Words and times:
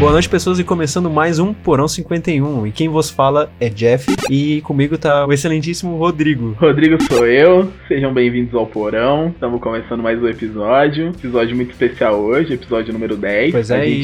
Boa 0.00 0.12
noite, 0.12 0.30
pessoas, 0.30 0.58
e 0.58 0.64
começando 0.64 1.10
mais 1.10 1.38
um 1.38 1.52
Porão 1.52 1.86
51. 1.86 2.66
E 2.66 2.72
quem 2.72 2.88
vos 2.88 3.10
fala 3.10 3.52
é 3.60 3.68
Jeff, 3.68 4.06
e 4.30 4.62
comigo 4.62 4.96
tá 4.96 5.26
o 5.26 5.32
excelentíssimo 5.32 5.98
Rodrigo. 5.98 6.56
Rodrigo 6.58 6.96
sou 7.02 7.26
eu, 7.26 7.70
sejam 7.86 8.10
bem-vindos 8.12 8.54
ao 8.54 8.66
Porão. 8.66 9.28
Estamos 9.28 9.60
começando 9.60 10.02
mais 10.02 10.18
um 10.22 10.26
episódio. 10.26 11.08
Episódio 11.10 11.54
muito 11.54 11.72
especial 11.72 12.14
hoje, 12.18 12.54
episódio 12.54 12.94
número 12.94 13.14
10. 13.14 13.52
Pois 13.52 13.70
é, 13.70 13.76
a 13.78 13.84
e- 13.84 14.02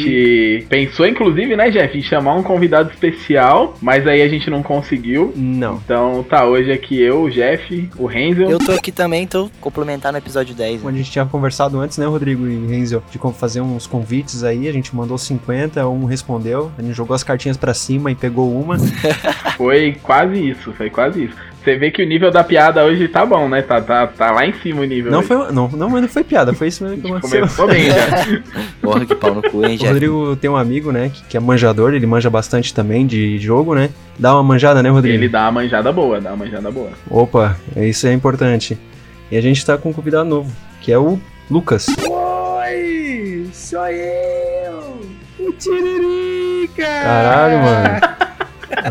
gente 0.58 0.66
pensou, 0.68 1.06
inclusive, 1.06 1.56
né, 1.56 1.70
Jeff, 1.70 1.96
em 1.96 2.02
chamar 2.02 2.34
um 2.34 2.42
convidado 2.42 2.90
especial, 2.90 3.74
mas 3.80 4.06
aí 4.06 4.20
a 4.20 4.28
gente 4.28 4.50
não 4.50 4.62
conseguiu. 4.62 5.32
Não. 5.34 5.76
Então 5.82 6.22
tá 6.28 6.44
hoje 6.46 6.70
aqui 6.72 7.00
eu, 7.00 7.22
o 7.22 7.30
Jeff, 7.30 7.88
o 7.96 8.04
Renzel. 8.04 8.50
Eu 8.50 8.58
tô 8.58 8.72
aqui 8.72 8.92
também, 8.92 9.26
tô 9.26 9.48
complementar 9.62 10.12
no 10.12 10.18
episódio 10.18 10.54
10. 10.54 10.76
Como 10.82 10.90
a 10.90 10.92
Né? 10.92 10.98
gente 10.98 11.10
tinha 11.10 11.24
conversado 11.24 11.80
antes, 11.80 11.96
né, 11.96 12.04
Rodrigo 12.04 12.46
e 12.46 12.66
Renzel, 12.66 13.02
de 13.10 13.18
como 13.18 13.32
fazer 13.32 13.62
uns 13.62 13.86
convites 13.86 14.44
aí, 14.44 14.68
a 14.68 14.72
gente 14.72 14.94
mandou 14.94 15.16
50, 15.16 15.85
um 15.94 16.04
respondeu, 16.04 16.70
a 16.78 16.82
gente 16.82 16.94
jogou 16.94 17.14
as 17.14 17.22
cartinhas 17.22 17.56
pra 17.56 17.74
cima 17.74 18.10
e 18.10 18.14
pegou 18.14 18.52
uma. 18.58 18.76
Foi 19.56 19.96
quase 20.02 20.50
isso, 20.50 20.72
foi 20.74 20.90
quase 20.90 21.24
isso. 21.24 21.34
Você 21.66 21.76
vê 21.76 21.90
que 21.90 22.00
o 22.00 22.06
nível 22.06 22.30
da 22.30 22.44
piada 22.44 22.84
hoje 22.84 23.08
tá 23.08 23.26
bom, 23.26 23.48
né? 23.48 23.60
Tá, 23.60 23.80
tá, 23.80 24.06
tá 24.06 24.30
lá 24.30 24.46
em 24.46 24.52
cima 24.52 24.82
o 24.82 24.84
nível. 24.84 25.10
Não 25.10 25.18
hoje. 25.18 25.28
foi, 25.28 25.36
não, 25.50 25.68
não, 25.68 25.90
mas 25.90 26.02
não 26.02 26.08
foi 26.08 26.22
piada, 26.22 26.52
foi 26.52 26.68
isso 26.68 26.84
mesmo 26.84 27.00
que 27.00 27.08
aconteceu. 27.08 27.40
começou 27.40 27.66
bem 27.66 27.86
já. 27.86 28.42
Porra, 28.80 29.04
que 29.04 29.14
pau 29.16 29.34
no 29.34 29.42
cu, 29.42 29.66
hein, 29.66 29.76
O? 29.80 29.84
Rodrigo 29.86 30.36
tem 30.36 30.48
um 30.48 30.56
amigo, 30.56 30.92
né, 30.92 31.10
que, 31.12 31.24
que 31.24 31.36
é 31.36 31.40
manjador, 31.40 31.92
ele 31.92 32.06
manja 32.06 32.30
bastante 32.30 32.72
também 32.72 33.04
de 33.04 33.38
jogo, 33.38 33.74
né? 33.74 33.90
Dá 34.16 34.34
uma 34.34 34.44
manjada, 34.44 34.80
né, 34.80 34.90
Rodrigo? 34.90 35.16
Ele 35.16 35.28
dá 35.28 35.42
uma 35.46 35.52
manjada 35.62 35.90
boa, 35.90 36.20
dá 36.20 36.30
uma 36.34 36.44
manjada 36.44 36.70
boa. 36.70 36.90
Opa, 37.10 37.56
isso 37.76 38.06
é 38.06 38.12
importante. 38.12 38.78
E 39.28 39.36
a 39.36 39.40
gente 39.40 39.66
tá 39.66 39.76
com 39.76 39.88
um 39.88 39.92
convidado 39.92 40.28
novo, 40.28 40.52
que 40.80 40.92
é 40.92 40.98
o 40.98 41.18
Lucas. 41.50 41.86
Oi, 41.88 43.48
sou 43.52 43.88
eu, 43.88 44.45
o 44.45 44.45
Tiririca. 45.58 46.84
Caralho, 46.84 47.58
mano. 47.58 48.16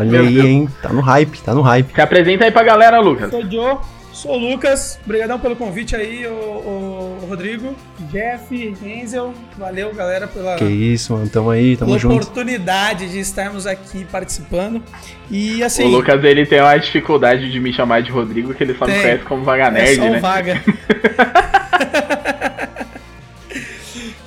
Olha 0.00 0.20
aí, 0.20 0.40
hein? 0.40 0.68
Tá 0.82 0.92
no 0.92 1.00
hype, 1.00 1.40
tá 1.42 1.54
no 1.54 1.60
hype. 1.62 1.94
Se 1.94 2.00
apresenta 2.00 2.44
aí 2.44 2.50
pra 2.50 2.62
galera, 2.62 2.98
Lucas. 3.00 3.30
Sou 3.30 3.42
o 3.44 3.50
Joe, 3.50 3.76
sou 4.12 4.32
o 4.32 4.38
Lucas, 4.38 4.98
obrigadão 5.04 5.38
pelo 5.38 5.54
convite 5.54 5.94
aí, 5.94 6.26
o, 6.26 6.30
o 6.32 7.26
Rodrigo, 7.28 7.74
Jeff, 8.10 8.74
Enzel, 8.82 9.32
valeu 9.56 9.94
galera 9.94 10.26
pela, 10.26 10.56
Que 10.56 10.64
isso, 10.64 11.12
mano. 11.12 11.28
Tamo 11.28 11.50
aí, 11.50 11.76
tamo 11.76 11.90
pela 11.90 11.98
junto. 11.98 12.14
oportunidade 12.16 13.08
de 13.10 13.18
estarmos 13.20 13.66
aqui 13.66 14.04
participando. 14.10 14.82
E 15.30 15.62
assim, 15.62 15.84
o 15.84 15.88
Lucas 15.88 16.22
ele 16.24 16.46
tem 16.46 16.60
uma 16.60 16.76
dificuldade 16.78 17.50
de 17.52 17.60
me 17.60 17.72
chamar 17.72 18.02
de 18.02 18.10
Rodrigo, 18.10 18.54
que 18.54 18.64
ele 18.64 18.74
só 18.74 18.86
me 18.86 18.92
Tem. 18.92 19.02
conhece 19.02 19.24
como 19.24 19.44
Vaga 19.44 19.64
é 19.66 19.70
Nerd, 19.70 19.96
só 19.96 20.02
um 20.02 20.10
né? 20.10 20.20
vaga. 20.20 20.62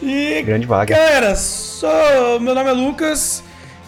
e 0.09 0.41
Grande 0.43 0.65
vaga. 0.65 0.95
Galera, 0.95 1.35
sou, 1.35 2.39
meu 2.39 2.53
nome 2.55 2.69
é 2.69 2.73
Lucas, 2.73 3.43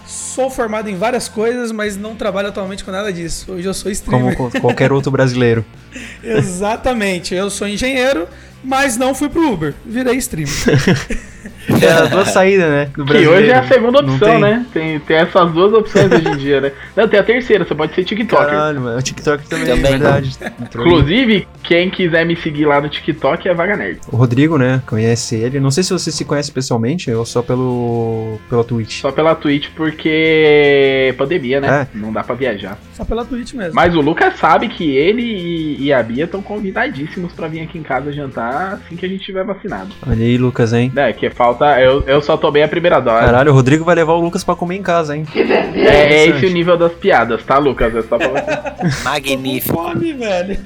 sou 0.07 0.49
formado 0.49 0.89
em 0.89 0.95
várias 0.95 1.27
coisas, 1.27 1.71
mas 1.71 1.97
não 1.97 2.15
trabalho 2.15 2.49
atualmente 2.49 2.83
com 2.83 2.91
nada 2.91 3.11
disso. 3.11 3.51
Hoje 3.51 3.67
eu 3.67 3.73
sou 3.73 3.91
streamer. 3.91 4.35
Como 4.35 4.51
co- 4.51 4.59
qualquer 4.61 4.91
outro 4.91 5.11
brasileiro. 5.11 5.65
Exatamente, 6.23 7.33
eu 7.33 7.49
sou 7.49 7.67
engenheiro, 7.67 8.27
mas 8.63 8.97
não 8.97 9.13
fui 9.15 9.29
pro 9.29 9.51
Uber, 9.51 9.73
virei 9.85 10.15
streamer. 10.17 10.53
É 11.81 11.87
as 11.91 12.09
duas 12.09 12.29
saídas, 12.31 12.69
né? 12.69 12.89
Do 12.95 13.05
Que 13.05 13.27
hoje 13.27 13.49
é 13.49 13.55
a 13.57 13.67
segunda 13.67 13.99
opção, 13.99 14.19
tem. 14.19 14.39
né? 14.41 14.65
Tem, 14.73 14.99
tem 14.99 15.17
essas 15.17 15.51
duas 15.51 15.73
opções 15.73 16.11
hoje 16.11 16.27
em 16.27 16.37
dia, 16.37 16.61
né? 16.61 16.71
Não, 16.95 17.07
tem 17.07 17.19
a 17.19 17.23
terceira, 17.23 17.63
você 17.65 17.75
pode 17.75 17.93
ser 17.93 18.03
TikToker. 18.03 18.47
Caralho, 18.47 18.81
mano. 18.81 18.97
O 18.97 19.01
TikTok 19.01 19.47
também, 19.47 19.65
Também. 19.67 19.85
é 19.85 19.89
verdade. 19.97 20.37
Inclusive, 20.61 21.47
quem 21.63 21.89
quiser 21.89 22.25
me 22.25 22.35
seguir 22.35 22.65
lá 22.65 22.81
no 22.81 22.89
TikTok 22.89 23.47
é 23.47 23.53
Vaga 23.53 23.75
Nerd. 23.77 23.99
O 24.11 24.15
Rodrigo, 24.15 24.57
né? 24.57 24.81
Conhece 24.85 25.35
ele. 25.35 25.59
Não 25.59 25.71
sei 25.71 25.83
se 25.83 25.91
você 25.93 26.11
se 26.11 26.25
conhece 26.25 26.51
pessoalmente 26.51 27.11
ou 27.11 27.25
só 27.25 27.41
pelo, 27.41 28.39
pela 28.49 28.63
Twitch. 28.63 29.01
Só 29.01 29.11
pela 29.11 29.35
Twitch, 29.35 29.69
porque 29.75 31.13
pandemia, 31.17 31.59
né? 31.61 31.87
É. 31.93 31.97
Não 31.97 32.11
dá 32.11 32.23
pra 32.23 32.35
viajar. 32.35 32.77
Só 33.01 33.05
pela 33.05 33.25
Twitch 33.25 33.53
mesmo. 33.53 33.73
Mas 33.73 33.95
o 33.95 33.99
Lucas 33.99 34.37
sabe 34.37 34.67
que 34.67 34.95
ele 34.95 35.23
e, 35.23 35.85
e 35.85 35.93
a 35.93 36.03
Bia 36.03 36.25
estão 36.25 36.39
convidadíssimos 36.39 37.33
pra 37.33 37.47
vir 37.47 37.61
aqui 37.61 37.79
em 37.79 37.81
casa 37.81 38.13
jantar 38.13 38.73
assim 38.73 38.95
que 38.95 39.03
a 39.03 39.09
gente 39.09 39.25
tiver 39.25 39.43
vacinado. 39.43 39.89
Olha 40.07 40.23
aí, 40.23 40.37
Lucas, 40.37 40.71
hein? 40.71 40.91
É, 40.95 41.11
que 41.11 41.27
falta. 41.31 41.81
Eu, 41.81 42.03
eu 42.05 42.21
só 42.21 42.37
tomei 42.37 42.61
a 42.61 42.67
primeira 42.67 42.99
dose. 42.99 43.25
Caralho, 43.25 43.51
o 43.51 43.55
Rodrigo 43.55 43.83
vai 43.83 43.95
levar 43.95 44.13
o 44.13 44.21
Lucas 44.21 44.43
pra 44.43 44.55
comer 44.55 44.75
em 44.75 44.83
casa, 44.83 45.17
hein? 45.17 45.25
É, 45.35 45.39
é 45.39 45.67
Interessante. 45.69 46.35
esse 46.37 46.45
o 46.45 46.53
nível 46.53 46.77
das 46.77 46.93
piadas, 46.93 47.43
tá, 47.43 47.57
Lucas? 47.57 47.95
É 47.95 48.03
só 48.03 48.19
pra 48.19 48.27
você. 48.27 49.01
Magnífico. 49.03 49.75
Fome, 49.75 50.13
velho. 50.13 50.59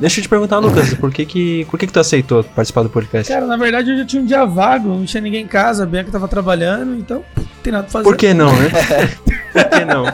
Deixa 0.00 0.20
eu 0.20 0.22
te 0.22 0.28
perguntar, 0.28 0.58
Lucas, 0.58 0.94
por 0.94 1.12
que 1.12 1.26
que, 1.26 1.64
por 1.70 1.78
que 1.78 1.86
que 1.86 1.92
tu 1.92 1.98
aceitou 2.00 2.44
participar 2.44 2.82
do 2.82 2.90
podcast? 2.90 3.32
Cara, 3.32 3.46
na 3.46 3.56
verdade 3.56 3.90
eu 3.90 4.06
tinha 4.06 4.22
um 4.22 4.24
dia 4.24 4.44
vago, 4.44 4.88
não 4.88 5.04
tinha 5.04 5.20
ninguém 5.20 5.42
em 5.44 5.48
casa, 5.48 5.82
a 5.82 5.86
Bianca 5.86 6.10
tava 6.10 6.28
trabalhando, 6.28 6.94
então 6.94 7.24
não 7.36 7.44
tem 7.62 7.72
nada 7.72 7.84
pra 7.84 7.92
fazer. 7.92 8.04
Por 8.04 8.16
que 8.16 8.32
não, 8.32 8.52
né? 8.52 8.70
Por 9.52 9.64
que 9.64 9.84
não? 9.84 10.04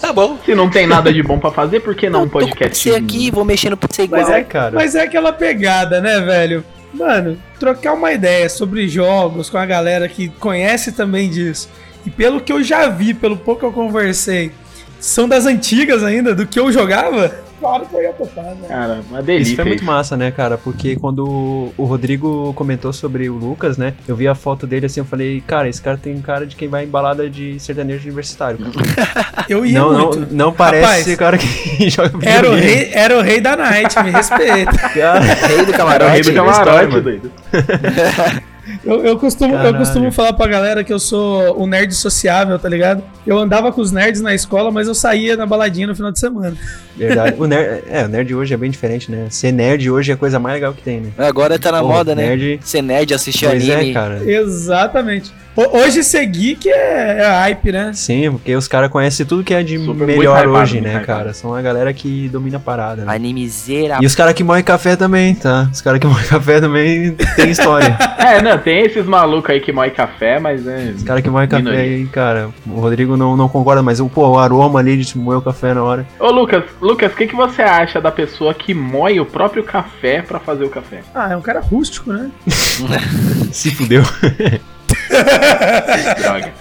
Tá 0.00 0.12
bom. 0.12 0.38
Se 0.44 0.54
não 0.54 0.70
tem 0.70 0.86
nada 0.86 1.12
de 1.12 1.22
bom 1.22 1.38
pra 1.38 1.50
fazer, 1.50 1.80
por 1.80 1.94
que 1.94 2.08
não 2.08 2.20
um 2.20 2.24
Eu 2.24 2.30
podcast? 2.30 2.78
você 2.78 2.94
aqui, 2.94 3.30
vou 3.30 3.44
mexer 3.44 3.70
no 3.70 3.76
PC 3.76 4.04
igual. 4.04 4.22
Mas 4.22 4.30
é, 4.30 4.42
cara. 4.44 4.74
Mas 4.74 4.94
é 4.94 5.02
aquela 5.02 5.32
pegada, 5.32 6.00
né, 6.00 6.20
velho? 6.20 6.64
Mano, 6.94 7.36
trocar 7.58 7.92
uma 7.92 8.12
ideia 8.12 8.48
sobre 8.48 8.88
jogos 8.88 9.50
com 9.50 9.58
a 9.58 9.66
galera 9.66 10.08
que 10.08 10.28
conhece 10.28 10.92
também 10.92 11.28
disso. 11.28 11.68
E 12.06 12.10
pelo 12.10 12.40
que 12.40 12.52
eu 12.52 12.62
já 12.62 12.88
vi, 12.88 13.12
pelo 13.12 13.36
pouco 13.36 13.60
que 13.60 13.66
eu 13.66 13.72
conversei, 13.72 14.52
são 15.00 15.28
das 15.28 15.44
antigas 15.44 16.02
ainda, 16.04 16.34
do 16.34 16.46
que 16.46 16.58
eu 16.58 16.72
jogava. 16.72 17.34
Claro 17.58 17.86
que 17.86 17.94
eu 17.94 18.02
ia 18.02 18.12
topar, 18.12 18.44
né? 18.44 18.68
Cara, 18.68 19.00
uma 19.08 19.22
delícia. 19.22 19.52
Isso 19.52 19.56
foi 19.56 19.64
muito 19.64 19.84
massa, 19.84 20.16
né, 20.16 20.30
cara? 20.30 20.58
Porque 20.58 20.96
quando 20.96 21.72
o 21.76 21.84
Rodrigo 21.84 22.52
comentou 22.54 22.92
sobre 22.92 23.28
o 23.30 23.34
Lucas, 23.34 23.76
né? 23.78 23.94
Eu 24.06 24.14
vi 24.14 24.28
a 24.28 24.34
foto 24.34 24.66
dele 24.66 24.86
assim, 24.86 25.00
eu 25.00 25.04
falei, 25.06 25.42
cara, 25.46 25.68
esse 25.68 25.80
cara 25.80 25.96
tem 25.96 26.20
cara 26.20 26.46
de 26.46 26.54
quem 26.56 26.68
vai 26.68 26.84
em 26.84 26.88
balada 26.88 27.28
de 27.30 27.58
sertanejo 27.58 28.04
universitário. 28.04 28.58
Eu 29.48 29.64
ia 29.64 29.78
Não, 29.78 29.92
não, 29.92 30.06
muito. 30.10 30.34
não 30.34 30.52
parece 30.52 30.82
Rapaz, 30.84 31.04
ser 31.04 31.16
cara 31.16 31.38
que 31.38 31.46
joga 31.88 32.10
Era 32.22 32.50
o, 32.50 32.54
videogame. 32.54 32.60
rei, 32.60 32.90
era 32.92 33.18
o 33.18 33.22
rei 33.22 33.40
da 33.40 33.56
night, 33.56 34.02
me 34.02 34.10
respeita. 34.10 34.72
Cara, 34.76 35.20
Rei 35.20 35.64
do 35.64 35.72
É 35.72 35.74
o 35.74 35.78
camarote. 35.78 36.10
rei 36.12 36.22
do 36.22 36.30
história, 36.30 36.52
camarote, 36.54 36.88
mano. 36.90 37.02
doido. 37.02 37.32
Eu, 38.86 39.04
eu, 39.04 39.18
costumo, 39.18 39.54
eu 39.56 39.74
costumo 39.74 40.12
falar 40.12 40.32
pra 40.34 40.46
galera 40.46 40.84
que 40.84 40.92
eu 40.92 40.98
sou 40.98 41.60
o 41.60 41.66
nerd 41.66 41.92
sociável, 41.94 42.56
tá 42.58 42.68
ligado? 42.68 43.02
Eu 43.26 43.36
andava 43.38 43.72
com 43.72 43.80
os 43.80 43.90
nerds 43.90 44.20
na 44.20 44.32
escola, 44.34 44.70
mas 44.70 44.86
eu 44.86 44.94
saía 44.94 45.36
na 45.36 45.44
baladinha 45.44 45.86
no 45.88 45.94
final 45.96 46.12
de 46.12 46.20
semana. 46.20 46.56
verdade. 46.96 47.34
O 47.40 47.46
nerd, 47.46 47.82
é, 47.90 48.04
o 48.04 48.08
nerd 48.08 48.34
hoje 48.34 48.54
é 48.54 48.56
bem 48.56 48.70
diferente, 48.70 49.10
né? 49.10 49.26
Ser 49.28 49.50
nerd 49.52 49.90
hoje 49.90 50.12
é 50.12 50.14
a 50.14 50.16
coisa 50.16 50.38
mais 50.38 50.54
legal 50.54 50.72
que 50.72 50.82
tem, 50.82 51.00
né? 51.00 51.10
Agora 51.18 51.58
tá 51.58 51.72
na 51.72 51.80
Pô, 51.80 51.88
moda, 51.88 52.14
né? 52.14 52.28
nerd- 52.36 52.60
Ser 52.62 52.80
nerd, 52.82 53.12
assistir 53.12 53.46
Pois 53.48 53.68
anime. 53.68 53.90
é, 53.90 53.92
cara. 53.92 54.22
Exatamente. 54.24 55.32
Ho- 55.56 55.78
Hoje 55.78 56.04
ser 56.04 56.26
geek 56.26 56.68
é, 56.68 57.18
é 57.20 57.26
hype, 57.26 57.72
né? 57.72 57.90
Sim, 57.94 58.30
porque 58.32 58.54
os 58.54 58.68
caras 58.68 58.90
conhecem 58.90 59.24
tudo 59.24 59.42
que 59.42 59.54
é 59.54 59.62
de 59.62 59.78
Super, 59.78 60.06
melhor 60.06 60.38
hypado, 60.40 60.50
hoje, 60.52 60.80
né, 60.80 60.90
hypado. 60.90 61.06
cara? 61.06 61.32
São 61.34 61.54
a 61.54 61.62
galera 61.62 61.92
que 61.94 62.28
domina 62.28 62.58
a 62.58 62.60
parada, 62.60 63.04
né? 63.04 63.14
Animezeira. 63.14 63.98
E 64.00 64.06
os 64.06 64.14
caras 64.14 64.34
que 64.34 64.44
moem 64.44 64.62
café 64.62 64.96
também, 64.96 65.34
tá? 65.34 65.68
Os 65.72 65.80
caras 65.80 65.98
que 66.00 66.06
moem 66.06 66.24
café 66.26 66.60
também 66.60 67.12
tem 67.36 67.50
história. 67.50 67.96
É, 68.18 68.42
não, 68.42 68.58
tem 68.58 68.84
esses 68.84 69.06
malucos 69.06 69.50
aí 69.50 69.60
que 69.60 69.72
moem 69.72 69.90
café, 69.90 70.38
mas 70.38 70.66
é. 70.66 70.92
Os 70.96 71.02
caras 71.02 71.22
que 71.22 71.30
moem 71.30 71.48
café 71.48 71.70
aí, 71.70 72.06
cara. 72.08 72.50
O 72.66 72.80
Rodrigo 72.80 73.16
não, 73.16 73.36
não 73.36 73.48
concorda, 73.48 73.82
mas 73.82 73.98
o, 74.00 74.08
pô, 74.08 74.28
o 74.28 74.38
aroma 74.38 74.78
ali 74.80 74.96
de 74.96 75.16
moer 75.16 75.38
o 75.38 75.42
café 75.42 75.72
na 75.72 75.82
hora. 75.82 76.06
Ô 76.20 76.30
Lucas, 76.30 76.64
Lucas, 76.82 77.12
o 77.12 77.16
que, 77.16 77.26
que 77.28 77.34
você 77.36 77.62
acha 77.62 78.00
da 78.00 78.10
pessoa 78.12 78.52
que 78.52 78.74
moe 78.74 79.18
o 79.20 79.24
próprio 79.24 79.62
café 79.64 80.20
pra 80.22 80.38
fazer 80.38 80.64
o 80.64 80.68
café? 80.70 81.00
Ah, 81.14 81.32
é 81.32 81.36
um 81.36 81.40
cara 81.42 81.60
rústico, 81.60 82.12
né? 82.12 82.30
Se 83.52 83.70
fudeu. 83.74 84.02
Droga. 86.22 86.52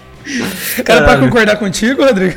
Cara, 0.83 0.83
pra 0.83 0.83
Caralho. 0.83 1.19
concordar 1.21 1.55
contigo, 1.57 2.03
Rodrigo? 2.03 2.35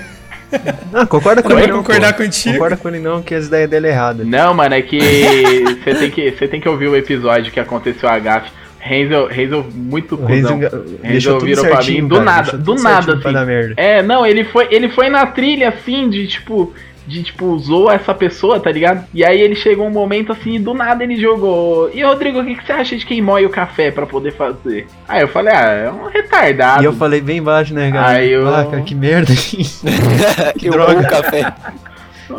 Ah, 0.94 1.04
concorda 1.06 1.42
com 1.42 1.48
Pra 1.50 1.58
ele 1.62 1.72
não, 1.72 1.78
concordar 1.78 2.14
pô. 2.14 2.22
contigo? 2.22 2.54
Concorda 2.54 2.76
com 2.76 2.88
ele 2.88 2.98
não, 3.00 3.22
que 3.22 3.34
as 3.34 3.46
ideias 3.46 3.68
dele 3.68 3.86
é 3.86 3.90
erradas. 3.90 4.26
Não, 4.26 4.54
mano, 4.54 4.74
é 4.74 4.82
que 4.82 4.98
você 5.84 5.94
tem 5.94 6.10
que 6.10 6.30
você 6.30 6.48
tem 6.48 6.60
que 6.60 6.68
ouvir 6.68 6.88
o 6.88 6.96
episódio 6.96 7.52
que 7.52 7.60
aconteceu 7.60 8.08
a 8.08 8.18
gafe. 8.18 8.50
Renzel, 8.80 9.26
Renzel 9.26 9.66
muito 9.74 10.16
cuzão. 10.16 10.58
tudo 10.60 11.44
virou 11.44 11.64
pra 11.64 11.76
certinho, 11.76 12.02
mim 12.04 12.08
do 12.08 12.14
cara, 12.16 12.24
nada, 12.24 12.56
do 12.56 12.74
nada, 12.76 13.16
pra 13.16 13.42
assim. 13.42 13.72
É, 13.76 14.02
não, 14.02 14.24
ele 14.24 14.44
foi, 14.44 14.68
ele 14.70 14.88
foi 14.88 15.10
na 15.10 15.26
trilha 15.26 15.68
assim 15.68 16.08
de 16.08 16.26
tipo 16.28 16.72
de 17.08 17.22
tipo 17.22 17.46
usou 17.46 17.90
essa 17.90 18.12
pessoa, 18.14 18.60
tá 18.60 18.70
ligado? 18.70 19.06
E 19.14 19.24
aí 19.24 19.40
ele 19.40 19.54
chegou 19.56 19.86
um 19.86 19.90
momento 19.90 20.30
assim 20.32 20.54
e 20.56 20.58
do 20.58 20.74
nada 20.74 21.02
ele 21.02 21.16
jogou. 21.16 21.90
E 21.92 22.02
Rodrigo, 22.04 22.40
o 22.40 22.44
que, 22.44 22.54
que 22.54 22.66
você 22.66 22.72
acha 22.72 22.96
de 22.96 23.06
quem 23.06 23.22
moe 23.22 23.44
o 23.46 23.50
café 23.50 23.90
pra 23.90 24.06
poder 24.06 24.32
fazer? 24.32 24.86
Aí 25.08 25.22
eu 25.22 25.28
falei, 25.28 25.54
ah, 25.54 25.62
é 25.70 25.90
um 25.90 26.06
retardado. 26.08 26.82
E 26.82 26.84
eu 26.86 26.92
falei 26.92 27.20
bem 27.20 27.42
baixo, 27.42 27.72
né, 27.74 27.90
cara? 27.90 28.08
Aí 28.08 28.30
eu- 28.30 28.46
Ah, 28.54 28.64
cara, 28.66 28.82
que 28.82 28.94
merda. 28.94 29.32
que 30.58 30.66
Eu 30.68 30.72
droga. 30.72 30.92
amo 30.92 31.08
café. 31.08 31.52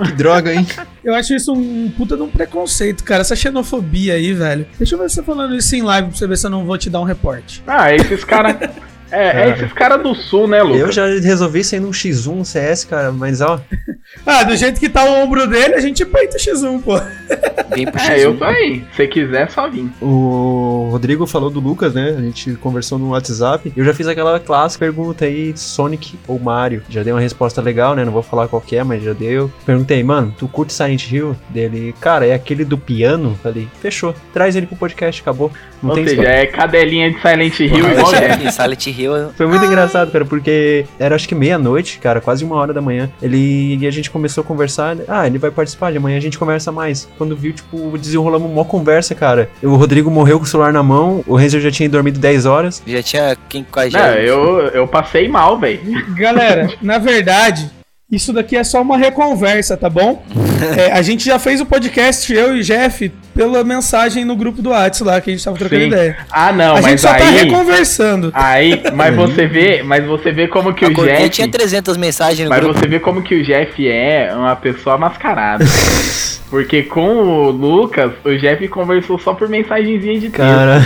que 0.05 0.11
droga, 0.13 0.53
hein? 0.53 0.67
Eu 1.03 1.15
acho 1.15 1.33
isso 1.33 1.51
um 1.53 1.89
puta 1.97 2.15
de 2.15 2.21
um 2.21 2.29
preconceito, 2.29 3.03
cara. 3.03 3.21
Essa 3.21 3.35
xenofobia 3.35 4.13
aí, 4.13 4.33
velho. 4.33 4.65
Deixa 4.77 4.93
eu 4.95 4.99
ver 4.99 5.09
você 5.09 5.23
falando 5.23 5.55
isso 5.55 5.75
em 5.75 5.81
live 5.81 6.09
pra 6.09 6.17
você 6.17 6.27
ver 6.27 6.37
se 6.37 6.45
eu 6.45 6.51
não 6.51 6.63
vou 6.65 6.77
te 6.77 6.89
dar 6.89 6.99
um 6.99 7.05
reporte. 7.05 7.63
Ah, 7.65 7.93
esses 7.93 8.23
caras. 8.23 8.55
É, 9.11 9.27
é 9.27 9.31
Cara. 9.31 9.49
esses 9.51 9.73
caras 9.73 10.03
do 10.03 10.13
sul, 10.15 10.47
né, 10.47 10.61
Lucas? 10.61 10.79
Eu 10.81 10.91
já 10.91 11.05
resolvi 11.07 11.63
sair 11.63 11.79
num 11.79 11.91
X1, 11.91 12.31
um 12.31 12.43
CS, 12.43 12.85
cara, 12.85 13.11
mas 13.11 13.41
ó, 13.41 13.59
Ah, 14.25 14.43
do 14.43 14.55
jeito 14.55 14.79
que 14.79 14.89
tá 14.89 15.03
o 15.03 15.23
ombro 15.23 15.45
dele, 15.47 15.75
a 15.75 15.79
gente 15.79 16.03
peita 16.05 16.35
o 16.35 16.39
X1, 16.39 16.81
pô. 16.81 16.99
Vem 17.75 17.85
pro 17.85 18.01
É, 18.01 18.17
X1. 18.17 18.19
eu 18.19 18.37
tô 18.37 18.43
aí. 18.43 18.83
Se 18.95 19.07
quiser, 19.07 19.43
é 19.43 19.47
só 19.47 19.69
vir. 19.69 19.87
o 20.01 20.89
Rodrigo 20.91 21.25
falou 21.27 21.49
do 21.49 21.59
Lucas, 21.59 21.93
né? 21.93 22.15
A 22.17 22.21
gente 22.21 22.53
conversou 22.55 22.97
no 22.97 23.09
WhatsApp. 23.11 23.71
Eu 23.75 23.85
já 23.85 23.93
fiz 23.93 24.07
aquela 24.07 24.39
clássica 24.39 24.85
pergunta 24.85 25.25
aí, 25.25 25.53
Sonic 25.55 26.17
ou 26.27 26.39
Mario. 26.39 26.81
Já 26.89 27.03
dei 27.03 27.13
uma 27.13 27.21
resposta 27.21 27.61
legal, 27.61 27.95
né? 27.95 28.03
Não 28.03 28.11
vou 28.11 28.23
falar 28.23 28.47
qual 28.47 28.61
que 28.61 28.75
é, 28.75 28.83
mas 28.83 29.03
já 29.03 29.13
deu. 29.13 29.51
Perguntei, 29.65 30.01
mano, 30.03 30.33
tu 30.37 30.47
curte 30.47 30.73
Silent 30.73 31.11
Hill? 31.11 31.35
Dele, 31.49 31.93
cara, 32.01 32.25
é 32.25 32.33
aquele 32.33 32.65
do 32.65 32.77
piano? 32.77 33.37
Falei, 33.43 33.67
fechou. 33.81 34.15
Traz 34.33 34.55
ele 34.55 34.65
pro 34.65 34.75
podcast, 34.75 35.21
acabou. 35.21 35.51
Não 35.83 35.91
Ou 35.91 35.95
tem 35.95 36.05
seja, 36.07 36.21
história. 36.21 36.37
é 36.41 36.45
cadelinha 36.47 37.11
de 37.11 37.21
Silent 37.21 37.59
Hill 37.59 37.91
igual 37.91 38.13
é. 38.15 38.33
Silent, 38.33 38.51
Silent 38.51 38.87
Foi 39.35 39.47
muito 39.47 39.65
engraçado, 39.65 40.11
cara, 40.11 40.25
porque 40.25 40.85
era 40.97 41.15
acho 41.15 41.27
que 41.27 41.35
meia-noite, 41.35 41.99
cara, 41.99 42.21
quase 42.21 42.43
uma 42.43 42.55
hora 42.55 42.73
da 42.73 42.81
manhã. 42.81 43.09
Ele 43.21 43.77
e 43.77 43.87
a 43.87 43.91
gente 43.91 44.09
começou 44.09 44.43
a 44.43 44.45
conversar. 44.45 44.97
Ah, 45.07 45.27
ele 45.27 45.37
vai 45.37 45.51
participar, 45.51 45.91
de 45.91 45.97
amanhã 45.97 46.17
a 46.17 46.21
gente 46.21 46.37
conversa 46.37 46.71
mais. 46.71 47.07
Quando 47.17 47.35
viu, 47.35 47.53
tipo, 47.53 47.97
desenrolamos 47.97 48.49
uma 48.49 48.65
conversa, 48.65 49.15
cara. 49.15 49.49
O 49.61 49.75
Rodrigo 49.75 50.09
morreu 50.09 50.37
com 50.39 50.45
o 50.45 50.47
celular 50.47 50.73
na 50.73 50.83
mão, 50.83 51.23
o 51.27 51.35
Renzo 51.35 51.59
já 51.59 51.71
tinha 51.71 51.89
dormido 51.89 52.19
10 52.19 52.45
horas. 52.45 52.83
Já 52.85 53.03
tinha 53.03 53.37
quem 53.47 53.63
com 53.63 53.79
a 53.79 53.85
gente. 53.85 53.97
Não, 53.97 54.13
eu, 54.13 54.59
eu 54.69 54.87
passei 54.87 55.27
mal, 55.27 55.57
velho. 55.59 55.79
Galera, 56.15 56.69
na 56.81 56.97
verdade, 56.97 57.69
isso 58.11 58.33
daqui 58.33 58.57
é 58.57 58.63
só 58.63 58.81
uma 58.81 58.97
reconversa, 58.97 59.77
tá 59.77 59.87
bom? 59.89 60.23
É, 60.77 60.91
a 60.91 61.01
gente 61.01 61.23
já 61.25 61.37
fez 61.37 61.61
o 61.61 61.65
podcast, 61.65 62.33
eu 62.33 62.55
e 62.57 62.59
o 62.59 62.63
Jeff, 62.63 63.09
pela 63.35 63.63
mensagem 63.63 64.25
no 64.25 64.35
grupo 64.35 64.61
do 64.61 64.71
Whats 64.71 64.99
lá, 65.01 65.21
que 65.21 65.29
a 65.29 65.33
gente 65.33 65.45
tava 65.45 65.57
trocando 65.57 65.81
Sim. 65.83 65.87
ideia. 65.87 66.17
Ah, 66.31 66.51
não, 66.51 66.73
a 66.73 66.81
gente 66.81 66.89
mas 66.91 67.01
só 67.01 67.09
tá 67.09 67.15
aí. 67.23 67.35
reconversando. 67.43 68.31
Aí, 68.33 68.81
mas 68.95 69.15
você 69.15 69.45
vê, 69.45 69.83
mas 69.83 70.03
você 70.05 70.31
vê 70.31 70.47
como 70.47 70.73
que 70.73 70.85
o 70.85 70.93
Jeff. 70.93 71.29
tinha 71.29 71.47
300 71.47 71.95
mensagens 71.97 72.43
no 72.45 72.49
Mas 72.49 72.59
grupo. 72.63 72.79
você 72.79 72.87
vê 72.87 72.99
como 72.99 73.21
que 73.21 73.35
o 73.35 73.43
Jeff 73.43 73.87
é 73.87 74.33
uma 74.35 74.55
pessoa 74.55 74.97
mascarada. 74.97 75.63
Porque 76.49 76.81
com 76.81 77.07
o 77.15 77.51
Lucas, 77.51 78.11
o 78.25 78.35
Jeff 78.35 78.67
conversou 78.69 79.19
só 79.19 79.35
por 79.35 79.47
mensagenzinha 79.47 80.15
de 80.15 80.29
texto. 80.29 80.37
Cara, 80.37 80.83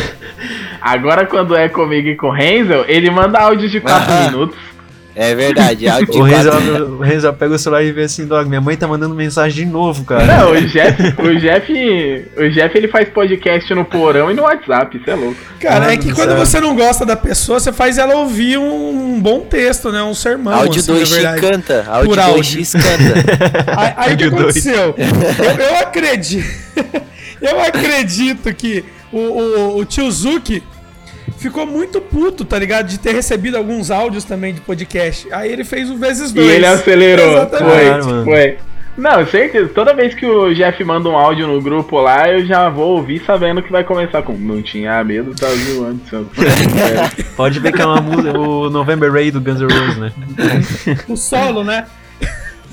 Agora 0.81 1.25
quando 1.25 1.55
é 1.55 1.69
comigo 1.69 2.09
e 2.09 2.15
com 2.17 2.27
o 2.27 2.31
Renzel, 2.31 2.83
ele 2.89 3.09
manda 3.09 3.39
áudio 3.39 3.69
de 3.69 3.79
4 3.79 4.11
Ah. 4.13 4.21
minutos. 4.29 4.57
É 5.15 5.35
verdade. 5.35 5.87
áudio 5.87 6.11
de 6.11 6.17
o 6.19 6.23
Renzo, 6.23 6.49
o 6.95 7.01
Renzo 7.01 7.33
pega 7.33 7.53
o 7.53 7.59
celular 7.59 7.83
e 7.83 7.91
vê 7.91 8.03
assim, 8.03 8.25
dog, 8.25 8.47
minha 8.49 8.61
mãe 8.61 8.75
tá 8.75 8.87
mandando 8.87 9.13
mensagem 9.13 9.65
de 9.65 9.71
novo, 9.71 10.03
cara. 10.03 10.25
Não, 10.25 10.51
o 10.51 10.61
Jeff, 10.61 11.01
o 11.21 11.39
Jeff, 11.39 12.25
o 12.37 12.49
Jeff 12.49 12.77
ele 12.77 12.87
faz 12.87 13.09
podcast 13.09 13.73
no 13.75 13.85
porão 13.85 14.31
e 14.31 14.33
no 14.33 14.43
WhatsApp, 14.43 14.97
isso 14.97 15.09
é 15.09 15.15
louco. 15.15 15.37
Cara, 15.59 15.81
Mano 15.81 15.91
é 15.91 15.97
que 15.97 16.09
do 16.09 16.15
quando 16.15 16.29
céu. 16.29 16.37
você 16.37 16.59
não 16.59 16.75
gosta 16.75 17.05
da 17.05 17.15
pessoa, 17.15 17.59
você 17.59 17.71
faz 17.71 17.97
ela 17.97 18.15
ouvir 18.15 18.57
um, 18.57 19.19
bom 19.21 19.41
texto, 19.41 19.91
né? 19.91 20.01
Um 20.03 20.13
sermão. 20.13 20.53
áudio 20.53 20.79
assim, 20.79 20.91
na 20.91 20.97
2x 20.99 21.09
verdade. 21.13 21.41
canta. 21.41 21.85
Áudio 21.87 22.09
Por 22.09 22.19
áudio. 22.19 22.61
2x 22.61 22.73
canta. 22.73 23.73
Aí, 23.79 23.93
aí 23.95 24.13
o 24.13 24.17
que 24.17 24.23
aconteceu? 24.25 24.95
Eu, 24.97 25.65
eu 25.65 25.77
acredito. 25.79 26.63
Eu 27.41 27.59
acredito 27.59 28.53
que 28.53 28.85
o, 29.11 29.17
o, 29.19 29.77
o 29.79 29.85
tio 29.85 30.09
Zuki 30.09 30.63
ficou 31.43 31.65
muito 31.67 32.01
puto, 32.01 32.43
tá 32.43 32.57
ligado? 32.57 32.87
De 32.87 32.97
ter 32.97 33.13
recebido 33.13 33.55
alguns 33.57 33.91
áudios 33.91 34.23
também 34.23 34.53
de 34.53 34.61
podcast. 34.61 35.27
Aí 35.31 35.51
ele 35.51 35.63
fez 35.63 35.89
o 35.91 35.95
vezes 35.97 36.31
E 36.31 36.33
dois. 36.33 36.49
ele 36.49 36.65
acelerou. 36.65 37.31
Exatamente. 37.33 38.03
Foi, 38.05 38.23
foi. 38.23 38.57
Não, 38.95 39.25
certeza. 39.25 39.69
Toda 39.69 39.93
vez 39.93 40.13
que 40.13 40.23
o 40.25 40.53
Jeff 40.53 40.83
manda 40.83 41.09
um 41.09 41.17
áudio 41.17 41.47
no 41.47 41.59
grupo 41.59 41.99
lá, 41.99 42.29
eu 42.29 42.45
já 42.45 42.69
vou 42.69 42.95
ouvir 42.97 43.23
sabendo 43.25 43.61
que 43.63 43.71
vai 43.71 43.83
começar 43.83 44.21
com 44.21 44.33
Não 44.33 44.61
tinha 44.61 45.03
medo, 45.03 45.33
tá 45.35 45.47
zoando. 45.47 45.99
É. 46.37 47.23
Pode 47.35 47.59
ver 47.59 47.71
que 47.73 47.81
é 47.81 47.85
uma 47.85 47.99
música, 48.01 48.37
o 48.39 48.69
November 48.69 49.11
Ray 49.11 49.31
do 49.31 49.41
Guns 49.41 49.59
N' 49.61 49.67
Roses, 49.67 49.97
né? 49.97 50.11
O 51.07 51.15
solo, 51.17 51.63
né? 51.63 51.85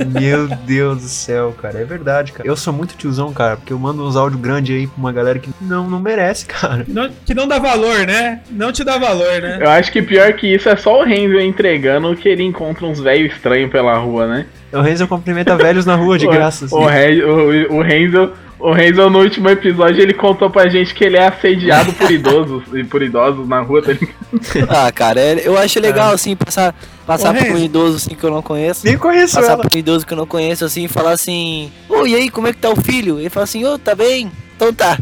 Meu 0.05 0.47
Deus 0.49 0.99
do 1.03 1.09
céu, 1.09 1.55
cara. 1.61 1.79
É 1.81 1.85
verdade, 1.85 2.33
cara. 2.33 2.49
Eu 2.49 2.57
sou 2.57 2.73
muito 2.73 2.95
tiozão, 2.97 3.33
cara, 3.33 3.57
porque 3.57 3.73
eu 3.73 3.79
mando 3.79 4.07
uns 4.07 4.17
áudios 4.17 4.41
grandes 4.41 4.77
aí 4.77 4.87
pra 4.87 4.97
uma 4.99 5.13
galera 5.13 5.39
que 5.39 5.51
não, 5.61 5.89
não 5.89 6.01
merece, 6.01 6.47
cara. 6.47 6.85
Que 6.85 6.93
não, 6.93 7.11
que 7.27 7.35
não 7.35 7.47
dá 7.49 7.59
valor, 7.59 8.07
né? 8.07 8.41
Não 8.51 8.73
te 8.73 8.83
dá 8.85 8.99
valor, 8.99 9.41
né? 9.41 9.59
Eu 9.61 9.69
acho 9.71 9.91
que 9.93 10.03
pior 10.03 10.33
que 10.35 10.47
isso 10.55 10.69
é 10.69 10.77
só 10.77 11.01
o 11.01 11.05
Renzo 11.05 11.39
entregando 11.39 12.15
que 12.17 12.29
ele 12.29 12.43
encontra 12.43 12.87
uns 12.87 13.01
velhos 13.01 13.33
estranhos 13.33 13.71
pela 13.71 13.97
rua, 13.99 14.27
né? 14.27 14.47
O 14.73 14.81
Renzo 14.81 15.07
cumprimenta 15.09 15.57
velhos 15.57 15.85
na 15.85 15.95
rua 15.97 16.17
de 16.19 16.27
graça. 16.29 16.65
assim. 16.67 16.75
O, 16.75 16.87
Re- 16.87 17.25
o, 17.25 17.77
o 17.79 17.83
Renzo. 17.83 18.33
O 18.61 18.73
Renzo, 18.73 19.09
no 19.09 19.21
último 19.21 19.49
episódio, 19.49 20.03
ele 20.03 20.13
contou 20.13 20.51
pra 20.51 20.69
gente 20.69 20.95
que 20.95 21.03
ele 21.03 21.17
é 21.17 21.27
assediado 21.29 21.93
por 21.95 22.11
idosos 22.11 22.63
e 22.75 22.85
por 22.85 23.03
idosos 23.03 23.49
na 23.49 23.61
rua, 23.61 23.81
tá 23.83 23.93
ligado? 23.93 24.15
Ah, 24.69 24.93
cara, 24.93 25.19
é- 25.21 25.41
eu 25.47 25.57
acho 25.59 25.81
legal, 25.81 26.13
assim, 26.13 26.37
passar, 26.37 26.75
passar 27.07 27.35
Ô, 27.35 27.39
por 27.39 27.51
um 27.53 27.59
idoso, 27.59 27.97
assim, 27.97 28.15
que 28.15 28.23
eu 28.23 28.31
não 28.31 28.43
conheço. 28.43 28.85
Nem 28.87 28.97
conheço 28.99 29.35
Passar 29.37 29.53
ela. 29.55 29.63
por 29.63 29.75
um 29.75 29.79
idoso 29.79 30.07
que 30.07 30.13
eu 30.13 30.17
não 30.19 30.27
conheço, 30.27 30.65
assim, 30.65 30.85
e 30.85 30.89
falar 30.89 31.13
assim... 31.13 31.73
Ô, 31.89 32.07
e 32.07 32.15
aí, 32.15 32.29
como 32.31 32.47
é 32.49 32.53
que 32.53 32.59
tá 32.59 32.69
o 32.71 32.77
filho? 32.77 33.19
Ele 33.19 33.31
fala 33.31 33.45
assim, 33.45 33.65
ô, 33.65 33.79
tá 33.79 33.95
bem? 33.95 34.31
Então 34.57 34.73
tá. 34.75 34.99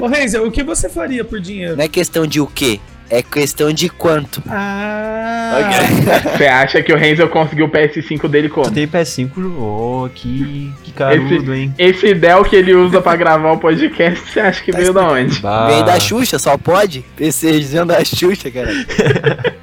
Ô, 0.00 0.06
Renzo, 0.06 0.42
o 0.44 0.50
que 0.50 0.62
você 0.62 0.88
faria 0.88 1.24
por 1.24 1.40
dinheiro? 1.40 1.76
Não 1.76 1.84
é 1.84 1.88
questão 1.88 2.26
de 2.26 2.40
o 2.40 2.46
quê, 2.46 2.78
é 3.12 3.22
questão 3.22 3.70
de 3.74 3.90
quanto. 3.90 4.42
Ah, 4.48 5.58
Você 6.34 6.46
acha 6.46 6.82
que 6.82 6.90
o 6.90 6.96
Renzo 6.96 7.28
conseguiu 7.28 7.66
o 7.66 7.68
PS5 7.68 8.26
dele 8.26 8.48
como? 8.48 8.66
Tu 8.66 8.72
tem 8.72 8.88
PS5, 8.88 9.30
oh, 9.58 10.08
que, 10.14 10.72
que 10.82 10.92
carudo, 10.92 11.54
hein? 11.54 11.74
Esse 11.78 12.14
Dell 12.14 12.42
que 12.42 12.56
ele 12.56 12.74
usa 12.74 13.02
pra 13.02 13.14
gravar 13.14 13.52
o 13.52 13.58
podcast, 13.58 14.18
você 14.30 14.40
acha 14.40 14.64
que 14.64 14.72
veio 14.72 14.94
da 14.94 15.06
onde? 15.06 15.40
Bah. 15.40 15.66
Vem 15.66 15.84
da 15.84 16.00
Xuxa, 16.00 16.38
só 16.38 16.56
pode? 16.56 17.04
PC 17.14 17.52
dizendo 17.60 17.88
da 17.88 18.02
Xuxa, 18.02 18.50
cara. 18.50 18.70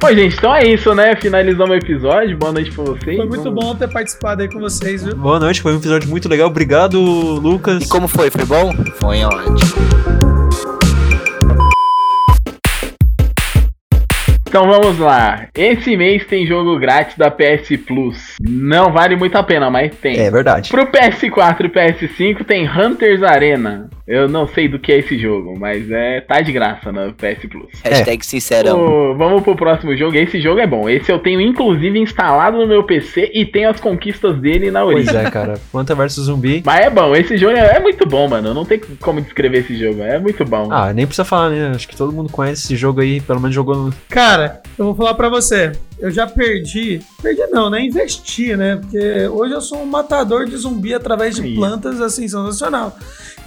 Bom, 0.00 0.14
gente, 0.14 0.36
então 0.36 0.54
é 0.54 0.64
isso, 0.68 0.94
né? 0.94 1.16
Finalizamos 1.16 1.70
o 1.70 1.74
episódio. 1.74 2.38
Boa 2.38 2.52
noite 2.52 2.70
pra 2.70 2.84
vocês. 2.84 3.16
foi 3.16 3.26
muito 3.26 3.42
Vamos- 3.42 3.64
bom 3.64 3.74
ter 3.74 3.88
participado 3.88 4.42
aí 4.42 4.48
com 4.48 4.60
vocês, 4.60 5.02
viu? 5.02 5.14
Boa 5.16 5.40
noite, 5.40 5.60
foi 5.60 5.74
um 5.74 5.76
episódio 5.76 6.08
muito 6.08 6.28
legal. 6.28 6.46
Obrigado, 6.46 7.00
Lucas. 7.02 7.82
E 7.82 7.88
como 7.88 8.06
foi? 8.06 8.30
Foi 8.30 8.44
bom? 8.44 8.72
Foi 9.00 9.24
ótimo. 9.24 10.37
Então 14.48 14.66
vamos 14.66 14.98
lá. 14.98 15.46
Esse 15.54 15.94
mês 15.94 16.24
tem 16.24 16.46
jogo 16.46 16.78
grátis 16.78 17.18
da 17.18 17.30
PS 17.30 17.76
Plus. 17.86 18.36
Não 18.40 18.90
vale 18.90 19.14
muito 19.14 19.36
a 19.36 19.42
pena, 19.42 19.68
mas 19.70 19.94
tem. 19.96 20.18
É 20.18 20.30
verdade. 20.30 20.70
Pro 20.70 20.86
PS4 20.86 21.66
e 21.66 21.68
PS5 21.68 22.44
tem 22.46 22.66
Hunters 22.66 23.22
Arena. 23.22 23.90
Eu 24.06 24.26
não 24.26 24.48
sei 24.48 24.66
do 24.66 24.78
que 24.78 24.90
é 24.90 24.98
esse 25.00 25.18
jogo, 25.18 25.54
mas 25.60 25.90
é 25.90 26.22
tá 26.22 26.40
de 26.40 26.50
graça 26.50 26.90
na 26.90 27.12
PS 27.12 27.44
Plus. 27.50 27.68
Hashtag 27.84 28.24
sincerão. 28.24 28.80
Ô, 29.10 29.14
vamos 29.14 29.42
pro 29.42 29.54
próximo 29.54 29.94
jogo. 29.94 30.16
Esse 30.16 30.40
jogo 30.40 30.60
é 30.60 30.66
bom. 30.66 30.88
Esse 30.88 31.12
eu 31.12 31.18
tenho 31.18 31.42
inclusive 31.42 31.98
instalado 31.98 32.56
no 32.56 32.66
meu 32.66 32.82
PC 32.84 33.30
e 33.34 33.44
tenho 33.44 33.68
as 33.68 33.78
conquistas 33.78 34.34
dele 34.38 34.70
na 34.70 34.80
Pois 34.80 35.08
origem. 35.08 35.26
é, 35.26 35.30
cara. 35.30 35.60
Planta 35.70 35.94
vs 35.94 36.14
Zumbi. 36.14 36.62
Mas 36.64 36.86
é 36.86 36.88
bom, 36.88 37.14
esse 37.14 37.36
jogo 37.36 37.54
é, 37.54 37.76
é 37.76 37.80
muito 37.80 38.08
bom, 38.08 38.26
mano. 38.26 38.54
Não 38.54 38.64
tem 38.64 38.80
como 38.98 39.20
descrever 39.20 39.58
esse 39.58 39.76
jogo. 39.76 40.02
É 40.02 40.18
muito 40.18 40.42
bom. 40.42 40.68
Ah, 40.72 40.90
nem 40.94 41.04
precisa 41.06 41.26
falar, 41.26 41.50
né? 41.50 41.72
Acho 41.74 41.86
que 41.86 41.94
todo 41.96 42.10
mundo 42.10 42.32
conhece 42.32 42.64
esse 42.64 42.76
jogo 42.76 43.02
aí, 43.02 43.20
pelo 43.20 43.40
menos 43.40 43.54
jogou 43.54 43.74
no. 43.76 43.94
Cara, 44.08 44.37
eu 44.78 44.84
vou 44.86 44.94
falar 44.94 45.14
pra 45.14 45.28
você. 45.28 45.72
Eu 46.00 46.10
já 46.10 46.26
perdi. 46.26 47.00
Perdi 47.22 47.42
não, 47.50 47.68
né? 47.70 47.80
Investi, 47.82 48.54
né? 48.56 48.76
Porque 48.76 49.26
hoje 49.28 49.52
eu 49.54 49.60
sou 49.60 49.82
um 49.82 49.86
matador 49.86 50.46
de 50.46 50.56
zumbi 50.56 50.94
através 50.94 51.34
de 51.34 51.42
Aí. 51.42 51.54
plantas, 51.56 52.00
assim, 52.00 52.28
sensacional. 52.28 52.96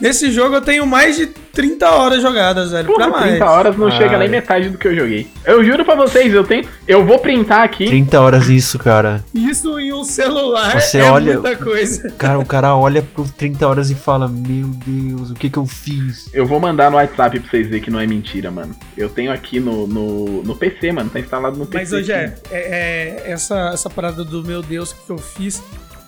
Nesse 0.01 0.31
jogo 0.31 0.55
eu 0.55 0.61
tenho 0.61 0.85
mais 0.85 1.15
de 1.15 1.27
30 1.27 1.87
horas 1.91 2.21
jogadas, 2.23 2.71
velho. 2.71 2.87
pra 2.93 3.05
Porra, 3.07 3.19
mais. 3.19 3.29
30 3.33 3.45
horas 3.49 3.77
não 3.77 3.87
Ah, 3.87 3.91
chega 3.91 4.17
nem 4.17 4.27
metade 4.27 4.69
do 4.69 4.77
que 4.77 4.87
eu 4.87 4.95
joguei. 4.95 5.27
Eu 5.45 5.63
juro 5.63 5.85
pra 5.85 5.93
vocês, 5.95 6.33
eu 6.33 6.43
tenho. 6.43 6.67
Eu 6.87 7.05
vou 7.05 7.19
printar 7.19 7.61
aqui. 7.61 7.85
30 7.85 8.19
horas 8.19 8.49
isso, 8.49 8.79
cara. 8.79 9.23
Isso 9.33 9.79
em 9.79 9.93
um 9.93 10.03
celular 10.03 10.81
Você 10.81 10.97
é 10.97 11.11
olha- 11.11 11.33
muita 11.39 11.55
coisa. 11.55 12.09
Cara, 12.17 12.39
o 12.39 12.45
cara 12.45 12.75
olha 12.75 13.01
pro 13.03 13.23
30 13.37 13.67
horas 13.67 13.91
e 13.91 13.95
fala: 13.95 14.27
Meu 14.27 14.67
Deus, 14.85 15.29
o 15.29 15.35
que 15.35 15.49
que 15.51 15.57
eu 15.57 15.67
fiz? 15.67 16.29
Eu 16.33 16.47
vou 16.47 16.59
mandar 16.59 16.89
no 16.89 16.97
WhatsApp 16.97 17.39
pra 17.39 17.49
vocês 17.49 17.67
verem 17.67 17.81
que 17.83 17.91
não 17.91 17.99
é 17.99 18.07
mentira, 18.07 18.49
mano. 18.49 18.75
Eu 18.97 19.07
tenho 19.07 19.31
aqui 19.31 19.59
no, 19.59 19.85
no, 19.85 20.41
no 20.41 20.55
PC, 20.55 20.91
mano. 20.91 21.11
Tá 21.11 21.19
instalado 21.19 21.57
no 21.57 21.65
PC. 21.67 21.77
Mas 21.79 21.93
hoje 21.93 22.11
é. 22.11 22.33
É, 22.49 23.21
é, 23.27 23.31
essa, 23.31 23.71
essa 23.73 23.89
parada 23.89 24.23
do 24.23 24.43
meu 24.43 24.61
Deus, 24.61 24.93
que 24.93 25.09
eu 25.09 25.17
fiz? 25.17 25.61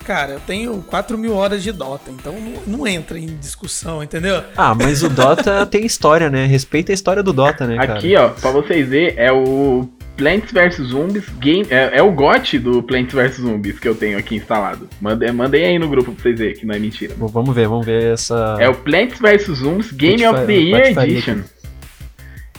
Cara, 0.05 0.33
eu 0.33 0.39
tenho 0.41 0.83
4 0.89 1.17
mil 1.17 1.33
horas 1.33 1.63
de 1.63 1.71
Dota, 1.71 2.11
então 2.11 2.33
não, 2.33 2.77
não 2.79 2.87
entra 2.87 3.17
em 3.17 3.37
discussão, 3.37 4.03
entendeu? 4.03 4.43
Ah, 4.57 4.75
mas 4.75 5.01
o 5.01 5.09
Dota 5.09 5.63
tem 5.67 5.85
história, 5.85 6.29
né? 6.29 6.45
Respeita 6.45 6.91
a 6.91 6.93
história 6.93 7.23
do 7.23 7.31
Dota, 7.31 7.65
né, 7.65 7.77
cara? 7.77 7.93
Aqui, 7.93 8.13
ó, 8.17 8.27
pra 8.29 8.51
vocês 8.51 8.89
verem, 8.89 9.17
é 9.17 9.31
o 9.31 9.87
Plants 10.17 10.51
vs 10.51 10.87
Zombies 10.89 11.23
Game. 11.39 11.65
É, 11.69 11.99
é 11.99 12.03
o 12.03 12.11
GOT 12.11 12.59
do 12.59 12.83
Plants 12.83 13.13
vs 13.13 13.37
Zombies 13.37 13.79
que 13.79 13.87
eu 13.87 13.95
tenho 13.95 14.17
aqui 14.17 14.35
instalado. 14.35 14.89
Mandei, 14.99 15.31
mandei 15.31 15.63
aí 15.65 15.79
no 15.79 15.87
grupo 15.87 16.11
pra 16.11 16.21
vocês 16.21 16.37
verem 16.37 16.53
que 16.55 16.65
não 16.65 16.75
é 16.75 16.79
mentira. 16.79 17.15
Bom, 17.17 17.27
Vamos 17.27 17.55
ver, 17.55 17.67
vamos 17.69 17.85
ver 17.85 18.11
essa. 18.13 18.57
É 18.59 18.67
o 18.67 18.75
Plants 18.75 19.19
vs 19.19 19.57
Zombies 19.57 19.91
Game 19.93 20.21
Patifaria- 20.21 20.37
of 20.37 20.45
the 20.47 20.53
Year 20.53 20.99
Edition. 21.09 21.37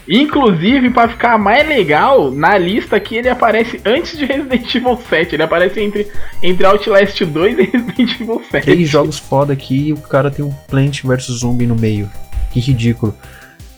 Inclusive, 0.08 0.90
pra 0.90 1.08
ficar 1.08 1.38
mais 1.38 1.66
legal, 1.66 2.30
na 2.30 2.58
lista 2.58 2.96
aqui 2.96 3.16
ele 3.16 3.28
aparece 3.28 3.80
antes 3.84 4.18
de 4.18 4.24
Resident 4.24 4.74
Evil 4.74 4.98
7. 5.08 5.34
Ele 5.34 5.42
aparece 5.42 5.80
entre, 5.80 6.06
entre 6.42 6.66
Outlast 6.66 7.24
2 7.24 7.58
e 7.58 7.62
Resident 7.72 8.20
Evil 8.20 8.42
7. 8.50 8.64
Três 8.64 8.88
jogos 8.88 9.18
foda 9.18 9.52
aqui 9.52 9.88
e 9.88 9.92
o 9.92 9.96
cara 9.96 10.30
tem 10.30 10.44
um 10.44 10.52
Plant 10.68 11.02
vs 11.02 11.38
Zumbi 11.38 11.66
no 11.66 11.74
meio. 11.74 12.10
Que 12.52 12.60
ridículo. 12.60 13.14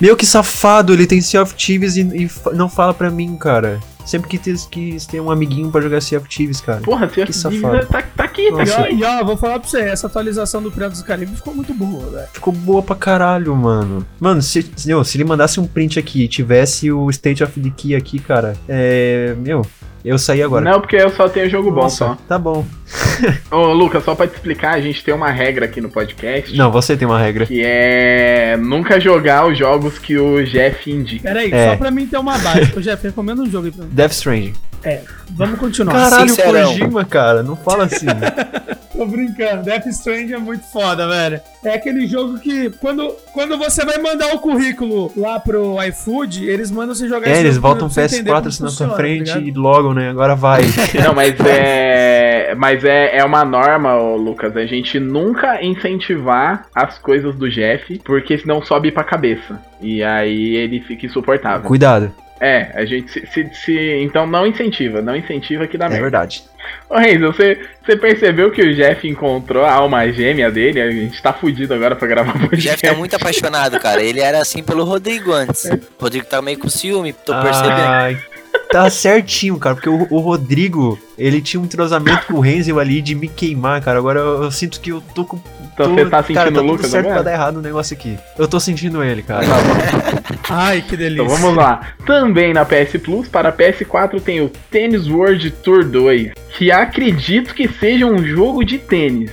Meu, 0.00 0.16
que 0.16 0.26
safado, 0.26 0.92
ele 0.92 1.06
tem 1.06 1.21
Sea 1.21 1.42
of 1.42 1.54
Thieves 1.54 1.97
e, 1.97 2.02
e 2.02 2.30
não 2.54 2.68
fala 2.68 2.92
pra 2.92 3.11
mim, 3.11 3.37
cara. 3.37 3.80
Sempre 4.06 4.28
que 4.30 4.38
quis, 4.38 4.66
quis 4.66 5.04
ter 5.06 5.20
um 5.20 5.30
amiguinho 5.30 5.70
pra 5.70 5.80
jogar 5.80 6.00
Sea 6.00 6.18
of 6.18 6.28
Thieves, 6.28 6.60
cara. 6.60 6.80
Porra, 6.80 7.08
você 7.08 7.26
Que 7.26 7.32
safado. 7.32 7.86
tá, 7.86 8.02
tá 8.02 8.25
aqui, 8.25 8.50
tá 8.52 8.62
aqui. 8.62 8.94
e 8.94 9.04
ó, 9.04 9.25
vou 9.25 9.36
falar 9.36 9.58
pra 9.58 9.68
você, 9.68 9.80
essa 9.80 10.06
atualização 10.06 10.62
do 10.62 10.70
Piratas 10.70 10.98
do 11.00 11.04
Caribe 11.04 11.34
ficou 11.34 11.54
muito 11.54 11.75
boa, 11.75 12.08
velho. 12.10 12.28
Ficou 12.32 12.52
boa 12.52 12.82
pra 12.82 12.94
caralho, 12.94 13.54
mano. 13.56 14.06
Mano, 14.20 14.40
se, 14.40 14.62
se, 14.76 14.86
meu, 14.86 15.02
se 15.02 15.16
ele 15.16 15.25
mandasse 15.25 15.58
um 15.58 15.66
print 15.66 15.98
aqui 15.98 16.22
e 16.22 16.28
tivesse 16.28 16.90
o 16.92 17.10
State 17.10 17.42
of 17.42 17.58
Decay 17.58 17.96
aqui, 17.96 18.18
cara, 18.20 18.56
é. 18.68 19.34
Meu, 19.38 19.66
eu 20.08 20.18
saí 20.18 20.42
agora. 20.42 20.64
Não, 20.64 20.80
porque 20.80 20.96
eu 20.96 21.10
só 21.10 21.28
tenho 21.28 21.48
jogo 21.50 21.70
bom 21.70 21.82
Nossa, 21.82 21.96
só. 21.96 22.18
tá 22.28 22.38
bom. 22.38 22.64
Ô, 23.50 23.72
Lucas, 23.72 24.04
só 24.04 24.14
pra 24.14 24.26
te 24.26 24.34
explicar, 24.34 24.75
a 24.75 24.80
gente 24.80 25.02
tem 25.02 25.12
uma 25.14 25.30
regra 25.30 25.64
aqui 25.64 25.80
no 25.80 25.88
podcast. 25.88 26.56
Não, 26.56 26.70
você 26.70 26.96
tem 26.96 27.06
uma 27.08 27.18
regra. 27.18 27.46
Que 27.46 27.62
é 27.64 28.56
nunca 28.58 29.00
jogar 29.00 29.46
os 29.46 29.58
jogos 29.58 29.98
que 29.98 30.16
o 30.18 30.42
Jeff 30.44 30.90
indica. 30.90 31.22
Pera 31.28 31.40
aí, 31.40 31.50
É. 31.52 31.70
só 31.70 31.76
pra 31.76 31.90
mim 31.90 32.06
ter 32.06 32.18
uma 32.18 32.38
base. 32.38 32.72
Ô, 32.76 32.80
Jeff, 32.80 33.02
recomenda 33.06 33.42
um 33.42 33.50
jogo 33.50 33.66
aí 33.66 33.72
pra 33.72 33.84
mim. 33.84 33.90
Death 33.92 34.12
Stranding. 34.12 34.52
Vamos 35.31 35.59
continuar. 35.59 35.93
Caralho, 35.93 36.28
sincerão. 36.28 36.73
Kojima, 36.73 37.05
cara, 37.05 37.43
não 37.43 37.57
fala 37.57 37.85
assim. 37.85 38.07
Tô 38.97 39.05
brincando, 39.05 39.62
Death 39.62 39.87
Stranding 39.88 40.33
é 40.33 40.38
muito 40.38 40.64
foda, 40.64 41.07
velho. 41.07 41.38
É 41.62 41.75
aquele 41.75 42.07
jogo 42.07 42.38
que, 42.38 42.71
quando, 42.71 43.14
quando 43.33 43.59
você 43.59 43.85
vai 43.85 43.99
mandar 43.99 44.35
o 44.35 44.38
currículo 44.38 45.12
lá 45.14 45.38
pro 45.38 45.76
iFood, 45.83 46.49
eles 46.49 46.71
mandam 46.71 46.95
você 46.95 47.07
jogar 47.07 47.28
é, 47.28 47.33
esse 47.33 47.40
eles 47.40 47.59
botam 47.59 47.88
entender 47.88 48.09
PS4 48.09 48.25
como 48.25 48.49
assim 48.49 48.62
na 48.62 48.69
sua 48.71 48.88
tá 48.88 48.97
frente 48.97 49.38
ligado? 49.38 49.43
e 49.43 49.52
logam, 49.52 49.93
né? 49.93 50.09
Agora 50.09 50.35
vai. 50.35 50.62
Não, 51.05 51.14
mas 51.14 51.38
é. 51.40 52.55
Mas 52.57 52.85
é, 52.85 53.19
é 53.19 53.25
uma 53.25 53.45
norma, 53.45 53.97
ô, 53.97 54.16
Lucas, 54.16 54.57
a 54.57 54.64
gente 54.64 54.99
nunca 54.99 55.62
incentivar 55.62 56.66
as 56.75 56.99
coisas 56.99 57.35
do 57.37 57.50
Jeff, 57.50 57.99
porque 58.02 58.38
senão 58.38 58.62
sobe 58.62 58.90
pra 58.90 59.05
cabeça. 59.05 59.61
E 59.81 60.02
aí 60.02 60.57
ele 60.57 60.81
fica 60.81 61.05
insuportável. 61.05 61.69
Cuidado, 61.69 62.11
É, 62.40 62.71
a 62.75 62.85
gente 62.85 63.11
se, 63.11 63.26
se- 63.26 63.50
se- 63.55 64.00
Então 64.02 64.26
não 64.26 64.47
incentiva, 64.47 65.00
não 65.00 65.16
incentiva 65.16 65.66
que 65.66 65.78
dá 65.78 65.87
é 65.87 65.88
merda. 65.88 66.02
verdade. 66.02 66.43
Ô 66.90 66.97
Renzo, 66.99 67.26
você, 67.33 67.59
você 67.85 67.97
percebeu 67.97 68.50
que 68.50 68.61
o 68.61 68.75
Jeff 68.75 69.09
encontrou 69.09 69.64
a 69.64 69.73
alma 69.73 70.07
gêmea 70.12 70.50
dele? 70.50 70.81
A 70.81 70.90
gente 70.90 71.21
tá 71.23 71.33
fudido 71.33 71.73
agora 71.73 71.97
pra 71.97 72.07
gravar 72.09 72.37
O 72.37 72.40
podcast. 72.40 72.69
Jeff 72.69 72.83
tá 72.83 72.95
muito 72.95 73.14
apaixonado, 73.16 73.78
cara. 73.81 74.02
Ele 74.02 74.21
era 74.21 74.38
assim 74.40 74.62
pelo 74.62 74.85
Rodrigo 74.85 75.33
antes. 75.33 75.64
O 75.64 75.78
Rodrigo 76.02 76.26
tá 76.26 76.43
meio 76.43 76.59
com 76.59 76.69
ciúme, 76.69 77.12
tô 77.12 77.33
percebendo. 77.40 77.73
Ai, 77.73 78.19
tá 78.71 78.90
certinho, 78.90 79.59
cara, 79.59 79.76
porque 79.76 79.88
o, 79.88 80.07
o 80.11 80.19
Rodrigo, 80.19 80.99
ele 81.16 81.40
tinha 81.40 81.61
um 81.61 81.64
entrosamento 81.64 82.26
com 82.26 82.35
o 82.35 82.40
Renzel 82.40 82.78
ali 82.81 83.00
de 83.00 83.14
me 83.14 83.28
queimar, 83.28 83.81
cara. 83.81 83.99
Agora 83.99 84.19
eu, 84.21 84.43
eu 84.45 84.50
sinto 84.50 84.81
que 84.81 84.90
eu 84.90 85.00
tô 85.14 85.25
com. 85.25 85.40
Então 85.78 85.95
você 85.95 86.06
tá 86.06 86.23
sentindo 86.23 86.37
cara, 86.37 86.52
tá 86.52 86.59
o 86.59 86.62
tudo 86.62 86.73
Lucas 86.73 86.90
certo 86.90 87.04
pra 87.04 87.12
agora? 87.16 87.25
dar 87.25 87.33
errado 87.33 87.54
no 87.56 87.61
negócio 87.61 87.95
aqui. 87.95 88.18
Eu 88.38 88.49
tô 88.49 88.59
sentindo 88.59 89.04
ele, 89.04 89.23
cara. 89.23 89.45
Ai, 90.49 90.80
que 90.80 90.97
delícia. 90.97 91.23
Então 91.23 91.37
vamos 91.37 91.54
lá. 91.54 91.88
Também 92.06 92.54
na 92.54 92.64
PS 92.64 92.97
Plus, 93.02 93.28
para 93.28 93.52
PS4 93.52 94.21
tem 94.23 94.40
o 94.40 94.49
Tennis 94.71 95.06
World 95.06 95.50
Tour 95.50 95.85
2, 95.85 96.33
que 96.56 96.73
acredito 96.73 97.54
que 97.54 97.68
seja 97.68 98.06
um 98.06 98.25
jogo 98.25 98.64
de 98.64 98.78
tênis. 98.78 99.30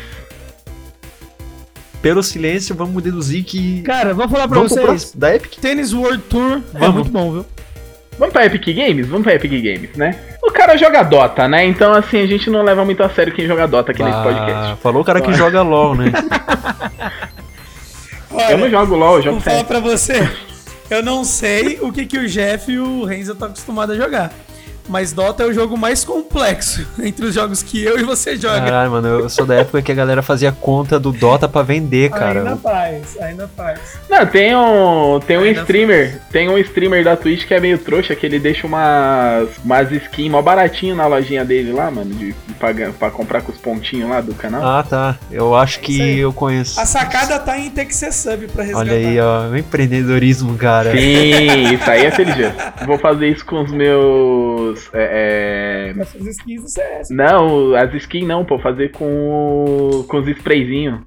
Pelo 2.02 2.22
silêncio, 2.22 2.76
vamos 2.76 3.02
deduzir 3.02 3.46
que. 3.46 3.82
Cara, 3.84 4.14
vou 4.14 4.28
falar 4.28 4.46
pra 4.50 4.58
Vamos 4.58 4.74
pro 4.74 4.82
vocês. 4.82 5.00
próximo, 5.04 5.22
da 5.22 5.36
Epic? 5.36 5.56
Tênis 5.62 5.94
World 5.94 6.22
Tour 6.30 6.62
é 6.74 6.80
Vamos. 6.80 6.96
muito 6.96 7.12
bom, 7.12 7.32
viu? 7.32 7.46
Vamos 8.18 8.34
pra 8.34 8.46
Epic 8.46 8.66
Games? 8.76 9.08
Vamos 9.08 9.24
pra 9.24 9.34
Epic 9.36 9.52
Games, 9.52 9.96
né? 9.96 10.16
O 10.44 10.52
cara 10.52 10.78
joga 10.78 11.04
Dota, 11.04 11.48
né? 11.48 11.66
Então, 11.66 11.94
assim, 11.94 12.22
a 12.22 12.28
gente 12.28 12.50
não 12.50 12.62
leva 12.64 12.86
muito 12.86 13.02
a 13.04 13.10
sério 13.10 13.34
quem 13.34 13.48
joga 13.48 13.68
Dota 13.68 13.92
aqui 13.92 14.04
nesse 14.04 14.18
Ah, 14.18 14.24
podcast. 14.24 14.82
Falou 14.82 15.02
o 15.02 15.06
cara 15.06 15.22
que 15.22 15.34
joga 15.34 15.62
LOL, 15.62 15.96
né? 15.96 16.12
Eu 18.50 18.58
não 18.58 18.70
jogo 18.70 18.96
LOL, 18.96 19.18
eu 19.18 19.22
jogo 19.22 19.40
Vou 19.40 19.42
falar 19.42 19.64
pra 19.64 19.80
você. 19.80 20.28
Eu 20.90 21.04
não 21.04 21.24
sei 21.24 21.80
o 21.82 21.92
que, 21.92 22.06
que 22.06 22.18
o 22.18 22.28
Jeff 22.28 22.72
e 22.72 22.80
o 22.80 23.04
Renzo 23.06 23.34
estão 23.34 23.48
acostumados 23.48 23.96
a 23.96 24.02
jogar. 24.02 24.32
Mas 24.88 25.14
Dota 25.14 25.44
é 25.44 25.46
o 25.46 25.54
jogo 25.54 25.78
mais 25.78 26.04
complexo 26.04 26.86
entre 27.02 27.26
os 27.26 27.34
jogos 27.34 27.64
que 27.64 27.84
eu 27.84 28.00
e 28.00 28.04
você 28.04 28.36
joga. 28.36 28.62
Caralho, 28.62 28.92
mano, 28.92 29.08
eu 29.08 29.30
sou 29.30 29.46
da 29.46 29.56
época 29.56 29.82
que 29.82 29.92
a 29.92 29.96
galera 29.96 30.22
fazia 30.22 30.52
conta 30.52 31.00
do 31.00 31.12
Dota 31.12 31.48
pra 31.48 31.62
vender, 31.64 32.10
cara. 32.12 32.40
ainda 32.40 32.58
faz, 32.58 33.18
ainda 33.22 33.48
faz. 33.56 33.80
Não, 34.10 34.26
tem 34.26 34.56
um, 34.56 35.20
tem 35.26 35.38
um 35.38 35.42
Ainda 35.44 35.62
streamer, 35.62 36.22
tem 36.32 36.50
um 36.50 36.58
streamer 36.58 37.04
da 37.04 37.16
Twitch 37.16 37.46
que 37.46 37.54
é 37.54 37.60
meio 37.60 37.78
trouxa, 37.78 38.16
que 38.16 38.26
ele 38.26 38.40
deixa 38.40 38.68
umas, 38.68 39.50
umas 39.64 39.92
skins 39.92 40.32
mó 40.32 40.42
baratinho 40.42 40.96
na 40.96 41.06
lojinha 41.08 41.46
dele 41.46 41.72
lá, 41.72 41.90
mano, 41.90 42.14
de, 42.14 42.34
pra, 42.60 42.74
pra 42.98 43.12
comprar 43.12 43.42
com 43.42 43.52
os 43.52 43.58
pontinhos 43.58 44.10
lá 44.10 44.22
do 44.22 44.34
canal. 44.34 44.64
Ah, 44.66 44.84
tá. 44.84 45.18
Eu 45.32 45.56
acho 45.56 45.80
É 45.80 45.82
que 45.82 46.20
eu 46.20 46.34
conheço. 46.34 46.80
A 46.80 46.86
sacada 46.86 47.40
tá 47.40 47.58
em 47.58 47.70
ter 47.70 47.86
que 47.86 47.96
ser 47.96 48.12
sub 48.12 48.48
pra 48.48 48.64
resgatar. 48.64 48.80
Olha 48.92 48.94
aí, 48.94 49.20
ó. 49.20 49.48
O 49.50 49.58
empreendedorismo, 49.58 50.56
cara. 50.58 50.92
Sim, 50.92 51.74
isso 51.74 51.90
aí 51.90 52.06
é 52.06 52.08
inteligente. 52.08 52.56
Vou 52.86 52.98
fazer 52.98 53.28
isso 53.30 53.46
com 53.46 53.62
os 53.62 53.72
meus. 53.72 54.73
É, 54.94 55.94
é, 55.96 56.02
Essas 56.02 56.26
skins 56.28 56.62
do 56.62 56.70
CS. 56.70 57.10
Não, 57.10 57.76
as 57.76 57.94
skins 57.96 58.28
não, 58.28 58.46
pô, 58.46 58.60
fazer 58.60 58.92
com, 58.92 60.06
com 60.08 60.18
os 60.18 60.28
sprayzinhos 60.28 61.02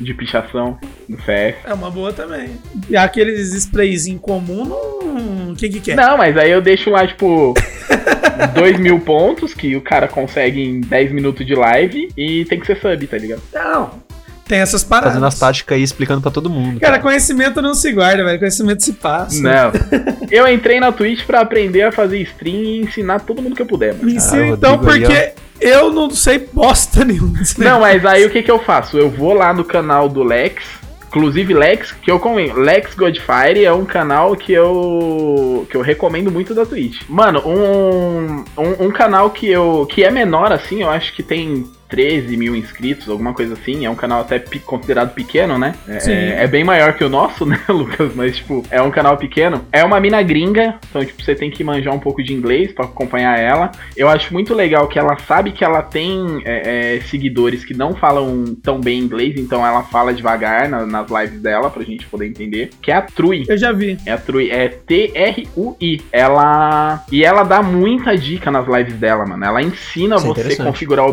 de 0.00 0.14
pichação 0.14 0.78
no 1.08 1.20
CS. 1.20 1.56
É 1.64 1.74
uma 1.74 1.90
boa 1.90 2.12
também. 2.12 2.50
E 2.88 2.96
aqueles 2.96 3.52
sprays 3.54 4.06
em 4.06 4.16
comum, 4.16 4.64
não... 4.64 5.54
quem 5.54 5.70
que 5.70 5.80
quer? 5.80 5.94
Não, 5.94 6.16
mas 6.16 6.36
aí 6.36 6.50
eu 6.50 6.62
deixo 6.62 6.90
lá, 6.90 7.06
tipo, 7.06 7.54
2 8.54 8.78
mil 8.80 8.98
pontos, 9.00 9.52
que 9.52 9.76
o 9.76 9.82
cara 9.82 10.08
consegue 10.08 10.62
em 10.62 10.80
10 10.80 11.12
minutos 11.12 11.46
de 11.46 11.54
live, 11.54 12.08
e 12.16 12.44
tem 12.46 12.58
que 12.58 12.66
ser 12.66 12.80
sub, 12.80 13.06
tá 13.06 13.18
ligado? 13.18 13.42
Não. 13.52 14.09
Tem 14.50 14.58
essas 14.58 14.82
paradas. 14.82 15.12
Fazendo 15.12 15.26
as 15.26 15.38
táticas 15.38 15.76
aí, 15.76 15.82
explicando 15.84 16.20
pra 16.20 16.32
todo 16.32 16.50
mundo. 16.50 16.80
Cara, 16.80 16.98
conhecimento 16.98 17.62
não 17.62 17.72
se 17.72 17.92
guarda, 17.92 18.24
velho. 18.24 18.36
Conhecimento 18.36 18.82
se 18.82 18.94
passa. 18.94 19.40
Não. 19.40 19.70
Eu 20.28 20.48
entrei 20.48 20.80
na 20.80 20.90
Twitch 20.90 21.24
pra 21.24 21.40
aprender 21.40 21.82
a 21.82 21.92
fazer 21.92 22.18
stream 22.22 22.56
e 22.56 22.80
ensinar 22.80 23.20
todo 23.20 23.40
mundo 23.40 23.54
que 23.54 23.62
eu 23.62 23.66
puder, 23.66 23.94
mano. 23.94 24.06
Me 24.06 24.14
ensina 24.14 24.42
Ah, 24.42 24.48
então, 24.48 24.76
Rodrigo 24.76 25.06
aí, 25.08 25.28
porque 25.28 25.32
eu 25.60 25.92
não 25.92 26.10
sei 26.10 26.48
bosta 26.52 27.04
nenhuma. 27.06 27.38
Não, 27.58 27.80
mas 27.80 28.04
aí 28.04 28.24
o 28.24 28.30
que 28.30 28.42
que 28.42 28.50
eu 28.50 28.58
faço? 28.58 28.98
Eu 28.98 29.08
vou 29.08 29.34
lá 29.34 29.52
no 29.52 29.62
canal 29.62 30.08
do 30.08 30.24
Lex, 30.24 30.64
inclusive 31.06 31.54
Lex, 31.54 31.92
que 31.92 32.10
eu 32.10 32.18
comento. 32.18 32.58
Lex 32.58 32.94
Godfire 32.94 33.64
é 33.64 33.72
um 33.72 33.84
canal 33.84 34.34
que 34.34 34.52
eu 34.52 35.64
que 35.70 35.76
eu 35.76 35.80
recomendo 35.80 36.30
muito 36.30 36.54
da 36.54 36.66
Twitch. 36.66 37.02
Mano, 37.08 37.40
um, 37.46 38.44
um, 38.60 38.86
um 38.86 38.90
canal 38.90 39.30
que 39.30 39.48
eu 39.48 39.86
que 39.88 40.02
é 40.02 40.10
menor 40.10 40.52
assim, 40.52 40.82
eu 40.82 40.90
acho 40.90 41.12
que 41.14 41.22
tem 41.22 41.70
13 41.90 42.36
mil 42.36 42.54
inscritos, 42.56 43.08
alguma 43.08 43.34
coisa 43.34 43.54
assim. 43.54 43.84
É 43.84 43.90
um 43.90 43.94
canal 43.94 44.20
até 44.20 44.38
considerado 44.64 45.12
pequeno, 45.14 45.58
né? 45.58 45.74
É, 45.88 46.00
Sim. 46.00 46.12
é 46.12 46.46
bem 46.46 46.62
maior 46.64 46.94
que 46.94 47.04
o 47.04 47.08
nosso, 47.08 47.44
né, 47.46 47.58
Lucas? 47.68 48.12
Mas, 48.14 48.36
tipo, 48.36 48.64
é 48.70 48.80
um 48.80 48.90
canal 48.90 49.16
pequeno. 49.16 49.64
É 49.72 49.84
uma 49.84 49.98
mina 50.00 50.22
gringa, 50.22 50.76
então, 50.88 51.04
tipo, 51.04 51.22
você 51.22 51.34
tem 51.34 51.50
que 51.50 51.62
manjar 51.64 51.94
um 51.94 51.98
pouco 51.98 52.22
de 52.22 52.32
inglês 52.32 52.72
pra 52.72 52.84
acompanhar 52.84 53.38
ela. 53.38 53.72
Eu 53.96 54.08
acho 54.08 54.32
muito 54.32 54.54
legal 54.54 54.86
que 54.88 54.98
ela 54.98 55.16
sabe 55.26 55.52
que 55.52 55.64
ela 55.64 55.82
tem 55.82 56.40
é, 56.44 56.96
é, 56.96 57.00
seguidores 57.02 57.64
que 57.64 57.74
não 57.74 57.94
falam 57.94 58.56
tão 58.62 58.80
bem 58.80 58.98
inglês, 58.98 59.34
então 59.36 59.66
ela 59.66 59.82
fala 59.82 60.14
devagar 60.14 60.68
na- 60.68 60.86
nas 60.86 61.08
lives 61.10 61.40
dela 61.40 61.70
pra 61.70 61.82
gente 61.82 62.06
poder 62.06 62.26
entender. 62.26 62.70
Que 62.80 62.90
é 62.90 62.94
a 62.94 63.02
Trui. 63.02 63.44
Eu 63.48 63.58
já 63.58 63.72
vi. 63.72 63.98
É 64.06 64.12
a 64.12 64.18
Trui, 64.18 64.50
é 64.50 64.68
T-R-U-I. 64.68 66.00
Ela. 66.12 67.04
E 67.10 67.24
ela 67.24 67.42
dá 67.42 67.62
muita 67.62 68.16
dica 68.16 68.50
nas 68.50 68.66
lives 68.66 68.94
dela, 68.94 69.26
mano. 69.26 69.44
Ela 69.44 69.62
ensina 69.62 70.16
Isso 70.16 70.26
é 70.26 70.34
você 70.34 70.56
configurar 70.56 71.06
o 71.06 71.12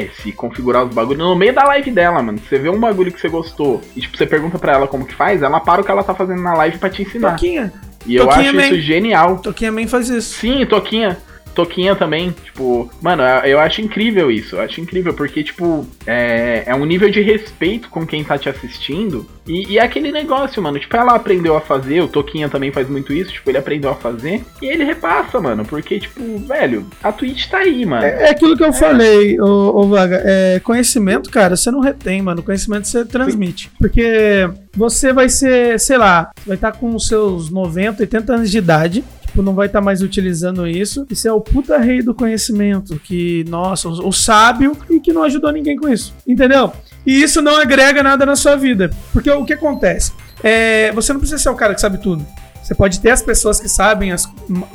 OBS, 0.00 0.34
configurar 0.34 0.84
os 0.84 0.94
bagulhos. 0.94 1.22
No 1.22 1.34
meio 1.34 1.54
da 1.54 1.64
live 1.64 1.90
dela, 1.90 2.22
mano. 2.22 2.38
Você 2.38 2.58
vê 2.58 2.68
um 2.68 2.78
bagulho 2.78 3.12
que 3.12 3.20
você 3.20 3.28
gostou 3.28 3.80
e, 3.96 4.00
tipo, 4.00 4.16
você 4.16 4.26
pergunta 4.26 4.58
pra 4.58 4.72
ela 4.72 4.86
como 4.86 5.04
que 5.04 5.14
faz, 5.14 5.42
ela 5.42 5.60
para 5.60 5.80
o 5.80 5.84
que 5.84 5.90
ela 5.90 6.02
tá 6.02 6.14
fazendo 6.14 6.42
na 6.42 6.54
live 6.54 6.78
pra 6.78 6.90
te 6.90 7.02
ensinar. 7.02 7.32
Toquinha. 7.32 7.72
E 8.06 8.16
eu 8.16 8.26
Toquinha 8.26 8.50
acho 8.50 8.56
Man. 8.56 8.66
isso 8.66 8.80
genial. 8.80 9.38
Toquinha 9.38 9.72
Man 9.72 9.86
faz 9.86 10.08
isso. 10.08 10.38
Sim, 10.38 10.64
Toquinha. 10.66 11.18
Toquinha 11.64 11.94
também, 11.94 12.30
tipo, 12.44 12.90
mano, 13.00 13.22
eu 13.44 13.58
acho 13.58 13.80
incrível 13.80 14.30
isso, 14.30 14.56
eu 14.56 14.60
acho 14.60 14.80
incrível, 14.80 15.14
porque, 15.14 15.42
tipo, 15.42 15.86
é, 16.06 16.64
é 16.66 16.74
um 16.74 16.84
nível 16.84 17.10
de 17.10 17.20
respeito 17.20 17.88
com 17.88 18.06
quem 18.06 18.24
tá 18.24 18.38
te 18.38 18.48
assistindo, 18.48 19.26
e, 19.46 19.72
e 19.72 19.78
é 19.78 19.82
aquele 19.82 20.12
negócio, 20.12 20.62
mano, 20.62 20.78
tipo, 20.78 20.96
ela 20.96 21.14
aprendeu 21.14 21.56
a 21.56 21.60
fazer, 21.60 22.00
o 22.00 22.08
Toquinha 22.08 22.48
também 22.48 22.72
faz 22.72 22.88
muito 22.88 23.12
isso, 23.12 23.32
tipo, 23.32 23.50
ele 23.50 23.58
aprendeu 23.58 23.90
a 23.90 23.94
fazer, 23.94 24.44
e 24.62 24.66
ele 24.66 24.84
repassa, 24.84 25.40
mano, 25.40 25.64
porque, 25.64 25.98
tipo, 25.98 26.38
velho, 26.38 26.86
a 27.02 27.12
Twitch 27.12 27.48
tá 27.48 27.58
aí, 27.58 27.84
mano. 27.84 28.04
É, 28.04 28.28
é 28.28 28.30
aquilo 28.30 28.56
que 28.56 28.64
eu 28.64 28.72
falei, 28.72 29.40
ô, 29.40 29.80
ô 29.80 29.88
Vaga. 29.88 30.22
É, 30.24 30.60
conhecimento, 30.60 31.30
cara, 31.30 31.56
você 31.56 31.70
não 31.70 31.80
retém, 31.80 32.22
mano. 32.22 32.42
Conhecimento 32.42 32.86
você 32.86 33.04
transmite. 33.04 33.70
Porque 33.78 34.48
você 34.74 35.12
vai 35.12 35.28
ser, 35.28 35.78
sei 35.80 35.98
lá, 35.98 36.30
vai 36.46 36.56
estar 36.56 36.72
com 36.72 36.94
os 36.94 37.06
seus 37.06 37.50
90, 37.50 38.02
80 38.02 38.34
anos 38.34 38.50
de 38.50 38.58
idade. 38.58 39.04
Tipo, 39.30 39.42
não 39.42 39.54
vai 39.54 39.68
estar 39.68 39.80
mais 39.80 40.02
utilizando 40.02 40.66
isso. 40.66 41.06
Você 41.08 41.28
é 41.28 41.32
o 41.32 41.40
puta 41.40 41.78
rei 41.78 42.02
do 42.02 42.12
conhecimento. 42.12 42.98
Que, 42.98 43.44
nossa, 43.48 43.88
o, 43.88 44.08
o 44.08 44.12
sábio 44.12 44.76
e 44.90 44.98
que 44.98 45.12
não 45.12 45.22
ajudou 45.22 45.52
ninguém 45.52 45.76
com 45.76 45.88
isso. 45.88 46.12
Entendeu? 46.26 46.72
E 47.06 47.22
isso 47.22 47.40
não 47.40 47.56
agrega 47.56 48.02
nada 48.02 48.26
na 48.26 48.34
sua 48.34 48.56
vida. 48.56 48.90
Porque 49.12 49.30
o 49.30 49.44
que 49.44 49.52
acontece? 49.52 50.12
É, 50.42 50.90
você 50.90 51.12
não 51.12 51.20
precisa 51.20 51.40
ser 51.40 51.48
o 51.48 51.54
cara 51.54 51.76
que 51.76 51.80
sabe 51.80 51.98
tudo. 51.98 52.26
Você 52.60 52.74
pode 52.74 52.98
ter 52.98 53.10
as 53.10 53.22
pessoas 53.22 53.60
que 53.60 53.68
sabem 53.68 54.10
as 54.10 54.26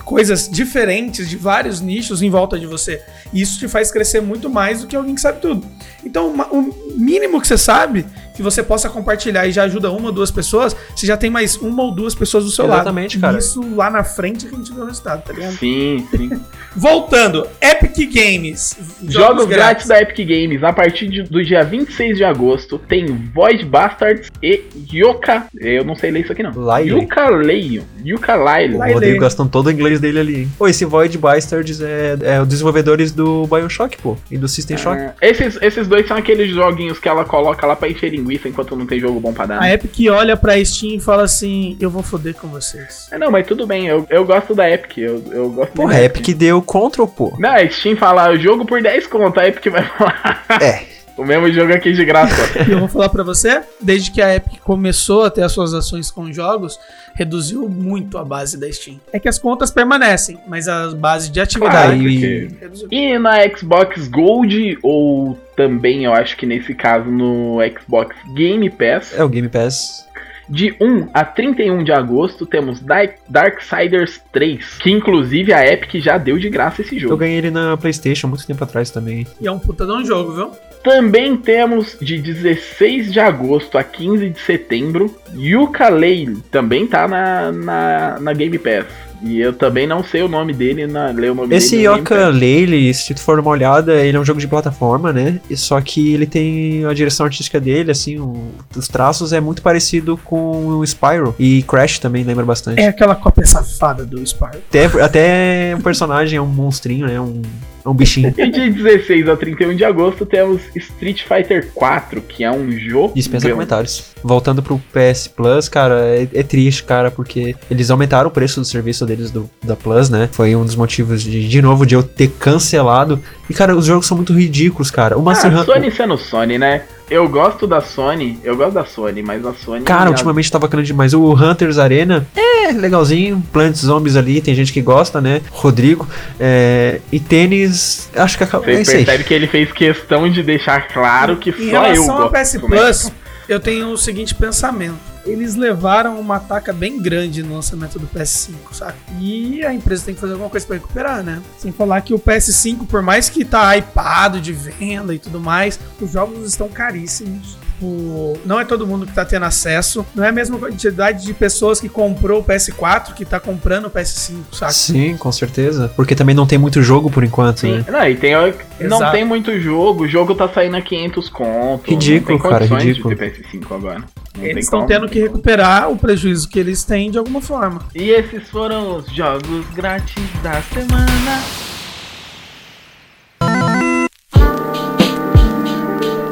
coisas 0.06 0.50
diferentes 0.50 1.30
de 1.30 1.36
vários 1.36 1.82
nichos 1.82 2.22
em 2.22 2.30
volta 2.30 2.58
de 2.58 2.66
você. 2.66 3.02
E 3.34 3.42
isso 3.42 3.60
te 3.60 3.68
faz 3.68 3.92
crescer 3.92 4.22
muito 4.22 4.50
mais 4.50 4.82
do 4.82 4.88
que 4.88 4.96
alguém 4.96 5.16
que 5.16 5.22
sabe 5.22 5.42
tudo. 5.42 5.68
Então, 6.04 6.34
o 6.52 6.74
mínimo 6.98 7.42
que 7.42 7.48
você 7.48 7.58
sabe, 7.58 8.06
que 8.36 8.44
você 8.44 8.62
possa 8.62 8.90
compartilhar 8.90 9.48
e 9.48 9.52
já 9.52 9.64
ajuda 9.64 9.90
uma 9.92 10.08
ou 10.08 10.12
duas 10.12 10.30
pessoas, 10.32 10.76
você 10.96 11.06
já 11.08 11.16
tem 11.18 11.30
mais 11.30 11.56
uma 11.56 11.84
ou 11.84 11.92
duas 11.92 12.14
pessoas 12.14 12.44
do 12.46 12.52
seu 12.52 12.66
Exatamente, 12.66 13.18
lado. 13.18 13.22
cara. 13.34 13.38
Isso 13.40 13.76
lá 13.76 13.90
na 13.90 14.04
frente 14.04 14.46
que 14.46 14.54
a 14.54 14.58
gente 14.58 14.74
vê 14.74 14.82
o 14.82 14.86
resultado, 14.86 15.24
tá 15.24 15.34
ligado? 15.34 15.54
Sim, 15.54 16.06
sim. 16.12 16.30
Voltando, 16.76 17.48
Epic 17.62 18.14
Games. 18.14 18.78
Jogos 19.08 19.46
grátis 19.46 19.88
da 19.88 20.02
Epic 20.02 20.28
Games 20.28 20.62
a 20.64 20.74
partir 20.74 21.08
de- 21.08 21.24
do 21.24 21.44
dia 21.44 21.64
26 21.64 22.18
de 22.18 22.24
agosto 22.24 22.78
tem 22.78 23.06
Void 23.34 23.66
Bastards 23.66 24.30
e 24.44 24.64
Yoka. 24.94 25.46
Eu 25.58 25.86
não 25.86 25.96
sei 25.96 26.12
ler 26.12 26.22
isso 26.22 26.32
aqui 26.34 26.44
não. 26.44 26.52
Lyle. 26.52 26.92
Yooka-Laylee. 26.92 27.82
Yooka-Laylee. 28.06 28.76
O 28.76 28.78
Vai 28.80 28.94
Rodrigo 28.94 29.20
gastou 29.22 29.48
todo 29.48 29.68
o 29.68 29.72
inglês 29.72 30.00
dele 30.00 30.20
ali. 30.20 30.36
hein? 30.42 30.52
Pô, 30.58 30.68
esse 30.68 30.84
Void 30.86 31.18
Bastards 31.18 31.80
é, 31.82 32.18
é 32.22 32.42
os 32.42 32.48
desenvolvedores 32.48 33.12
do 33.12 33.48
Bioshock, 33.48 33.98
pô. 34.02 34.18
E 34.30 34.38
do 34.38 34.48
System 34.48 34.78
Shock. 34.78 34.98
Ah, 35.02 35.14
esses, 35.22 35.58
esses 35.62 35.88
dois 35.88 36.06
são 36.08 36.18
aqueles 36.18 36.50
joguinhos 36.54 37.00
que 37.00 37.08
ela 37.08 37.24
coloca 37.24 37.66
lá 37.66 37.76
pra 37.76 37.90
encher 37.90 38.12
linguiça 38.26 38.50
enquanto 38.50 38.76
não 38.76 38.86
tem 38.86 39.00
jogo 39.00 39.20
bom 39.20 39.34
pra 39.34 39.46
dar. 39.46 39.58
A 39.58 39.62
né? 39.62 39.74
Epic 39.74 40.12
olha 40.12 40.36
pra 40.36 40.64
Steam 40.64 40.96
e 40.96 41.00
fala 41.00 41.24
assim: 41.24 41.78
Eu 41.80 41.90
vou 41.90 42.04
foder 42.04 42.34
com 42.36 42.48
vocês. 42.48 43.08
É, 43.12 43.18
não, 43.18 43.32
mas 43.32 43.48
tudo 43.48 43.66
bem, 43.68 43.88
eu, 43.88 44.06
eu 44.10 44.26
gosto 44.26 44.56
da 44.56 44.70
Epic. 44.70 44.98
Eu, 44.98 45.24
eu 45.32 45.50
gosto 45.50 45.74
Porra, 45.74 45.94
da 45.94 46.00
a 46.00 46.04
Epic 46.04 46.36
deu 46.36 46.62
Control, 46.62 47.08
pô. 47.08 47.36
Não, 47.40 47.52
a 47.52 47.70
Steam 47.70 47.96
fala 47.96 48.36
jogo 48.36 48.66
por 48.66 48.82
10 48.82 49.08
conto, 49.08 49.40
a 49.40 49.48
Epic 49.48 49.72
vai 49.72 49.84
falar. 49.84 50.46
É. 50.62 50.86
O 51.18 51.24
mesmo 51.24 51.50
jogo 51.52 51.74
aqui 51.74 51.94
de 51.94 52.04
graça. 52.04 52.36
E 52.68 52.72
eu 52.72 52.80
vou 52.80 52.88
falar 52.88 53.10
pra 53.10 53.24
você, 53.24 53.62
desde 53.82 54.12
que 54.12 54.22
a 54.22 54.36
Epic 54.36 54.60
começou 54.62 55.24
a 55.24 55.30
ter 55.30 55.44
as 55.44 55.52
suas 55.52 55.74
ações 55.74 56.12
com 56.12 56.32
jogos, 56.34 56.78
reduziu 57.14 57.70
muito 57.70 58.18
a 58.18 58.24
base 58.26 58.60
da 58.60 58.70
Steam. 58.72 59.00
É 59.14 59.20
que 59.20 59.30
as 59.30 59.40
contas 59.40 59.72
permanecem, 59.72 60.38
mas 60.48 60.68
a 60.68 60.90
base 60.92 61.32
de 61.32 61.40
atividade 61.40 61.94
Claro, 61.94 62.02
e- 62.10 62.20
porque- 62.50 62.56
reduziu. 62.60 62.88
E 62.92 63.18
na 63.20 63.48
Xbox 63.56 64.08
Gold, 64.10 64.78
ou 64.84 65.38
também 65.56 66.04
eu 66.06 66.14
acho 66.14 66.36
que 66.36 66.46
nesse 66.46 66.74
caso 66.74 67.10
no 67.10 67.58
Xbox 67.80 68.16
Game 68.36 68.70
Pass, 68.70 69.14
É 69.18 69.24
o 69.24 69.30
Game 69.30 69.48
Pass. 69.48 70.06
de 70.50 70.76
1 70.82 71.08
a 71.14 71.24
31 71.24 71.82
de 71.84 71.94
agosto 71.94 72.46
temos 72.46 72.80
Dark- 72.82 73.16
Darksiders 73.30 74.20
3, 74.34 74.78
que 74.80 74.92
inclusive 74.92 75.54
a 75.54 75.66
Epic 75.66 75.96
já 76.04 76.18
deu 76.18 76.38
de 76.38 76.50
graça 76.50 76.82
esse 76.82 76.96
Eu 76.96 77.02
jogo. 77.02 77.18
ganhei 77.18 77.38
ele 77.38 77.52
na 77.52 77.78
PlayStation 77.78 78.28
muito 78.28 78.46
tempo 78.46 78.64
atrás 78.64 78.90
também. 78.92 79.26
E 79.40 79.48
é 79.48 79.52
um 79.52 79.60
puta 79.60 79.86
de 79.86 79.92
um 79.94 80.04
jogo, 80.06 80.34
viu? 80.34 80.52
Também 80.86 81.36
temos 81.36 81.98
de 82.00 82.20
16 82.20 83.12
de 83.12 83.20
agosto 83.20 83.76
a 83.78 83.84
15 83.84 84.30
de 84.30 84.40
setembro, 84.40 85.14
Yooka-Laylee, 85.36 86.38
também 86.52 86.86
tá 86.86 87.08
na, 87.08 87.52
na, 87.52 88.18
na 88.22 88.34
Game 88.34 88.58
Pass. 88.60 88.86
E 89.24 89.40
eu 89.40 89.52
também 89.54 89.88
não 89.88 90.04
sei 90.04 90.22
o 90.22 90.28
nome 90.28 90.54
dele, 90.54 90.86
na, 90.86 91.08
ler 91.08 91.32
o 91.32 91.36
nome 91.36 91.56
Esse 91.56 91.78
Yoka 91.78 92.28
Laylee, 92.28 92.94
se 92.94 93.14
tu 93.16 93.22
for 93.22 93.40
uma 93.40 93.50
olhada, 93.50 93.96
ele 94.06 94.16
é 94.16 94.20
um 94.20 94.26
jogo 94.26 94.40
de 94.40 94.48
plataforma, 94.48 95.12
né? 95.12 95.40
E 95.50 95.58
Só 95.58 95.82
que 95.82 96.14
ele 96.14 96.28
tem 96.28 96.86
a 96.86 96.94
direção 96.94 97.26
artística 97.26 97.60
dele, 97.60 97.90
assim, 97.90 98.20
o- 98.20 98.52
os 98.76 98.88
traços 98.88 99.34
é 99.34 99.40
muito 99.40 99.64
parecido 99.64 100.20
com 100.24 100.68
o 100.68 100.86
Spyro. 100.86 101.34
E 101.40 101.64
Crash 101.64 101.98
também 101.98 102.24
lembra 102.24 102.46
bastante. 102.46 102.80
É 102.80 102.88
aquela 102.88 103.16
cópia 103.16 103.46
safada 103.48 104.06
do 104.06 104.22
Spyro. 104.24 104.60
Até, 104.70 104.86
até 105.02 105.76
o 105.80 105.82
personagem 105.82 106.38
é 106.38 106.42
um 106.42 106.46
monstrinho, 106.46 107.08
né? 107.08 107.20
Um, 107.20 107.42
é 107.86 107.90
um 107.90 107.94
bichinho. 107.94 108.34
E 108.38 108.50
de 108.50 108.70
16 108.72 109.30
a 109.30 109.36
31 109.36 109.76
de 109.76 109.86
agosto 109.86 110.26
temos 110.26 110.62
Street 110.76 111.22
Fighter 111.24 111.70
4, 111.74 112.22
que 112.22 112.44
é 112.44 112.52
um 112.52 112.72
jogo. 112.72 113.14
Dispensa 113.16 113.50
comentários. 113.50 114.16
Voltando 114.24 114.64
pro 114.64 114.82
PS 114.92 115.28
Plus, 115.28 115.70
cara, 115.70 116.02
é, 116.06 116.28
é 116.34 116.44
triste, 116.44 116.84
cara, 116.84 117.12
porque 117.12 117.56
eles 117.70 117.92
aumentaram 117.92 118.28
o 118.30 118.32
preço 118.32 118.60
do 118.60 118.66
serviço 118.66 119.06
deles 119.06 119.30
do, 119.32 119.50
da 119.64 119.76
Plus, 119.76 120.10
né? 120.10 120.28
Foi 120.32 120.56
um 120.56 120.66
dos 120.66 120.76
motivos 120.76 121.22
de, 121.22 121.48
de 121.48 121.62
novo, 121.62 121.86
de 121.86 121.94
eu 121.96 122.02
ter 122.04 122.30
cancelado. 122.40 123.22
E, 123.50 123.54
cara, 123.54 123.76
os 123.76 123.86
jogos 123.86 124.08
são 124.08 124.18
muito 124.18 124.34
ridículos, 124.34 124.90
cara. 124.90 125.18
O 125.18 125.22
Monster 125.22 125.52
Ah, 125.56 125.62
Hunter. 125.62 125.76
Sony 125.76 125.92
sendo 125.92 126.18
Sony, 126.18 126.58
né? 126.58 126.84
Eu 127.10 127.30
gosto 127.30 127.68
da 127.68 127.82
Sony, 127.82 128.40
eu 128.44 128.58
gosto 128.58 128.74
da 128.74 128.84
Sony, 128.84 129.22
mas 129.22 129.46
a 129.46 129.54
Sony. 129.54 129.84
Cara, 129.84 130.08
a- 130.08 130.10
ultimamente 130.10 130.52
tá 130.52 130.58
bacana 130.58 130.82
demais. 130.82 131.14
O 131.14 131.34
Hunters 131.34 131.78
Arena 131.78 132.28
é 132.36 132.72
legalzinho. 132.72 133.44
Plants 133.54 133.82
Zombies 133.82 134.16
ali, 134.16 134.42
tem 134.42 134.56
gente 134.56 134.74
que 134.74 134.82
gosta, 134.82 135.22
né? 135.22 135.42
Rodrigo. 135.52 136.08
é, 136.40 137.00
e 137.12 137.20
tênis, 137.20 138.10
acho 138.16 138.38
que 138.38 138.44
acabou. 138.44 138.70
É 138.70 138.76
Você 138.78 138.82
isso 138.82 138.92
aí. 138.92 138.98
percebe 139.06 139.24
que 139.24 139.34
ele 139.36 139.48
fez 139.48 139.72
questão 139.72 140.28
de 140.30 140.42
deixar 140.42 140.88
claro 140.88 141.38
que 141.38 141.52
Em 141.52 141.54
só 141.54 141.60
eu 141.60 141.82
relação 141.94 142.12
ao 142.12 142.30
gosto. 142.30 142.34
PS 142.34 142.56
é 142.56 142.60
Plus, 142.60 143.12
eu 143.48 143.60
tenho 143.60 143.90
o 143.92 143.98
seguinte 143.98 144.34
pensamento. 144.34 145.15
Eles 145.26 145.56
levaram 145.56 146.20
uma 146.20 146.40
taca 146.40 146.72
bem 146.72 147.02
grande 147.02 147.42
no 147.42 147.56
lançamento 147.56 147.98
do 147.98 148.08
PS5, 148.08 148.54
sabe? 148.74 148.98
E 149.20 149.66
a 149.66 149.74
empresa 149.74 150.06
tem 150.06 150.14
que 150.14 150.22
fazer 150.22 150.34
alguma 150.34 150.52
coisa 150.52 150.66
pra 150.68 150.76
recuperar, 150.76 151.24
né? 151.24 151.42
Sem 151.58 151.72
falar 151.72 152.02
que 152.02 152.14
o 152.14 152.20
PS5, 152.20 152.86
por 152.86 153.02
mais 153.02 153.28
que 153.28 153.44
tá 153.44 153.76
hypado 153.76 154.40
de 154.40 154.54
venda 154.54 155.16
e 155.16 155.20
tudo 155.20 155.40
mais, 155.40 155.80
os 156.00 156.12
jogos 156.12 156.48
estão 156.48 156.70
caríssimos. 156.70 157.58
O- 157.82 158.38
Não 158.46 158.60
é 158.60 158.64
todo 158.66 158.88
mundo 158.88 159.06
que 159.06 159.12
tá 159.14 159.26
tendo 159.26 159.44
acesso. 159.46 160.06
Não 160.16 160.24
é 160.24 160.30
a 160.30 160.32
mesma 160.32 160.58
quantidade 160.58 161.24
de 161.26 161.34
pessoas 161.34 161.80
que 161.80 161.90
comprou 161.90 162.40
o 162.40 162.44
PS4 162.44 163.14
que 163.14 163.26
tá 163.26 163.40
comprando 163.40 163.86
o 163.88 163.90
PS5, 163.90 164.44
sabe? 164.54 164.74
Sim, 164.74 165.18
com 165.18 165.32
certeza. 165.32 165.92
Porque 165.96 166.16
também 166.16 166.34
não 166.36 166.46
tem 166.48 166.58
muito 166.58 166.82
jogo 166.82 167.10
por 167.12 167.24
enquanto, 167.24 167.62
Sim, 167.62 167.80
né? 167.80 167.86
não, 167.90 168.08
e 168.08 168.16
tem, 168.16 168.34
não 168.34 168.98
Exato. 168.98 169.12
tem 169.12 169.26
muito 169.26 169.60
jogo, 169.60 170.04
o 170.04 170.08
jogo 170.08 170.34
tá 170.36 170.48
saindo 170.48 170.78
a 170.78 170.82
500 170.82 171.30
conto. 171.30 171.90
Ridículo, 171.90 172.38
não 172.38 172.42
tem 172.42 172.52
cara, 172.52 172.66
ridículo. 172.66 173.16
De 173.16 173.20
ter 173.20 173.44
PS5 173.44 173.76
agora. 173.76 174.04
Não 174.38 174.44
Eles 174.46 174.66
estão 174.66 174.86
tendo 174.86 175.08
que 175.08 175.20
recuperar 175.20 175.90
o 175.90 175.98
prejuízo 175.98 176.48
que 176.50 176.60
eles 176.60 176.84
têm 176.84 177.10
de 177.12 177.18
alguma 177.18 177.42
forma. 177.42 177.82
E 177.94 178.10
esses 178.10 178.48
foram 178.50 178.98
os 178.98 179.08
jogos 179.14 179.66
grátis 179.74 180.24
da 180.44 180.62
semana. 180.62 181.75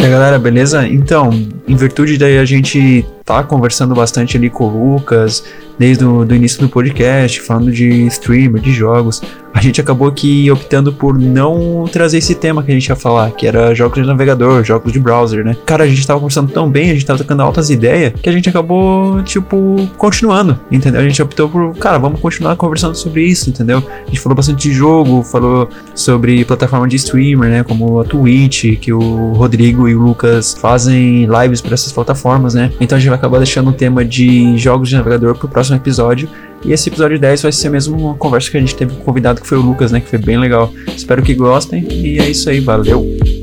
E 0.04 0.06
aí, 0.06 0.12
galera, 0.12 0.38
beleza? 0.38 0.86
Então, 0.86 1.30
em 1.66 1.76
virtude 1.78 2.18
daí 2.18 2.38
a 2.38 2.44
gente 2.44 3.06
tá 3.26 3.44
conversando 3.44 3.96
bastante 3.96 4.38
ali 4.38 4.50
com 4.50 4.66
o 4.66 4.94
Lucas, 4.94 5.44
desde 5.78 6.06
o 6.06 6.26
do 6.26 6.36
início 6.36 6.60
do 6.60 6.70
podcast, 6.70 7.42
falando 7.42 7.72
de 7.72 8.06
streamer, 8.08 8.62
de 8.62 8.72
jogos, 8.72 9.22
a 9.54 9.62
gente 9.62 9.80
acabou 9.80 10.08
aqui 10.08 10.50
optando 10.50 10.92
por 10.92 11.18
não 11.18 11.86
trazer 11.92 12.18
esse 12.18 12.34
tema 12.34 12.64
que 12.64 12.72
a 12.72 12.74
gente 12.74 12.88
ia 12.88 12.96
falar, 12.96 13.32
que 13.32 13.46
era 13.46 13.74
jogos 13.76 14.02
de 14.02 14.08
navegador, 14.08 14.64
jogos 14.64 14.92
de 14.92 15.00
browser, 15.00 15.46
né? 15.46 15.56
Cara, 15.64 15.84
a 15.84 15.88
gente 15.88 16.06
tava 16.08 16.20
conversando 16.20 16.52
tão 16.52 16.70
bem, 16.70 16.90
a 16.90 16.94
gente 16.94 17.06
tava 17.06 17.20
tocando 17.20 17.44
altas 17.44 17.70
ideias, 17.70 18.14
que 18.20 18.28
a 18.28 18.32
gente 18.32 18.50
acabou, 18.50 19.22
tipo, 19.22 19.76
continuando, 19.96 20.60
entendeu? 20.72 21.02
A 21.02 21.04
gente 21.04 21.22
optou 21.22 21.48
por, 21.48 21.76
cara, 21.78 22.00
vamos 22.00 22.20
continuar 22.20 22.56
conversando 22.56 22.96
sobre 22.96 23.24
isso, 23.24 23.48
entendeu? 23.50 23.84
A 23.88 24.06
gente 24.08 24.20
falou 24.20 24.36
bastante 24.36 24.68
de 24.68 24.74
jogo, 24.74 25.22
falou 25.22 25.70
sobre 25.94 26.44
plataforma 26.46 26.88
de 26.88 26.96
streamer, 26.96 27.50
né? 27.50 27.64
Como 27.64 28.00
a 28.00 28.04
Twitch, 28.04 28.80
que 28.80 28.92
o 28.92 29.34
Rodrigo 29.34 29.88
e 29.88 29.96
o 29.96 30.02
Lucas 30.02 30.58
fazem 30.60 31.28
lives 31.28 31.62
para 31.62 31.76
essas 31.76 31.92
plataformas, 31.92 32.56
né? 32.56 32.72
Então 32.82 32.98
a 32.98 33.00
gente 33.00 33.12
vai 33.14 33.18
acabar 33.18 33.38
deixando 33.38 33.70
o 33.70 33.74
tema 33.74 34.04
de 34.04 34.58
jogos 34.58 34.90
de 34.90 34.96
navegador 34.96 35.36
pro 35.36 35.48
próximo 35.48 35.78
episódio. 35.78 36.28
E 36.66 36.72
esse 36.72 36.90
episódio 36.90 37.20
10 37.20 37.42
vai 37.44 37.52
ser 37.52 37.70
mesmo 37.70 37.98
uma 37.98 38.16
conversa 38.16 38.50
que 38.50 38.58
a 38.58 38.60
gente 38.60 38.76
teve 38.76 38.94
com 38.94 39.02
o 39.02 39.04
convidado 39.04 39.42
que 39.42 39.48
foi 39.48 39.58
o 39.58 39.62
Lucas, 39.62 39.92
né? 39.92 40.00
Que 40.00 40.10
foi 40.10 40.20
bem 40.20 40.38
legal. 40.38 40.74
Espero 40.96 41.22
que 41.22 41.34
gostem. 41.34 41.88
E 41.92 42.20
é 42.20 42.30
isso 42.30 42.50
aí, 42.50 42.60
valeu! 42.60 43.43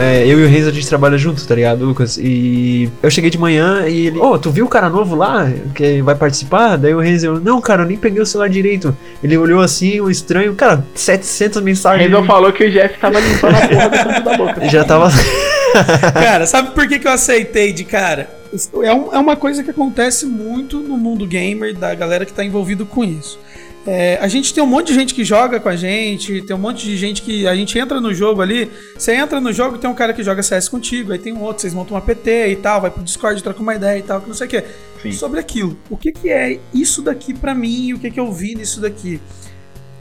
É, 0.00 0.24
eu 0.24 0.38
e 0.38 0.44
o 0.44 0.48
Reis 0.48 0.64
a 0.66 0.70
gente 0.70 0.86
trabalha 0.86 1.18
junto, 1.18 1.44
tá 1.44 1.54
ligado, 1.56 1.84
Lucas? 1.84 2.16
E 2.22 2.88
eu 3.02 3.10
cheguei 3.10 3.30
de 3.30 3.38
manhã 3.38 3.84
e 3.88 4.06
ele, 4.06 4.18
ô, 4.18 4.38
tu 4.38 4.48
viu 4.50 4.64
o 4.64 4.68
cara 4.68 4.88
novo 4.88 5.16
lá 5.16 5.50
que 5.74 6.00
vai 6.02 6.14
participar? 6.14 6.76
Daí 6.76 6.94
o 6.94 7.00
Reis, 7.00 7.24
eu, 7.24 7.40
não, 7.40 7.60
cara, 7.60 7.82
eu 7.82 7.86
nem 7.86 7.96
peguei 7.96 8.22
o 8.22 8.26
celular 8.26 8.48
direito. 8.48 8.96
Ele 9.24 9.36
olhou 9.36 9.60
assim, 9.60 10.00
um 10.00 10.08
estranho, 10.08 10.54
cara, 10.54 10.86
700 10.94 11.60
mensagens. 11.62 12.08
Renzo 12.08 12.24
falou 12.26 12.52
que 12.52 12.64
o 12.64 12.70
Jeff 12.70 12.96
tava 13.00 13.18
limpando 13.18 13.56
a 13.56 13.68
porra 13.68 13.88
do 13.88 13.96
canto 13.98 14.22
da 14.24 14.36
boca. 14.36 14.64
Já 14.70 14.84
tava. 14.84 15.10
Cara, 16.14 16.46
sabe 16.46 16.70
por 16.70 16.88
que, 16.88 16.98
que 16.98 17.06
eu 17.06 17.12
aceitei 17.12 17.72
de 17.74 17.84
cara? 17.84 18.30
É, 18.82 18.92
um- 18.92 19.12
é 19.14 19.18
uma 19.18 19.36
coisa 19.36 19.62
que 19.62 19.70
acontece 19.70 20.24
muito 20.24 20.78
no 20.78 20.96
mundo 20.96 21.26
gamer, 21.26 21.76
da 21.76 21.94
galera 21.94 22.24
que 22.24 22.32
tá 22.32 22.42
envolvido 22.42 22.86
com 22.86 23.04
isso. 23.04 23.38
É, 23.90 24.18
a 24.20 24.28
gente 24.28 24.52
tem 24.52 24.62
um 24.62 24.66
monte 24.66 24.88
de 24.88 24.94
gente 24.94 25.14
que 25.14 25.24
joga 25.24 25.58
com 25.58 25.68
a 25.70 25.74
gente, 25.74 26.42
tem 26.42 26.54
um 26.54 26.58
monte 26.58 26.84
de 26.84 26.94
gente 26.94 27.22
que 27.22 27.48
a 27.48 27.54
gente 27.56 27.78
entra 27.78 27.98
no 28.02 28.12
jogo 28.12 28.42
ali. 28.42 28.70
Você 28.94 29.14
entra 29.14 29.40
no 29.40 29.50
jogo, 29.50 29.78
tem 29.78 29.88
um 29.88 29.94
cara 29.94 30.12
que 30.12 30.22
joga 30.22 30.42
CS 30.42 30.68
contigo, 30.68 31.10
aí 31.10 31.18
tem 31.18 31.32
um 31.32 31.40
outro, 31.40 31.62
vocês 31.62 31.72
montam 31.72 31.94
uma 31.94 32.02
PT 32.02 32.48
e 32.48 32.56
tal, 32.56 32.82
vai 32.82 32.90
pro 32.90 33.02
Discord, 33.02 33.42
troca 33.42 33.62
uma 33.62 33.74
ideia 33.74 33.98
e 33.98 34.02
tal, 34.02 34.20
que 34.20 34.28
não 34.28 34.34
sei 34.34 34.46
o 34.46 34.50
que. 34.50 34.62
Sim. 35.02 35.12
Sobre 35.12 35.40
aquilo. 35.40 35.74
O 35.88 35.96
que, 35.96 36.12
que 36.12 36.28
é 36.28 36.60
isso 36.74 37.00
daqui 37.00 37.32
pra 37.32 37.54
mim 37.54 37.86
e 37.86 37.94
o 37.94 37.98
que, 37.98 38.10
que 38.10 38.20
eu 38.20 38.30
vi 38.30 38.54
nisso 38.54 38.78
daqui? 38.78 39.22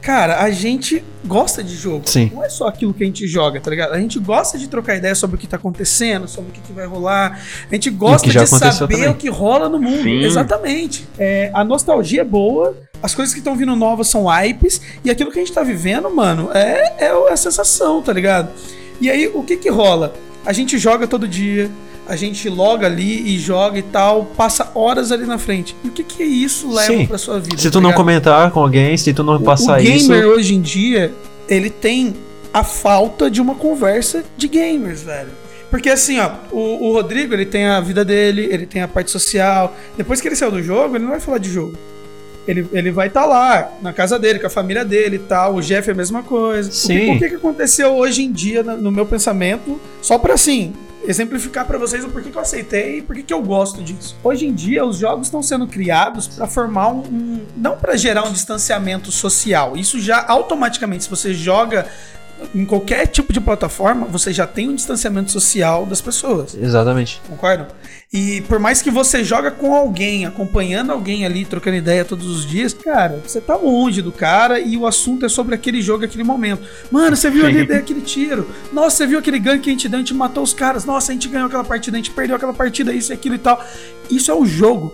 Cara, 0.08 0.42
a 0.42 0.50
gente 0.50 1.04
gosta 1.26 1.62
de 1.62 1.76
jogo. 1.76 2.04
Sim. 2.08 2.32
Não 2.34 2.42
é 2.42 2.48
só 2.48 2.66
aquilo 2.70 2.94
que 2.94 3.04
a 3.04 3.06
gente 3.06 3.28
joga, 3.28 3.60
tá 3.60 3.70
ligado? 3.70 3.92
A 3.92 4.00
gente 4.00 4.18
gosta 4.20 4.58
de 4.58 4.70
trocar 4.70 4.96
ideia 4.96 5.14
sobre 5.14 5.36
o 5.36 5.38
que 5.38 5.46
tá 5.46 5.58
acontecendo, 5.58 6.30
sobre 6.30 6.50
o 6.50 6.54
que, 6.54 6.62
que 6.62 6.72
vai 6.72 6.86
rolar. 6.86 7.44
A 7.70 7.76
gente 7.76 7.90
gosta 7.90 8.26
de 8.26 8.48
saber 8.48 8.96
também. 8.96 9.10
o 9.10 9.16
que 9.16 9.30
rola 9.30 9.68
no 9.68 9.78
mundo. 9.78 10.04
Sim. 10.04 10.24
Exatamente. 10.24 11.06
É, 11.20 11.52
a 11.54 11.62
nostalgia 11.62 12.22
é 12.22 12.24
boa, 12.24 12.74
as 13.04 13.14
coisas 13.14 13.34
que 13.34 13.42
estão 13.42 13.58
vindo 13.58 13.76
novas 13.76 14.08
são 14.08 14.28
hypes, 14.28 14.80
e 15.04 15.12
aquilo 15.12 15.30
que 15.30 15.40
a 15.40 15.42
gente 15.42 15.54
tá 15.54 15.62
vivendo, 15.62 16.10
mano, 16.10 16.52
é, 16.54 16.94
é 17.00 17.30
a 17.30 17.36
sensação, 17.36 18.02
tá 18.02 18.14
ligado? 18.14 18.50
E 19.02 19.12
aí, 19.12 19.28
o 19.28 19.44
que 19.44 19.58
que 19.58 19.70
rola? 19.70 20.14
A 20.46 20.54
gente 20.54 20.78
joga 20.78 21.06
todo 21.06 21.28
dia, 21.28 21.70
a 22.10 22.16
gente 22.16 22.48
loga 22.50 22.86
ali 22.88 23.34
e 23.36 23.38
joga 23.38 23.78
e 23.80 23.84
tal, 23.84 24.26
passa 24.26 24.72
horas 24.76 25.12
ali 25.12 25.26
na 25.26 25.38
frente. 25.38 25.76
E 25.84 25.88
o 25.88 25.92
que 25.92 26.04
que 26.04 26.24
isso 26.24 26.72
leva 26.74 26.94
Sim. 26.94 27.06
pra 27.06 27.18
sua 27.18 27.40
vida? 27.40 27.58
Se 27.58 27.66
tá 27.66 27.72
tu 27.72 27.82
não 27.82 27.90
ligado? 27.90 27.98
comentar 27.98 28.52
com 28.52 28.60
alguém, 28.62 28.96
se 28.98 29.14
tu 29.14 29.24
não 29.24 29.42
passar 29.42 29.80
o 29.80 29.84
gamer 29.84 29.96
isso. 29.98 30.14
hoje 30.14 30.56
em 30.56 30.62
dia, 30.62 31.14
ele 31.48 31.70
tem 31.70 32.16
a 32.54 32.64
falta 32.64 33.30
de 33.30 33.42
uma 33.42 33.56
conversa 33.56 34.24
de 34.38 34.48
gamers, 34.48 35.04
velho. 35.04 35.30
Porque 35.70 35.90
assim, 35.90 36.18
ó, 36.20 36.32
o, 36.52 36.88
o 36.90 36.94
Rodrigo, 36.94 37.34
ele 37.34 37.46
tem 37.46 37.66
a 37.66 37.82
vida 37.82 38.06
dele, 38.06 38.48
ele 38.50 38.66
tem 38.66 38.82
a 38.82 38.88
parte 38.88 39.12
social. 39.12 39.76
Depois 39.98 40.22
que 40.22 40.28
ele 40.28 40.36
saiu 40.36 40.52
do 40.52 40.64
jogo, 40.64 40.96
ele 40.96 41.04
não 41.04 41.12
vai 41.12 41.20
falar 41.20 41.40
de 41.40 41.50
jogo. 41.52 41.78
Ele, 42.48 42.66
ele 42.72 42.92
vai 42.92 43.08
estar 43.08 43.26
lá, 43.26 43.70
na 43.82 43.92
casa 43.92 44.18
dele, 44.18 44.40
com 44.40 44.48
a 44.48 44.50
família 44.50 44.86
dele 44.86 45.18
e 45.18 45.20
tal. 45.20 45.56
O 45.56 45.62
Jeff 45.62 45.90
é 45.90 45.92
a 45.92 45.96
mesma 45.96 46.24
coisa. 46.24 46.72
Sim. 46.72 47.16
O 47.16 47.20
que, 47.20 47.26
o 47.26 47.30
que 47.32 47.36
aconteceu 47.36 47.94
hoje 47.98 48.24
em 48.24 48.32
dia 48.32 48.64
na- 48.64 48.78
no 48.78 48.90
meu 48.90 49.06
pensamento? 49.06 49.78
Só 50.02 50.18
pra 50.18 50.36
assim, 50.36 50.72
exemplificar 51.08 51.66
pra 51.66 51.78
vocês 51.78 52.04
o 52.04 52.10
porquê 52.10 52.30
que 52.30 52.38
eu 52.38 52.42
aceitei 52.42 52.98
e 52.98 53.02
porquê 53.02 53.24
que 53.24 53.34
eu 53.34 53.42
gosto 53.42 53.82
disso. 53.82 54.16
Hoje 54.24 54.46
em 54.46 54.54
dia, 54.54 54.86
os 54.86 54.98
jogos 54.98 55.28
estão 55.28 55.42
sendo 55.42 55.66
criados 55.66 56.28
pra 56.28 56.46
formar 56.48 56.90
um, 56.90 57.00
um- 57.00 57.46
não 57.56 57.78
pra 57.78 57.96
gerar 57.96 58.24
um 58.28 58.32
distanciamento 58.32 59.12
social. 59.12 59.78
Isso 59.78 60.00
já 60.00 60.24
automaticamente, 60.28 61.06
se 61.06 61.10
você 61.10 61.34
joga 61.34 61.88
em 62.54 62.66
qualquer 62.66 63.08
tipo 63.08 63.34
de 63.34 63.40
plataforma, 63.40 64.06
você 64.06 64.32
já 64.32 64.48
tem 64.48 64.70
um 64.70 64.76
distanciamento 64.76 65.32
social 65.32 65.86
das 65.86 66.02
pessoas. 66.02 66.56
Exatamente. 66.56 67.22
Concordam? 67.28 67.68
E 68.12 68.42
por 68.42 68.60
mais 68.60 68.82
que 68.82 68.90
você 68.90 69.24
joga 69.24 69.52
com 69.52 69.76
alguém, 69.76 70.26
acompanhando 70.26 70.92
alguém 70.92 71.26
ali, 71.26 71.46
trocando 71.46 71.78
ideia 71.78 72.06
todos 72.06 72.26
os 72.28 72.46
dias, 72.46 72.74
cara, 72.74 73.22
você 73.26 73.42
tá 73.42 73.56
longe 73.56 74.02
do 74.02 74.12
cara 74.12 74.60
e 74.60 74.78
o 74.78 74.88
assunto 74.88 75.26
é 75.26 75.30
sobre 75.30 75.56
aquele 75.56 75.82
jogo, 75.82 76.06
aquele 76.06 76.24
momento. 76.24 76.64
Mano, 76.92 77.16
você 77.16 77.30
viu 77.30 77.46
ali 77.46 77.62
aquele 77.74 78.02
tiro? 78.02 78.50
Nossa, 78.72 78.98
você 78.98 79.08
viu 79.08 79.20
aquele 79.20 79.40
gank 79.40 79.62
que 79.62 79.70
a 79.70 79.74
gente 79.74 79.90
deu, 79.90 79.98
a 79.98 80.02
gente 80.02 80.14
matou 80.14 80.44
os 80.44 80.54
caras. 80.54 80.86
Nossa, 80.86 81.12
a 81.12 81.14
gente 81.14 81.28
ganhou 81.28 81.48
aquela 81.48 81.64
partida, 81.64 81.98
a 81.98 82.00
gente 82.00 82.12
perdeu 82.12 82.36
aquela 82.36 82.54
partida, 82.54 82.94
isso 82.94 83.12
e 83.12 83.14
aquilo 83.14 83.36
e 83.36 83.40
tal. 83.40 83.64
Isso 84.10 84.32
é 84.32 84.34
o 84.34 84.46
jogo. 84.46 84.94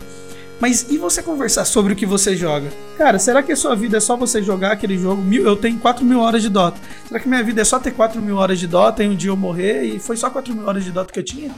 Mas 0.59 0.85
e 0.89 0.97
você 0.97 1.21
conversar 1.21 1.65
sobre 1.65 1.93
o 1.93 1.95
que 1.95 2.05
você 2.05 2.35
joga? 2.35 2.69
Cara, 2.97 3.19
será 3.19 3.43
que 3.43 3.51
a 3.51 3.55
sua 3.55 3.75
vida 3.75 3.97
é 3.97 3.99
só 3.99 4.15
você 4.15 4.41
jogar 4.41 4.71
aquele 4.71 4.97
jogo? 4.97 5.21
Eu 5.33 5.55
tenho 5.55 5.77
4 5.77 6.05
mil 6.05 6.19
horas 6.19 6.41
de 6.41 6.49
Dota. 6.49 6.79
Será 7.07 7.19
que 7.19 7.27
minha 7.27 7.43
vida 7.43 7.61
é 7.61 7.65
só 7.65 7.79
ter 7.79 7.91
4 7.91 8.21
mil 8.21 8.37
horas 8.37 8.59
de 8.59 8.67
Dota 8.67 9.03
e 9.03 9.07
um 9.07 9.15
dia 9.15 9.29
eu 9.29 9.37
morrer 9.37 9.83
e 9.83 9.99
foi 9.99 10.15
só 10.15 10.29
4 10.29 10.53
mil 10.55 10.65
horas 10.65 10.83
de 10.83 10.91
Dota 10.91 11.11
que 11.11 11.19
eu 11.19 11.23
tinha? 11.23 11.51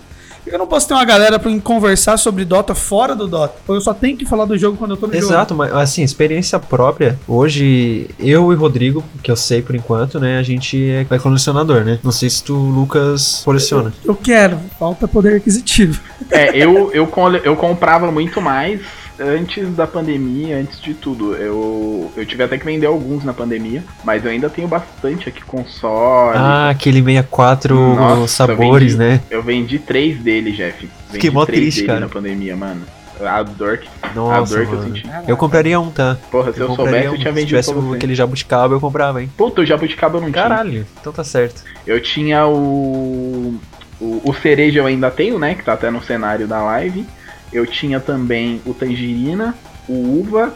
Por 0.46 0.52
que 0.52 0.56
eu 0.56 0.60
não 0.60 0.68
posso 0.68 0.88
ter 0.88 0.94
uma 0.94 1.04
galera 1.04 1.40
pra 1.40 1.52
conversar 1.60 2.18
sobre 2.18 2.46
Dota 2.46 2.76
fora 2.76 3.16
do 3.16 3.26
Dota? 3.26 3.56
Ou 3.68 3.74
eu 3.74 3.82
só 3.82 3.96
tenho 3.96 4.16
que 4.16 4.28
falar 4.28 4.46
do 4.46 4.56
jogo 4.56 4.78
quando 4.78 4.92
eu 4.92 4.98
tô 4.98 5.08
no 5.08 5.14
jogo? 5.14 5.26
Exato, 5.26 5.56
mas 5.56 5.74
assim, 5.74 6.04
experiência 6.04 6.60
própria. 6.60 7.18
Hoje, 7.28 8.08
eu 8.20 8.54
e 8.54 8.56
Rodrigo, 8.56 9.04
que 9.24 9.32
eu 9.32 9.36
sei 9.36 9.64
por 9.64 9.76
enquanto, 9.76 10.20
né? 10.20 10.38
A 10.38 10.44
gente 10.44 10.88
é 10.88 11.08
é 11.10 11.18
colecionador, 11.18 11.84
né? 11.84 11.98
Não 12.04 12.12
sei 12.12 12.30
se 12.30 12.44
tu, 12.44 12.54
Lucas, 12.54 13.42
coleciona. 13.44 13.92
Eu 14.04 14.14
quero, 14.16 14.60
falta 14.78 15.08
poder 15.08 15.38
aquisitivo. 15.38 16.00
É, 16.30 16.56
eu, 16.56 16.92
eu, 16.94 17.10
eu 17.44 17.56
comprava 17.56 18.12
muito 18.12 18.40
mais 18.40 18.82
antes 19.20 19.76
da 19.76 19.88
pandemia, 19.88 20.58
antes 20.58 20.80
de 20.80 20.94
tudo. 20.94 21.36
Eu, 21.36 22.12
eu 22.16 22.26
tive 22.26 22.44
até 22.44 22.58
que 22.58 22.66
vender 22.66 22.86
alguns 22.86 23.24
na 23.24 23.34
pandemia, 23.34 23.84
mas 24.04 24.26
eu 24.26 24.32
ainda 24.32 24.50
tenho 24.50 24.68
bastante 24.68 25.30
aqui 25.30 25.44
console. 25.44 26.38
Ah, 26.38 26.70
aquele 26.70 27.02
64 27.02 27.76
Nossa, 27.76 28.28
sabores, 28.28 28.96
vendi. 28.96 29.12
né? 29.12 29.22
Eu 29.30 29.42
vendi 29.42 29.80
três 29.80 30.18
dele, 30.20 30.52
Jeff. 30.52 30.80
Vendi 30.80 30.92
Fiquei 31.12 31.30
mó 31.30 31.46
triste, 31.46 31.84
cara. 31.84 32.02
na 32.02 32.10
pandemia, 32.10 32.56
mano. 32.56 32.82
A 33.24 33.42
dor 33.44 33.78
que, 33.78 33.88
a 34.02 34.14
Nossa, 34.14 34.58
dor 34.58 34.68
que 34.68 34.74
eu 34.74 34.84
senti. 34.84 35.10
Eu 35.26 35.38
compraria 35.38 35.80
um, 35.80 35.90
tá? 35.90 36.18
Porra, 36.30 36.52
se 36.52 36.60
eu, 36.60 36.68
compraria 36.68 37.04
soubesse, 37.04 37.16
eu 37.16 37.18
tinha 37.18 37.32
um. 37.32 37.34
Se 37.34 37.42
vendido 37.42 37.64
tivesse 37.64 37.96
aquele 37.96 38.16
jabuticaba, 38.16 38.74
eu 38.74 38.82
comprava, 38.82 39.22
hein? 39.22 39.32
Puta, 39.38 39.62
o 39.62 39.66
jabuticaba 39.66 40.18
eu 40.18 40.22
não 40.22 40.30
tinha. 40.30 40.44
Caralho, 40.44 40.86
então 41.00 41.14
tá 41.14 41.24
certo. 41.24 41.64
Eu 41.88 42.02
tinha 42.02 42.46
o, 42.46 43.58
o. 44.02 44.22
O 44.26 44.34
cereja 44.34 44.80
eu 44.80 44.86
ainda 44.86 45.10
tenho, 45.10 45.40
né? 45.40 45.56
Que 45.56 45.64
tá 45.64 45.74
até 45.74 45.90
no 45.90 46.04
cenário 46.04 46.46
da 46.46 46.62
live. 46.62 47.06
Eu 47.52 47.66
tinha 47.66 48.00
também 48.00 48.62
o 48.66 48.74
tangerina, 48.74 49.56
o 49.88 50.20
uva 50.20 50.54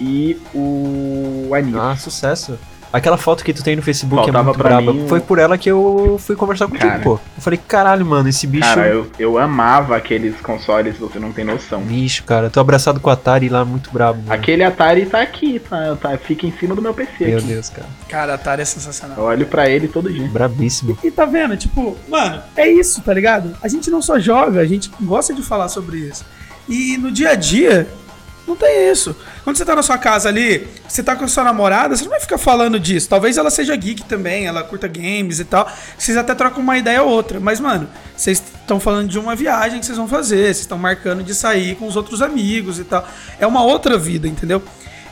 e 0.00 0.38
o 0.54 1.54
anis. 1.54 1.74
Ah, 1.74 1.96
sucesso. 1.96 2.58
Aquela 2.92 3.16
foto 3.18 3.44
que 3.44 3.52
tu 3.52 3.62
tem 3.62 3.76
no 3.76 3.82
Facebook 3.82 4.22
Faltava 4.24 4.38
é 4.38 4.42
muito 4.44 4.58
braba. 4.58 4.92
mim 4.92 5.06
Foi 5.08 5.20
por 5.20 5.38
ela 5.38 5.58
que 5.58 5.70
eu 5.70 6.18
fui 6.24 6.34
conversar 6.36 6.66
contigo, 6.68 6.88
Cara. 6.88 7.02
pô. 7.02 7.12
Eu 7.36 7.42
falei, 7.42 7.60
caralho, 7.68 8.06
mano, 8.06 8.28
esse 8.28 8.46
bicho. 8.46 8.64
Cara, 8.66 8.86
eu, 8.88 9.06
eu 9.18 9.38
amava 9.38 9.96
aqueles 9.96 10.40
consoles, 10.40 10.96
você 10.96 11.18
não 11.18 11.30
tem 11.32 11.44
noção. 11.44 11.82
Bicho, 11.82 12.24
cara, 12.24 12.48
tô 12.48 12.60
abraçado 12.60 12.98
com 13.00 13.10
o 13.10 13.12
Atari 13.12 13.48
lá, 13.48 13.64
muito 13.64 13.90
brabo. 13.92 14.20
mano. 14.22 14.32
Aquele 14.32 14.64
Atari 14.64 15.04
tá 15.06 15.20
aqui, 15.20 15.58
tá, 15.58 15.96
tá- 15.96 16.16
fica 16.18 16.46
em 16.46 16.52
cima 16.52 16.74
do 16.74 16.80
meu 16.82 16.94
PC 16.94 17.26
Meu 17.26 17.38
aqui. 17.38 17.46
Deus, 17.46 17.68
cara. 17.68 17.88
Cara, 18.08 18.34
Atari 18.34 18.62
é 18.62 18.64
sensacional. 18.64 19.18
Eu 19.18 19.24
olho 19.24 19.46
pra 19.46 19.68
ele 19.68 19.86
todo 19.88 20.10
dia. 20.12 20.26
Brabíssimo. 20.28 20.96
E 21.04 21.10
tá 21.10 21.24
vendo? 21.26 21.56
Tipo, 21.56 21.96
mano, 22.08 22.40
é 22.56 22.68
isso, 22.68 23.02
tá 23.02 23.12
ligado? 23.12 23.54
A 23.62 23.68
gente 23.68 23.90
não 23.90 24.00
só 24.00 24.18
joga, 24.18 24.60
a 24.60 24.66
gente 24.66 24.90
gosta 25.00 25.34
de 25.34 25.42
falar 25.42 25.68
sobre 25.68 25.98
isso. 25.98 26.24
E 26.68 26.96
no 26.98 27.10
dia 27.12 27.30
a 27.30 27.34
dia, 27.34 27.86
não 28.48 28.56
tem 28.56 28.90
isso. 28.90 29.14
Quando 29.44 29.56
você 29.56 29.64
tá 29.64 29.76
na 29.76 29.82
sua 29.82 29.98
casa 29.98 30.28
ali, 30.28 30.66
você 30.88 31.02
tá 31.02 31.14
com 31.14 31.24
a 31.24 31.28
sua 31.28 31.44
namorada, 31.44 31.96
você 31.96 32.02
não 32.02 32.10
vai 32.10 32.20
ficar 32.20 32.38
falando 32.38 32.80
disso. 32.80 33.08
Talvez 33.08 33.36
ela 33.36 33.50
seja 33.50 33.76
geek 33.76 34.04
também, 34.04 34.46
ela 34.46 34.62
curta 34.62 34.88
games 34.88 35.38
e 35.38 35.44
tal. 35.44 35.70
Vocês 35.96 36.16
até 36.16 36.34
trocam 36.34 36.62
uma 36.62 36.78
ideia 36.78 37.02
ou 37.02 37.10
outra. 37.10 37.38
Mas, 37.38 37.60
mano, 37.60 37.88
vocês 38.16 38.42
estão 38.60 38.80
falando 38.80 39.08
de 39.08 39.18
uma 39.18 39.36
viagem 39.36 39.78
que 39.78 39.86
vocês 39.86 39.98
vão 39.98 40.08
fazer, 40.08 40.44
vocês 40.44 40.60
estão 40.60 40.78
marcando 40.78 41.22
de 41.22 41.34
sair 41.34 41.76
com 41.76 41.86
os 41.86 41.94
outros 41.94 42.22
amigos 42.22 42.78
e 42.78 42.84
tal. 42.84 43.06
É 43.38 43.46
uma 43.46 43.62
outra 43.62 43.98
vida, 43.98 44.26
entendeu? 44.26 44.62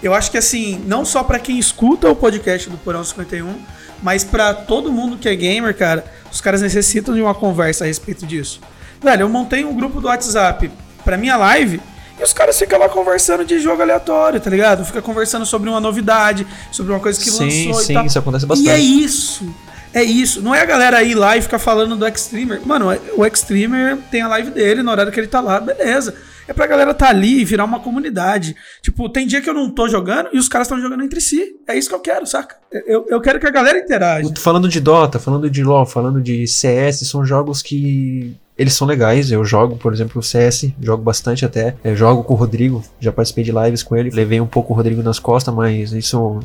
Eu 0.03 0.15
acho 0.15 0.31
que 0.31 0.39
assim, 0.39 0.83
não 0.87 1.05
só 1.05 1.23
pra 1.23 1.39
quem 1.39 1.59
escuta 1.59 2.09
o 2.11 2.17
podcast 2.17 2.69
do 2.69 2.77
Porão 2.79 3.05
51, 3.05 3.55
mas 4.03 4.25
pra 4.25 4.55
todo 4.55 4.93
mundo 4.93 5.17
que 5.17 5.29
é 5.29 5.35
gamer, 5.35 5.77
cara, 5.77 6.05
os 6.31 6.41
caras 6.41 6.61
necessitam 6.63 7.15
de 7.15 7.23
uma 7.23 7.35
conversa 7.35 7.85
a 7.85 7.87
respeito 7.87 8.27
disso. 8.27 8.61
Velho, 9.03 9.23
eu 9.23 9.29
montei 9.29 9.65
um 9.65 9.75
grupo 9.75 10.01
do 10.01 10.09
WhatsApp 10.09 10.71
pra 11.05 11.17
minha 11.17 11.37
live 11.37 11.81
e 12.19 12.23
os 12.23 12.33
caras 12.33 12.59
ficam 12.59 12.79
lá 12.79 12.89
conversando 12.89 13.45
de 13.45 13.59
jogo 13.59 13.83
aleatório, 13.83 14.41
tá 14.41 14.49
ligado? 14.51 14.85
Fica 14.85 15.03
conversando 15.03 15.45
sobre 15.45 15.69
uma 15.69 15.81
novidade, 15.81 16.47
sobre 16.73 16.93
uma 16.93 17.01
coisa 17.01 17.19
que 17.19 17.31
sim, 17.31 17.67
lançou 17.69 17.83
sim, 17.83 17.93
e 17.93 17.95
tal. 17.95 18.07
isso 18.07 18.19
acontece 18.19 18.45
E 18.45 18.49
bastante. 18.49 18.71
é 18.71 18.79
isso. 18.79 19.55
É 19.93 20.03
isso. 20.03 20.43
Não 20.43 20.55
é 20.55 20.61
a 20.61 20.65
galera 20.67 21.03
ir 21.03 21.15
lá 21.15 21.37
e 21.37 21.43
ficar 21.43 21.59
falando 21.59 21.97
do 21.97 22.19
Xtreamer. 22.19 22.61
Mano, 22.67 22.87
o 23.17 23.37
Xtreamer 23.37 23.97
tem 24.11 24.21
a 24.21 24.29
live 24.29 24.51
dele 24.51 24.83
no 24.83 24.91
horário 24.91 25.11
que 25.11 25.19
ele 25.19 25.27
tá 25.27 25.41
lá, 25.41 25.59
beleza. 25.61 26.15
É 26.49 26.53
pra 26.53 26.67
galera 26.67 26.95
tá 26.95 27.09
ali 27.09 27.41
e 27.41 27.45
virar 27.45 27.65
uma 27.65 27.81
comunidade. 27.81 28.55
Tipo, 28.81 29.09
tem 29.09 29.27
dia 29.27 29.41
que 29.41 29.49
eu 29.51 29.55
não 29.55 29.71
tô 29.71 29.89
jogando 29.89 30.29
e 30.33 30.39
os 30.39 30.49
caras 30.49 30.67
estão 30.67 30.81
jogando 30.81 31.03
entre 31.03 31.21
si. 31.21 31.57
É 31.67 31.77
isso 31.77 31.89
que 31.89 31.95
eu 31.95 32.01
quero, 32.01 32.27
saca? 32.27 32.57
Eu, 32.87 33.05
eu 33.09 33.21
quero 33.21 33.41
que 33.41 33.47
a 33.47 33.51
galera 33.51 33.79
interaja. 33.79 34.31
Falando 34.39 34.69
de 34.69 34.81
Dota, 34.81 35.19
falando 35.19 35.51
de 35.51 35.65
LoL, 35.65 35.87
falando 35.87 36.21
de 36.21 36.47
CS, 36.47 37.01
são 37.09 37.25
jogos 37.25 37.63
que 37.63 38.37
eles 38.59 38.75
são 38.75 38.87
legais. 38.87 39.31
Eu 39.31 39.45
jogo, 39.45 39.77
por 39.77 39.93
exemplo, 39.93 40.21
o 40.21 40.23
CS, 40.23 40.71
jogo 40.81 41.03
bastante 41.03 41.45
até. 41.45 41.75
Eu 41.85 41.95
jogo 41.95 42.25
com 42.25 42.35
o 42.35 42.37
Rodrigo, 42.37 42.83
já 42.99 43.13
participei 43.13 43.45
de 43.45 43.53
lives 43.53 43.83
com 43.83 43.97
ele. 43.97 44.11
Levei 44.11 44.41
um 44.41 44.47
pouco 44.47 44.73
o 44.73 44.77
Rodrigo 44.77 45.03
nas 45.03 45.19
costas, 45.19 45.55
mas 45.55 45.93
isso 45.93 46.41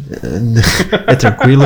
é, 1.08 1.12
é 1.13 1.15
tranquilo. 1.15 1.63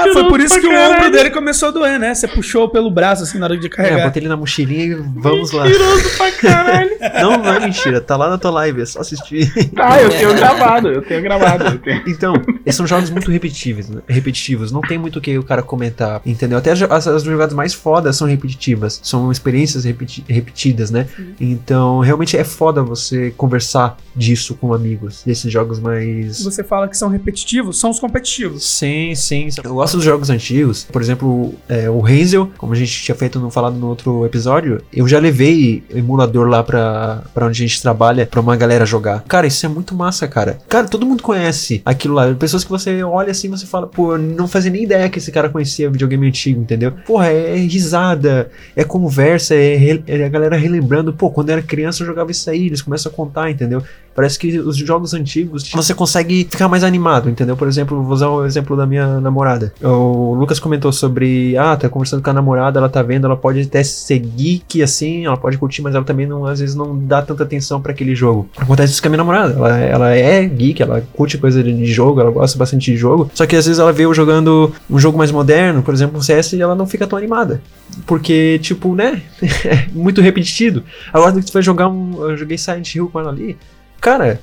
Ah, 0.00 0.12
foi 0.12 0.28
por 0.28 0.40
isso 0.40 0.60
que 0.60 0.66
o 0.66 0.70
ombro 0.72 1.10
dele 1.10 1.30
começou 1.30 1.68
a 1.68 1.72
doer, 1.72 1.98
né? 1.98 2.14
Você 2.14 2.26
puxou 2.28 2.68
pelo 2.68 2.90
braço 2.90 3.22
assim 3.22 3.38
na 3.38 3.46
hora 3.46 3.56
de 3.56 3.66
É, 3.66 3.70
carregar. 3.70 4.04
botei 4.06 4.20
ele 4.22 4.28
na 4.28 4.36
mochilinha 4.36 4.84
e 4.84 4.94
vamos 4.94 5.52
lá. 5.52 5.64
Mentiroso 5.64 6.16
pra 6.16 6.32
caralho. 6.40 6.90
Não, 7.20 7.38
não 7.38 7.52
é 7.52 7.60
mentira, 7.60 8.00
tá 8.00 8.16
lá 8.16 8.28
na 8.30 8.38
tua 8.38 8.50
live, 8.50 8.82
é 8.82 8.86
só 8.86 9.00
assistir. 9.00 9.50
Tá, 9.74 10.00
eu 10.00 10.10
tenho 10.10 10.34
gravado, 10.34 10.88
eu 10.88 11.02
tenho 11.02 11.22
gravado. 11.22 11.64
Eu 11.64 11.78
tenho... 11.78 12.02
Então, 12.06 12.34
esses 12.64 12.76
são 12.76 12.86
jogos 12.86 13.10
muito 13.10 13.30
repetitivos, 13.30 13.88
né? 13.88 14.00
repetitivos. 14.08 14.72
Não 14.72 14.80
tem 14.80 14.98
muito 14.98 15.18
o 15.18 15.20
que 15.22 15.36
o 15.38 15.42
cara 15.42 15.62
comentar, 15.62 16.20
entendeu? 16.24 16.58
Até 16.58 16.72
as, 16.72 16.82
as, 16.82 17.06
as 17.06 17.22
jogadas 17.22 17.54
mais 17.54 17.74
fodas 17.74 18.16
são 18.16 18.26
repetitivas. 18.26 19.00
São 19.02 19.30
experiências 19.30 19.84
repeti- 19.84 20.24
repetidas, 20.28 20.90
né? 20.90 21.06
Então, 21.40 22.00
realmente 22.00 22.36
é 22.36 22.44
foda 22.44 22.82
você 22.82 23.32
conversar 23.36 23.96
disso 24.14 24.54
com 24.54 24.72
amigos. 24.74 25.22
Desses 25.24 25.50
jogos 25.52 25.78
mais. 25.80 26.42
Você 26.42 26.62
fala 26.64 26.88
que 26.88 26.96
são 26.96 27.08
repetitivos, 27.08 27.78
são 27.78 27.90
os 27.90 27.98
competitivos. 28.00 28.64
Sim, 28.64 29.14
sim. 29.14 29.48
Eu 29.62 29.74
gosto 29.74 29.89
dos 29.92 30.04
jogos 30.04 30.30
antigos. 30.30 30.84
Por 30.84 31.02
exemplo, 31.02 31.54
é, 31.68 31.88
o 31.88 32.04
Hazel, 32.04 32.50
como 32.56 32.72
a 32.72 32.76
gente 32.76 33.02
tinha 33.02 33.14
feito 33.14 33.38
no, 33.38 33.50
falado 33.50 33.76
no 33.76 33.88
outro 33.88 34.24
episódio, 34.24 34.82
eu 34.92 35.06
já 35.06 35.18
levei 35.18 35.82
emulador 35.90 36.48
lá 36.48 36.62
pra, 36.62 37.22
pra 37.34 37.46
onde 37.46 37.62
a 37.62 37.66
gente 37.66 37.80
trabalha 37.80 38.26
pra 38.26 38.40
uma 38.40 38.56
galera 38.56 38.86
jogar. 38.86 39.22
Cara, 39.28 39.46
isso 39.46 39.64
é 39.64 39.68
muito 39.68 39.94
massa, 39.94 40.26
cara. 40.26 40.58
Cara, 40.68 40.86
todo 40.86 41.06
mundo 41.06 41.22
conhece 41.22 41.82
aquilo 41.84 42.14
lá. 42.14 42.32
Pessoas 42.34 42.64
que 42.64 42.70
você 42.70 43.02
olha 43.02 43.30
assim 43.30 43.48
você 43.48 43.66
fala, 43.66 43.86
pô, 43.86 44.16
não 44.16 44.48
fazia 44.48 44.70
nem 44.70 44.84
ideia 44.84 45.08
que 45.08 45.18
esse 45.18 45.32
cara 45.32 45.48
conhecia 45.48 45.90
videogame 45.90 46.26
antigo, 46.26 46.60
entendeu? 46.60 46.92
Porra, 47.06 47.28
é, 47.28 47.56
é 47.56 47.56
risada, 47.56 48.50
é 48.74 48.84
conversa, 48.84 49.54
é, 49.54 50.02
é 50.06 50.24
a 50.24 50.28
galera 50.28 50.56
relembrando, 50.56 51.12
pô, 51.12 51.30
quando 51.30 51.50
era 51.50 51.62
criança 51.62 52.02
eu 52.02 52.06
jogava 52.06 52.30
isso 52.30 52.48
aí, 52.48 52.66
eles 52.66 52.82
começam 52.82 53.10
a 53.10 53.14
contar, 53.14 53.50
entendeu? 53.50 53.82
Parece 54.14 54.38
que 54.38 54.58
os 54.58 54.76
jogos 54.76 55.14
antigos 55.14 55.70
você 55.72 55.94
consegue 55.94 56.46
ficar 56.50 56.68
mais 56.68 56.82
animado, 56.84 57.30
entendeu? 57.30 57.56
Por 57.56 57.68
exemplo, 57.68 58.02
vou 58.02 58.12
usar 58.12 58.28
o 58.28 58.44
exemplo 58.44 58.76
da 58.76 58.86
minha 58.86 59.20
namorada. 59.20 59.72
O 59.82 60.34
Lucas 60.34 60.58
comentou 60.58 60.92
sobre, 60.92 61.56
ah, 61.56 61.76
tá 61.76 61.88
conversando 61.88 62.22
com 62.22 62.30
a 62.30 62.32
namorada, 62.32 62.78
ela 62.78 62.88
tá 62.88 63.02
vendo, 63.02 63.26
ela 63.26 63.36
pode 63.36 63.60
até 63.60 63.82
ser 63.82 64.18
geek 64.18 64.82
assim, 64.82 65.26
ela 65.26 65.36
pode 65.36 65.58
curtir, 65.58 65.82
mas 65.82 65.94
ela 65.94 66.04
também 66.04 66.26
não, 66.26 66.44
às 66.44 66.60
vezes 66.60 66.74
não 66.74 66.98
dá 66.98 67.22
tanta 67.22 67.44
atenção 67.44 67.80
pra 67.80 67.92
aquele 67.92 68.14
jogo. 68.14 68.48
Acontece 68.56 68.92
isso 68.92 69.02
com 69.02 69.08
a 69.08 69.10
minha 69.10 69.18
namorada, 69.18 69.54
ela, 69.54 69.78
ela 69.78 70.10
é 70.10 70.44
geek, 70.44 70.82
ela 70.82 71.02
curte 71.14 71.38
coisa 71.38 71.62
de 71.62 71.86
jogo, 71.86 72.20
ela 72.20 72.30
gosta 72.30 72.58
bastante 72.58 72.90
de 72.90 72.96
jogo, 72.96 73.30
só 73.34 73.46
que 73.46 73.56
às 73.56 73.66
vezes 73.66 73.78
ela 73.78 73.92
vê 73.92 74.04
eu 74.04 74.12
jogando 74.12 74.72
um 74.88 74.98
jogo 74.98 75.16
mais 75.16 75.30
moderno, 75.30 75.82
por 75.82 75.94
exemplo, 75.94 76.18
um 76.18 76.22
CS, 76.22 76.52
e 76.54 76.60
ela 76.60 76.74
não 76.74 76.86
fica 76.86 77.06
tão 77.06 77.18
animada. 77.18 77.60
Porque, 78.06 78.58
tipo, 78.62 78.94
né? 78.94 79.22
é 79.64 79.88
muito 79.92 80.20
repetido. 80.20 80.84
Agora 81.12 81.32
que 81.32 81.42
tu 81.42 81.52
vai 81.52 81.62
jogar 81.62 81.88
um. 81.88 82.30
Eu 82.30 82.36
joguei 82.36 82.56
Silent 82.56 82.94
Hill 82.94 83.08
com 83.08 83.20
ela 83.20 83.30
ali. 83.30 83.56
Cara, 84.00 84.40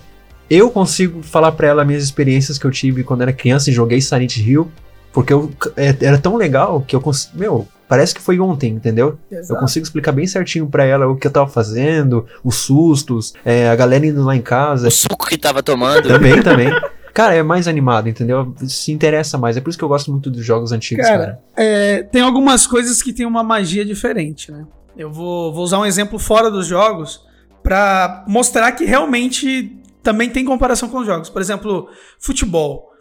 eu 0.49 0.69
consigo 0.69 1.21
falar 1.23 1.51
pra 1.51 1.67
ela 1.67 1.83
minhas 1.85 2.03
experiências 2.03 2.57
que 2.57 2.65
eu 2.65 2.71
tive 2.71 3.03
quando 3.03 3.21
era 3.21 3.33
criança 3.33 3.69
e 3.69 3.73
joguei 3.73 3.99
Silent 4.01 4.37
Hill. 4.37 4.71
Porque 5.11 5.33
eu, 5.33 5.49
é- 5.75 5.95
era 6.01 6.17
tão 6.19 6.35
legal 6.35 6.81
que 6.87 6.95
eu 6.95 7.01
cons... 7.01 7.31
Meu, 7.33 7.67
parece 7.87 8.13
que 8.13 8.21
foi 8.21 8.39
ontem, 8.39 8.73
entendeu? 8.73 9.17
Eu 9.31 9.39
Exato. 9.39 9.59
consigo 9.59 9.83
explicar 9.83 10.11
bem 10.11 10.27
certinho 10.27 10.67
pra 10.67 10.85
ela 10.85 11.07
o 11.07 11.15
que 11.15 11.25
eu 11.25 11.31
tava 11.31 11.47
fazendo, 11.47 12.25
os 12.43 12.57
sustos, 12.57 13.33
é, 13.43 13.67
a 13.67 13.75
galera 13.75 14.05
indo 14.05 14.23
lá 14.23 14.35
em 14.35 14.41
casa. 14.41 14.87
O 14.87 14.91
suco 14.91 15.25
que 15.25 15.37
tava 15.37 15.63
tomando. 15.63 16.07
Também, 16.07 16.43
também. 16.43 16.69
Cara, 17.15 17.33
é 17.33 17.41
mais 17.41 17.67
animado, 17.67 18.07
entendeu? 18.07 18.53
Se 18.67 18.91
interessa 18.91 19.39
mais. 19.39 19.57
É 19.57 19.61
por 19.61 19.71
isso 19.71 19.77
que 19.79 19.83
eu 19.83 19.89
gosto 19.89 20.11
muito 20.11 20.29
dos 20.29 20.45
jogos 20.45 20.71
antigos, 20.71 21.07
cara. 21.07 21.17
Cara, 21.19 21.39
é, 21.55 22.03
tem 22.03 22.21
algumas 22.21 22.67
coisas 22.67 23.01
que 23.01 23.11
tem 23.11 23.25
uma 23.25 23.41
magia 23.41 23.83
diferente, 23.83 24.51
né? 24.51 24.65
Eu 24.95 25.11
vou, 25.11 25.51
vou 25.51 25.63
usar 25.63 25.79
um 25.79 25.85
exemplo 25.85 26.19
fora 26.19 26.51
dos 26.51 26.67
jogos 26.67 27.25
pra 27.67 28.23
mostrar 28.25 28.71
que 28.71 28.85
realmente 28.85 29.77
também 30.01 30.29
tem 30.29 30.45
comparação 30.45 30.87
com 30.87 30.99
os 30.99 31.05
jogos. 31.05 31.29
Por 31.29 31.41
exemplo, 31.41 31.89
futebol. 32.17 32.93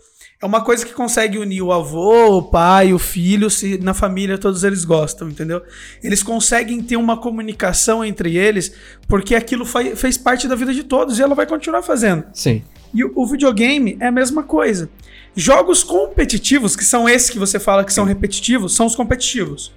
É 0.42 0.44
uma 0.44 0.60
coisa 0.60 0.84
que 0.84 0.92
consegue 0.92 1.38
unir 1.38 1.62
o 1.62 1.72
avô, 1.72 2.38
o 2.38 2.42
pai, 2.42 2.92
o 2.92 2.98
filho, 2.98 3.48
se 3.48 3.78
na 3.78 3.94
família 3.94 4.36
todos 4.36 4.64
eles 4.64 4.84
gostam, 4.84 5.28
entendeu? 5.28 5.62
Eles 6.02 6.20
conseguem 6.20 6.82
ter 6.82 6.96
uma 6.96 7.16
comunicação 7.16 8.04
entre 8.04 8.36
eles 8.36 8.72
porque 9.06 9.36
aquilo 9.36 9.64
fez 9.64 10.18
parte 10.18 10.48
da 10.48 10.56
vida 10.56 10.74
de 10.74 10.82
todos 10.82 11.20
e 11.20 11.22
ela 11.22 11.36
vai 11.36 11.46
continuar 11.46 11.82
fazendo. 11.82 12.24
Sim. 12.32 12.64
E 12.92 13.04
o, 13.04 13.12
o 13.14 13.24
videogame 13.24 13.96
é 14.00 14.08
a 14.08 14.12
mesma 14.12 14.42
coisa. 14.42 14.90
Jogos 15.36 15.84
competitivos, 15.84 16.74
que 16.74 16.84
são 16.84 17.08
esses 17.08 17.30
que 17.30 17.38
você 17.38 17.60
fala 17.60 17.84
que 17.84 17.92
são 17.92 18.04
repetitivos, 18.04 18.74
são 18.74 18.86
os 18.86 18.96
competitivos. 18.96 19.72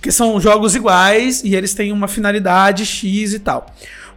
Que 0.00 0.10
são 0.10 0.40
jogos 0.40 0.74
iguais 0.74 1.44
e 1.44 1.54
eles 1.54 1.74
têm 1.74 1.92
uma 1.92 2.08
finalidade 2.08 2.86
X 2.86 3.34
e 3.34 3.38
tal. 3.38 3.66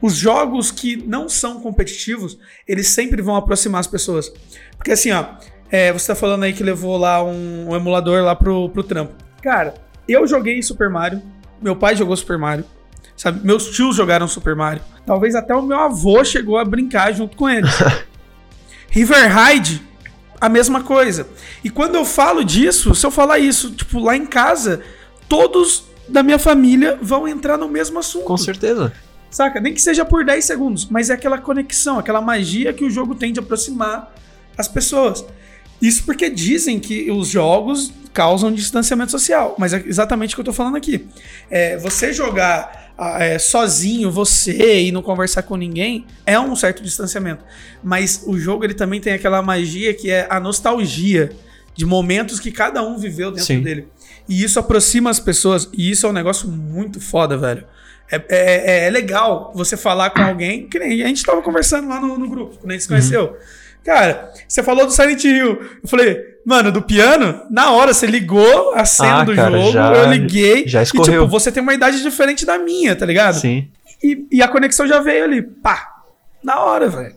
Os 0.03 0.15
jogos 0.17 0.69
que 0.69 0.97
não 0.97 1.29
são 1.29 1.61
competitivos, 1.61 2.37
eles 2.67 2.89
sempre 2.89 3.21
vão 3.21 3.37
aproximar 3.37 3.79
as 3.79 3.87
pessoas. 3.87 4.29
Porque 4.75 4.91
assim, 4.91 5.13
ó, 5.13 5.23
é, 5.71 5.93
você 5.93 6.07
tá 6.07 6.13
falando 6.13 6.43
aí 6.43 6.51
que 6.51 6.61
levou 6.61 6.97
lá 6.97 7.23
um, 7.23 7.69
um 7.69 7.73
emulador 7.73 8.21
lá 8.21 8.35
pro, 8.35 8.67
pro 8.67 8.83
trampo. 8.83 9.13
Cara, 9.41 9.75
eu 10.05 10.27
joguei 10.27 10.61
Super 10.61 10.89
Mario, 10.89 11.21
meu 11.61 11.73
pai 11.73 11.95
jogou 11.95 12.17
Super 12.17 12.37
Mario, 12.37 12.65
sabe? 13.15 13.39
Meus 13.47 13.69
tios 13.69 13.95
jogaram 13.95 14.27
Super 14.27 14.57
Mario. 14.57 14.81
Talvez 15.05 15.35
até 15.35 15.55
o 15.55 15.61
meu 15.61 15.79
avô 15.79 16.21
chegou 16.25 16.57
a 16.57 16.65
brincar 16.65 17.13
junto 17.13 17.37
com 17.37 17.49
eles. 17.49 17.71
River 18.91 19.31
Raid, 19.31 19.81
a 20.41 20.49
mesma 20.49 20.83
coisa. 20.83 21.29
E 21.63 21.69
quando 21.69 21.95
eu 21.95 22.03
falo 22.03 22.43
disso, 22.43 22.93
se 22.93 23.05
eu 23.05 23.09
falar 23.09 23.39
isso, 23.39 23.71
tipo, 23.71 23.99
lá 23.99 24.17
em 24.17 24.25
casa, 24.25 24.81
todos 25.29 25.85
da 26.09 26.21
minha 26.21 26.37
família 26.37 26.99
vão 27.01 27.25
entrar 27.25 27.57
no 27.57 27.69
mesmo 27.69 27.99
assunto. 27.99 28.25
Com 28.25 28.35
certeza. 28.35 28.91
Saca? 29.33 29.59
Nem 29.59 29.73
que 29.73 29.81
seja 29.81 30.05
por 30.05 30.23
10 30.23 30.45
segundos, 30.45 30.85
mas 30.85 31.09
é 31.09 31.15
aquela 31.15 31.39
conexão, 31.39 31.97
aquela 31.97 32.21
magia 32.21 32.71
que 32.71 32.85
o 32.85 32.89
jogo 32.89 33.15
tem 33.15 33.33
de 33.33 33.39
aproximar 33.39 34.13
as 34.55 34.67
pessoas. 34.67 35.25
Isso 35.81 36.05
porque 36.05 36.29
dizem 36.29 36.79
que 36.79 37.09
os 37.09 37.29
jogos 37.29 37.91
causam 38.13 38.53
distanciamento 38.53 39.11
social, 39.11 39.55
mas 39.57 39.73
é 39.73 39.83
exatamente 39.87 40.33
o 40.33 40.35
que 40.35 40.41
eu 40.41 40.45
tô 40.45 40.53
falando 40.53 40.77
aqui. 40.77 41.07
É, 41.49 41.77
você 41.77 42.13
jogar 42.13 42.93
é, 43.17 43.39
sozinho, 43.39 44.11
você 44.11 44.83
e 44.83 44.91
não 44.91 45.01
conversar 45.01 45.41
com 45.41 45.57
ninguém, 45.57 46.05
é 46.27 46.39
um 46.39 46.55
certo 46.55 46.83
distanciamento. 46.83 47.43
Mas 47.83 48.23
o 48.27 48.37
jogo 48.37 48.63
ele 48.63 48.75
também 48.75 49.01
tem 49.01 49.13
aquela 49.13 49.41
magia 49.41 49.95
que 49.95 50.11
é 50.11 50.27
a 50.29 50.39
nostalgia 50.39 51.31
de 51.73 51.87
momentos 51.87 52.39
que 52.39 52.51
cada 52.51 52.83
um 52.83 52.99
viveu 52.99 53.31
dentro 53.31 53.47
Sim. 53.47 53.61
dele. 53.61 53.87
E 54.29 54.43
isso 54.43 54.59
aproxima 54.59 55.09
as 55.09 55.19
pessoas, 55.19 55.67
e 55.73 55.89
isso 55.89 56.05
é 56.05 56.09
um 56.09 56.13
negócio 56.13 56.47
muito 56.47 57.01
foda, 57.01 57.35
velho. 57.35 57.65
É, 58.29 58.83
é- 58.83 58.87
é 58.87 58.89
legal 58.89 59.51
você 59.55 59.75
falar 59.77 60.09
com 60.11 60.21
alguém, 60.21 60.67
que 60.67 60.77
nem 60.79 61.03
a 61.03 61.07
gente 61.07 61.23
tava 61.23 61.41
conversando 61.41 61.87
lá 61.87 61.99
no, 61.99 62.17
no 62.17 62.29
grupo, 62.29 62.57
quando 62.57 62.71
a 62.71 62.73
gente 62.73 62.83
se 62.83 62.87
conheceu. 62.87 63.35
Cara, 63.83 64.31
você 64.47 64.63
falou 64.63 64.85
do 64.85 64.91
Silent 64.93 65.23
Hill. 65.23 65.61
Eu 65.83 65.89
falei, 65.89 66.17
mano, 66.45 66.71
do 66.71 66.81
piano, 66.81 67.41
na 67.51 67.71
hora 67.71 67.93
você 67.93 68.05
ligou 68.05 68.73
a 68.73 68.85
cena 68.85 69.21
Ah, 69.21 69.23
do 69.25 69.35
cara, 69.35 69.57
jogo, 69.59 69.71
já- 69.73 69.93
eu 69.93 70.09
liguei. 70.09 70.63
já 70.67 70.79
E 70.79 70.83
escorreu. 70.83 71.21
tipo, 71.23 71.27
você 71.27 71.51
tem 71.51 71.61
uma 71.61 71.73
idade 71.73 72.01
diferente 72.01 72.45
da 72.45 72.57
minha, 72.57 72.95
tá 72.95 73.05
ligado? 73.05 73.35
Sim. 73.35 73.67
E, 74.01 74.25
e 74.31 74.41
a 74.41 74.47
conexão 74.47 74.87
já 74.87 74.99
veio 75.01 75.25
ali, 75.25 75.41
pá, 75.41 75.85
na 76.43 76.59
hora, 76.61 76.89
velho. 76.89 77.15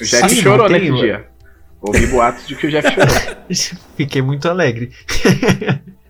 O 0.00 0.04
Jeff 0.04 0.28
Sim, 0.28 0.42
chorou 0.42 0.68
nesse 0.68 0.92
dia. 0.92 1.26
Ouvi 1.80 2.06
boatos 2.06 2.46
de 2.46 2.56
que 2.56 2.66
o 2.66 2.70
Jeff 2.70 2.86
chorou. 2.90 3.78
Fiquei 3.96 4.20
muito 4.22 4.48
alegre. 4.48 4.90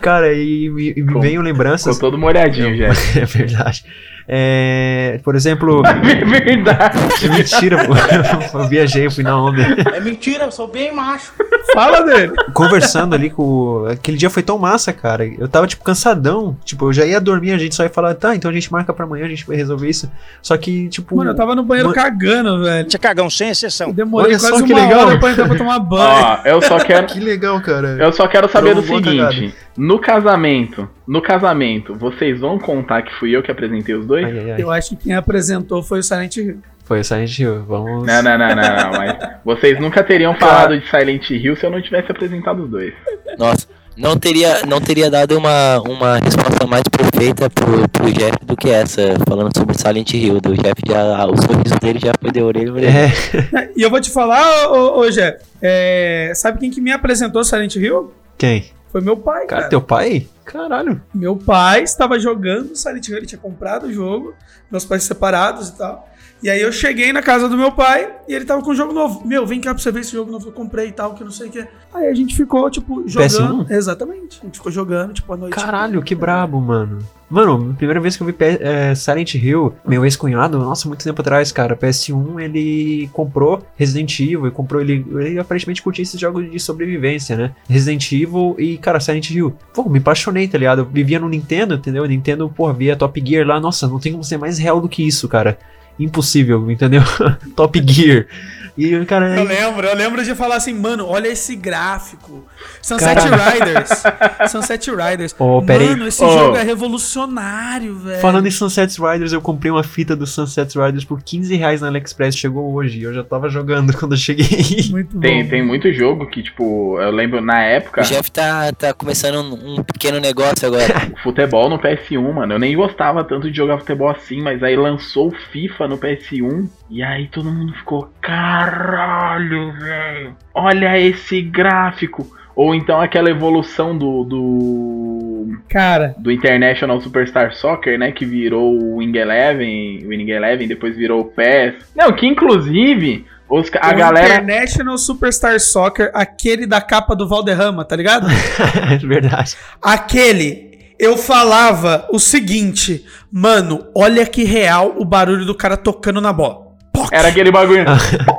Cara, 0.00 0.32
e 0.34 0.68
me, 0.70 0.90
e 0.90 0.94
me 1.02 1.06
Ficou- 1.06 1.22
veio 1.22 1.40
lembranças. 1.42 1.94
Ficou 1.96 2.10
todo 2.10 2.18
molhadinho, 2.20 2.76
Jeff. 2.76 3.18
É 3.20 3.24
verdade. 3.24 3.84
É, 4.26 5.20
por 5.22 5.34
exemplo, 5.36 5.82
É 5.86 6.24
verdade. 6.24 6.98
é 7.24 7.28
mentira, 7.28 7.84
pô. 7.86 7.92
Eu 8.58 8.68
viajei, 8.68 9.10
fui 9.10 9.22
na 9.22 9.36
onda. 9.40 9.62
É 9.94 10.00
mentira, 10.00 10.44
eu 10.44 10.50
sou 10.52 10.66
bem 10.68 10.94
macho. 10.94 11.32
Fala 11.72 12.00
dele. 12.02 12.32
Conversando 12.52 13.14
ali 13.14 13.28
com. 13.30 13.42
o- 13.42 13.86
Aquele 13.86 14.16
dia 14.16 14.30
foi 14.30 14.42
tão 14.42 14.56
massa, 14.58 14.92
cara. 14.92 15.26
Eu 15.26 15.48
tava, 15.48 15.66
tipo, 15.66 15.82
cansadão. 15.84 16.56
Tipo, 16.64 16.86
eu 16.88 16.92
já 16.92 17.04
ia 17.04 17.20
dormir, 17.20 17.52
a 17.52 17.58
gente 17.58 17.74
só 17.74 17.82
ia 17.82 17.90
falar, 17.90 18.14
tá, 18.14 18.34
então 18.34 18.50
a 18.50 18.54
gente 18.54 18.70
marca 18.72 18.92
pra 18.94 19.04
amanhã, 19.04 19.26
a 19.26 19.28
gente 19.28 19.46
vai 19.46 19.56
resolver 19.56 19.88
isso. 19.88 20.10
Só 20.40 20.56
que, 20.56 20.88
tipo. 20.88 21.16
Mano, 21.16 21.30
eu 21.30 21.34
tava 21.36 21.54
no 21.54 21.62
banheiro 21.62 21.90
Mano- 21.90 22.00
cagando, 22.00 22.62
velho. 22.64 22.88
Tinha 22.88 23.00
cagão 23.00 23.28
sem 23.28 23.50
exceção. 23.50 23.88
Eu 23.88 23.94
demorei 23.94 24.32
Olha 24.32 24.38
quase 24.40 24.58
só 24.58 24.64
que 24.64 24.72
uma 24.72 24.82
legal. 24.86 25.06
hora 25.08 25.18
pra 25.18 25.30
entrar 25.32 25.46
pra 25.48 25.56
tomar 25.58 25.78
banho. 25.80 26.02
Ó, 26.24 26.38
eu 26.44 26.62
só 26.62 26.78
quero. 26.78 27.06
Que 27.08 27.20
legal, 27.20 27.60
cara. 27.60 27.96
Eu 27.98 28.12
só 28.12 28.26
quero 28.28 28.48
saber 28.48 28.74
do 28.74 28.82
seguinte: 28.82 29.54
no 29.76 29.98
casamento, 29.98 30.88
no 31.06 31.20
casamento, 31.20 31.94
vocês 31.94 32.40
vão 32.40 32.58
contar 32.58 33.02
que 33.02 33.12
fui 33.14 33.36
eu 33.36 33.42
que 33.42 33.50
apresentei 33.50 33.94
os 33.94 34.06
dois? 34.06 34.24
Ai, 34.24 34.38
ai, 34.38 34.50
ai. 34.52 34.62
Eu 34.62 34.70
acho 34.70 34.90
que 34.90 34.96
quem 34.96 35.14
apresentou 35.14 35.82
foi 35.82 35.98
o 35.98 36.02
Silent 36.02 36.36
Hill. 36.36 36.60
Foi 36.84 37.00
o 37.00 37.04
Silent 37.04 37.38
Hill. 37.38 37.64
Vamos. 37.64 38.06
Não, 38.06 38.22
não, 38.22 38.38
não, 38.38 38.48
não, 38.48 38.56
não, 38.56 38.90
mas 38.92 39.16
vocês 39.44 39.80
nunca 39.80 40.04
teriam 40.04 40.34
falado 40.34 40.78
de 40.78 40.88
Silent 40.88 41.28
Hill 41.30 41.56
se 41.56 41.64
eu 41.64 41.70
não 41.70 41.80
tivesse 41.80 42.10
apresentado 42.10 42.62
os 42.62 42.70
dois. 42.70 42.92
Nossa, 43.38 43.66
não 43.96 44.16
teria, 44.16 44.66
não 44.66 44.80
teria 44.80 45.10
dado 45.10 45.38
uma, 45.38 45.80
uma 45.80 46.18
resposta 46.18 46.66
mais 46.66 46.82
perfeita 46.84 47.48
pro, 47.48 47.88
pro 47.88 48.12
Jeff 48.12 48.36
do 48.44 48.56
que 48.56 48.68
essa, 48.68 49.14
falando 49.26 49.56
sobre 49.56 49.78
Silent 49.78 50.12
Hill. 50.12 50.40
Do 50.40 50.54
Jeff 50.54 50.74
já, 50.86 51.26
o 51.26 51.36
sorriso 51.36 51.78
dele 51.80 51.98
já 51.98 52.12
foi 52.20 52.30
de 52.30 52.42
orelha. 52.42 52.86
É. 52.86 53.64
E 53.76 53.82
eu 53.82 53.90
vou 53.90 54.00
te 54.00 54.10
falar, 54.10 54.70
ô, 54.70 55.00
ô 55.00 55.10
Jé, 55.10 55.38
é, 55.60 56.32
sabe 56.36 56.60
quem 56.60 56.70
que 56.70 56.80
me 56.80 56.92
apresentou 56.92 57.42
Silent 57.42 57.74
Hill? 57.74 58.12
Quem? 58.38 58.66
Foi 58.94 59.00
meu 59.00 59.16
pai, 59.16 59.44
Cara, 59.46 59.62
cara. 59.62 59.68
teu 59.68 59.80
pai? 59.82 60.28
Caralho. 60.44 61.02
Meu 61.12 61.34
pai 61.36 61.82
estava 61.82 62.16
jogando 62.16 62.76
Silent 62.76 63.08
Hill, 63.08 63.16
ele 63.16 63.26
tinha 63.26 63.40
comprado 63.40 63.88
o 63.88 63.92
jogo, 63.92 64.32
meus 64.70 64.84
pais 64.84 65.02
separados 65.02 65.70
e 65.70 65.76
tal. 65.76 66.08
E 66.40 66.48
aí 66.48 66.60
eu 66.60 66.70
cheguei 66.70 67.12
na 67.12 67.20
casa 67.20 67.48
do 67.48 67.56
meu 67.56 67.72
pai 67.72 68.14
e 68.28 68.32
ele 68.32 68.44
tava 68.44 68.62
com 68.62 68.70
um 68.70 68.74
jogo 68.74 68.92
novo. 68.92 69.26
Meu, 69.26 69.44
vem 69.44 69.60
cá 69.60 69.74
pra 69.74 69.82
você 69.82 69.90
ver 69.90 70.02
esse 70.02 70.12
jogo 70.12 70.30
novo 70.30 70.44
que 70.44 70.50
eu 70.50 70.54
comprei 70.54 70.90
e 70.90 70.92
tal, 70.92 71.12
que 71.14 71.24
não 71.24 71.32
sei 71.32 71.48
o 71.48 71.50
que. 71.50 71.66
Aí 71.92 72.06
a 72.06 72.14
gente 72.14 72.36
ficou, 72.36 72.70
tipo, 72.70 73.02
jogando. 73.08 73.64
PS1? 73.64 73.70
Exatamente. 73.72 74.38
A 74.40 74.44
gente 74.44 74.58
ficou 74.58 74.70
jogando, 74.70 75.12
tipo, 75.12 75.32
à 75.32 75.36
noite. 75.36 75.54
Caralho, 75.54 76.00
que 76.00 76.14
brabo, 76.14 76.60
mano. 76.60 76.98
Mano, 77.34 77.74
primeira 77.76 78.00
vez 78.00 78.16
que 78.16 78.22
eu 78.22 78.28
vi 78.28 78.34
é, 78.38 78.94
Silent 78.94 79.34
Hill, 79.34 79.74
meu 79.84 80.04
ex-cunhado, 80.04 80.56
nossa, 80.56 80.86
muito 80.86 81.02
tempo 81.02 81.20
atrás, 81.20 81.50
cara, 81.50 81.76
PS1, 81.76 82.40
ele 82.40 83.10
comprou 83.12 83.60
Resident 83.76 84.20
Evil, 84.20 84.46
e 84.46 84.52
comprou 84.52 84.80
ele, 84.80 85.04
ele 85.18 85.40
aparentemente 85.40 85.82
curtia 85.82 86.04
esses 86.04 86.20
jogos 86.20 86.48
de 86.48 86.60
sobrevivência, 86.60 87.36
né? 87.36 87.50
Resident 87.68 88.12
Evil 88.12 88.54
e, 88.56 88.78
cara, 88.78 89.00
Silent 89.00 89.30
Hill. 89.30 89.52
Pô, 89.74 89.88
me 89.88 89.98
apaixonei, 89.98 90.46
tá 90.46 90.56
ligado? 90.56 90.82
Eu 90.82 90.84
vivia 90.84 91.18
no 91.18 91.28
Nintendo, 91.28 91.74
entendeu? 91.74 92.06
Nintendo, 92.06 92.48
porra, 92.48 92.72
via 92.72 92.94
Top 92.94 93.20
Gear 93.26 93.44
lá, 93.44 93.58
nossa, 93.58 93.88
não 93.88 93.98
tem 93.98 94.12
como 94.12 94.22
ser 94.22 94.36
mais 94.36 94.56
real 94.56 94.80
do 94.80 94.88
que 94.88 95.04
isso, 95.04 95.28
cara. 95.28 95.58
Impossível, 95.98 96.70
entendeu? 96.70 97.02
Top 97.56 97.82
Gear. 97.84 98.28
E, 98.76 99.04
cara, 99.04 99.36
Eu 99.38 99.44
lembro, 99.44 99.86
eu 99.86 99.94
lembro 99.94 100.24
de 100.24 100.34
falar 100.34 100.56
assim, 100.56 100.74
mano, 100.74 101.06
olha 101.06 101.28
esse 101.28 101.54
gráfico. 101.54 102.44
Sunset. 102.82 103.20
Riders. 103.24 104.02
Sunset 104.50 104.90
Riders. 104.90 105.34
Ô, 105.38 105.62
peraí. 105.62 105.90
Mano, 105.90 106.08
esse 106.08 106.22
Ô. 106.24 106.30
jogo 106.30 106.56
é 106.56 106.62
revolucionário, 106.62 107.96
velho. 107.96 108.20
Falando 108.20 108.46
em 108.46 108.50
Sunset 108.50 109.00
Riders, 109.00 109.32
eu 109.32 109.40
comprei 109.40 109.70
uma 109.70 109.84
fita 109.84 110.16
do 110.16 110.26
Sunset 110.26 110.76
Riders 110.76 111.04
por 111.04 111.22
15 111.22 111.54
reais 111.54 111.80
na 111.80 111.86
AliExpress, 111.88 112.36
chegou 112.36 112.74
hoje. 112.74 113.00
Eu 113.00 113.14
já 113.14 113.22
tava 113.22 113.48
jogando 113.48 113.94
quando 113.96 114.12
eu 114.12 114.18
cheguei. 114.18 114.44
Muito 114.90 115.18
Tem, 115.20 115.44
bom. 115.44 115.50
tem 115.50 115.64
muito 115.64 115.92
jogo 115.92 116.26
que, 116.26 116.42
tipo, 116.42 117.00
eu 117.00 117.10
lembro 117.10 117.40
na 117.40 117.62
época, 117.62 118.00
O 118.00 118.04
Jeff 118.04 118.30
tá, 118.30 118.72
tá 118.72 118.92
começando 118.92 119.36
um, 119.40 119.78
um 119.78 119.84
pequeno 119.84 120.18
negócio 120.18 120.66
agora. 120.66 121.12
futebol 121.22 121.68
no 121.68 121.78
PS1, 121.78 122.32
mano. 122.32 122.54
Eu 122.54 122.58
nem 122.58 122.74
gostava 122.76 123.22
tanto 123.22 123.50
de 123.50 123.56
jogar 123.56 123.78
futebol 123.78 124.10
assim, 124.10 124.42
mas 124.42 124.62
aí 124.62 124.76
lançou 124.76 125.28
o 125.28 125.34
FIFA 125.52 125.88
no 125.88 125.98
PS1 125.98 126.68
e 126.94 127.02
aí 127.02 127.26
todo 127.26 127.50
mundo 127.50 127.72
ficou, 127.74 128.08
caralho, 128.20 129.72
velho. 129.72 130.36
Olha 130.54 130.96
esse 130.96 131.42
gráfico. 131.42 132.24
Ou 132.54 132.72
então 132.72 133.00
aquela 133.00 133.28
evolução 133.28 133.98
do, 133.98 134.22
do 134.22 135.58
Cara, 135.68 136.14
do 136.16 136.30
International 136.30 137.00
Superstar 137.00 137.52
Soccer, 137.52 137.98
né, 137.98 138.12
que 138.12 138.24
virou 138.24 138.72
o 138.72 138.96
Wing 138.98 139.18
Eleven, 139.18 140.04
o 140.04 140.10
Winning 140.10 140.30
Eleven, 140.30 140.68
depois 140.68 140.96
virou 140.96 141.22
o 141.22 141.24
PES. 141.24 141.74
Não, 141.96 142.12
que 142.12 142.28
inclusive 142.28 143.26
os, 143.48 143.68
a 143.80 143.90
o 143.90 143.96
galera 143.96 144.36
International 144.36 144.96
Superstar 144.96 145.58
Soccer, 145.58 146.12
aquele 146.14 146.64
da 146.64 146.80
capa 146.80 147.16
do 147.16 147.26
Valderrama, 147.26 147.84
tá 147.84 147.96
ligado? 147.96 148.28
É 148.30 148.98
verdade. 149.04 149.56
aquele, 149.82 150.94
eu 150.96 151.16
falava 151.16 152.08
o 152.12 152.20
seguinte, 152.20 153.04
mano, 153.32 153.84
olha 153.96 154.24
que 154.24 154.44
real 154.44 154.94
o 154.96 155.04
barulho 155.04 155.44
do 155.44 155.56
cara 155.56 155.76
tocando 155.76 156.20
na 156.20 156.32
bola. 156.32 156.63
Poc, 157.04 157.12
era 157.12 157.28
aquele 157.28 157.50
bagulho. 157.50 157.84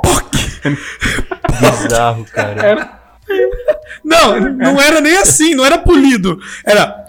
poc. 0.02 0.26
Bizarro, 1.60 2.24
cara. 2.26 2.62
Era- 2.66 2.96
Não, 4.04 4.38
não 4.40 4.80
era 4.80 5.00
nem 5.00 5.16
assim, 5.16 5.54
não 5.54 5.64
era 5.64 5.78
polido. 5.78 6.38
Era. 6.64 7.04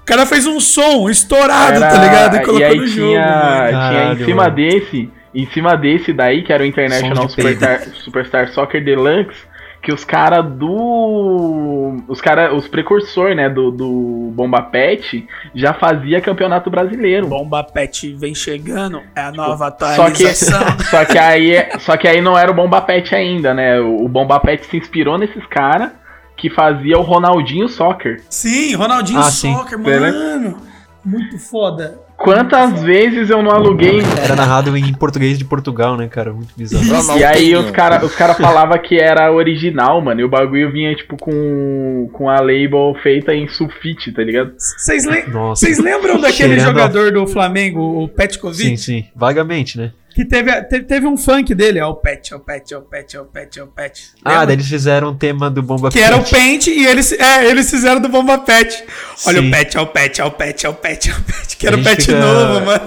o 0.00 0.04
cara 0.04 0.26
fez 0.26 0.46
um 0.46 0.58
som 0.58 1.08
estourado, 1.08 1.76
Era- 1.82 1.90
tá 1.90 2.02
ligado? 2.02 2.34
E 2.36 2.38
E 2.38 2.42
colocou 2.44 2.66
aí 2.66 2.76
no 2.78 2.86
tinha, 2.86 2.94
jogo. 2.94 3.12
mano. 3.14 3.68
tinha 3.68 3.70
Caralho, 3.72 4.20
em 4.20 4.24
cima 4.24 4.42
mano. 4.44 4.54
desse, 4.56 5.10
em 5.34 5.46
cima 5.52 5.76
desse 5.76 6.12
daí, 6.12 6.42
que 6.42 6.52
era 6.52 6.62
o 6.62 6.66
International. 6.66 7.28
Superstar, 7.28 7.80
Superstar 8.04 8.48
Soccer 8.52 8.84
Deluxe, 8.84 9.38
que 9.82 9.92
os 9.92 10.04
caras 10.04 10.46
do. 10.54 11.96
Os 12.06 12.20
cara, 12.20 12.54
os 12.54 12.68
precursor, 12.68 13.34
né, 13.34 13.50
do, 13.50 13.72
do 13.72 14.30
Bomba 14.32 14.62
Pet 14.62 15.26
já 15.54 15.74
fazia 15.74 16.20
campeonato 16.20 16.70
brasileiro. 16.70 17.26
Bomba 17.26 17.64
Pet 17.64 18.14
vem 18.14 18.34
chegando, 18.34 19.02
é 19.14 19.20
a 19.22 19.32
nova 19.32 19.70
Só 19.70 20.10
que, 20.10 20.24
atualização. 20.24 20.60
só 20.88 21.04
que 21.04 21.18
aí, 21.18 21.52
só 21.80 21.96
que 21.96 22.06
aí 22.06 22.20
não 22.22 22.38
era 22.38 22.50
o 22.50 22.54
Bomba 22.54 22.80
Pet 22.80 23.12
ainda, 23.14 23.52
né? 23.52 23.80
O, 23.80 24.08
Bomba 24.08 24.38
Pet 24.38 24.64
se 24.66 24.76
inspirou 24.76 25.18
nesses 25.18 25.44
caras 25.46 25.90
que 26.36 26.48
fazia 26.48 26.96
o 26.96 27.02
Ronaldinho 27.02 27.68
Soccer. 27.68 28.22
Sim, 28.28 28.74
Ronaldinho 28.76 29.18
Ah, 29.18 29.24
sim. 29.24 29.52
Soccer, 29.52 29.78
lembra? 29.78 30.12
mano. 30.12 30.56
Muito 31.04 31.36
foda. 31.38 31.98
Quantas 32.22 32.80
vezes 32.82 33.30
eu 33.30 33.42
não 33.42 33.50
aluguei 33.50 34.00
Era 34.22 34.36
narrado 34.36 34.76
em 34.76 34.92
português 34.94 35.36
de 35.38 35.44
Portugal, 35.44 35.96
né, 35.96 36.06
cara? 36.06 36.32
Muito 36.32 36.52
bizarro. 36.56 37.18
E 37.18 37.24
aí 37.24 37.56
os 37.56 37.70
caras 37.72 38.02
os 38.04 38.14
cara 38.14 38.32
falavam 38.38 38.78
que 38.78 38.96
era 38.98 39.32
original, 39.32 40.00
mano. 40.00 40.20
E 40.20 40.24
o 40.24 40.28
bagulho 40.28 40.70
vinha, 40.70 40.94
tipo, 40.94 41.16
com, 41.16 42.08
com 42.12 42.30
a 42.30 42.36
label 42.40 42.94
feita 43.02 43.34
em 43.34 43.48
sulfite, 43.48 44.12
tá 44.12 44.22
ligado? 44.22 44.52
Vocês 44.56 45.04
lem- 45.04 45.28
Nossa. 45.28 45.66
vocês 45.66 45.78
lembram 45.80 46.20
daquele 46.20 46.54
Cheirando 46.54 46.60
a- 46.78 46.82
jogador 46.82 47.10
do 47.12 47.26
Flamengo, 47.26 47.80
o 48.04 48.06
Petkovic? 48.08 48.62
Sim, 48.68 48.76
sim. 48.76 49.04
Vagamente, 49.16 49.76
né? 49.76 49.90
Que 50.14 50.24
teve, 50.24 50.52
teve, 50.64 50.84
teve 50.84 51.06
um 51.06 51.16
funk 51.16 51.54
dele, 51.54 51.80
ó, 51.80 51.90
o 51.90 51.94
Pet, 51.96 52.34
ó, 52.34 52.36
o 52.36 52.40
Pet, 52.40 52.74
ó, 52.74 52.78
o 52.78 52.82
Pet, 52.82 53.16
ó, 53.16 53.22
o 53.22 53.24
Pet, 53.24 53.60
ó, 53.60 53.64
o 53.64 53.66
Pet. 53.66 54.10
Ah, 54.24 54.44
daí 54.44 54.56
eles 54.56 54.68
fizeram 54.68 55.08
um 55.08 55.14
tema 55.16 55.48
do 55.50 55.62
Bomba 55.62 55.90
Que 55.90 56.00
era 56.00 56.16
o 56.16 56.20
Pet. 56.20 56.30
Pente 56.34 56.70
e 56.70 56.86
eles, 56.86 57.12
é, 57.12 57.46
eles 57.46 57.70
fizeram 57.70 58.00
do 58.00 58.08
Bomba 58.08 58.38
Pet. 58.38 58.84
Olha 59.26 59.40
Sim. 59.40 59.48
o 59.48 59.50
Pet, 59.50 59.78
ó, 59.78 59.82
o 59.82 59.86
Pet, 59.86 60.20
ó, 60.22 60.26
o 60.26 60.30
Pet, 60.30 60.66
ó, 60.66 60.70
o 60.70 60.74
Pet, 60.74 61.10
ó, 61.10 61.16
o 61.18 61.22
Pet. 61.22 61.56
Que 61.56 61.66
era 61.66 61.76
o 61.76 61.82
Pet 61.82 62.02
fica- 62.02 62.18
novo, 62.18 62.66
mano. 62.66 62.82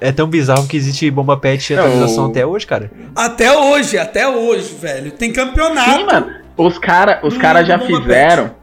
É 0.00 0.10
tão 0.10 0.26
bizarro 0.26 0.66
que 0.66 0.76
existe 0.76 1.10
Bomba 1.10 1.36
Pet 1.36 1.72
e 1.72 1.76
É, 1.76 1.78
atualização 1.78 2.26
o- 2.26 2.30
até 2.30 2.44
hoje, 2.46 2.66
cara. 2.66 2.90
Até 3.14 3.52
hoje, 3.52 3.98
até 3.98 4.26
hoje, 4.26 4.74
velho. 4.80 5.12
Tem 5.12 5.32
campeonato. 5.32 5.90
Sim, 5.90 6.04
mano. 6.06 6.26
Os 6.56 6.78
caras 6.78 7.18
os 7.22 7.36
cara 7.36 7.62
já 7.62 7.78
fizeram. 7.78 8.54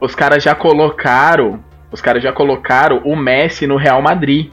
Os 0.00 0.14
caras 0.14 0.42
já 0.42 0.54
colocaram. 0.54 1.62
Os 1.92 2.00
caras 2.00 2.22
já 2.22 2.32
colocaram 2.32 3.00
o 3.04 3.14
Messi 3.14 3.66
no 3.66 3.76
Real 3.76 4.02
Madrid. 4.02 4.50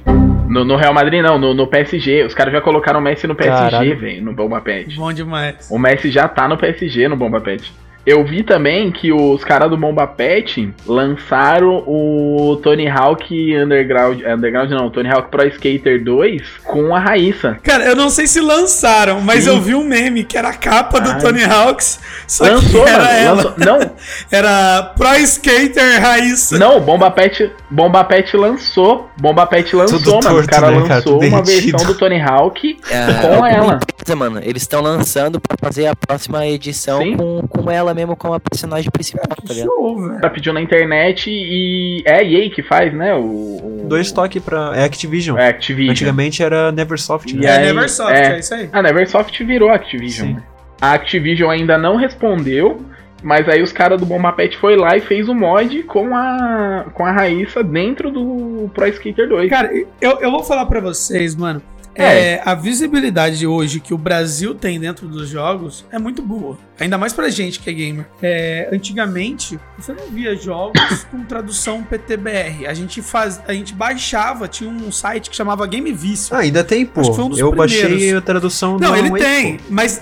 No, 0.52 0.66
no 0.66 0.76
Real 0.76 0.94
Madrid 0.94 1.24
não, 1.24 1.40
no, 1.40 1.54
no 1.54 1.66
PSG. 1.66 2.26
Os 2.26 2.34
caras 2.34 2.54
já 2.54 2.60
colocaram 2.60 3.00
o 3.00 3.02
Messi 3.02 3.26
no 3.26 3.36
PSG, 3.36 3.96
velho, 3.96 4.24
no 4.24 4.34
Bomba 4.34 4.60
Pet. 4.60 4.96
Bom 4.98 5.14
demais. 5.14 5.70
O 5.72 5.80
Messi 5.80 6.12
já 6.12 6.28
tá 6.28 6.48
no 6.48 6.58
PSG 6.58 7.08
no 7.08 7.16
Bomba 7.16 7.40
Pet. 7.40 7.72
Eu 8.06 8.24
vi 8.26 8.42
também 8.44 8.92
que 8.92 9.12
os 9.14 9.44
caras 9.44 9.70
do 9.70 9.78
Bomba 9.78 10.08
Pet 10.08 10.74
lançaram 10.88 11.84
o 11.86 12.60
Tony 12.64 12.88
Hawk 12.88 13.56
Underground. 13.56 14.22
é, 14.24 14.34
Underground 14.34 14.72
não, 14.72 14.90
Tony 14.90 15.10
Hawk 15.10 15.30
Pro 15.30 15.46
Skater 15.48 16.04
2 16.04 16.42
com 16.64 16.96
a 16.96 17.00
Raíssa. 17.00 17.58
Cara, 17.64 17.84
eu 17.86 17.96
não 17.96 18.10
sei 18.10 18.26
se 18.28 18.40
lançaram, 18.42 19.22
mas 19.22 19.44
Sim. 19.44 19.52
eu 19.52 19.62
vi 19.62 19.76
um 19.76 19.84
meme 19.84 20.24
que 20.24 20.38
era 20.38 20.50
a 20.50 20.54
capa 20.54 21.00
do 21.00 21.12
Ai. 21.12 21.20
Tony 21.20 21.44
Hawks. 21.44 22.00
Só 22.28 22.44
Lançou, 22.46 22.84
que 22.84 22.90
era 22.90 23.04
mano. 23.04 23.18
ela. 23.20 23.34
lançou- 23.36 23.54
Não, 23.58 23.92
Era 24.32 24.84
Pro 24.98 25.16
Skater 25.18 26.02
Raíssa. 26.02 26.58
não, 26.58 26.80
Bomba 26.80 27.12
Pet, 27.12 27.52
Bomba 27.70 28.04
Pet 28.04 28.36
lançou. 28.36 29.10
Bomba 29.20 29.46
Pet 29.46 29.76
lançou, 29.76 30.00
Tudo 30.00 30.12
mano. 30.14 30.30
o 30.30 30.32
torto, 30.36 30.48
cara 30.50 30.72
né, 30.72 30.82
cara? 30.82 30.96
lançou 30.96 31.14
Tudo 31.20 31.28
uma 31.28 31.42
derretido. 31.44 31.78
versão 31.78 31.94
do 31.94 32.00
Tony 32.00 32.22
Hawk 32.22 32.80
É, 32.90 33.14
com 33.22 33.28
alguma 33.28 33.50
ela. 33.52 33.74
empresa, 33.76 34.16
mano. 34.16 34.40
Eles 34.44 34.62
estão 34.64 34.82
lançando 34.82 35.40
pra 35.40 35.56
fazer 35.62 35.88
a 35.88 35.96
próxima 35.96 36.48
edição 36.48 37.02
Sim. 37.02 37.16
com, 37.18 37.48
com 37.48 37.70
ela 37.70 37.91
mesmo 37.94 38.16
como 38.16 38.34
a 38.34 38.40
personagem 38.40 38.90
principal, 38.92 39.26
tá 39.28 39.54
ligado? 39.54 39.68
show, 39.68 40.00
velho. 40.00 40.30
pediu 40.32 40.54
na 40.54 40.62
internet 40.62 41.30
e 41.30 42.02
é 42.06 42.16
a 42.20 42.24
EA 42.24 42.50
que 42.50 42.62
faz, 42.64 42.94
né? 42.94 43.14
O, 43.16 43.22
o 43.22 43.86
Dois 43.88 44.12
toques 44.12 44.42
pra. 44.42 44.74
É 44.76 44.84
Activision. 44.84 45.38
é, 45.38 45.48
Activision. 45.50 45.92
Antigamente 45.92 46.44
era 46.44 46.72
Neversoft, 46.72 47.32
E 47.34 47.38
né? 47.38 47.48
É, 47.48 47.58
aí, 47.58 47.66
Neversoft, 47.66 48.14
é. 48.14 48.36
é. 48.36 48.40
isso 48.40 48.54
aí. 48.54 48.70
A 48.72 48.82
Neversoft 48.82 49.44
virou 49.44 49.70
Activision. 49.70 50.28
Sim. 50.28 50.34
né? 50.36 50.44
A 50.82 50.94
Activision 50.94 51.50
ainda 51.50 51.78
não 51.78 51.96
respondeu, 51.96 52.82
mas 53.22 53.48
aí 53.48 53.62
os 53.62 53.72
caras 53.72 54.00
do 54.00 54.06
Bomba 54.06 54.32
Pet 54.34 54.58
foi 54.58 54.76
lá 54.76 54.98
e 54.98 55.00
fez 55.02 55.30
o 55.30 55.36
mod 55.36 55.84
com 55.84 56.16
a 56.16 56.86
com 56.94 57.06
a 57.06 57.12
Raíssa 57.12 57.64
dentro 57.64 58.10
do 58.12 58.70
Pro 58.74 58.88
Skater 58.88 59.30
2. 59.30 59.50
Cara, 59.50 59.72
eu, 60.02 60.20
eu 60.20 60.32
vou 60.32 60.44
falar 60.44 60.66
pra 60.66 60.80
vocês, 60.80 61.36
mano. 61.36 61.62
É. 61.96 62.34
É, 62.34 62.42
a 62.46 62.56
visibilidade 62.56 63.46
hoje 63.46 63.80
que 63.80 63.94
o 63.94 63.98
Brasil 63.98 64.56
tem 64.56 64.80
dentro 64.80 65.08
dos 65.08 65.28
jogos 65.28 65.86
é 65.92 66.00
muito 66.00 66.22
boa. 66.22 66.58
Ainda 66.80 66.98
mais 66.98 67.14
pra 67.14 67.30
gente 67.30 67.60
que 67.60 67.70
é 67.70 67.74
gamer. 67.74 68.06
É, 68.22 68.70
antigamente, 68.72 69.60
você 69.78 69.94
não 69.94 70.08
via 70.08 70.36
jogos 70.36 71.04
com 71.12 71.24
tradução 71.24 71.84
PTBR. 71.84 72.66
A 72.68 72.74
gente, 72.74 73.02
faz, 73.02 73.42
a 73.48 73.54
gente 73.54 73.74
baixava, 73.74 74.48
tinha 74.48 74.70
um 74.70 74.92
site 74.92 75.30
que 75.30 75.36
chamava 75.36 75.66
Game 75.68 75.92
Vício. 75.92 76.36
Ah, 76.36 76.40
ainda 76.40 76.64
tem, 76.64 76.86
pô. 76.86 77.02
Acho 77.02 77.10
que 77.10 77.16
foi 77.16 77.26
um 77.26 77.30
dos 77.30 77.40
Eu 77.40 77.52
baixei 77.52 77.86
primeiros. 77.86 78.18
a 78.18 78.22
tradução 78.22 78.78
Não, 78.80 78.96
ele 78.96 79.12
tem, 79.12 79.60
mas, 79.70 80.02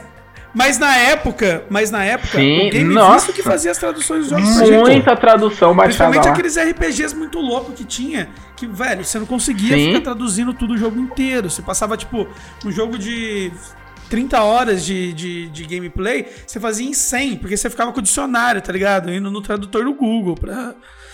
mas 0.53 0.79
na 0.79 0.95
época, 0.95 1.63
mas 1.69 1.91
na 1.91 2.03
época, 2.03 2.39
Sim, 2.39 2.67
o 2.67 2.71
Game 2.71 2.93
nossa. 2.93 3.31
Que 3.31 3.43
fazia 3.43 3.71
as 3.71 3.77
traduções 3.77 4.29
dos 4.29 4.29
jogos. 4.29 4.69
Muita 4.69 5.15
tradução 5.15 5.75
baixada 5.75 6.11
Principalmente 6.11 6.25
lá. 6.25 6.31
aqueles 6.31 6.57
RPGs 6.57 7.15
muito 7.15 7.39
loucos 7.39 7.75
que 7.75 7.85
tinha, 7.85 8.29
que, 8.55 8.65
velho, 8.65 9.05
você 9.05 9.19
não 9.19 9.25
conseguia 9.25 9.77
Sim. 9.77 9.87
ficar 9.87 10.01
traduzindo 10.01 10.53
tudo 10.53 10.73
o 10.73 10.77
jogo 10.77 10.99
inteiro. 10.99 11.49
Você 11.49 11.61
passava, 11.61 11.95
tipo, 11.95 12.27
um 12.65 12.71
jogo 12.71 12.97
de 12.97 13.51
30 14.09 14.43
horas 14.43 14.85
de, 14.85 15.13
de, 15.13 15.49
de 15.49 15.63
gameplay, 15.65 16.25
você 16.45 16.59
fazia 16.59 16.87
em 16.87 16.93
100, 16.93 17.37
porque 17.37 17.55
você 17.55 17.69
ficava 17.69 17.91
com 17.91 17.99
o 17.99 18.03
dicionário, 18.03 18.61
tá 18.61 18.73
ligado? 18.73 19.13
Indo 19.13 19.29
no 19.29 19.41
tradutor 19.41 19.85
do 19.85 19.93
Google 19.93 20.35
pra... 20.35 20.73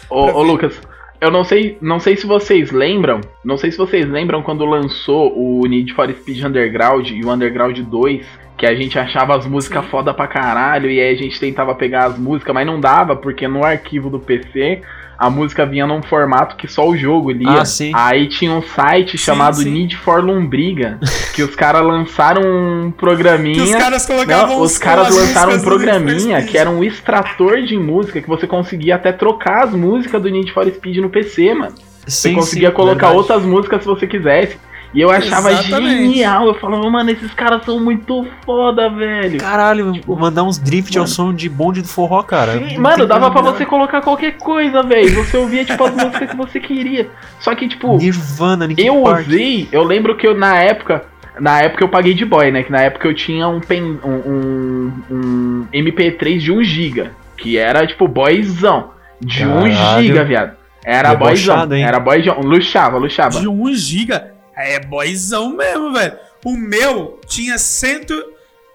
Ô, 0.10 0.26
pra 0.26 0.36
ô. 0.36 0.44
Lucas, 0.44 0.80
eu 1.20 1.30
não 1.30 1.44
sei, 1.44 1.78
não 1.82 2.00
sei 2.00 2.16
se 2.16 2.26
vocês 2.26 2.72
lembram, 2.72 3.22
não 3.44 3.58
sei 3.58 3.72
se 3.72 3.78
vocês 3.78 4.08
lembram 4.08 4.42
quando 4.42 4.66
lançou 4.66 5.34
o 5.36 5.66
Need 5.68 5.94
for 5.94 6.10
Speed 6.12 6.44
Underground 6.44 7.10
e 7.10 7.24
o 7.24 7.32
Underground 7.32 7.78
2, 7.80 8.26
que 8.66 8.72
a 8.72 8.76
gente 8.76 8.98
achava 8.98 9.38
as 9.38 9.46
músicas 9.46 9.86
foda 9.86 10.12
pra 10.12 10.28
caralho 10.28 10.90
e 10.90 11.00
aí 11.00 11.14
a 11.14 11.18
gente 11.18 11.40
tentava 11.40 11.76
pegar 11.76 12.06
as 12.06 12.18
músicas, 12.18 12.54
mas 12.54 12.66
não 12.66 12.80
dava 12.80 13.16
porque 13.16 13.48
no 13.48 13.64
arquivo 13.64 14.10
do 14.10 14.20
PC 14.20 14.82
a 15.18 15.30
música 15.30 15.66
vinha 15.66 15.86
num 15.86 16.02
formato 16.02 16.56
que 16.58 16.68
só 16.68 16.90
o 16.90 16.98
jogo 16.98 17.32
lia. 17.32 17.62
Ah, 17.62 17.66
sim. 17.66 17.92
Aí 17.94 18.28
tinha 18.28 18.52
um 18.52 18.62
site 18.62 19.18
Sim, 19.18 19.24
chamado 19.24 19.58
sim. 19.58 19.70
Need 19.70 19.96
for 19.96 20.22
Lombriga, 20.22 21.00
que 21.34 21.42
os 21.42 21.56
caras 21.56 21.84
lançaram 21.84 22.42
um 22.42 22.92
programinha. 22.92 23.56
Que 23.56 23.62
os 23.62 23.76
caras 23.76 24.06
colocavam 24.06 24.56
Não, 24.58 24.62
os 24.62 24.78
caras 24.78 25.08
as 25.08 25.16
lançaram 25.16 25.54
um 25.54 25.62
programinha 25.62 26.42
que 26.44 26.58
era 26.58 26.70
um 26.70 26.84
extrator 26.84 27.62
de 27.62 27.78
música 27.78 28.20
que 28.20 28.28
você 28.28 28.46
conseguia 28.46 28.96
até 28.96 29.14
trocar 29.14 29.66
as 29.66 29.72
músicas 29.72 30.22
do 30.22 30.28
Need 30.28 30.52
for 30.52 30.68
Speed 30.68 30.98
no 30.98 31.10
PC, 31.10 31.54
mano. 31.54 31.76
Você 32.06 32.30
Sim, 32.30 32.36
conseguia 32.36 32.70
sim, 32.70 32.76
colocar 32.76 33.08
verdade. 33.08 33.18
outras 33.18 33.44
músicas 33.44 33.82
se 33.82 33.88
você 33.88 34.06
quisesse. 34.06 34.58
E 34.96 35.02
eu 35.02 35.12
achava 35.12 35.52
Exatamente. 35.52 36.14
genial. 36.14 36.48
Eu 36.48 36.54
falava, 36.56 36.90
mano, 36.90 37.10
esses 37.12 37.34
caras 37.34 37.66
são 37.66 37.80
muito 37.84 38.26
foda, 38.46 38.90
velho. 38.90 39.38
Caralho, 39.40 39.92
mandar 40.08 40.44
uns 40.44 40.58
drift 40.58 40.98
ao 40.98 41.06
som 41.06 41.34
de 41.34 41.50
bonde 41.50 41.82
do 41.82 41.88
forró, 41.88 42.24
cara. 42.24 42.54
Sim, 42.54 42.78
mano, 42.78 43.06
dava 43.06 43.30
pra 43.30 43.42
você 43.42 43.66
colocar 43.66 44.02
qualquer 44.02 44.38
coisa, 44.38 44.82
velho. 44.82 45.14
Você 45.16 45.36
ouvia, 45.36 45.66
tipo, 45.66 45.84
as 45.84 45.94
músicas 45.94 46.30
que 46.30 46.38
você 46.38 46.60
queria. 46.62 47.10
Só 47.42 47.54
que, 47.54 47.68
tipo, 47.68 47.98
Nirvana, 47.98 48.66
Linkin 48.66 48.86
eu 48.86 49.04
Park. 49.04 49.28
usei, 49.28 49.68
eu 49.70 49.84
lembro 49.84 50.16
que 50.16 50.26
eu 50.26 50.34
na 50.34 50.56
época, 50.62 51.04
na 51.42 51.60
época 51.62 51.84
eu 51.84 51.90
paguei 51.90 52.14
de 52.14 52.24
boy, 52.24 52.50
né? 52.50 52.64
Que 52.64 52.72
na 52.72 52.80
época 52.82 53.06
eu 53.06 53.14
tinha 53.14 53.50
um, 53.50 53.60
pen, 53.60 54.00
um, 54.02 54.10
um, 54.10 54.92
um 55.12 55.68
MP3 55.74 56.38
de 56.40 56.54
1 56.54 56.64
GB, 56.64 57.10
que 57.36 57.58
era 57.58 57.86
tipo 57.86 58.08
boyzão, 58.08 58.92
de 59.20 59.46
1 59.46 59.70
Caralho. 59.74 60.08
GB, 60.08 60.24
viado. 60.24 60.52
Era 60.86 61.16
boyzão, 61.16 61.56
Debochado, 61.56 61.76
hein? 61.76 61.84
era 61.84 62.00
boyzão, 62.00 62.40
luxava, 62.40 62.98
luxava. 62.98 63.40
De 63.42 63.48
1 63.50 63.74
giga. 63.74 64.35
É 64.56 64.80
boyzão 64.80 65.56
mesmo, 65.56 65.94
velho. 65.94 66.14
O 66.46 66.56
meu 66.58 67.20
tinha 67.28 67.58
cento... 67.58 68.14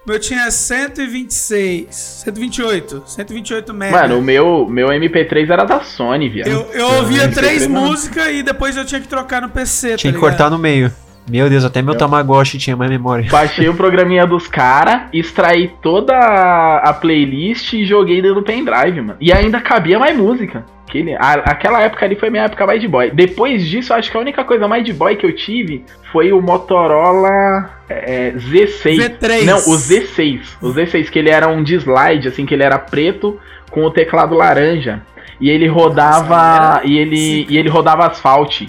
O 0.06 0.08
meu 0.10 0.18
tinha 0.18 0.50
126, 0.50 1.94
128, 1.94 3.02
128 3.06 3.74
mega. 3.74 4.00
Mano, 4.00 4.18
o 4.18 4.22
meu, 4.22 4.66
meu 4.68 4.88
MP3 4.88 5.50
era 5.50 5.64
da 5.64 5.80
Sony, 5.80 6.28
viado. 6.28 6.48
Eu, 6.48 6.66
eu 6.72 6.86
ouvia 6.96 7.26
Não, 7.26 7.32
três 7.34 7.66
não. 7.66 7.82
músicas 7.82 8.28
e 8.28 8.42
depois 8.42 8.76
eu 8.78 8.84
tinha 8.84 9.00
que 9.00 9.06
trocar 9.06 9.42
no 9.42 9.50
PC, 9.50 9.96
Tinha 9.96 10.12
tá 10.12 10.18
que 10.18 10.20
cortar 10.20 10.50
no 10.50 10.58
meio. 10.58 10.90
Meu 11.30 11.50
Deus, 11.50 11.64
até 11.64 11.82
meu 11.82 11.92
Eu- 11.94 11.98
Tamagotchi 11.98 12.58
tinha 12.58 12.74
mais 12.76 12.90
memória. 12.90 13.28
Baixei 13.30 13.68
o 13.68 13.74
programinha 13.74 14.26
dos 14.26 14.48
caras, 14.48 15.02
extraí 15.12 15.68
toda 15.82 16.14
a 16.16 16.92
playlist 16.94 17.74
e 17.74 17.84
joguei 17.84 18.22
dentro 18.22 18.36
do 18.40 18.42
pendrive, 18.42 19.00
mano. 19.02 19.16
E 19.20 19.30
ainda 19.30 19.60
cabia 19.60 19.98
mais 19.98 20.16
música. 20.16 20.64
Aquele, 20.90 21.14
a- 21.14 21.42
aquela 21.46 21.80
época 21.82 22.04
ali 22.04 22.16
foi 22.16 22.30
minha 22.30 22.42
época 22.42 22.66
mais 22.66 22.80
de 22.80 22.88
boy. 22.88 23.12
Depois 23.12 23.64
disso, 23.64 23.94
acho 23.94 24.10
que 24.10 24.16
a 24.16 24.20
única 24.20 24.42
coisa 24.42 24.66
mais 24.66 24.84
de 24.84 24.92
boy 24.92 25.14
que 25.14 25.24
eu 25.24 25.32
tive 25.32 25.84
foi 26.10 26.32
o 26.32 26.42
Motorola 26.42 27.70
é, 27.88 28.32
Z6. 28.32 28.98
V3. 29.20 29.44
Não, 29.44 29.56
o 29.56 29.76
Z6. 29.76 30.40
O 30.60 30.66
Z6, 30.74 31.08
que 31.08 31.18
ele 31.20 31.30
era 31.30 31.46
um 31.46 31.62
de 31.62 31.76
slide, 31.76 32.26
assim, 32.26 32.44
que 32.44 32.52
ele 32.54 32.64
era 32.64 32.76
preto 32.76 33.38
com 33.70 33.84
o 33.84 33.90
teclado 33.92 34.34
laranja. 34.34 35.00
E 35.40 35.48
ele 35.48 35.68
rodava. 35.68 36.74
Nossa, 36.74 36.80
e, 36.84 36.98
ele, 36.98 37.46
e 37.48 37.56
ele 37.56 37.68
rodava 37.68 38.06
asfalto. 38.08 38.66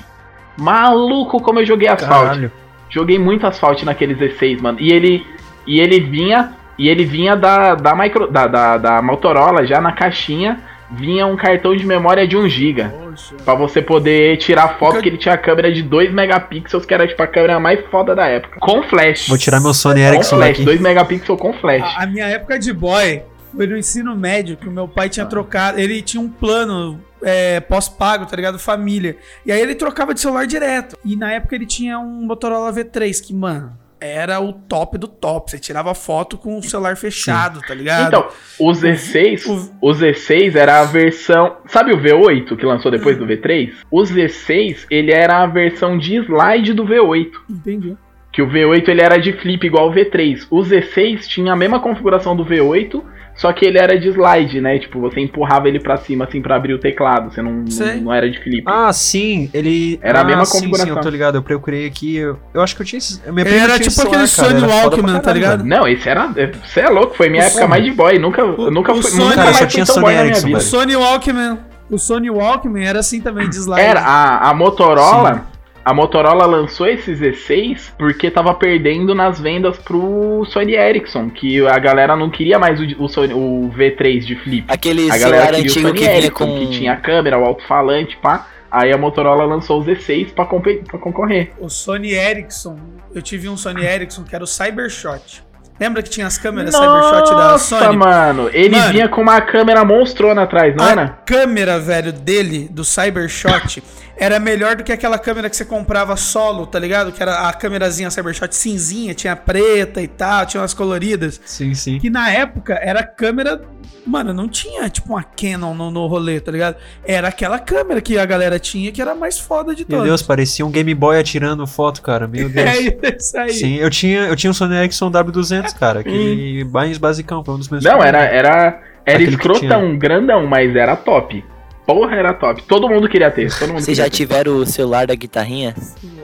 Maluco 0.58 1.42
como 1.42 1.60
eu 1.60 1.66
joguei 1.66 1.88
asfalto. 1.88 2.24
Caralho. 2.26 2.52
Joguei 2.90 3.18
muito 3.18 3.48
asfalto 3.48 3.84
naquele 3.86 4.14
16, 4.14 4.62
mano. 4.62 4.78
E 4.80 4.92
ele 4.92 5.26
e 5.66 5.80
ele 5.80 6.00
vinha 6.00 6.52
E 6.78 6.88
ele 6.90 7.04
vinha 7.06 7.36
da, 7.36 7.76
da, 7.76 7.96
micro, 7.96 8.28
da, 8.28 8.48
da, 8.48 8.78
da 8.78 9.02
Motorola, 9.02 9.66
já 9.66 9.80
na 9.82 9.92
caixinha, 9.92 10.60
vinha 10.94 11.26
um 11.26 11.36
cartão 11.36 11.76
de 11.76 11.86
memória 11.86 12.28
de 12.28 12.36
1 12.38 12.48
GB. 12.50 12.84
Poxa. 12.90 13.36
Pra 13.44 13.56
você 13.56 13.82
poder 13.82 14.38
tirar 14.38 14.78
foto, 14.78 15.02
que 15.02 15.10
ele 15.10 15.18
tinha 15.18 15.34
a 15.36 15.38
câmera 15.38 15.72
de 15.72 15.82
2 15.82 16.14
megapixels, 16.14 16.86
que 16.86 16.94
era 16.94 17.08
tipo 17.08 17.22
a 17.22 17.28
câmera 17.28 17.60
mais 17.60 17.80
foda 17.90 18.14
da 18.16 18.28
época. 18.28 18.60
Com 18.60 18.84
flash. 18.84 19.28
Vou 19.28 19.38
tirar 19.38 19.60
meu 19.62 19.74
Sony 19.74 20.02
com 20.02 20.08
Ericsson 20.08 20.36
flash, 20.38 20.50
daqui. 20.50 20.64
2 20.64 20.82
megapixels 20.82 21.40
com 21.40 21.54
flash. 21.54 21.84
A, 21.98 22.04
a 22.04 22.08
minha 22.08 22.26
época 22.26 22.58
de 22.60 22.74
boy 22.74 23.24
foi 23.56 23.68
no 23.68 23.78
ensino 23.78 24.16
médio, 24.16 24.56
que 24.58 24.68
o 24.68 24.72
meu 24.72 24.88
pai 24.88 25.08
Ah. 25.08 25.10
tinha 25.10 25.26
trocado. 25.26 25.80
Ele 25.80 26.02
tinha 26.02 26.22
um 26.22 26.30
plano 26.30 27.00
é, 27.24 27.60
pós-pago, 27.60 28.26
tá 28.26 28.36
ligado? 28.36 28.58
Família. 28.58 29.18
E 29.46 29.52
aí 29.52 29.60
ele 29.62 29.76
trocava 29.76 30.14
de 30.14 30.20
celular 30.22 30.48
direto. 30.48 30.98
E 31.06 31.16
na 31.16 31.32
época 31.34 31.56
ele 31.56 31.66
tinha 31.66 32.00
um 32.00 32.26
Motorola 32.26 32.72
V3, 32.74 33.22
que, 33.22 33.34
mano, 33.34 33.78
era 34.02 34.40
o 34.42 34.52
top 34.52 34.98
do 34.98 35.08
top. 35.08 35.52
Você 35.52 35.60
tirava 35.60 35.94
foto 35.94 36.38
com 36.38 36.58
o 36.58 36.64
celular 36.64 36.98
fechado, 36.98 37.62
tá 37.62 37.74
ligado? 37.74 38.08
Então, 38.08 38.28
o 38.60 38.72
Z6, 38.74 39.46
o- 39.48 39.90
o 39.90 39.94
Z6 39.94 40.56
era 40.56 40.82
a 40.82 40.84
versão. 40.86 41.58
Sabe 41.68 41.94
o 41.94 41.98
V8 42.02 42.58
que 42.58 42.66
lançou 42.66 42.92
depois 42.92 43.16
do 43.18 43.26
V3? 43.28 43.72
O 43.92 44.02
Z6, 44.02 44.86
ele 44.90 45.12
era 45.14 45.44
a 45.44 45.46
versão 45.48 45.98
de 45.98 46.16
slide 46.18 46.74
do 46.74 46.84
V8. 46.86 47.32
Entendi. 47.50 47.96
Que 48.34 48.42
o 48.42 48.48
V8 48.48 48.88
ele 48.90 49.02
era 49.02 49.18
de 49.18 49.34
flip 49.34 49.66
igual 49.68 49.90
o 49.90 49.94
V3. 49.94 50.48
O 50.50 50.62
Z6 50.62 51.28
tinha 51.28 51.54
a 51.54 51.56
mesma 51.56 51.80
configuração 51.80 52.36
do 52.36 52.46
V8, 52.46 53.04
só 53.36 53.52
que 53.54 53.66
ele 53.66 53.78
era 53.78 54.00
de 54.00 54.10
slide, 54.10 54.62
né? 54.62 54.78
Tipo, 54.80 55.00
você 55.00 55.20
empurrava 55.20 55.68
ele 55.68 55.80
pra 55.80 55.98
cima 55.98 56.26
assim 56.26 56.42
pra 56.42 56.56
abrir 56.56 56.74
o 56.74 56.80
teclado, 56.80 57.32
você 57.34 57.42
não, 57.42 57.52
não, 57.52 57.96
não 58.02 58.14
era 58.14 58.30
de 58.30 58.40
flip. 58.40 58.64
Ah, 58.66 58.92
sim, 58.94 59.50
ele. 59.54 60.00
Era 60.02 60.20
a 60.20 60.22
ah, 60.22 60.26
mesma 60.26 60.46
sim, 60.46 60.54
configuração. 60.54 60.94
Sim, 60.94 60.98
eu 60.98 61.02
tô 61.02 61.10
ligado, 61.10 61.36
eu 61.36 61.44
procurei 61.44 61.86
aqui. 61.88 62.18
Eu, 62.18 62.38
eu 62.54 62.62
acho 62.62 62.76
que 62.76 62.82
eu 62.82 62.86
tinha. 62.86 62.98
esse- 63.00 63.22
Minha 63.32 63.48
Ele 63.48 63.58
era 63.58 63.80
tinha 63.80 63.90
tipo 63.90 64.02
aquele 64.02 64.28
Sony 64.28 64.62
Walkman, 64.62 65.20
tá 65.20 65.34
ligado? 65.34 65.64
Não, 65.64 65.88
esse 65.88 66.08
era. 66.08 66.28
Você 66.64 66.82
é 66.82 66.90
louco, 66.90 67.16
foi 67.16 67.30
minha 67.30 67.44
O 67.44 67.46
época 67.46 67.60
Sony- 67.62 67.70
mais 67.70 67.84
de 67.84 67.92
boy. 67.92 68.20
Nunca, 68.20 68.44
o- 68.44 68.66
eu 68.66 68.72
nunca 68.72 68.92
o 68.92 69.02
fui, 69.02 69.12
Sony- 69.12 69.24
nunca 69.24 69.36
Cara, 69.36 69.54
só 69.54 69.66
tinha 69.66 69.86
Sony 69.86 70.14
Ericsson, 70.14 70.48
vida. 70.48 70.60
O. 70.60 70.62
Sony 70.62 70.96
Walkman. 70.96 71.60
O 71.90 71.98
Sony 71.98 72.30
Walkman 72.30 72.86
era 72.86 73.00
assim 73.00 73.20
também, 73.20 73.50
de 73.50 73.56
slide. 73.58 73.82
Era, 73.82 74.02
a, 74.02 74.50
a 74.50 74.54
Motorola. 74.54 75.46
A 75.84 75.94
Motorola 75.96 76.46
lançou 76.46 76.86
esse 76.88 77.12
Z6 77.12 77.94
porque 77.98 78.30
tava 78.30 78.54
perdendo 78.54 79.16
nas 79.16 79.40
vendas 79.40 79.78
pro 79.80 80.46
Sony 80.46 80.76
Ericsson, 80.76 81.30
que 81.30 81.66
a 81.68 81.80
galera 81.80 82.16
não 82.16 82.30
queria 82.30 82.60
mais 82.60 82.80
o, 82.80 82.84
o, 83.04 83.10
Sony- 83.10 83.34
o 83.34 83.72
V3 83.76 84.20
de 84.20 84.36
flip. 84.36 84.66
Aquele 84.68 85.10
A 85.12 85.18
galera 85.18 85.46
celular 85.46 85.46
queria 85.48 85.60
o 85.62 85.64
antigo 85.72 85.88
Sony 85.88 86.00
que 86.00 86.06
Ericsson, 86.06 86.34
com. 86.46 86.60
que 86.60 86.68
tinha 86.70 86.96
câmera, 86.98 87.40
o 87.40 87.44
alto-falante, 87.46 88.16
pá. 88.22 88.48
Aí 88.70 88.92
a 88.94 88.98
Motorola 88.98 89.44
lançou 89.44 89.82
o 89.82 89.84
Z6 89.84 90.34
pra, 90.34 90.46
compe- 90.46 90.84
pra 90.88 91.00
concorrer. 91.00 91.52
O 91.60 91.68
Sony 91.68 92.14
Ericsson, 92.14 92.78
eu 93.14 93.22
tive 93.22 93.50
um 93.50 93.58
Sony 93.58 93.84
Ericsson 93.84 94.24
que 94.24 94.36
era 94.36 94.44
o 94.44 94.48
Cybershot. 94.48 95.44
Lembra 95.80 96.04
que 96.04 96.12
tinha 96.12 96.28
as 96.28 96.38
câmeras 96.38 96.74
Nossa, 96.74 96.86
Cybershot 97.26 97.36
da 97.36 97.58
Sony? 97.58 97.98
mano. 97.98 98.50
Ele 98.54 98.78
Mano. 98.78 98.92
vinha 98.94 99.10
com 99.10 99.20
uma 99.22 99.42
câmera 99.42 99.84
monstrona 99.84 100.44
atrás, 100.44 100.76
não 100.76 100.86
A 100.86 100.92
era? 100.92 101.08
câmera, 101.26 101.80
velho, 101.80 102.14
dele, 102.14 102.70
do 102.70 102.84
Cybershot, 102.86 103.82
era 104.22 104.40
melhor 104.40 104.76
do 104.76 104.84
que 104.84 104.92
aquela 104.92 105.18
câmera 105.18 105.50
que 105.50 105.56
você 105.56 105.66
comprava 105.66 106.16
solo, 106.16 106.68
tá 106.68 106.78
ligado? 106.78 107.12
Que 107.12 107.24
era 107.24 107.50
a 107.50 107.54
câmerazinha 107.54 108.12
Cybershot 108.12 108.56
cinzinha, 108.56 109.16
tinha 109.16 109.36
preta 109.36 110.00
e 110.00 110.08
tal, 110.08 110.46
tinha 110.46 110.62
umas 110.62 110.76
coloridas. 110.76 111.42
Sim, 111.44 111.74
sim. 111.74 111.98
Que 111.98 112.08
na 112.08 112.32
época 112.32 112.80
era 112.80 113.02
câmera. 113.02 113.60
Mano, 114.06 114.32
não 114.32 114.48
tinha 114.48 114.88
tipo 114.92 115.10
uma 115.10 115.24
Canon 115.24 115.74
no, 115.74 115.90
no 115.90 116.06
rolê, 116.06 116.40
tá 116.40 116.52
ligado? 116.52 116.76
Era 117.04 117.30
aquela 117.30 117.58
câmera 117.58 118.00
que 118.00 118.16
a 118.20 118.24
galera 118.24 118.60
tinha 118.60 118.92
que 118.92 119.02
era 119.02 119.14
a 119.14 119.16
mais 119.16 119.40
foda 119.40 119.74
de 119.74 119.88
Meu 119.90 119.98
todas. 119.98 120.06
Deus, 120.06 120.22
parecia 120.22 120.64
um 120.64 120.70
Game 120.70 120.94
Boy 120.94 121.18
atirando 121.18 121.66
foto, 121.66 122.04
cara. 122.04 122.28
Meu 122.28 122.46
Deus. 122.48 122.68
É 122.68 123.18
isso 123.18 123.38
aí. 123.40 123.54
Sim, 123.54 123.76
eu 123.78 123.90
tinha, 123.90 124.28
eu 124.28 124.36
tinha 124.36 124.52
um 124.52 124.54
Sony 124.54 124.76
Ericsson 124.76 125.10
W200, 125.10 125.74
cara. 125.80 126.02
Aquele 126.02 126.64
mais 126.66 127.00
basicão, 127.00 127.44
foi 127.44 127.56
um 127.56 127.58
dos 127.58 127.70
meus 127.70 127.84
Não, 127.84 128.04
era, 128.04 128.20
era, 128.20 128.84
era 129.04 129.18
que 129.18 129.24
escrotão, 129.24 129.98
grandão, 129.98 130.46
mas 130.46 130.76
era 130.76 130.96
top. 130.96 131.44
Porra, 131.86 132.16
era 132.16 132.34
top. 132.34 132.64
Todo 132.64 132.88
mundo 132.88 133.10
queria 133.10 133.30
ter. 133.32 133.50
Todo 133.52 133.70
mundo 133.70 133.82
Vocês 133.82 133.98
queria 133.98 134.04
já 134.06 134.10
ter. 134.10 134.10
tiveram 134.16 134.56
o 134.58 134.66
celular 134.66 135.08
da 135.08 135.16
guitarrinha? 135.16 135.76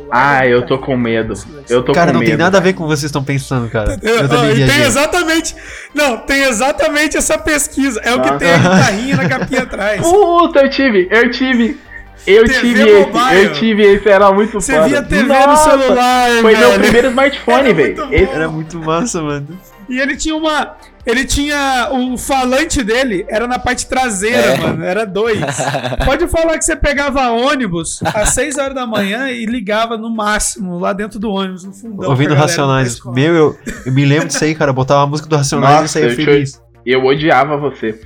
Ah, 0.10 0.45
eu 0.47 0.66
tô 0.66 0.78
com 0.78 0.95
medo. 0.95 1.34
Eu 1.70 1.84
tô 1.84 1.91
Cara, 1.91 2.08
com 2.08 2.14
não 2.14 2.20
medo. 2.22 2.30
tem 2.30 2.38
nada 2.38 2.58
a 2.58 2.62
ver 2.62 2.74
com 2.74 2.84
o 2.84 2.88
que 2.88 2.91
vocês 2.95 3.05
estão 3.10 3.24
pensando, 3.24 3.68
cara. 3.70 3.99
Eu- 4.01 4.16
Eu 4.20 4.30
tem 4.30 4.53
viajei. 4.53 4.84
exatamente. 4.86 5.55
Não, 5.93 6.18
tem 6.18 6.43
exatamente 6.43 7.18
essa 7.18 7.38
pesquisa. 7.38 7.99
É 8.03 8.14
o 8.16 8.22
que 8.22 8.30
Ah. 8.30 8.38
tem 8.38 8.53
a 8.53 8.58
guitarrinha 8.58 9.16
na 9.18 9.28
capinha 9.28 9.64
atrás. 9.64 10.01
Puta, 10.01 10.60
eu 10.62 10.70
tive, 10.70 11.08
eu 11.12 11.30
tive. 11.32 11.78
Eu 12.26 12.43
TV 12.45 12.60
tive 12.60 12.82
esse, 12.89 12.99
mobile. 13.12 13.43
eu 13.43 13.53
tive 13.53 13.84
esse, 13.84 14.10
era 14.10 14.32
muito 14.32 14.60
Você 14.60 14.74
foda. 14.74 14.88
via 14.88 15.01
TV 15.01 15.24
Nossa, 15.24 15.76
no 15.78 15.82
celular, 15.84 16.30
Foi 16.41 16.55
meu 16.58 16.72
primeiro 16.74 17.08
smartphone, 17.10 17.74
velho. 17.74 18.08
Esse- 18.14 18.32
Era 18.34 18.47
muito 18.49 18.78
massa, 18.80 19.22
mano. 19.22 19.47
E 19.89 19.99
ele 19.99 20.15
tinha 20.17 20.35
uma. 20.35 20.75
Ele 21.05 21.23
tinha. 21.23 21.89
O 21.91 22.17
falante 22.17 22.83
dele 22.83 23.25
era 23.29 23.47
na 23.47 23.57
parte 23.57 23.88
traseira, 23.88 24.38
É. 24.38 24.57
mano. 24.57 24.83
Era 24.83 25.05
dois. 25.05 25.39
Pode 26.03 26.27
falar 26.27 26.57
que 26.57 26.65
você 26.65 26.75
pegava 26.75 27.29
ônibus 27.29 28.01
às 28.13 28.29
6 28.29 28.57
horas 28.57 28.75
da 28.75 28.85
manhã 28.85 29.29
e 29.29 29.45
ligava 29.45 29.97
no 29.97 30.09
máximo 30.09 30.77
lá 30.77 30.91
dentro 30.91 31.19
do 31.19 31.29
ônibus, 31.31 31.63
no 31.63 31.73
fundão. 31.73 32.09
Ouvindo 32.09 32.33
Racionais. 32.33 32.99
Meu, 33.05 33.33
eu, 33.33 33.57
eu 33.85 33.91
me 33.93 34.03
lembro 34.05 34.27
disso 34.27 34.43
aí, 34.43 34.53
cara. 34.53 34.71
Eu 34.71 34.75
botava 34.75 35.03
a 35.03 35.07
música 35.07 35.29
do 35.29 35.35
Racionais 35.38 35.81
Nossa, 35.81 35.99
e 35.99 36.03
saía 36.03 36.15
feliz. 36.15 36.61
Eu 36.89 37.03
odiava 37.05 37.57
você. 37.57 37.99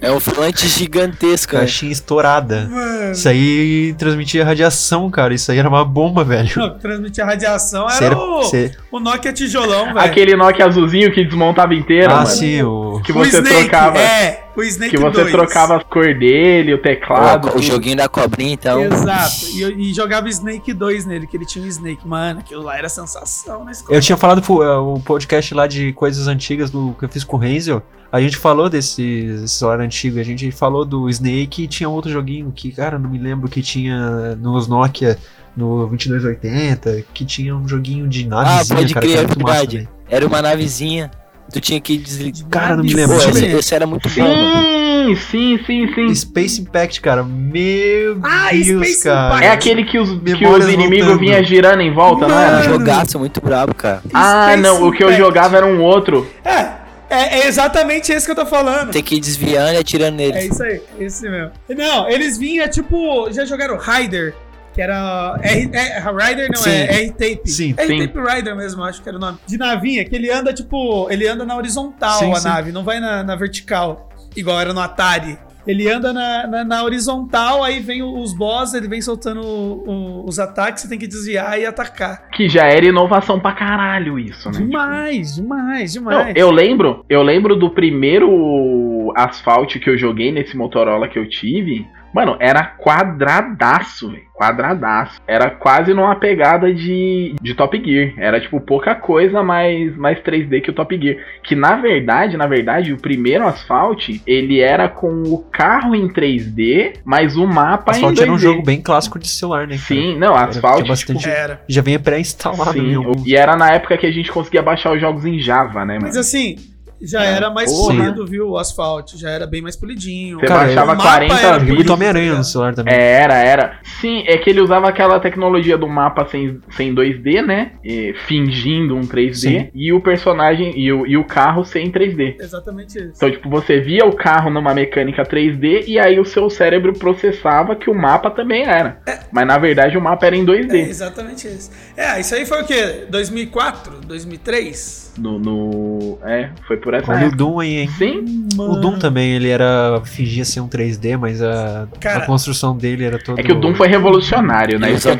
É 0.00 0.10
um 0.12 0.20
falante 0.20 0.66
gigantesco, 0.68 1.54
né? 1.54 1.60
Caixinha 1.60 1.90
estourada. 1.92 2.68
Mano, 2.70 3.12
Isso 3.12 3.28
aí 3.28 3.94
transmitia 3.98 4.44
radiação, 4.44 5.10
cara. 5.10 5.34
Isso 5.34 5.50
aí 5.50 5.58
era 5.58 5.68
uma 5.68 5.84
bomba, 5.84 6.22
velho. 6.24 6.50
não, 6.56 6.78
transmitir 6.78 7.22
a 7.22 7.26
radiação 7.26 7.88
era 7.90 8.06
era- 8.06 8.16
o, 8.18 8.42
cê- 8.44 8.72
o 8.90 9.00
Nokia 9.00 9.32
tijolão, 9.32 9.86
velho. 9.86 9.98
Aquele 9.98 10.36
Nokia 10.36 10.66
azulzinho 10.66 11.12
que 11.12 11.24
desmontava 11.24 11.74
inteiro, 11.74 12.12
Ah, 12.12 12.16
mano. 12.18 12.26
sim, 12.28 12.62
o. 12.62 13.00
Que 13.04 13.10
o 13.12 13.14
você 13.14 13.38
Snake, 13.38 13.56
trocava. 13.68 13.98
é, 13.98 14.41
o 14.56 14.62
Snake 14.62 14.90
que 14.90 15.02
você 15.02 15.20
2. 15.22 15.32
trocava 15.32 15.76
as 15.76 15.82
cor 15.84 16.14
dele, 16.14 16.74
o 16.74 16.78
teclado. 16.78 17.48
O, 17.48 17.58
o 17.58 17.62
joguinho 17.62 17.96
da 17.96 18.08
cobrinha, 18.08 18.52
então. 18.52 18.82
Exato. 18.84 19.46
E, 19.54 19.90
e 19.90 19.94
jogava 19.94 20.28
Snake 20.28 20.72
2 20.72 21.06
nele, 21.06 21.26
que 21.26 21.36
ele 21.36 21.46
tinha 21.46 21.64
um 21.64 21.68
Snake. 21.68 22.06
Mano, 22.06 22.40
aquilo 22.40 22.62
lá 22.62 22.76
era 22.76 22.88
sensação 22.88 23.64
na 23.64 23.72
escola. 23.72 23.96
Eu 23.96 24.00
tinha 24.00 24.16
falado 24.16 24.42
pro, 24.42 24.62
eh, 24.62 24.76
o 24.78 25.00
podcast 25.00 25.54
lá 25.54 25.66
de 25.66 25.92
coisas 25.94 26.28
antigas 26.28 26.70
do 26.70 26.94
que 26.98 27.04
eu 27.04 27.08
fiz 27.08 27.24
com 27.24 27.36
o 27.36 27.40
Renzel. 27.40 27.82
A 28.10 28.20
gente 28.20 28.36
falou 28.36 28.68
desse 28.68 29.02
desse 29.40 29.54
celular 29.56 29.80
antigo, 29.80 30.18
a 30.20 30.22
gente 30.22 30.50
falou 30.52 30.84
do 30.84 31.08
Snake 31.08 31.62
e 31.64 31.66
tinha 31.66 31.88
outro 31.88 32.10
joguinho 32.10 32.52
que, 32.54 32.70
cara, 32.70 32.98
não 32.98 33.08
me 33.08 33.16
lembro 33.18 33.48
que 33.48 33.62
tinha 33.62 34.36
nos 34.36 34.68
Nokia 34.68 35.18
no 35.56 35.86
2280, 35.86 37.04
que 37.14 37.24
tinha 37.24 37.56
um 37.56 37.66
joguinho 37.66 38.06
de 38.08 38.24
Ah, 38.26 38.28
navezinha, 38.44 38.76
pode 38.78 38.94
cara, 38.94 39.06
que 39.06 39.12
crer, 39.12 39.18
era 39.18 39.24
é 39.24 39.26
muito 39.28 39.42
massa, 39.42 39.54
verdade. 39.60 39.76
velho. 39.78 39.88
Era 40.10 40.26
uma 40.26 40.42
navezinha. 40.42 41.10
Tu 41.52 41.60
tinha 41.60 41.80
que 41.80 41.98
desligar. 41.98 42.48
Cara, 42.48 42.76
não 42.76 42.84
me 42.84 42.90
Pô, 42.92 42.96
lembro. 42.96 43.16
esse, 43.16 43.28
eu 43.28 43.34
ver. 43.34 43.58
esse 43.58 43.74
era 43.74 43.86
muito 43.86 44.08
bom, 44.08 44.22
mano. 44.22 44.62
Sim, 45.06 45.16
sim, 45.30 45.58
sim, 45.66 45.94
sim. 45.94 46.14
Space 46.14 46.60
Impact, 46.62 47.00
cara, 47.00 47.22
meu 47.22 48.18
Ah, 48.22 48.48
Deus, 48.52 48.66
Space 48.88 49.04
cara. 49.04 49.26
Impact. 49.28 49.44
É 49.46 49.50
aquele 49.50 49.84
que 49.84 49.98
os, 49.98 50.08
que 50.38 50.46
os 50.46 50.68
inimigos 50.68 51.18
vinham 51.18 51.42
girando 51.44 51.80
em 51.82 51.92
volta, 51.92 52.26
não 52.26 52.34
Um 52.34 52.38
era? 52.40 52.52
Mano. 52.58 52.64
jogaço 52.78 53.18
muito 53.18 53.40
brabo, 53.40 53.74
cara. 53.74 54.02
Ah, 54.14 54.48
Space 54.52 54.62
não, 54.62 54.86
o 54.86 54.92
que 54.92 55.02
eu 55.02 55.08
Impact. 55.08 55.18
jogava 55.18 55.56
era 55.58 55.66
um 55.66 55.82
outro. 55.82 56.26
É, 56.44 56.82
é, 57.10 57.40
é 57.40 57.46
exatamente 57.48 58.10
esse 58.12 58.24
que 58.24 58.30
eu 58.32 58.36
tô 58.36 58.46
falando. 58.46 58.90
Tem 58.90 59.02
que 59.02 59.16
ir 59.16 59.20
desviando 59.20 59.72
e 59.74 59.76
atirando 59.76 60.14
É 60.22 60.30
neles. 60.30 60.44
isso 60.52 60.62
aí, 60.62 60.80
é 60.98 61.04
esse 61.04 61.28
mesmo. 61.28 61.50
Não, 61.76 62.08
eles 62.08 62.38
vinham 62.38 62.66
tipo. 62.68 63.30
Já 63.30 63.44
jogaram 63.44 63.76
Rider, 63.76 64.34
que 64.72 64.80
era. 64.80 65.38
R, 65.42 65.70
é, 65.72 66.00
Rider 66.00 66.48
não, 66.54 66.62
Sim. 66.62 66.70
é 66.70 67.02
R-Tape. 67.02 67.50
Sim. 67.50 67.74
R-Tape 67.76 68.18
Rider 68.34 68.56
mesmo, 68.56 68.82
acho 68.84 69.02
que 69.02 69.08
era 69.08 69.18
o 69.18 69.20
nome. 69.20 69.38
De 69.46 69.56
navinha, 69.58 70.04
que 70.04 70.14
ele 70.14 70.30
anda 70.30 70.52
tipo. 70.52 71.08
Ele 71.10 71.26
anda 71.26 71.44
na 71.44 71.56
horizontal 71.56 72.18
Sim, 72.18 72.32
a 72.32 72.36
sim. 72.36 72.48
nave, 72.48 72.72
não 72.72 72.84
vai 72.84 72.98
na, 73.00 73.22
na 73.22 73.36
vertical, 73.36 74.08
igual 74.36 74.58
era 74.60 74.72
no 74.72 74.80
Atari. 74.80 75.38
Ele 75.64 75.88
anda 75.88 76.12
na, 76.12 76.44
na, 76.48 76.64
na 76.64 76.82
horizontal, 76.82 77.62
aí 77.62 77.78
vem 77.78 78.02
os 78.02 78.36
boss, 78.36 78.74
ele 78.74 78.88
vem 78.88 79.00
soltando 79.00 79.40
o- 79.42 79.84
o- 79.86 80.24
os 80.28 80.40
ataques, 80.40 80.82
você 80.82 80.88
tem 80.88 80.98
que 80.98 81.06
desviar 81.06 81.56
e 81.56 81.64
atacar. 81.64 82.26
Que 82.32 82.48
já 82.48 82.64
era 82.66 82.84
inovação 82.84 83.38
pra 83.38 83.52
caralho 83.52 84.18
isso, 84.18 84.50
né? 84.50 84.58
Demais, 84.58 85.36
demais, 85.36 85.94
Não, 85.94 86.02
demais. 86.02 86.34
eu 86.34 86.50
lembro, 86.50 87.04
eu 87.08 87.22
lembro 87.22 87.54
do 87.54 87.70
primeiro 87.70 89.12
asfalto 89.16 89.78
que 89.78 89.88
eu 89.88 89.96
joguei 89.96 90.32
nesse 90.32 90.56
Motorola 90.56 91.08
que 91.08 91.16
eu 91.18 91.28
tive. 91.28 91.86
Mano, 92.12 92.36
era 92.40 92.62
quadradaço, 92.64 94.10
velho. 94.10 94.22
Quadradaço. 94.34 95.20
Era 95.26 95.50
quase 95.50 95.94
numa 95.94 96.16
pegada 96.16 96.72
de, 96.74 97.34
de 97.40 97.54
Top 97.54 97.80
Gear. 97.82 98.12
Era 98.18 98.40
tipo 98.40 98.60
pouca 98.60 98.94
coisa 98.94 99.42
mais, 99.42 99.96
mais 99.96 100.18
3D 100.18 100.60
que 100.62 100.70
o 100.70 100.72
Top 100.74 100.98
Gear. 101.00 101.16
Que 101.44 101.54
na 101.54 101.76
verdade, 101.76 102.36
na 102.36 102.46
verdade, 102.46 102.92
o 102.92 102.96
primeiro 102.98 103.46
asfalto, 103.46 104.06
ele 104.26 104.60
era 104.60 104.88
com 104.88 105.22
o 105.22 105.38
carro 105.52 105.94
em 105.94 106.08
3D, 106.08 106.94
mas 107.04 107.36
o 107.36 107.46
mapa 107.46 107.92
Asphalt 107.92 108.12
em 108.12 108.16
2D. 108.16 108.22
era 108.22 108.32
um 108.32 108.38
jogo 108.38 108.62
bem 108.62 108.80
clássico 108.80 109.18
de 109.18 109.28
celular, 109.28 109.66
né? 109.66 109.74
cara? 109.76 109.80
Sim, 109.86 110.18
não, 110.18 110.34
Era- 110.36 110.46
Asphalt, 110.48 110.86
bastante- 110.88 111.20
tipo, 111.20 111.30
Era. 111.32 111.60
Já 111.68 111.82
vinha 111.82 111.98
pré-instalado 112.00 112.72
sim, 112.72 112.96
e 113.24 113.36
era 113.36 113.56
na 113.56 113.70
época 113.70 113.96
que 113.96 114.06
a 114.06 114.10
gente 114.12 114.30
conseguia 114.32 114.62
baixar 114.62 114.92
os 114.92 115.00
jogos 115.00 115.24
em 115.24 115.38
Java, 115.38 115.84
né, 115.84 115.94
mano? 115.94 116.06
Mas 116.06 116.16
assim, 116.16 116.56
Já 117.02 117.22
era 117.24 117.50
mais 117.50 117.70
Porra. 117.72 117.94
polido, 117.96 118.26
viu? 118.26 118.50
O 118.50 118.58
asfalto. 118.58 119.18
Já 119.18 119.30
era 119.30 119.46
bem 119.46 119.60
mais 119.60 119.76
polidinho. 119.76 120.38
Você 120.40 120.46
Cara, 120.46 120.64
baixava 120.66 120.92
o 120.92 120.96
mapa 120.96 121.02
40 121.10 121.34
era 121.34 121.58
Jogo 121.64 121.84
do. 121.84 121.92
Homem-Aranha 121.92 122.34
no 122.34 122.44
celular 122.44 122.74
também. 122.74 122.94
É, 122.94 123.12
Era, 123.22 123.34
era. 123.34 123.78
Sim, 124.00 124.24
é 124.26 124.36
que 124.38 124.48
ele 124.50 124.60
usava 124.60 124.88
aquela 124.88 125.18
tecnologia 125.20 125.76
do 125.76 125.88
mapa 125.88 126.26
sem, 126.28 126.60
sem 126.76 126.94
2D, 126.94 127.42
né? 127.44 127.72
E 127.84 128.14
fingindo 128.26 128.96
um 128.96 129.02
3D. 129.02 129.34
Sim. 129.34 129.68
E 129.74 129.92
o 129.92 130.00
personagem 130.00 130.72
e 130.78 130.92
o, 130.92 131.06
e 131.06 131.16
o 131.16 131.24
carro 131.24 131.64
sem 131.64 131.90
3D. 131.90 132.36
Exatamente 132.40 132.98
isso. 132.98 133.12
Então, 133.16 133.30
tipo, 133.30 133.48
você 133.50 133.80
via 133.80 134.04
o 134.06 134.14
carro 134.14 134.50
numa 134.50 134.72
mecânica 134.74 135.22
3D 135.24 135.84
e 135.86 135.98
aí 135.98 136.18
o 136.20 136.24
seu 136.24 136.48
cérebro 136.48 136.92
processava 136.92 137.74
que 137.76 137.90
o 137.90 137.94
mapa 137.94 138.30
também 138.30 138.64
era. 138.64 139.00
Mas 139.32 139.46
na 139.46 139.58
verdade 139.58 139.96
o 139.96 140.00
mapa 140.00 140.26
era 140.26 140.36
em 140.36 140.42
É 140.42 140.44
2D. 140.44 140.74
exatamente 140.88 141.46
isso. 141.48 141.70
É, 141.96 142.20
isso 142.20 142.34
aí 142.34 142.46
foi 142.46 142.62
o 142.62 142.64
quê? 142.66 143.04
2004? 143.10 144.00
2003? 144.06 145.14
No, 145.18 145.38
no. 145.38 145.91
É, 146.24 146.50
foi 146.66 146.76
por 146.76 146.94
essa 146.94 147.10
Olha 147.10 147.28
o. 147.28 147.36
Doom 147.36 147.60
aí, 147.60 147.76
hein? 147.78 147.90
Sim, 147.98 148.48
O 148.58 148.76
Doom 148.76 148.98
também, 148.98 149.32
ele 149.32 149.48
era. 149.48 150.00
fingia 150.04 150.44
ser 150.44 150.60
um 150.60 150.68
3D, 150.68 151.16
mas 151.18 151.42
a, 151.42 151.86
Cara, 152.00 152.24
a 152.24 152.26
construção 152.26 152.76
dele 152.76 153.04
era 153.04 153.18
toda. 153.18 153.40
é 153.40 153.44
que 153.44 153.52
o 153.52 153.60
Doom 153.60 153.74
foi 153.74 153.88
revolucionário, 153.88 154.78
né? 154.78 154.92
Isso 154.92 155.08
é 155.08 155.16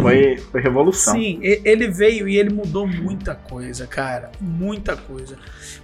Foi, 0.00 0.36
foi 0.50 0.60
revolução. 0.60 1.14
Sim, 1.14 1.38
ele 1.42 1.88
veio 1.88 2.28
e 2.28 2.36
ele 2.36 2.50
mudou 2.50 2.86
muita 2.86 3.34
coisa, 3.34 3.86
cara. 3.86 4.30
Muita 4.40 4.96
coisa. 4.96 5.36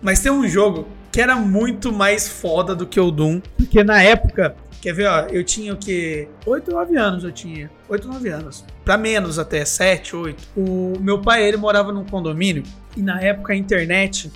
Mas 0.03 0.21
tem 0.21 0.31
um 0.31 0.47
jogo 0.49 0.87
que 1.11 1.21
era 1.21 1.37
muito 1.37 1.93
mais 1.93 2.29
foda 2.29 2.75
do 2.75 2.87
que 2.87 3.01
o 3.01 3.11
Doom. 3.11 3.41
Porque 3.57 3.83
na 3.83 4.03
época, 4.03 4.55
quer 4.81 4.93
ver, 4.93 5.07
ó, 5.07 5.21
eu 5.27 5.45
tinha 5.45 5.73
o 5.73 5.77
quê? 5.77 6.29
8, 6.45 6.71
9 6.71 6.97
anos 6.97 7.25
eu 7.25 7.33
tinha. 7.33 7.71
8, 7.89 8.07
9 8.09 8.29
anos. 8.29 8.65
Pra 8.85 8.97
menos 8.97 9.39
até, 9.39 9.65
7, 9.65 10.15
8. 10.15 10.49
O 10.57 10.99
meu 11.01 11.21
pai, 11.21 11.47
ele 11.47 11.57
morava 11.57 11.93
num 11.93 12.05
condomínio. 12.05 12.63
E 12.97 13.03
na 13.03 13.21
época 13.21 13.53
a 13.53 13.57
internet. 13.57 14.31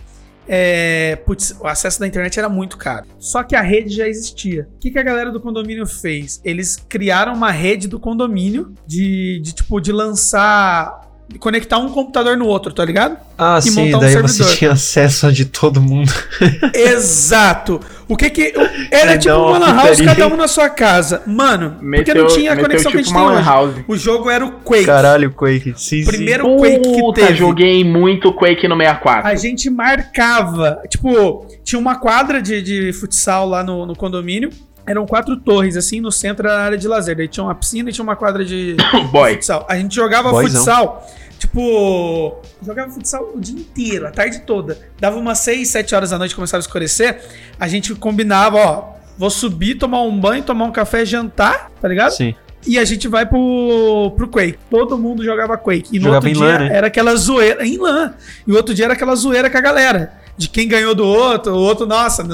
É, 0.48 1.14
putz, 1.24 1.56
o 1.60 1.66
acesso 1.66 2.00
da 2.00 2.06
internet 2.08 2.38
era 2.38 2.48
muito 2.48 2.76
caro. 2.76 3.06
Só 3.18 3.42
que 3.42 3.54
a 3.54 3.60
rede 3.60 3.94
já 3.94 4.08
existia. 4.08 4.68
O 4.74 4.78
que, 4.80 4.90
que 4.90 4.98
a 4.98 5.02
galera 5.02 5.30
do 5.30 5.40
condomínio 5.40 5.86
fez? 5.86 6.40
Eles 6.44 6.76
criaram 6.76 7.34
uma 7.34 7.52
rede 7.52 7.86
do 7.86 8.00
condomínio 8.00 8.74
de, 8.86 9.40
de 9.40 9.52
tipo, 9.54 9.80
de 9.80 9.92
lançar. 9.92 11.08
Conectar 11.38 11.78
um 11.78 11.88
computador 11.90 12.36
no 12.36 12.46
outro, 12.46 12.72
tá 12.72 12.84
ligado? 12.84 13.16
Ah, 13.38 13.58
e 13.58 13.62
sim, 13.62 13.84
montar 13.86 13.96
um 13.98 14.00
daí 14.00 14.16
você 14.16 14.44
tinha 14.56 14.72
acesso 14.72 15.26
a 15.26 15.30
de 15.30 15.44
todo 15.44 15.80
mundo. 15.80 16.12
Exato! 16.74 17.80
O 18.08 18.16
que 18.16 18.28
que. 18.28 18.52
Era 18.90 19.12
É, 19.12 19.18
tipo 19.18 19.34
uma 19.34 19.50
uma 19.50 19.58
lan 19.58 19.74
house, 19.76 20.00
cada 20.00 20.26
um 20.26 20.36
na 20.36 20.48
sua 20.48 20.68
casa. 20.68 21.22
Mano, 21.26 21.70
porque 21.78 21.86
Meteu, 21.86 22.14
não 22.16 22.26
tinha 22.26 22.52
a 22.52 22.56
conexão 22.56 22.90
que 22.90 22.98
a 22.98 23.02
tipo 23.02 23.14
gente 23.18 23.26
tem 23.28 23.36
hoje. 23.38 23.44
house. 23.48 23.74
O 23.86 23.96
jogo 23.96 24.28
era 24.28 24.44
o 24.44 24.50
Quake. 24.52 24.84
Caralho, 24.86 25.30
Quake. 25.30 25.74
Sim, 25.76 26.04
Primeiro 26.04 26.56
Quake 26.56 26.80
que 26.80 27.00
Puta, 27.00 27.20
teve. 27.20 27.34
joguei 27.34 27.84
muito 27.84 28.32
Quake 28.32 28.66
no 28.66 28.76
64. 28.76 29.28
A 29.28 29.34
gente 29.36 29.70
marcava. 29.70 30.82
Tipo, 30.88 31.46
tinha 31.62 31.78
uma 31.78 31.96
quadra 31.96 32.42
de, 32.42 32.60
de 32.60 32.92
futsal 32.92 33.48
lá 33.48 33.62
no, 33.62 33.86
no 33.86 33.94
condomínio. 33.94 34.50
Eram 34.90 35.06
quatro 35.06 35.36
torres, 35.36 35.76
assim, 35.76 36.00
no 36.00 36.10
centro 36.10 36.48
era 36.48 36.58
a 36.58 36.64
área 36.64 36.76
de 36.76 36.88
lazer. 36.88 37.16
Daí 37.16 37.28
tinha 37.28 37.44
uma 37.44 37.54
piscina 37.54 37.90
e 37.90 37.92
tinha 37.92 38.02
uma 38.02 38.16
quadra 38.16 38.44
de, 38.44 38.76
Boy. 39.12 39.34
futsal. 39.34 39.64
A 39.70 39.76
gente 39.76 39.94
jogava 39.94 40.32
Boyzão. 40.32 40.58
futsal, 40.58 41.08
tipo, 41.38 42.42
jogava 42.60 42.90
futsal 42.90 43.30
o 43.32 43.40
dia 43.40 43.54
inteiro, 43.54 44.08
a 44.08 44.10
tarde 44.10 44.40
toda. 44.40 44.76
Dava 44.98 45.16
umas 45.16 45.38
6, 45.38 45.68
7 45.68 45.94
horas 45.94 46.10
da 46.10 46.18
noite, 46.18 46.34
começava 46.34 46.58
a 46.58 46.66
escurecer, 46.66 47.20
a 47.60 47.68
gente 47.68 47.94
combinava, 47.94 48.56
ó, 48.56 48.94
vou 49.16 49.30
subir, 49.30 49.76
tomar 49.76 50.02
um 50.02 50.18
banho, 50.18 50.42
tomar 50.42 50.64
um 50.64 50.72
café, 50.72 51.04
jantar, 51.04 51.70
tá 51.80 51.86
ligado? 51.86 52.10
Sim. 52.10 52.34
E 52.66 52.76
a 52.76 52.84
gente 52.84 53.06
vai 53.06 53.24
pro, 53.24 54.12
pro 54.16 54.26
Quake. 54.26 54.58
Todo 54.68 54.98
mundo 54.98 55.24
jogava 55.24 55.56
Quake. 55.56 55.96
E 55.96 56.00
no 56.00 56.06
Jogava 56.06 56.16
outro 56.16 56.30
em 56.30 56.32
dia 56.32 56.44
LAN, 56.44 56.58
né? 56.58 56.76
era 56.76 56.86
aquela 56.88 57.14
zoeira, 57.14 57.64
em 57.64 57.78
LAN. 57.78 58.12
E 58.44 58.50
o 58.50 58.56
outro 58.56 58.74
dia 58.74 58.86
era 58.86 58.94
aquela 58.94 59.14
zoeira 59.14 59.48
com 59.48 59.56
a 59.56 59.60
galera. 59.60 60.14
De 60.36 60.48
quem 60.48 60.66
ganhou 60.66 60.96
do 60.96 61.06
outro, 61.06 61.52
o 61.52 61.58
outro, 61.58 61.86
nossa, 61.86 62.24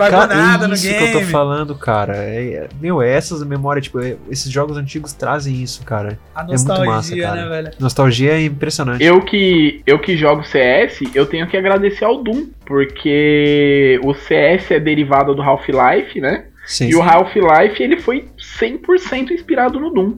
não 0.00 0.06
fragou 0.06 0.28
Cara, 0.28 0.34
nada 0.34 0.64
é 0.64 0.68
no 0.68 0.74
isso 0.74 0.82
game. 0.88 0.98
que 0.98 1.16
eu 1.16 1.20
tô 1.20 1.26
falando, 1.26 1.74
cara. 1.74 2.16
É, 2.16 2.44
é- 2.54 2.68
meu, 2.80 3.00
é 3.02 3.10
essas 3.12 3.42
memórias, 3.44 3.84
tipo, 3.86 4.00
é- 4.00 4.16
esses 4.30 4.50
jogos 4.50 4.76
antigos 4.76 5.12
trazem 5.12 5.62
isso, 5.62 5.82
cara. 5.84 6.18
A 6.34 6.44
muito 6.44 6.52
nostalgia, 6.52 6.86
massa, 6.92 7.16
cara. 7.16 7.34
né, 7.36 7.48
velho? 7.48 7.70
Nostalgia 7.80 8.32
é 8.32 8.44
impressionante. 8.44 9.02
Eu 9.04 9.20
que, 9.22 9.82
eu 9.86 9.98
que 9.98 10.16
jogo 10.16 10.42
CS, 10.44 11.00
eu 11.14 11.26
tenho 11.26 11.46
que 11.46 11.56
agradecer 11.56 12.04
ao 12.04 12.22
Doom, 12.22 12.46
porque 12.64 14.00
o 14.04 14.14
CS 14.14 14.72
é 14.74 14.80
derivado 14.80 15.34
do 15.34 15.42
Half-Life, 15.42 16.20
né? 16.20 16.46
Sim, 16.66 16.88
E 16.88 16.96
o 16.96 17.02
Half-Life 17.02 17.80
ele 17.82 17.96
foi 18.00 18.26
100% 18.38 19.30
inspirado 19.30 19.78
no 19.78 19.90
Doom. 19.92 20.14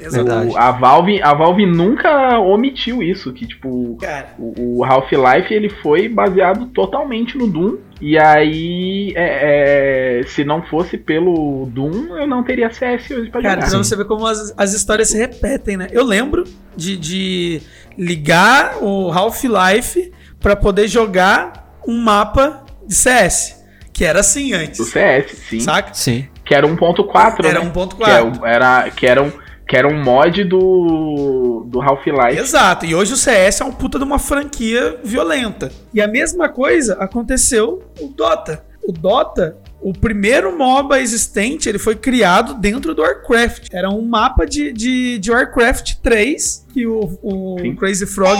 O- 0.00 0.56
a 0.56 0.70
Valve, 0.70 1.20
a 1.22 1.34
Valve 1.34 1.66
nunca 1.66 2.38
omitiu 2.38 3.02
isso, 3.02 3.32
que 3.32 3.46
tipo, 3.46 3.96
Cara, 4.00 4.28
o, 4.38 4.78
o 4.78 4.84
Half-Life 4.84 5.52
ele 5.52 5.68
foi 5.68 6.08
baseado 6.08 6.66
totalmente 6.66 7.36
no 7.36 7.46
Doom. 7.48 7.78
E 8.00 8.16
aí, 8.16 9.12
é, 9.16 10.20
é, 10.20 10.22
se 10.28 10.44
não 10.44 10.62
fosse 10.62 10.96
pelo 10.96 11.66
Doom, 11.72 12.16
eu 12.16 12.28
não 12.28 12.44
teria 12.44 12.70
CS 12.70 13.10
hoje 13.10 13.28
pra 13.28 13.42
Cara, 13.42 13.54
jogar. 13.62 13.70
pra 13.70 13.78
você 13.78 13.96
ver 13.96 14.04
como 14.04 14.24
as, 14.24 14.54
as 14.56 14.72
histórias 14.72 15.08
se 15.08 15.18
repetem, 15.18 15.76
né? 15.76 15.88
Eu 15.90 16.04
lembro 16.04 16.44
de, 16.76 16.96
de 16.96 17.60
ligar 17.98 18.76
o 18.80 19.10
Half-Life 19.10 20.12
pra 20.40 20.54
poder 20.54 20.86
jogar 20.86 21.76
um 21.86 22.00
mapa 22.00 22.64
de 22.86 22.94
CS. 22.94 23.58
Que 23.92 24.04
era 24.04 24.20
assim 24.20 24.50
Do 24.50 24.56
antes. 24.56 24.86
CS, 24.90 25.32
sim. 25.48 25.58
Saca? 25.58 25.92
Sim. 25.92 26.28
Que 26.44 26.54
era 26.54 26.66
1.4, 26.68 27.44
Era 27.44 27.58
né? 27.64 27.70
1.4. 27.74 27.96
Que, 27.96 28.10
é 28.10 28.22
o- 28.22 28.46
era, 28.46 28.90
que, 28.90 29.06
era 29.06 29.22
um, 29.22 29.32
que 29.68 29.76
era 29.76 29.86
um 29.86 30.02
mod 30.02 30.42
do, 30.44 31.66
do 31.66 31.80
Half-Life. 31.82 32.40
Exato. 32.40 32.86
E 32.86 32.94
hoje 32.94 33.12
o 33.12 33.16
CS 33.16 33.60
é 33.60 33.64
um 33.64 33.70
puta 33.70 33.98
de 33.98 34.04
uma 34.04 34.18
franquia 34.18 34.98
violenta. 35.04 35.70
E 35.92 36.00
a 36.00 36.08
mesma 36.08 36.48
coisa 36.48 36.94
aconteceu 36.94 37.84
o 38.00 38.08
Dota. 38.08 38.64
O 38.82 38.90
Dota, 38.90 39.58
o 39.82 39.92
primeiro 39.92 40.56
MOBA 40.56 41.00
existente, 41.00 41.68
ele 41.68 41.78
foi 41.78 41.94
criado 41.94 42.54
dentro 42.54 42.94
do 42.94 43.02
Warcraft. 43.02 43.66
Era 43.70 43.90
um 43.90 44.00
mapa 44.00 44.46
de, 44.46 44.72
de, 44.72 45.18
de 45.18 45.30
Warcraft 45.30 45.96
3 46.02 46.66
que 46.72 46.86
o, 46.86 47.18
o. 47.22 47.56
Crazy 47.76 48.06
Frog, 48.06 48.38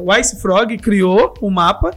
o 0.00 0.16
Ice 0.16 0.40
Frog 0.40 0.78
criou 0.78 1.34
o 1.40 1.50
mapa. 1.50 1.90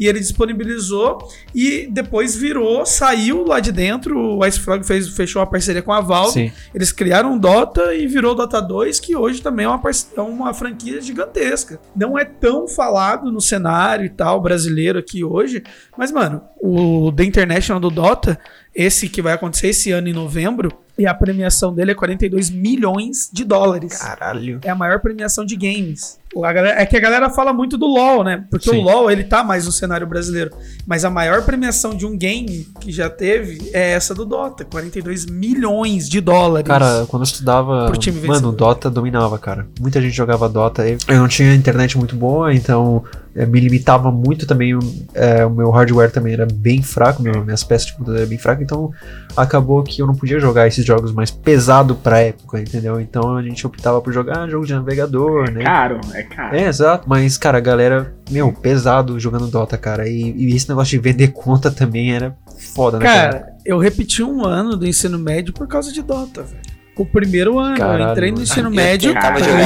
E 0.00 0.08
ele 0.08 0.18
disponibilizou 0.18 1.28
e 1.54 1.86
depois 1.90 2.34
virou, 2.34 2.86
saiu 2.86 3.44
lá 3.44 3.60
de 3.60 3.70
dentro. 3.70 4.38
O 4.38 4.46
Ice 4.46 4.58
Frog 4.58 4.82
fez, 4.82 5.08
fechou 5.10 5.42
a 5.42 5.46
parceria 5.46 5.82
com 5.82 5.92
a 5.92 6.00
Valve. 6.00 6.32
Sim. 6.32 6.52
Eles 6.74 6.90
criaram 6.90 7.34
um 7.34 7.38
Dota 7.38 7.94
e 7.94 8.06
virou 8.06 8.34
Dota 8.34 8.62
2, 8.62 8.98
que 8.98 9.14
hoje 9.14 9.42
também 9.42 9.66
é 9.66 9.68
uma, 9.68 9.82
é 10.16 10.20
uma 10.22 10.54
franquia 10.54 11.02
gigantesca. 11.02 11.78
Não 11.94 12.18
é 12.18 12.24
tão 12.24 12.66
falado 12.66 13.30
no 13.30 13.42
cenário 13.42 14.06
e 14.06 14.08
tal 14.08 14.40
brasileiro 14.40 14.98
aqui 14.98 15.22
hoje, 15.22 15.62
mas, 15.96 16.10
mano, 16.10 16.40
o 16.58 17.12
The 17.12 17.24
International 17.24 17.78
do 17.78 17.90
Dota, 17.90 18.38
esse 18.74 19.06
que 19.06 19.20
vai 19.20 19.34
acontecer 19.34 19.68
esse 19.68 19.90
ano 19.90 20.08
em 20.08 20.14
novembro, 20.14 20.72
e 21.00 21.06
a 21.06 21.14
premiação 21.14 21.72
dele 21.74 21.92
é 21.92 21.94
42 21.94 22.50
milhões 22.50 23.28
de 23.32 23.44
dólares. 23.44 23.98
Caralho. 23.98 24.60
É 24.62 24.70
a 24.70 24.74
maior 24.74 25.00
premiação 25.00 25.44
de 25.44 25.56
games. 25.56 26.18
O- 26.32 26.44
a 26.44 26.52
galera- 26.52 26.80
é 26.80 26.86
que 26.86 26.96
a 26.96 27.00
galera 27.00 27.28
fala 27.28 27.52
muito 27.52 27.76
do 27.76 27.86
LoL, 27.86 28.22
né? 28.22 28.44
Porque 28.48 28.70
Sim. 28.70 28.78
o 28.78 28.82
LoL, 28.82 29.10
ele 29.10 29.24
tá 29.24 29.42
mais 29.42 29.66
no 29.66 29.72
cenário 29.72 30.06
brasileiro. 30.06 30.50
Mas 30.86 31.04
a 31.04 31.10
maior 31.10 31.42
premiação 31.44 31.92
de 31.92 32.06
um 32.06 32.16
game 32.16 32.68
que 32.80 32.92
já 32.92 33.10
teve 33.10 33.70
é 33.72 33.90
essa 33.92 34.14
do 34.14 34.24
Dota. 34.24 34.64
42 34.64 35.26
milhões 35.26 36.08
de 36.08 36.20
dólares. 36.20 36.68
Cara, 36.68 37.04
quando 37.08 37.22
eu 37.22 37.26
estudava, 37.26 37.86
Pro 37.86 37.96
time 37.98 38.20
mano, 38.20 38.32
vencedor. 38.34 38.52
Dota 38.52 38.88
dominava, 38.90 39.38
cara. 39.38 39.66
Muita 39.80 40.00
gente 40.00 40.14
jogava 40.14 40.48
Dota. 40.48 40.86
Eu 40.88 41.16
não 41.18 41.26
tinha 41.26 41.52
internet 41.54 41.98
muito 41.98 42.14
boa, 42.14 42.54
então 42.54 43.02
eh, 43.34 43.46
me 43.46 43.60
limitava 43.60 44.10
muito 44.10 44.46
também. 44.46 44.78
eh, 45.14 45.44
o 45.44 45.50
meu 45.50 45.70
hardware 45.70 46.10
também 46.10 46.32
era 46.32 46.46
bem 46.46 46.82
fraco, 46.82 47.22
meu- 47.22 47.44
minhas 47.44 47.62
peças 47.64 47.86
de 47.86 47.92
computador 47.92 48.20
eram 48.20 48.28
bem 48.28 48.38
fracas, 48.38 48.62
então 48.64 48.90
acabou 49.36 49.82
que 49.82 50.00
eu 50.02 50.06
não 50.06 50.14
podia 50.14 50.38
jogar 50.40 50.66
esses 50.66 50.84
jogos 50.84 51.12
mais 51.12 51.30
pesado 51.30 51.94
pra 51.94 52.18
época, 52.20 52.60
entendeu? 52.60 53.00
Então 53.00 53.36
a 53.36 53.42
gente 53.42 53.66
optava 53.66 54.00
por 54.00 54.12
jogar 54.12 54.48
jogo 54.48 54.66
de 54.66 54.74
navegador, 54.74 55.50
né? 55.50 55.62
Caro, 55.62 56.00
é 56.14 56.22
caro. 56.22 56.56
É, 56.56 56.66
exato. 56.68 57.08
Mas, 57.08 57.36
cara, 57.38 57.58
a 57.58 57.60
galera, 57.60 58.14
meu, 58.30 58.52
pesado 58.52 59.18
jogando 59.20 59.46
Dota, 59.46 59.76
cara. 59.78 60.08
E, 60.08 60.34
e 60.36 60.54
esse 60.54 60.68
negócio 60.68 60.90
de 60.90 60.98
vender 60.98 61.28
conta 61.32 61.70
também 61.70 62.12
era 62.12 62.36
foda, 62.74 62.98
né, 62.98 63.04
cara? 63.06 63.32
Cara, 63.32 63.52
eu 63.64 63.78
repeti 63.78 64.22
um 64.22 64.44
ano 64.44 64.76
do 64.76 64.86
ensino 64.86 65.18
médio 65.18 65.52
por 65.52 65.66
causa 65.68 65.92
de 65.92 66.02
Dota, 66.02 66.42
velho. 66.42 66.79
O 67.00 67.06
primeiro 67.06 67.58
ano, 67.58 67.76
eu 67.76 67.78
Caralho, 67.78 68.10
entrei 68.12 68.30
no 68.30 68.42
ensino 68.42 68.68
Eu 68.68 68.72
médio, 68.72 69.10
eu 69.10 69.14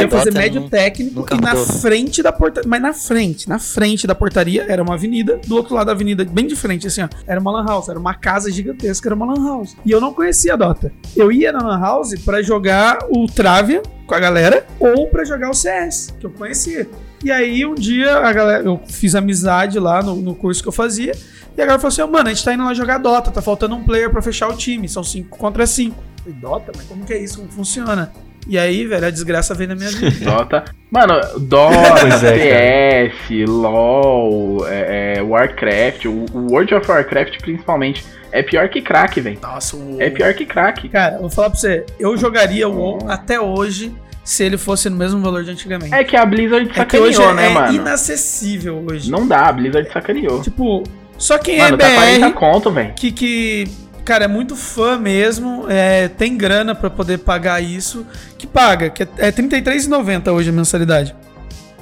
ia 0.00 0.08
fazer 0.08 0.32
médio 0.32 0.60
não- 0.60 0.68
técnico 0.68 1.26
e 1.34 1.40
na 1.40 1.56
frente 1.56 2.22
da 2.22 2.30
portaria, 2.30 2.70
mas 2.70 2.80
na 2.80 2.92
frente, 2.92 3.48
na 3.48 3.58
frente 3.58 4.06
da 4.06 4.14
portaria 4.14 4.64
era 4.68 4.80
uma 4.80 4.94
avenida, 4.94 5.40
do 5.44 5.56
outro 5.56 5.74
lado 5.74 5.86
da 5.86 5.92
avenida, 5.92 6.24
bem 6.24 6.46
de 6.46 6.54
frente, 6.54 6.86
assim, 6.86 7.02
ó, 7.02 7.08
era 7.26 7.40
uma 7.40 7.50
lan 7.50 7.66
house, 7.66 7.88
era 7.88 7.98
uma 7.98 8.14
casa 8.14 8.52
gigantesca, 8.52 9.08
era 9.08 9.16
uma 9.16 9.26
lan 9.34 9.44
house. 9.44 9.76
E 9.84 9.90
eu 9.90 10.00
não 10.00 10.14
conhecia 10.14 10.52
a 10.54 10.56
Dota. 10.56 10.92
Eu 11.16 11.32
ia 11.32 11.50
na 11.50 11.58
lan 11.58 11.80
house 11.80 12.14
pra 12.24 12.40
jogar 12.40 12.98
o 13.10 13.26
Travia 13.26 13.82
com 14.06 14.14
a 14.14 14.20
galera 14.20 14.64
ou 14.78 15.08
pra 15.08 15.24
jogar 15.24 15.50
o 15.50 15.54
CS, 15.54 16.14
que 16.20 16.26
eu 16.26 16.30
conhecia. 16.30 16.88
E 17.24 17.32
aí 17.32 17.66
um 17.66 17.74
dia 17.74 18.16
a 18.18 18.32
galera, 18.32 18.62
eu 18.62 18.80
fiz 18.86 19.16
amizade 19.16 19.76
lá 19.80 20.00
no, 20.04 20.14
no 20.14 20.36
curso 20.36 20.62
que 20.62 20.68
eu 20.68 20.72
fazia, 20.72 21.10
e 21.56 21.60
a 21.60 21.64
galera 21.64 21.80
falou 21.80 21.88
assim: 21.88 22.02
"Ó, 22.02 22.06
mano, 22.06 22.28
a 22.28 22.32
gente 22.32 22.44
tá 22.44 22.54
indo 22.54 22.62
lá 22.64 22.72
jogar 22.74 22.98
Dota, 22.98 23.32
tá 23.32 23.42
faltando 23.42 23.74
um 23.74 23.82
player 23.82 24.08
pra 24.08 24.22
fechar 24.22 24.48
o 24.48 24.56
time, 24.56 24.88
são 24.88 25.02
5 25.02 25.36
contra 25.36 25.66
5. 25.66 26.13
Falei, 26.24 26.38
Dota? 26.40 26.72
Mas 26.74 26.86
como 26.86 27.04
que 27.04 27.12
é 27.12 27.18
isso? 27.18 27.38
Como 27.38 27.52
funciona? 27.52 28.10
E 28.46 28.58
aí, 28.58 28.86
velho, 28.86 29.06
a 29.06 29.10
desgraça 29.10 29.54
vem 29.54 29.66
na 29.66 29.74
minha 29.74 29.90
vida. 29.90 30.10
Dota. 30.24 30.64
Mano, 30.90 31.14
Dota, 31.38 32.06
é, 32.28 33.10
LOL, 33.46 34.66
é, 34.68 35.16
é, 35.16 35.22
Warcraft, 35.22 36.06
o, 36.06 36.26
o 36.32 36.52
World 36.52 36.74
of 36.74 36.90
Warcraft 36.90 37.40
principalmente, 37.40 38.04
é 38.32 38.42
pior 38.42 38.68
que 38.68 38.82
crack, 38.82 39.20
velho. 39.20 39.38
Nossa, 39.40 39.76
o... 39.76 40.00
É 40.00 40.10
pior 40.10 40.32
que 40.34 40.44
crack. 40.44 40.88
Cara, 40.88 41.18
vou 41.18 41.30
falar 41.30 41.50
pra 41.50 41.58
você, 41.58 41.84
eu 41.98 42.16
jogaria 42.16 42.68
o 42.68 42.76
WoW 42.76 42.98
até 43.08 43.40
hoje 43.40 43.94
se 44.22 44.42
ele 44.42 44.56
fosse 44.56 44.88
no 44.88 44.96
mesmo 44.96 45.20
valor 45.20 45.44
de 45.44 45.50
antigamente. 45.50 45.94
É 45.94 46.02
que 46.02 46.16
a 46.16 46.24
Blizzard 46.24 46.70
É 46.74 46.84
que 46.84 46.98
hoje 46.98 47.14
sacaneou, 47.14 47.34
né, 47.34 47.46
é 47.46 47.54
mano? 47.54 47.74
inacessível 47.74 48.84
hoje. 48.90 49.10
Não 49.10 49.26
dá, 49.26 49.48
a 49.48 49.52
Blizzard 49.52 49.90
sacaneou. 49.92 50.40
Tipo, 50.42 50.82
só 51.18 51.38
quem 51.38 51.58
Mano, 51.58 51.76
é 51.76 51.78
tá 51.78 51.94
40 51.94 52.28
BR 52.28 52.34
conto, 52.34 52.70
velho. 52.70 52.94
que, 52.94 53.12
que, 53.12 53.68
cara, 54.04 54.24
é 54.24 54.28
muito 54.28 54.54
fã 54.54 54.98
mesmo, 54.98 55.64
é, 55.68 56.08
tem 56.08 56.36
grana 56.36 56.74
pra 56.74 56.90
poder 56.90 57.18
pagar 57.18 57.62
isso, 57.62 58.06
que 58.38 58.46
paga, 58.46 58.90
que 58.90 59.02
é, 59.02 59.08
é 59.18 59.26
R$33,90 59.26 60.32
hoje 60.32 60.50
a 60.50 60.52
mensalidade. 60.52 61.14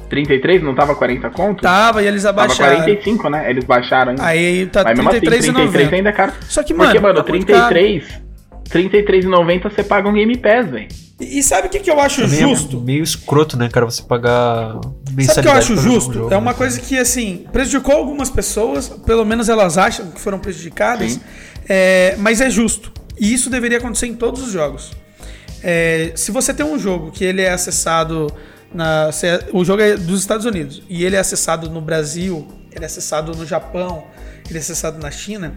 33, 0.09 0.63
não 0.63 0.75
tava 0.75 0.95
40 0.95 1.31
conto? 1.31 1.63
Tava 1.63 2.03
e 2.03 2.07
eles 2.07 2.23
Tava 2.23 2.43
abaixaram. 2.43 2.77
45, 2.83 3.31
né? 3.31 3.49
Eles 3.49 3.65
baixaram 3.65 4.11
ainda. 4.11 4.23
Aí 4.27 4.67
tá 4.67 4.85
Mas 4.85 4.99
mesmo 4.99 5.11
assim, 5.11 5.21
33 5.21 5.47
R$33,90. 5.57 5.93
ainda 5.95 6.09
é 6.11 6.13
caro. 6.13 6.33
Só 6.49 6.63
que, 6.63 6.75
mano, 6.75 6.91
Porque, 6.91 7.01
mano, 7.01 7.23
tá 7.23 7.33
muito 7.33 7.47
caro. 7.47 7.75
33, 7.75 8.23
33,90 8.71 9.63
você 9.71 9.83
paga 9.83 10.09
um 10.09 10.13
Game 10.13 10.37
Pass, 10.37 10.69
velho. 10.71 10.89
E 11.21 11.43
sabe 11.43 11.69
o 11.69 11.71
que, 11.71 11.79
que 11.79 11.91
eu 11.91 12.01
acho 12.01 12.23
Também 12.23 12.41
justo? 12.41 12.79
É 12.79 12.81
meio 12.81 13.03
escroto, 13.03 13.57
né, 13.57 13.69
cara, 13.69 13.87
você 13.87 14.03
pagar 14.03 14.81
mensalidade. 15.13 15.27
Sabe 15.27 15.39
o 15.39 15.43
que 15.43 15.49
eu 15.49 15.53
acho 15.53 15.73
um 15.73 15.77
justo? 15.77 16.13
jogo, 16.15 16.35
É 16.35 16.37
uma 16.37 16.51
né? 16.51 16.57
coisa 16.59 16.81
que, 16.81 16.99
assim, 16.99 17.47
prejudicou 17.53 17.95
algumas 17.95 18.29
pessoas, 18.29 18.89
pelo 18.89 19.25
menos 19.25 19.49
elas 19.49 19.79
acham 19.79 20.11
que 20.11 20.21
foram 20.21 20.39
prejudicadas, 20.39 21.13
Sim. 21.13 21.21
É, 21.69 22.15
mas 22.19 22.41
é 22.41 22.51
justo. 22.51 22.93
E 23.19 23.33
isso 23.33 23.49
deveria 23.51 23.79
acontecer 23.79 24.07
em 24.07 24.15
todos 24.15 24.43
os 24.43 24.51
jogos. 24.53 24.93
É, 25.63 26.13
se 26.17 26.31
você 26.33 26.53
tem 26.53 26.67
um 26.67 26.79
jogo 26.79 27.11
que 27.13 27.25
ele 27.25 27.41
é 27.43 27.51
acessado 27.51 28.27
na. 28.75 29.11
o 29.53 29.65
jogo 29.65 29.81
é 29.83 29.97
dos 29.97 30.21
Estados 30.21 30.45
Unidos 30.47 30.83
e 30.89 31.05
ele 31.05 31.15
é 31.15 31.19
acessado 31.21 31.71
no 31.71 31.81
Brasil, 31.81 32.49
ele 32.75 32.85
é 32.85 32.87
acessado 32.87 33.33
no 33.37 33.47
Japão, 33.47 34.05
ele 34.49 34.59
é 34.59 34.61
acessado 34.61 34.99
na 34.99 35.11
China, 35.11 35.55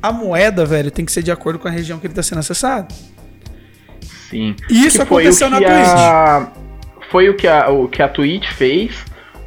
a 0.00 0.12
moeda, 0.12 0.64
velho, 0.64 0.90
tem 0.92 1.04
que 1.04 1.10
ser 1.10 1.22
de 1.24 1.32
acordo 1.32 1.58
com 1.58 1.66
a 1.66 1.70
região 1.70 1.98
que 1.98 2.06
ele 2.06 2.12
está 2.12 2.22
sendo 2.22 2.38
acessado. 2.38 2.94
Sim. 4.30 4.54
E 4.70 4.86
isso 4.86 4.98
Que 4.98 5.02
aconteceu 5.02 5.48
na 5.50 5.56
Twitch. 5.58 5.70
a- 5.72 6.52
Foi 7.10 7.28
o 7.30 7.34
que 7.36 7.48
a, 7.48 7.68
o 7.70 7.88
que 7.88 8.02
a 8.02 8.08
Twitch 8.08 8.46
fez. 8.52 8.94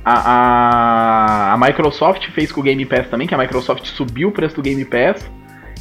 A, 0.04 0.14
a, 0.14 1.54
a 1.54 1.58
Microsoft 1.58 2.28
fez 2.32 2.52
com 2.52 2.60
o 2.60 2.64
Game 2.64 2.84
Pass 2.88 3.08
também, 3.08 3.28
que 3.28 3.36
a 3.36 3.38
Microsoft 3.38 3.86
subiu 3.86 4.30
o 4.30 4.32
preço 4.32 4.56
do 4.56 4.62
Game 4.64 4.84
Pass. 4.84 5.22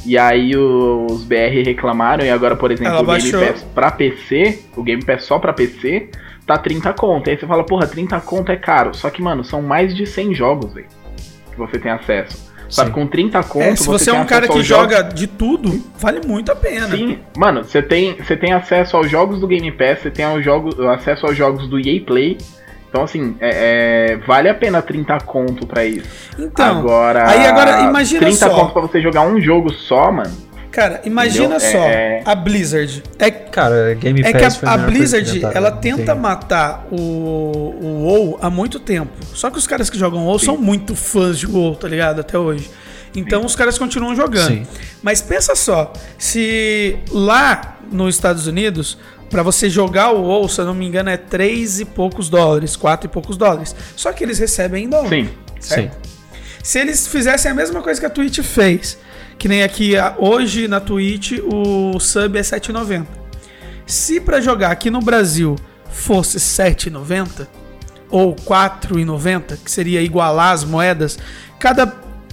E 0.05 0.17
aí 0.17 0.55
os 0.57 1.23
BR 1.23 1.63
reclamaram, 1.65 2.25
e 2.25 2.29
agora, 2.29 2.55
por 2.55 2.71
exemplo, 2.71 2.91
Ela 2.93 3.01
o 3.01 3.05
Game 3.05 3.31
baixou. 3.31 3.45
Pass 3.53 3.63
pra 3.75 3.91
PC, 3.91 4.59
o 4.75 4.81
Game 4.83 5.03
Pass 5.05 5.23
só 5.25 5.37
pra 5.37 5.53
PC, 5.53 6.09
tá 6.45 6.57
30 6.57 6.91
conto. 6.93 7.29
Aí 7.29 7.37
você 7.37 7.45
fala, 7.45 7.63
porra, 7.63 7.85
30 7.85 8.19
conto 8.21 8.51
é 8.51 8.55
caro. 8.55 8.95
Só 8.95 9.09
que, 9.09 9.21
mano, 9.21 9.43
são 9.43 9.61
mais 9.61 9.93
de 9.95 10.05
100 10.07 10.33
jogos, 10.33 10.73
velho, 10.73 10.87
que 11.51 11.57
você 11.57 11.77
tem 11.77 11.91
acesso. 11.91 12.49
Sabe, 12.67 12.89
Sim. 12.89 12.93
com 12.95 13.05
30 13.07 13.43
conto, 13.43 13.63
É, 13.63 13.75
se 13.75 13.85
você 13.85 14.09
é 14.09 14.13
tem 14.13 14.21
um 14.21 14.25
cara 14.25 14.47
que 14.47 14.63
jogos- 14.63 14.93
joga 14.93 15.03
de 15.03 15.27
tudo, 15.27 15.83
vale 15.99 16.21
muito 16.25 16.51
a 16.53 16.55
pena. 16.55 16.87
Sim, 16.87 17.19
mano, 17.37 17.65
você 17.65 17.81
tem, 17.81 18.15
você 18.15 18.35
tem 18.37 18.53
acesso 18.53 18.95
aos 18.95 19.09
jogos 19.11 19.41
do 19.41 19.47
Game 19.47 19.69
Pass, 19.73 19.99
você 19.99 20.09
tem 20.09 20.23
aos 20.23 20.41
jogos, 20.43 20.79
acesso 20.79 21.25
aos 21.25 21.35
jogos 21.35 21.67
do 21.67 21.77
EA 21.77 21.99
Play. 22.05 22.37
Então, 22.91 23.03
assim, 23.03 23.37
é, 23.39 24.11
é, 24.11 24.17
vale 24.27 24.49
a 24.49 24.53
pena 24.53 24.81
30 24.81 25.17
conto 25.21 25.65
pra 25.65 25.85
isso. 25.85 26.03
Então, 26.37 26.79
agora, 26.79 27.29
aí 27.29 27.45
agora 27.47 27.79
imagina 27.83 28.19
30 28.19 28.35
só. 28.37 28.49
conto 28.53 28.73
pra 28.73 28.81
você 28.81 29.01
jogar 29.01 29.21
um 29.21 29.39
jogo 29.39 29.71
só, 29.71 30.11
mano. 30.11 30.51
Cara, 30.69 31.01
imagina 31.05 31.55
Entendeu? 31.55 31.71
só, 31.71 31.77
É- 31.87 32.21
a 32.25 32.35
Blizzard. 32.35 33.01
É, 33.17 33.31
Cara, 33.31 33.93
Game 33.93 34.21
é 34.21 34.31
Pass 34.33 34.53
que 34.55 34.59
foi 34.61 34.69
a, 34.69 34.73
a 34.73 34.77
que 34.77 34.85
Blizzard, 34.85 35.41
ela 35.53 35.69
não 35.71 35.77
tenta 35.77 36.11
tem. 36.13 36.21
matar 36.21 36.85
o, 36.91 36.95
o 37.81 38.03
WoW 38.03 38.39
há 38.41 38.49
muito 38.49 38.77
tempo. 38.79 39.11
Só 39.33 39.49
que 39.49 39.57
os 39.57 39.65
caras 39.67 39.89
que 39.89 39.97
jogam 39.97 40.25
WoW 40.25 40.39
são 40.39 40.57
muito 40.57 40.93
fãs 40.95 41.39
de 41.39 41.47
WoW, 41.47 41.75
tá 41.75 41.87
ligado? 41.87 42.19
Até 42.21 42.37
hoje. 42.37 42.69
Então 43.15 43.45
os 43.45 43.55
caras 43.55 43.77
continuam 43.77 44.15
jogando. 44.15 44.47
Sim. 44.47 44.67
Mas 45.01 45.21
pensa 45.21 45.55
só, 45.55 45.91
se 46.17 46.97
lá 47.09 47.77
nos 47.91 48.15
Estados 48.15 48.47
Unidos, 48.47 48.97
pra 49.31 49.41
você 49.41 49.69
jogar 49.69 50.11
o 50.11 50.23
WoW, 50.23 50.47
se 50.47 50.59
eu 50.59 50.65
não 50.65 50.75
me 50.75 50.85
engano, 50.85 51.09
é 51.09 51.17
3 51.17 51.79
e 51.79 51.85
poucos 51.85 52.29
dólares, 52.29 52.75
4 52.75 53.07
e 53.07 53.09
poucos 53.09 53.37
dólares. 53.37 53.75
Só 53.95 54.11
que 54.11 54.23
eles 54.23 54.37
recebem 54.37 54.85
em 54.85 54.89
dólar. 54.89 55.09
Sim. 55.09 55.29
certo? 55.59 56.09
Se 56.61 56.77
eles 56.77 57.07
fizessem 57.07 57.49
a 57.49 57.55
mesma 57.55 57.81
coisa 57.81 57.99
que 57.99 58.05
a 58.05 58.09
Twitch 58.09 58.39
fez, 58.41 58.97
que 59.39 59.47
nem 59.47 59.63
aqui 59.63 59.93
hoje 60.19 60.67
na 60.67 60.79
Twitch 60.79 61.39
o 61.43 61.99
sub 61.99 62.37
é 62.37 62.41
7,90. 62.41 63.07
Se 63.87 64.19
pra 64.19 64.39
jogar 64.39 64.69
aqui 64.69 64.91
no 64.91 64.99
Brasil 64.99 65.55
fosse 65.89 66.37
7,90 66.37 67.47
ou 68.09 68.35
4,90, 68.35 69.57
que 69.63 69.71
seria 69.71 70.01
igualar 70.01 70.51
as 70.51 70.63
moedas, 70.63 71.17
cada 71.57 71.87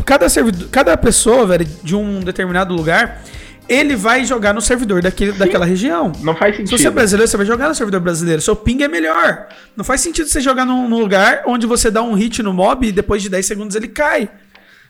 cada 0.05 0.29
servidor, 0.29 0.69
cada 0.71 0.97
pessoa, 0.97 1.47
velho, 1.47 1.67
de 1.83 1.95
um 1.95 2.21
determinado 2.21 2.75
lugar, 2.75 3.23
ele 3.69 3.95
vai 3.97 4.25
jogar 4.25 4.53
no 4.55 4.61
servidor 4.61 5.03
daquele, 5.03 5.33
daquela 5.33 5.67
região. 5.67 6.13
Não 6.23 6.35
faz 6.35 6.57
Se 6.57 6.63
sentido. 6.63 6.79
você 6.79 6.89
é 6.89 6.91
brasileiro, 6.91 7.29
você 7.31 7.37
vai 7.37 7.47
jogar 7.47 7.69
no 7.69 7.75
servidor 7.75 8.01
brasileiro. 8.01 8.41
Seu 8.41 8.57
ping 8.57 8.83
é 8.83 8.89
melhor. 8.89 9.47
Não 9.77 9.85
faz 9.85 10.01
sentido 10.01 10.29
você 10.29 10.41
jogar 10.41 10.65
num, 10.65 10.89
num 10.89 10.99
lugar 10.99 11.43
onde 11.47 11.67
você 11.67 11.91
dá 11.91 12.03
um 12.03 12.15
hit 12.15 12.43
no 12.43 12.53
mob 12.53 12.87
e 12.87 12.93
depois 12.93 13.23
de 13.23 13.29
10 13.29 13.45
segundos 13.47 13.77
ele 13.77 13.89
cai. 13.89 14.29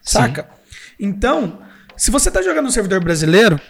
Saca? 0.03 0.49
Então, 0.99 1.59
se 1.97 2.11
você 2.11 2.31
tá 2.31 2.41
jogando 2.43 2.66
no 2.66 2.70
servidor 2.70 3.01
brasileiro, 3.01 3.61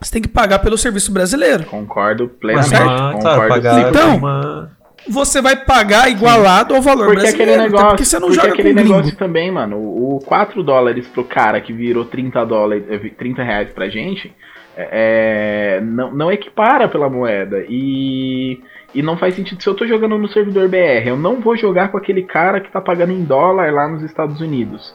você 0.00 0.12
tem 0.12 0.22
que 0.22 0.28
pagar 0.28 0.58
pelo 0.60 0.76
serviço 0.78 1.10
brasileiro. 1.12 1.64
Concordo 1.64 2.28
plenamente. 2.28 2.74
ah, 2.74 3.12
Concordo 3.14 3.48
pagar 3.48 3.88
Então, 3.88 4.16
uma... 4.16 4.78
Você 5.10 5.40
vai 5.40 5.56
pagar 5.56 6.10
igualado 6.10 6.74
ao 6.74 6.82
valor 6.82 7.06
Porque 7.06 7.20
brasileiro. 7.20 7.52
aquele 7.52 7.64
negócio, 7.64 7.88
porque 7.88 8.04
você 8.04 8.18
não 8.18 8.28
porque 8.28 8.40
joga 8.42 8.52
aquele 8.52 8.68
com 8.70 8.74
gringo. 8.74 8.92
negócio 8.96 9.16
também, 9.16 9.50
mano, 9.50 9.76
o 9.78 10.20
4 10.26 10.62
dólares 10.62 11.06
pro 11.06 11.24
cara 11.24 11.60
que 11.62 11.72
virou 11.72 12.04
30 12.04 12.44
dólares, 12.44 12.84
eh, 12.90 12.98
30 13.16 13.42
reais 13.42 13.70
pra 13.70 13.88
gente, 13.88 14.34
é, 14.78 15.80
não, 15.82 16.12
não 16.12 16.32
equipara 16.32 16.88
pela 16.88 17.08
moeda. 17.10 17.64
E, 17.68 18.60
e 18.94 19.02
não 19.02 19.16
faz 19.16 19.34
sentido. 19.34 19.62
Se 19.62 19.68
eu 19.68 19.74
tô 19.74 19.86
jogando 19.86 20.16
no 20.18 20.28
servidor 20.28 20.68
BR, 20.68 21.06
eu 21.06 21.16
não 21.16 21.40
vou 21.40 21.56
jogar 21.56 21.88
com 21.88 21.98
aquele 21.98 22.22
cara 22.22 22.60
que 22.60 22.70
tá 22.70 22.80
pagando 22.80 23.12
em 23.12 23.24
dólar 23.24 23.72
lá 23.72 23.88
nos 23.88 24.02
Estados 24.02 24.40
Unidos. 24.40 24.94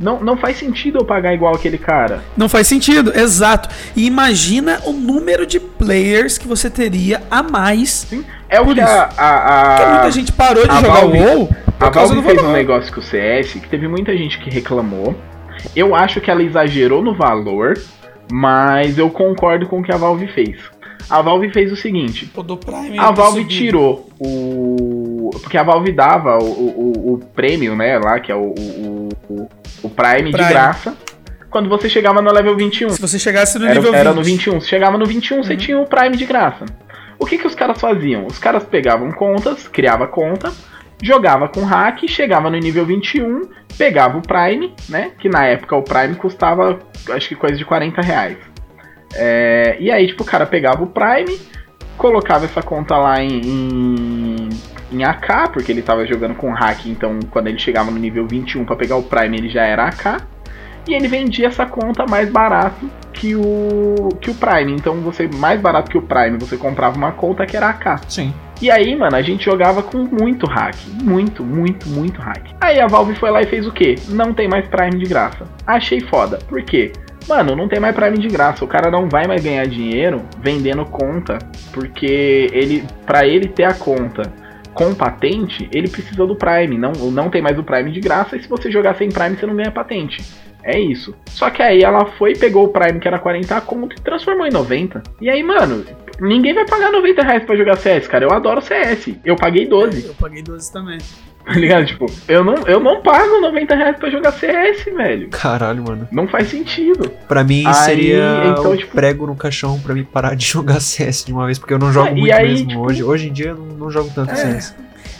Não, 0.00 0.20
não 0.22 0.36
faz 0.36 0.56
sentido 0.56 0.98
eu 1.00 1.04
pagar 1.04 1.34
igual 1.34 1.54
aquele 1.54 1.76
cara. 1.78 2.22
Não 2.36 2.48
faz 2.48 2.66
sentido, 2.66 3.12
exato. 3.16 3.68
E 3.96 4.06
imagina 4.06 4.80
o 4.86 4.92
número 4.92 5.44
de 5.46 5.60
players 5.60 6.38
que 6.38 6.48
você 6.48 6.70
teria 6.70 7.22
a 7.30 7.42
mais. 7.42 8.10
É 8.48 8.60
o 8.60 8.64
Por 8.64 8.74
que 8.74 8.80
a, 8.80 9.10
a, 9.16 9.72
a- 9.72 9.76
Porque 9.76 9.90
muita 9.92 10.10
gente 10.10 10.32
parou 10.32 10.66
de 10.66 10.74
jogar 10.74 11.00
Valve- 11.00 11.18
o 11.18 11.22
WoW 11.22 11.46
por 11.78 11.86
A 11.86 11.90
Valve 11.90 12.22
fez 12.22 12.42
um 12.42 12.52
negócio 12.52 12.92
com 12.92 13.00
o 13.00 13.02
CS 13.02 13.52
que 13.54 13.68
teve 13.68 13.86
muita 13.88 14.16
gente 14.16 14.38
que 14.38 14.48
reclamou. 14.50 15.14
Eu 15.76 15.94
acho 15.94 16.20
que 16.20 16.30
ela 16.30 16.42
exagerou 16.42 17.02
no 17.02 17.14
valor, 17.14 17.74
mas 18.32 18.96
eu 18.96 19.10
concordo 19.10 19.66
com 19.66 19.80
o 19.80 19.82
que 19.82 19.92
a 19.92 19.96
Valve 19.98 20.26
fez. 20.28 20.56
A 21.10 21.20
Valve 21.20 21.50
fez 21.50 21.70
o 21.70 21.76
seguinte: 21.76 22.30
Prime 22.64 22.98
a 22.98 23.10
Valve 23.10 23.44
tirou 23.44 24.08
o. 24.18 25.30
Porque 25.42 25.58
a 25.58 25.62
Valve 25.62 25.92
dava 25.92 26.38
o, 26.38 26.44
o, 26.46 27.12
o- 27.14 27.18
prêmio, 27.34 27.74
né? 27.76 27.98
Lá, 27.98 28.18
que 28.20 28.32
é 28.32 28.34
o, 28.34 28.54
o, 28.56 29.08
o, 29.28 29.48
o 29.82 29.90
Prime, 29.90 30.30
de 30.30 30.32
Prime. 30.32 30.48
graça. 30.48 30.96
Quando 31.50 31.68
você 31.68 31.88
chegava 31.88 32.22
no 32.22 32.32
level 32.32 32.56
21. 32.56 32.90
Se 32.90 33.00
você 33.00 33.18
chegasse 33.18 33.58
no 33.58 33.66
Era, 33.66 33.74
nível 33.74 33.94
era 33.94 34.10
20. 34.10 34.16
no 34.18 34.24
21. 34.24 34.60
Se 34.60 34.68
chegava 34.68 34.96
no 34.96 35.04
21, 35.04 35.42
você 35.44 35.56
tinha 35.56 35.78
o 35.78 35.86
Prime 35.86 36.16
de 36.16 36.24
graça. 36.24 36.64
O 37.18 37.26
que, 37.26 37.36
que 37.36 37.46
os 37.46 37.54
caras 37.54 37.78
faziam? 37.78 38.26
Os 38.26 38.38
caras 38.38 38.64
pegavam 38.64 39.12
contas, 39.12 39.68
criava 39.68 40.06
conta, 40.06 40.50
jogava 41.02 41.48
com 41.48 41.64
hack, 41.64 42.06
chegava 42.08 42.48
no 42.48 42.56
nível 42.56 42.86
21, 42.86 43.42
pegava 43.76 44.16
o 44.16 44.22
Prime, 44.22 44.72
né? 44.88 45.10
Que 45.18 45.28
na 45.28 45.44
época 45.44 45.76
o 45.76 45.82
Prime 45.82 46.14
custava, 46.14 46.78
acho 47.10 47.28
que 47.28 47.34
coisa 47.34 47.56
de 47.56 47.64
40 47.64 48.00
reais. 48.00 48.38
É, 49.14 49.76
e 49.80 49.90
aí, 49.90 50.06
tipo, 50.06 50.22
o 50.22 50.26
cara 50.26 50.46
pegava 50.46 50.82
o 50.82 50.86
Prime, 50.86 51.38
colocava 51.98 52.44
essa 52.44 52.62
conta 52.62 52.96
lá 52.96 53.20
em, 53.20 53.40
em, 53.40 54.48
em 54.92 55.04
AK, 55.04 55.50
porque 55.52 55.72
ele 55.72 55.82
tava 55.82 56.06
jogando 56.06 56.36
com 56.36 56.50
hack, 56.52 56.86
então 56.86 57.18
quando 57.30 57.48
ele 57.48 57.58
chegava 57.58 57.90
no 57.90 57.98
nível 57.98 58.26
21 58.26 58.64
pra 58.64 58.76
pegar 58.76 58.96
o 58.96 59.02
Prime, 59.02 59.36
ele 59.36 59.48
já 59.48 59.64
era 59.64 59.86
AK. 59.86 60.32
E 60.88 60.94
ele 60.94 61.06
vendia 61.06 61.46
essa 61.46 61.64
conta 61.64 62.04
mais 62.06 62.28
barato 62.28 62.90
que 63.12 63.36
o 63.36 64.08
que 64.20 64.30
o 64.30 64.34
Prime. 64.34 64.72
Então 64.72 64.96
você 64.96 65.28
mais 65.28 65.60
barato 65.60 65.90
que 65.90 65.98
o 65.98 66.02
Prime, 66.02 66.36
você 66.38 66.56
comprava 66.56 66.96
uma 66.96 67.12
conta 67.12 67.46
que 67.46 67.56
era 67.56 67.68
AK. 67.68 68.00
Sim. 68.08 68.34
E 68.62 68.70
aí, 68.70 68.94
mano, 68.94 69.16
a 69.16 69.22
gente 69.22 69.44
jogava 69.44 69.82
com 69.82 70.04
muito 70.04 70.46
hack. 70.46 70.76
Muito, 71.02 71.42
muito, 71.42 71.88
muito 71.88 72.20
hack. 72.20 72.54
Aí 72.60 72.78
a 72.78 72.86
Valve 72.86 73.16
foi 73.16 73.28
lá 73.28 73.42
e 73.42 73.46
fez 73.46 73.66
o 73.66 73.72
quê? 73.72 73.96
Não 74.10 74.32
tem 74.32 74.46
mais 74.46 74.68
Prime 74.68 74.96
de 74.96 75.04
graça. 75.04 75.44
Achei 75.66 76.00
foda. 76.00 76.38
Por 76.48 76.62
quê? 76.62 76.92
Mano, 77.28 77.56
não 77.56 77.66
tem 77.66 77.80
mais 77.80 77.92
Prime 77.92 78.16
de 78.16 78.28
graça. 78.28 78.64
O 78.64 78.68
cara 78.68 78.88
não 78.88 79.08
vai 79.08 79.26
mais 79.26 79.42
ganhar 79.42 79.66
dinheiro 79.66 80.22
vendendo 80.40 80.84
conta. 80.84 81.38
Porque 81.72 82.46
ele. 82.52 82.84
para 83.04 83.26
ele 83.26 83.48
ter 83.48 83.64
a 83.64 83.74
conta 83.74 84.32
com 84.72 84.94
patente, 84.94 85.68
ele 85.72 85.88
precisa 85.88 86.24
do 86.24 86.36
Prime. 86.36 86.78
Não, 86.78 86.92
não 87.10 87.28
tem 87.28 87.42
mais 87.42 87.58
o 87.58 87.64
Prime 87.64 87.90
de 87.90 87.98
graça. 87.98 88.36
E 88.36 88.42
se 88.42 88.48
você 88.48 88.70
jogar 88.70 88.94
sem 88.94 89.08
Prime, 89.08 89.36
você 89.36 89.44
não 89.44 89.56
ganha 89.56 89.72
patente. 89.72 90.22
É 90.64 90.78
isso. 90.78 91.14
Só 91.26 91.50
que 91.50 91.62
aí 91.62 91.82
ela 91.82 92.06
foi, 92.18 92.34
pegou 92.36 92.64
o 92.64 92.68
Prime 92.68 93.00
que 93.00 93.08
era 93.08 93.18
40 93.18 93.60
conto 93.62 93.96
e 93.96 94.00
transformou 94.00 94.46
em 94.46 94.50
90. 94.52 95.02
E 95.20 95.28
aí, 95.30 95.42
mano, 95.42 95.84
Ninguém 96.20 96.54
vai 96.54 96.64
pagar 96.66 96.92
90 96.92 97.22
reais 97.22 97.42
pra 97.42 97.56
jogar 97.56 97.76
CS, 97.76 98.06
cara. 98.06 98.24
Eu 98.24 98.30
adoro 98.32 98.60
CS. 98.60 99.14
Eu 99.24 99.34
paguei 99.34 99.66
12, 99.66 100.06
Eu 100.06 100.14
paguei 100.14 100.40
12 100.42 100.72
também. 100.72 100.98
tá 101.44 101.52
ligado? 101.54 101.84
Tipo, 101.86 102.06
eu 102.28 102.44
não, 102.44 102.54
eu 102.66 102.78
não 102.78 103.00
pago 103.02 103.40
90 103.40 103.74
reais 103.74 103.96
pra 103.96 104.08
jogar 104.08 104.30
CS, 104.30 104.84
velho. 104.84 105.30
Caralho, 105.30 105.82
mano. 105.82 106.06
Não 106.12 106.28
faz 106.28 106.46
sentido. 106.48 107.10
Pra 107.26 107.42
mim 107.42 107.64
Aí, 107.66 107.74
seria 107.74 108.44
então, 108.56 108.76
tipo- 108.76 108.92
prego 108.94 109.26
no 109.26 109.34
caixão 109.34 109.80
pra 109.80 109.94
mim 109.94 110.04
parar 110.04 110.36
de 110.36 110.44
jogar 110.46 110.78
CS 110.78 111.24
de 111.24 111.32
uma 111.32 111.46
vez, 111.46 111.58
porque 111.58 111.74
eu 111.74 111.78
não 111.78 111.90
jogo 111.92 112.10
e 112.10 112.20
muito 112.20 112.34
aí, 112.34 112.48
mesmo 112.50 112.68
tipo- 112.68 112.80
hoje. 112.86 113.02
Hoje 113.02 113.28
em 113.28 113.32
dia 113.32 113.48
eu 113.48 113.56
não, 113.56 113.66
não 113.76 113.90
jogo 113.90 114.08
tanto 114.14 114.30
É. 114.30 114.36
CS. 114.36 114.76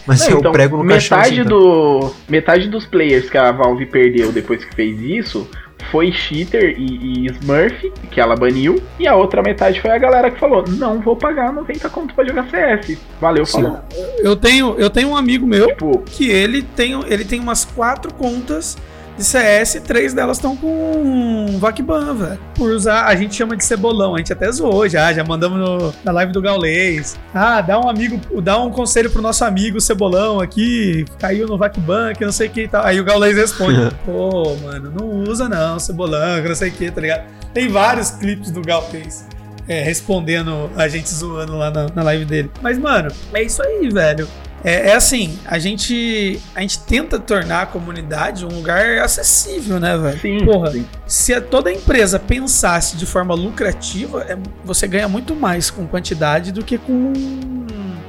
Mas 0.07 0.21
Não, 0.21 0.31
eu 0.31 0.39
então, 0.39 0.53
prego 0.53 0.79
no 0.79 0.85
metade 0.85 1.43
tá? 1.43 1.49
do 1.49 2.13
metade 2.29 2.69
dos 2.69 2.85
players 2.85 3.31
que 3.31 3.39
a 3.39 3.53
Valve 3.53 3.87
perdeu 3.87 4.33
depois 4.33 4.65
que 4.65 4.75
fez 4.75 5.01
isso 5.01 5.49
foi 5.91 6.13
cheater 6.13 6.75
e, 6.79 7.27
e 7.27 7.27
Smurf, 7.27 7.93
que 8.11 8.21
ela 8.21 8.37
baniu, 8.37 8.81
e 8.99 9.07
a 9.07 9.15
outra 9.17 9.43
metade 9.43 9.81
foi 9.81 9.91
a 9.91 9.99
galera 9.99 10.31
que 10.31 10.39
falou: 10.39 10.65
"Não 10.67 11.01
vou 11.01 11.17
pagar 11.17 11.53
90 11.53 11.89
conto 11.91 12.15
pra 12.15 12.25
jogar 12.25 12.49
CS". 12.49 12.99
Valeu, 13.21 13.45
Sim. 13.45 13.63
falou. 13.63 13.79
Eu 14.19 14.37
tenho, 14.37 14.75
eu 14.79 14.89
tenho 14.89 15.09
um 15.09 15.17
amigo 15.17 15.47
meu 15.47 15.67
Tipo, 15.69 15.99
que 16.07 16.31
ele 16.31 16.63
tem, 16.63 16.93
ele 17.07 17.25
tem 17.25 17.41
umas 17.41 17.65
quatro 17.65 18.13
contas 18.15 18.77
de 19.17 19.25
CS, 19.25 19.81
três 19.87 20.15
delas 20.15 20.39
estão 20.39 20.57
com 20.57 21.59
Vacban, 21.59 22.15
velho. 22.15 22.39
Por 22.55 22.71
usar, 22.71 23.07
a 23.07 23.15
gente 23.15 23.35
chama 23.35 23.57
de 23.57 23.65
cebolão, 23.65 24.15
a 24.15 24.19
gente 24.19 24.33
até 24.33 24.51
zoou 24.51 24.89
já, 24.89 25.13
já 25.13 25.23
mandamos 25.23 25.59
no- 25.59 25.95
na 26.03 26.13
live 26.13 26.33
do 26.33 26.41
Gaulês. 26.41 27.17
Ah, 27.35 27.61
dá 27.61 27.79
um 27.79 27.89
amigo, 27.89 28.21
dá 28.41 28.59
um 28.61 28.71
conselho 28.71 29.11
pro 29.11 29.21
nosso 29.23 29.45
amigo 29.45 29.81
cebolão 29.81 30.41
aqui, 30.41 31.05
caiu 31.19 31.47
no 31.47 31.59
Vacban, 31.59 32.15
que 32.15 32.25
não 32.25 32.33
sei 32.33 32.49
o 32.49 32.51
que 32.51 32.63
e 32.63 32.69
tal. 32.69 32.85
Aí 32.85 32.99
o 33.01 33.05
Gaulês 33.05 33.37
responde: 33.37 33.79
pô, 34.05 34.57
mano, 34.63 34.91
não 34.99 35.07
usa 35.31 35.49
não, 35.49 35.79
cebolão, 35.79 36.41
que 36.43 36.49
não 36.49 36.55
sei 36.55 36.71
o 36.71 36.73
que, 36.73 36.91
tá 36.91 37.01
ligado? 37.01 37.25
Tem 37.53 37.69
vários 37.69 38.11
clipes 38.13 38.51
do 38.51 38.63
Gaulês. 38.63 39.27
é, 39.69 39.81
respondendo 39.83 40.71
a 40.77 40.89
gente 40.89 41.09
zoando 41.09 41.57
lá 41.57 41.71
na, 41.71 41.87
na 41.95 42.03
live 42.03 42.25
dele. 42.25 42.51
Mas, 42.61 42.79
mano, 42.79 43.11
é 43.33 43.43
isso 43.45 43.63
aí, 43.63 43.89
velho. 43.91 44.27
É, 44.65 44.91
é 44.91 44.95
assim, 44.95 45.39
a 45.45 45.59
gente, 45.59 46.41
a 46.55 46.61
gente 46.61 46.79
tenta 46.81 47.19
tornar 47.19 47.63
a 47.63 47.67
comunidade 47.67 48.45
um 48.47 48.49
lugar 48.49 48.99
acessível, 48.99 49.81
né, 49.81 49.99
velho? 49.99 50.21
sim, 50.21 50.45
Porra, 50.45 50.71
sim. 50.71 50.87
se 51.07 51.35
a- 51.35 51.41
toda 51.41 51.73
empresa 51.73 52.19
pensasse 52.19 52.97
de 52.97 53.05
forma 53.05 53.35
lucrativa, 53.35 54.23
é- 54.29 54.37
você 54.65 54.87
ganha 54.87 55.09
muito 55.09 55.35
mais 55.35 55.71
com 55.71 55.87
quantidade 55.87 56.53
do 56.53 56.63
que 56.65 56.79
com 56.79 57.13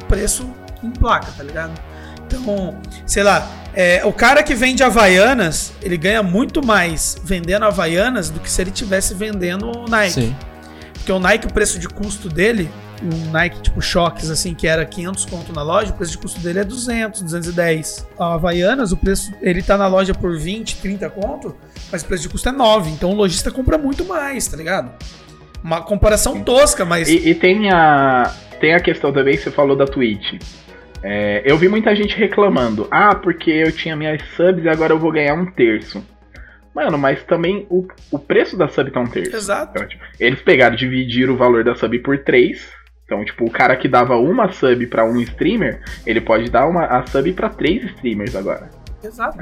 preço 0.08 0.48
em 0.84 0.92
placa, 0.92 1.32
tá 1.36 1.44
ligado? 1.44 1.72
Então, 2.28 2.78
sei 3.06 3.24
lá, 3.24 3.48
é, 3.74 4.02
o 4.06 4.14
cara 4.14 4.42
que 4.44 4.54
vende 4.56 4.84
Havaianas, 4.84 5.74
ele 5.82 5.98
ganha 5.98 6.22
muito 6.24 6.66
mais 6.66 7.18
vendendo 7.24 7.66
Havaianas 7.66 8.30
do 8.30 8.40
que 8.40 8.50
se 8.50 8.62
ele 8.62 8.72
tivesse 8.72 9.14
vendendo 9.14 9.72
Nike. 9.90 10.14
Sim. 10.14 10.36
Porque 10.94 11.12
o 11.12 11.20
Nike, 11.20 11.48
o 11.48 11.54
preço 11.54 11.78
de 11.80 11.88
custo 11.88 12.30
dele, 12.30 12.70
um 13.04 13.32
Nike 13.32 13.62
tipo 13.62 13.82
Shox, 13.82 14.30
assim, 14.30 14.54
que 14.54 14.68
era 14.68 14.86
500 14.86 15.26
conto 15.26 15.54
na 15.54 15.62
loja, 15.62 15.92
o 15.92 15.94
preço 15.94 16.14
de 16.14 16.18
custo 16.18 16.40
dele 16.40 16.60
é 16.60 16.64
200, 16.64 17.22
210. 17.22 18.08
A 18.18 18.34
Havaianas, 18.36 18.92
o 18.92 18.98
preço, 18.98 19.34
ele 19.42 19.62
tá 19.62 19.78
na 19.78 19.88
loja 19.88 20.14
por 20.14 20.38
20, 20.38 20.78
30 20.78 21.10
conto, 21.10 21.56
mas 21.92 22.02
o 22.02 22.06
preço 22.06 22.24
de 22.24 22.30
custo 22.30 22.50
é 22.50 22.52
9. 22.52 22.92
Então 22.92 23.12
o 23.12 23.16
lojista 23.16 23.52
compra 23.52 23.78
muito 23.78 24.06
mais, 24.06 24.48
tá 24.48 24.58
ligado? 24.58 24.92
Uma 25.64 25.82
comparação 25.82 26.42
tosca, 26.42 26.84
mas... 26.84 27.10
E, 27.10 27.30
e 27.30 27.36
tem 27.36 27.72
a 27.72 28.34
tem 28.60 28.74
a 28.74 28.80
questão 28.80 29.12
também 29.12 29.36
que 29.36 29.44
você 29.44 29.52
falou 29.52 29.76
da 29.76 29.84
Twitch. 29.84 30.42
É, 31.04 31.42
eu 31.46 31.58
vi 31.58 31.68
muita 31.68 31.94
gente 31.94 32.16
reclamando. 32.16 32.88
Ah, 32.90 33.14
porque 33.14 33.52
eu 33.52 33.74
tinha 33.74 33.94
minhas 33.94 34.22
subs 34.38 34.64
e 34.64 34.70
agora 34.70 34.94
eu 34.94 34.98
vou 35.00 35.12
ganhar 35.12 35.34
um 35.34 35.46
terço. 35.46 36.02
Mano, 36.74 36.98
mas 36.98 37.22
também 37.24 37.68
o, 37.70 37.86
o 38.10 38.18
preço 38.18 38.58
da 38.58 38.70
sub 38.70 38.90
tá 38.90 39.02
um 39.02 39.08
terço. 39.08 39.36
Exato. 39.36 39.74
Então, 39.76 39.88
tipo, 39.88 40.04
eles 40.18 40.42
pegaram 40.42 40.76
e 40.76 40.78
dividiram 40.78 41.34
o 41.34 41.38
valor 41.38 41.64
da 41.64 41.76
sub 41.76 42.00
por 42.00 42.18
3. 42.20 42.72
Então, 43.06 43.24
tipo, 43.26 43.46
o 43.46 43.50
cara 43.52 43.76
que 43.76 43.88
dava 43.88 44.16
uma 44.18 44.52
sub 44.52 44.86
pra 44.88 45.06
um 45.06 45.20
streamer, 45.22 45.82
ele 46.06 46.22
pode 46.22 46.50
dar 46.50 46.68
uma, 46.68 46.86
a 46.86 47.06
sub 47.06 47.32
pra 47.34 47.50
três 47.50 47.84
streamers 47.92 48.36
agora. 48.36 48.70
Exato. 49.04 49.38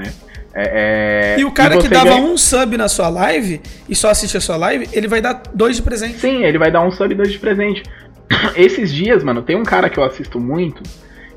É, 0.53 1.35
é, 1.35 1.39
E 1.39 1.45
o 1.45 1.51
cara 1.51 1.75
que 1.77 1.83
você 1.83 1.89
dava 1.89 2.09
ganha- 2.09 2.21
um 2.23 2.35
sub 2.35 2.75
na 2.75 2.87
sua 2.89 3.07
live 3.09 3.61
e 3.87 3.95
só 3.95 4.09
assiste 4.09 4.35
a 4.35 4.41
sua 4.41 4.57
live, 4.57 4.89
ele 4.91 5.07
vai 5.07 5.21
dar 5.21 5.43
dois 5.53 5.75
de 5.75 5.83
presente. 5.83 6.19
Sim, 6.19 6.43
ele 6.43 6.57
vai 6.57 6.71
dar 6.71 6.81
um 6.81 6.91
sub 6.91 7.13
e 7.13 7.15
dois 7.15 7.31
de 7.31 7.37
presente. 7.37 7.83
Esses 8.55 8.91
dias, 8.91 9.23
mano, 9.23 9.41
tem 9.43 9.55
um 9.55 9.63
cara 9.63 9.89
que 9.89 9.99
eu 9.99 10.03
assisto 10.03 10.39
muito, 10.39 10.81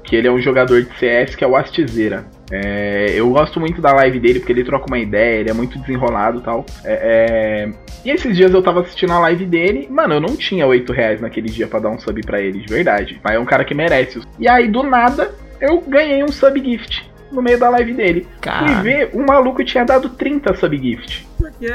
que 0.02 0.16
ele 0.16 0.26
é 0.26 0.32
um 0.32 0.40
jogador 0.40 0.82
de 0.82 0.98
CS, 0.98 1.34
que 1.36 1.44
é 1.44 1.46
o 1.46 1.54
Astizeira. 1.54 2.24
É, 2.50 3.12
eu 3.14 3.30
gosto 3.30 3.58
muito 3.58 3.80
da 3.80 3.92
live 3.92 4.20
dele, 4.20 4.38
porque 4.38 4.52
ele 4.52 4.64
troca 4.64 4.86
uma 4.86 4.98
ideia, 4.98 5.40
ele 5.40 5.50
é 5.50 5.54
muito 5.54 5.78
desenrolado 5.78 6.38
e 6.38 6.42
tal. 6.42 6.64
É, 6.84 7.66
é, 7.66 7.72
E 8.04 8.10
esses 8.10 8.36
dias 8.36 8.52
eu 8.52 8.62
tava 8.62 8.80
assistindo 8.80 9.12
a 9.12 9.18
live 9.20 9.46
dele, 9.46 9.88
mano, 9.90 10.14
eu 10.14 10.20
não 10.20 10.36
tinha 10.36 10.66
8 10.66 10.92
reais 10.92 11.20
naquele 11.20 11.48
dia 11.48 11.66
pra 11.66 11.80
dar 11.80 11.90
um 11.90 11.98
sub 11.98 12.20
pra 12.22 12.40
ele, 12.40 12.60
de 12.60 12.72
verdade. 12.72 13.20
Mas 13.22 13.34
é 13.34 13.38
um 13.38 13.44
cara 13.46 13.64
que 13.64 13.74
merece. 13.74 14.20
E 14.38 14.48
aí, 14.48 14.68
do 14.68 14.82
nada, 14.82 15.34
eu 15.60 15.80
ganhei 15.80 16.22
um 16.22 16.28
sub 16.28 16.60
gift 16.60 17.10
no 17.32 17.42
meio 17.42 17.58
da 17.58 17.68
live 17.70 17.94
dele. 17.94 18.20
Fui 18.30 18.40
Cara, 18.40 18.82
ver, 18.82 19.10
o 19.12 19.24
maluco 19.24 19.64
tinha 19.64 19.84
dado 19.84 20.08
30 20.10 20.54
sub 20.54 20.76
gift. 20.76 21.26
Porque 21.38 21.68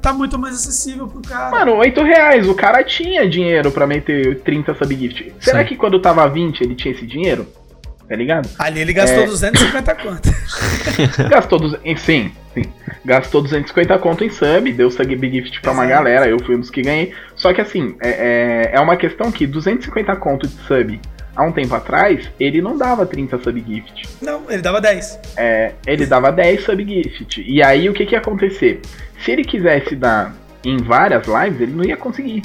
tá 0.00 0.12
muito 0.12 0.38
mais 0.38 0.54
acessível 0.54 1.06
pro 1.06 1.20
cara. 1.20 1.50
Mano, 1.50 1.76
8 1.76 2.02
reais, 2.02 2.48
o 2.48 2.54
cara 2.54 2.82
tinha 2.82 3.28
dinheiro 3.28 3.70
pra 3.70 3.86
meter 3.86 4.40
30 4.40 4.74
subgift. 4.74 5.32
Será 5.40 5.60
Sim. 5.60 5.66
que 5.66 5.76
quando 5.76 6.00
tava 6.00 6.26
20 6.28 6.62
ele 6.62 6.74
tinha 6.74 6.92
esse 6.94 7.06
dinheiro? 7.06 7.46
Tá 8.10 8.16
ligado? 8.16 8.50
Ali 8.58 8.80
ele 8.80 8.92
gastou 8.92 9.22
É. 9.22 9.26
250 9.26 9.94
conto. 9.94 10.28
Gastou, 11.30 11.60
em- 11.84 11.96
sim, 11.96 12.32
sim. 12.52 12.64
Gastou 13.04 13.40
250 13.40 13.96
conto 14.00 14.24
em 14.24 14.30
sub, 14.30 14.72
deu 14.72 14.90
subgift 14.90 15.60
pra 15.60 15.70
uma 15.70 15.86
galera, 15.86 16.26
eu 16.26 16.36
fui 16.44 16.56
um 16.56 16.58
dos 16.58 16.70
que 16.70 16.82
ganhei. 16.82 17.12
Só 17.36 17.54
que 17.54 17.60
assim, 17.60 17.94
é, 18.02 18.08
é, 18.08 18.70
é 18.74 18.80
uma 18.80 18.96
questão 18.96 19.30
que 19.30 19.46
250 19.46 20.16
conto 20.16 20.48
de 20.48 20.54
sub 20.66 21.00
há 21.36 21.44
um 21.44 21.52
tempo 21.52 21.72
atrás, 21.72 22.28
ele 22.40 22.60
não 22.60 22.76
dava 22.76 23.06
30 23.06 23.38
subgift. 23.38 24.08
Não, 24.20 24.42
ele 24.50 24.60
dava 24.60 24.80
10. 24.80 25.20
É, 25.36 25.74
ele 25.86 26.04
dava 26.04 26.32
10 26.32 26.64
subgift. 26.64 27.40
E 27.46 27.62
aí 27.62 27.88
o 27.88 27.92
que, 27.94 28.04
que 28.04 28.16
ia 28.16 28.18
acontecer? 28.18 28.80
Se 29.24 29.30
ele 29.30 29.44
quisesse 29.44 29.94
dar 29.94 30.34
em 30.64 30.78
várias 30.78 31.28
lives, 31.28 31.60
ele 31.60 31.72
não 31.76 31.84
ia 31.84 31.96
conseguir. 31.96 32.42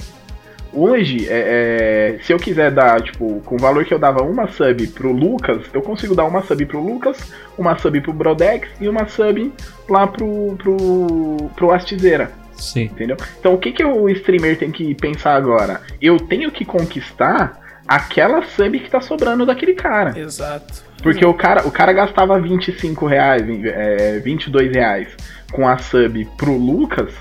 Hoje, 0.76 1.26
é, 1.30 2.18
é, 2.18 2.24
se 2.24 2.34
eu 2.34 2.38
quiser 2.38 2.70
dar, 2.70 3.02
tipo, 3.02 3.42
com 3.46 3.56
o 3.56 3.58
valor 3.58 3.86
que 3.86 3.94
eu 3.94 3.98
dava 3.98 4.24
uma 4.24 4.46
sub 4.50 4.86
pro 4.88 5.10
Lucas, 5.10 5.62
eu 5.74 5.82
consigo 5.82 6.14
dar 6.14 6.26
uma 6.26 6.44
sub 6.44 6.66
pro 6.66 6.84
Lucas, 6.84 7.32
uma 7.58 7.78
sub 7.78 8.02
pro 8.02 8.12
Brodex 8.12 8.68
e 8.82 8.90
uma 8.90 9.08
sub 9.08 9.54
lá 9.90 10.06
pro, 10.06 10.58
pro, 10.58 11.50
pro 11.56 11.72
Astizeira, 11.72 12.30
sim. 12.52 12.84
entendeu? 12.84 13.16
Então 13.40 13.54
o 13.54 13.58
que, 13.58 13.72
que 13.72 13.86
o 13.86 14.10
streamer 14.10 14.58
tem 14.58 14.70
que 14.70 14.94
pensar 14.96 15.36
agora? 15.36 15.80
Eu 16.02 16.18
tenho 16.18 16.52
que 16.52 16.66
conquistar 16.66 17.58
aquela 17.88 18.44
sub 18.44 18.78
que 18.78 18.90
tá 18.90 19.00
sobrando 19.00 19.46
daquele 19.46 19.76
cara. 19.76 20.20
Exato. 20.20 20.84
Porque 21.02 21.26
o 21.26 21.34
cara, 21.34 21.66
o 21.66 21.72
cara 21.72 21.94
gastava 21.94 22.38
25 22.38 23.06
reais, 23.06 23.44
é, 23.64 24.20
22 24.20 24.74
reais 24.74 25.08
com 25.54 25.66
a 25.66 25.78
sub 25.78 26.28
pro 26.38 26.58
Lucas 26.58 27.14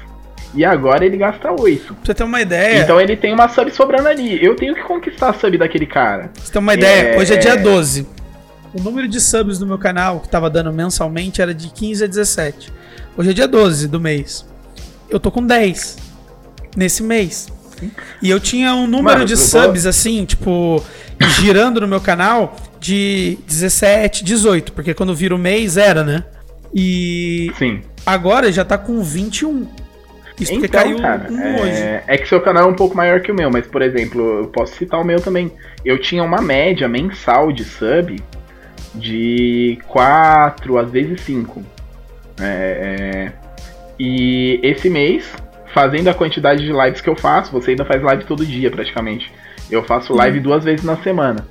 e 0.55 0.65
agora 0.65 1.05
ele 1.05 1.17
gasta 1.17 1.51
8. 1.53 1.95
Pra 1.95 1.97
você 2.05 2.15
ter 2.15 2.25
uma 2.25 2.41
ideia, 2.41 2.83
Então 2.83 3.01
ele 3.01 3.17
tem 3.17 3.33
uma 3.33 3.49
sub 3.49 3.71
sobrando 3.71 4.09
ali. 4.09 4.43
Eu 4.45 4.55
tenho 4.57 4.75
que 4.75 4.83
conquistar 4.83 5.31
a 5.31 5.33
sub 5.35 5.57
daquele 5.59 5.87
cara. 5.87 6.31
pra 6.33 6.43
você 6.45 6.53
ter 6.53 6.59
uma 6.59 6.75
ideia, 6.75 7.15
É. 7.15 7.19
hoje 7.19 7.35
é 7.35 7.37
dia 7.37 7.57
12. 7.57 8.07
O 8.73 8.81
número 8.83 9.07
de 9.07 9.21
subs 9.21 9.59
no 9.61 9.67
meu 9.67 9.79
canal 9.79 10.21
que 10.21 10.29
tava 10.29 10.51
dando 10.51 10.73
mensalmente 10.73 11.41
era 11.41 11.55
de 11.55 11.69
15 11.69 12.05
a 12.05 12.07
17. 12.07 12.73
Hoje 13.17 13.31
é 13.31 13.33
dia 13.33 13.47
12 13.47 13.87
do 13.89 14.01
mês. 14.01 14.45
Eu 15.09 15.21
tô 15.21 15.31
com 15.31 15.45
10 15.47 15.97
nesse 16.77 17.03
mês. 17.03 17.49
E 18.23 18.31
eu 18.31 18.41
tinha 18.41 18.75
um 18.75 18.87
número 18.87 19.19
Mano, 19.19 19.25
de 19.25 19.35
eu 19.35 19.39
vou- 19.39 19.47
subs 19.47 19.87
assim, 19.87 20.25
tipo, 20.25 20.83
girando 21.41 21.81
no 21.81 21.87
meu 21.89 22.01
canal 22.01 22.57
de 22.81 23.39
17, 23.47 24.25
18, 24.25 24.73
porque 24.73 24.93
quando 24.95 25.15
vira 25.15 25.35
o 25.35 25.39
mês 25.39 25.77
era, 25.77 26.03
né? 26.03 26.25
E 26.75 27.53
Sim. 27.59 27.81
agora 28.05 28.51
já 28.51 28.65
tá 28.65 28.77
com 28.77 29.03
21. 29.03 29.67
Isso 30.41 30.53
porque 30.53 30.67
então, 30.67 30.83
caiu 30.83 30.99
cara, 31.01 31.29
um 31.31 31.61
hoje. 31.61 31.71
é, 31.71 32.05
é 32.09 32.19
que 32.19 32.29
seu 32.29 32.41
canal 32.41 32.65
é 32.65 32.67
um 32.67 32.75
pouco 32.75 32.97
maior 32.97 33.21
que 33.21 33.31
o 33.31 33.35
meu, 33.35 33.51
mas 33.51 33.67
por 33.67 33.81
exemplo, 33.83 34.41
eu 34.41 34.47
posso 34.49 34.75
citar 34.75 35.01
o 35.01 35.05
meu 35.05 35.21
também. 35.21 35.53
Eu 35.85 35.99
tinha 35.99 36.23
uma 36.25 36.41
média 36.43 36.89
mensal 36.89 37.53
de 37.53 37.63
sub 37.65 38.21
de 38.95 39.79
4, 39.89 40.79
às 40.79 40.91
vezes 40.91 41.21
5. 41.23 41.63
É, 42.41 43.31
e 43.99 44.59
esse 44.63 44.91
mês, 44.91 45.33
fazendo 45.73 46.09
a 46.09 46.15
quantidade 46.15 46.65
de 46.65 46.73
lives 46.73 47.01
que 47.01 47.09
eu 47.09 47.17
faço, 47.17 47.53
você 47.53 47.71
ainda 47.71 47.85
faz 47.85 48.03
live 48.03 48.25
todo 48.25 48.45
dia 48.45 48.71
praticamente. 48.71 49.31
Eu 49.71 49.83
faço 49.85 50.13
live 50.15 50.41
duas 50.41 50.65
vezes 50.65 50.85
na 50.85 50.97
semana. 50.97 51.47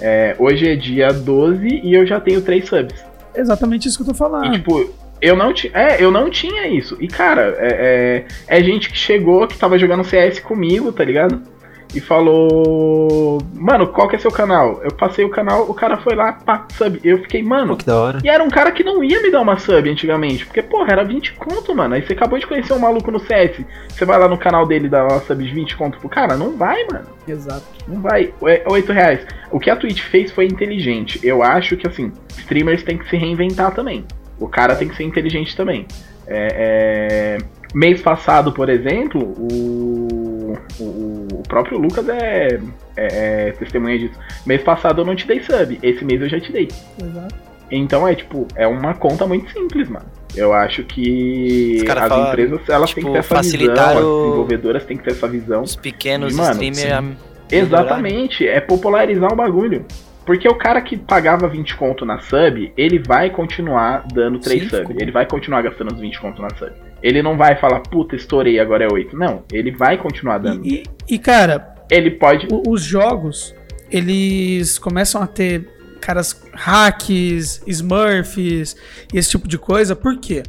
É, 0.00 0.34
hoje 0.38 0.68
é 0.68 0.76
dia 0.76 1.08
12 1.12 1.80
e 1.82 1.94
eu 1.94 2.04
já 2.06 2.20
tenho 2.20 2.42
3 2.42 2.68
subs. 2.68 3.04
Exatamente 3.34 3.88
isso 3.88 3.96
que 3.98 4.02
eu 4.02 4.06
tô 4.08 4.12
E 4.14 4.18
falando. 4.18 4.52
tipo, 4.52 4.90
eu 5.20 5.36
não, 5.36 5.52
ti 5.52 5.70
é, 5.74 6.02
eu 6.02 6.10
não 6.10 6.30
tinha 6.30 6.66
isso. 6.66 6.96
E 7.00 7.08
cara, 7.08 7.56
é, 7.58 8.24
é, 8.48 8.58
é 8.58 8.62
gente 8.62 8.90
que 8.90 8.98
chegou, 8.98 9.46
que 9.46 9.58
tava 9.58 9.78
jogando 9.78 10.04
CS 10.04 10.40
comigo, 10.40 10.92
tá 10.92 11.04
ligado? 11.04 11.56
e 11.94 12.00
falou: 12.00 13.38
Mano, 13.54 13.88
qual 13.88 14.08
que 14.08 14.16
é 14.16 14.18
seu 14.18 14.30
canal? 14.30 14.80
Eu 14.82 14.92
passei 14.92 15.24
o 15.24 15.30
canal, 15.30 15.62
o 15.68 15.74
cara 15.74 15.96
foi 15.98 16.14
lá, 16.14 16.32
pá, 16.32 16.66
sub. 16.72 17.00
Eu 17.02 17.18
fiquei, 17.22 17.42
Pô, 17.42 17.48
mano. 17.48 17.76
que 17.76 17.86
da 17.86 17.96
hora. 17.96 18.18
E 18.22 18.28
era 18.28 18.42
um 18.42 18.50
cara 18.50 18.70
que 18.70 18.84
não 18.84 19.02
ia 19.02 19.20
me 19.22 19.30
dar 19.30 19.40
uma 19.40 19.58
sub 19.58 19.88
antigamente. 19.88 20.44
Porque, 20.44 20.62
porra, 20.62 20.92
era 20.92 21.04
20 21.04 21.34
conto, 21.34 21.74
mano. 21.74 21.94
Aí 21.94 22.02
você 22.02 22.12
acabou 22.12 22.38
de 22.38 22.46
conhecer 22.46 22.72
um 22.72 22.78
maluco 22.78 23.10
no 23.10 23.18
CS. 23.18 23.64
Você 23.88 24.04
vai 24.04 24.18
lá 24.18 24.28
no 24.28 24.38
canal 24.38 24.66
dele 24.66 24.88
dar 24.88 25.04
uma 25.04 25.20
sub 25.20 25.42
de 25.42 25.52
20 25.52 25.76
conto 25.76 25.98
pro 25.98 26.08
cara? 26.08 26.36
Não 26.36 26.56
vai, 26.56 26.84
mano. 26.90 27.06
Exato. 27.26 27.64
Não 27.88 28.00
vai. 28.00 28.32
É 28.44 28.64
8 28.66 28.92
reais. 28.92 29.26
O 29.50 29.58
que 29.58 29.70
a 29.70 29.76
Twitch 29.76 30.02
fez 30.02 30.30
foi 30.30 30.46
inteligente. 30.46 31.20
Eu 31.22 31.42
acho 31.42 31.76
que, 31.76 31.86
assim, 31.86 32.12
streamers 32.28 32.82
têm 32.82 32.98
que 32.98 33.08
se 33.08 33.16
reinventar 33.16 33.74
também. 33.74 34.04
O 34.38 34.48
cara 34.48 34.76
tem 34.76 34.88
que 34.88 34.96
ser 34.96 35.04
inteligente 35.04 35.56
também. 35.56 35.86
É, 36.26 37.38
é, 37.38 37.38
Mês 37.74 38.00
passado, 38.00 38.52
por 38.52 38.68
exemplo, 38.68 39.22
o, 39.22 40.56
o, 40.80 41.28
o 41.34 41.42
próprio 41.48 41.78
Lucas 41.78 42.08
é, 42.08 42.58
é, 42.96 43.48
é 43.48 43.52
testemunha 43.52 43.98
disso. 43.98 44.18
Mês 44.46 44.62
passado 44.62 45.02
eu 45.02 45.04
não 45.04 45.14
te 45.14 45.26
dei 45.26 45.42
sub. 45.42 45.78
Esse 45.82 46.04
mês 46.04 46.20
eu 46.22 46.28
já 46.28 46.40
te 46.40 46.50
dei. 46.52 46.68
Exato. 47.02 47.34
Então 47.70 48.06
é 48.06 48.14
tipo, 48.14 48.46
é 48.54 48.66
uma 48.66 48.94
conta 48.94 49.26
muito 49.26 49.50
simples, 49.52 49.88
mano. 49.88 50.06
Eu 50.34 50.52
acho 50.52 50.84
que 50.84 51.82
as 51.88 52.08
fala, 52.08 52.28
empresas 52.30 52.60
elas 52.68 52.94
têm 52.94 53.02
tipo, 53.04 53.06
que 53.06 53.12
ter 53.12 53.18
essa 53.18 53.42
visão, 53.42 53.58
facilitar 53.58 53.96
as 53.96 54.04
o- 54.04 54.22
desenvolvedoras 54.24 54.84
têm 54.84 54.96
que 54.96 55.04
ter 55.04 55.10
essa 55.12 55.26
visão. 55.28 55.62
Os 55.62 55.76
pequenos 55.76 56.32
E, 56.32 56.36
mano, 56.36 56.62
streamers. 56.62 57.16
Exatamente, 57.50 58.46
é 58.46 58.60
popularizar 58.60 59.32
o 59.32 59.36
bagulho. 59.36 59.84
Porque 60.26 60.48
o 60.48 60.56
cara 60.56 60.82
que 60.82 60.96
pagava 60.96 61.46
20 61.48 61.76
conto 61.76 62.04
na 62.04 62.18
sub, 62.18 62.72
ele 62.76 62.98
vai 62.98 63.30
continuar 63.30 64.04
dando 64.12 64.40
3 64.40 64.62
Sim, 64.64 64.68
sub. 64.68 64.94
Ele 65.00 65.12
vai 65.12 65.24
continuar 65.24 65.62
gastando 65.62 65.94
os 65.94 66.00
20 66.00 66.20
conto 66.20 66.42
na 66.42 66.50
sub. 66.50 66.72
Ele 67.02 67.22
não 67.22 67.36
vai 67.36 67.54
falar, 67.56 67.80
puta, 67.80 68.16
estourei, 68.16 68.58
agora 68.58 68.84
é 68.84 68.88
8. 68.92 69.16
Não, 69.16 69.44
ele 69.52 69.70
vai 69.70 69.96
continuar 69.96 70.38
dando. 70.38 70.66
E, 70.66 70.82
e- 71.08 71.14
e, 71.14 71.18
cara, 71.18 71.74
Ele 71.88 72.10
pode. 72.10 72.48
o- 72.50 72.68
os 72.68 72.82
jogos, 72.82 73.54
eles 73.90 74.78
começam 74.78 75.22
a 75.22 75.26
ter 75.26 75.68
caras 76.00 76.42
hacks, 76.52 77.62
smurfs 77.66 78.76
e 79.12 79.18
esse 79.18 79.30
tipo 79.30 79.46
de 79.48 79.58
coisa. 79.58 79.94
Por 79.96 80.18
quê? 80.18 80.42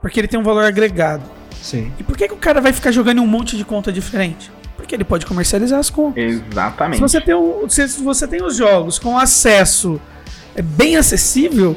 Porque 0.00 0.18
ele 0.20 0.28
tem 0.28 0.38
um 0.40 0.42
valor 0.42 0.64
agregado. 0.64 1.22
Sim. 1.52 1.92
E 1.98 2.02
por 2.02 2.16
que, 2.16 2.26
que 2.26 2.34
o 2.34 2.38
cara 2.38 2.60
vai 2.60 2.72
ficar 2.72 2.90
jogando 2.90 3.18
em 3.18 3.20
um 3.20 3.26
monte 3.26 3.56
de 3.56 3.64
conta 3.64 3.92
diferente? 3.92 4.50
Porque 4.90 4.96
ele 4.96 5.04
pode 5.04 5.24
comercializar 5.24 5.78
as 5.78 5.88
contas. 5.88 6.20
Exatamente. 6.24 6.96
Se 6.96 7.00
você 7.00 7.20
tem, 7.20 7.32
o- 7.32 7.64
se 7.68 7.86
você 8.02 8.26
tem 8.26 8.42
os 8.42 8.56
jogos 8.56 8.98
com 8.98 9.16
acesso 9.16 10.00
é, 10.56 10.60
bem 10.62 10.96
acessível, 10.96 11.76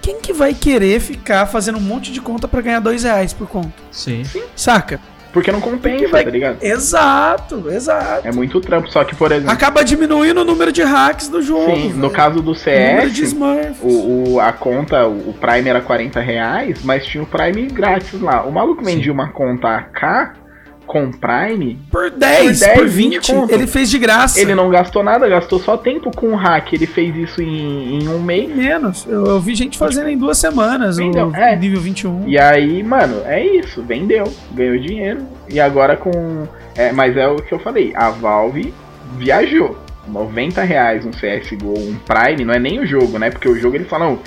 quem 0.00 0.18
que 0.18 0.32
vai 0.32 0.54
querer 0.54 0.98
ficar 0.98 1.44
fazendo 1.44 1.76
um 1.76 1.80
monte 1.82 2.10
de 2.10 2.22
conta 2.22 2.48
pra 2.48 2.62
ganhar 2.62 2.80
dois 2.80 3.02
reais 3.04 3.34
por 3.34 3.46
conta? 3.46 3.70
Sim. 3.90 4.22
Saca? 4.56 4.98
Porque 5.30 5.52
não 5.52 5.60
compensa, 5.60 5.96
Porque 5.98 6.06
vai- 6.10 6.24
tá 6.24 6.30
ligado? 6.30 6.56
Exato, 6.62 7.68
exato. 7.70 8.26
É 8.26 8.32
muito 8.32 8.58
trampo. 8.62 8.90
Só 8.90 9.04
que, 9.04 9.14
por 9.14 9.30
exemplo, 9.30 9.50
Acaba 9.50 9.84
diminuindo 9.84 10.40
o 10.40 10.44
número 10.44 10.72
de 10.72 10.82
hacks 10.82 11.28
do 11.28 11.42
jogo. 11.42 11.66
sim, 11.74 11.88
no 11.92 12.02
velho. 12.02 12.10
caso 12.12 12.36
do 12.40 12.52
o 12.52 12.54
número 12.54 13.10
de 13.10 13.16
CS, 13.20 13.28
Smurfs. 13.32 13.78
o, 13.82 14.32
o- 14.36 14.40
a 14.40 14.52
conta, 14.52 15.06
o, 15.06 15.30
o 15.30 15.34
Prime 15.38 15.68
era 15.68 15.82
40 15.82 16.18
reais, 16.20 16.78
mas 16.82 17.04
tinha 17.04 17.22
o 17.22 17.26
Prime 17.26 17.66
grátis 17.66 18.18
lá. 18.22 18.42
O 18.44 18.50
maluco 18.52 18.82
vendia 18.82 19.12
uma 19.12 19.28
conta 19.28 19.68
AK 19.76 20.43
com 20.86 21.10
Prime, 21.10 21.78
Por 21.90 22.10
10, 22.10 22.58
por 22.58 22.66
10, 22.66 22.78
por 22.78 22.88
20, 22.88 23.12
20 23.14 23.32
conto. 23.32 23.54
ele 23.54 23.66
fez 23.66 23.90
de 23.90 23.98
graça. 23.98 24.40
ele 24.40 24.54
não 24.54 24.70
gastou 24.70 25.02
nada, 25.02 25.28
gastou 25.28 25.58
só 25.58 25.76
tempo 25.76 26.10
com 26.14 26.32
o 26.32 26.36
hack. 26.36 26.72
Ele 26.72 26.86
fez 26.86 27.14
isso 27.16 27.42
em, 27.42 28.02
em 28.02 28.08
um 28.08 28.20
mês. 28.20 28.54
Menos. 28.54 29.06
Eu, 29.06 29.24
eu 29.26 29.40
vi 29.40 29.54
gente 29.54 29.76
fazendo 29.78 30.08
em 30.08 30.16
duas 30.16 30.38
semanas 30.38 30.96
Vendeu, 30.96 31.28
o 31.28 31.36
é. 31.36 31.56
nível 31.56 31.80
21. 31.80 32.28
E 32.28 32.38
aí, 32.38 32.82
mano, 32.82 33.22
é 33.24 33.44
isso. 33.44 33.82
Vendeu, 33.82 34.32
ganhou 34.52 34.78
dinheiro. 34.78 35.22
E 35.48 35.60
agora 35.60 35.96
com. 35.96 36.46
É, 36.76 36.92
mas 36.92 37.16
é 37.16 37.26
o 37.28 37.36
que 37.36 37.52
eu 37.52 37.58
falei, 37.58 37.92
a 37.94 38.10
Valve 38.10 38.72
viajou. 39.18 39.78
90 40.06 40.62
reais 40.62 41.06
um 41.06 41.10
CSGO, 41.10 41.78
um 41.78 41.96
Prime, 41.96 42.44
não 42.44 42.52
é 42.52 42.58
nem 42.58 42.80
o 42.80 42.86
jogo, 42.86 43.18
né? 43.18 43.30
Porque 43.30 43.48
o 43.48 43.58
jogo 43.58 43.76
eles 43.76 43.88
falam, 43.88 44.18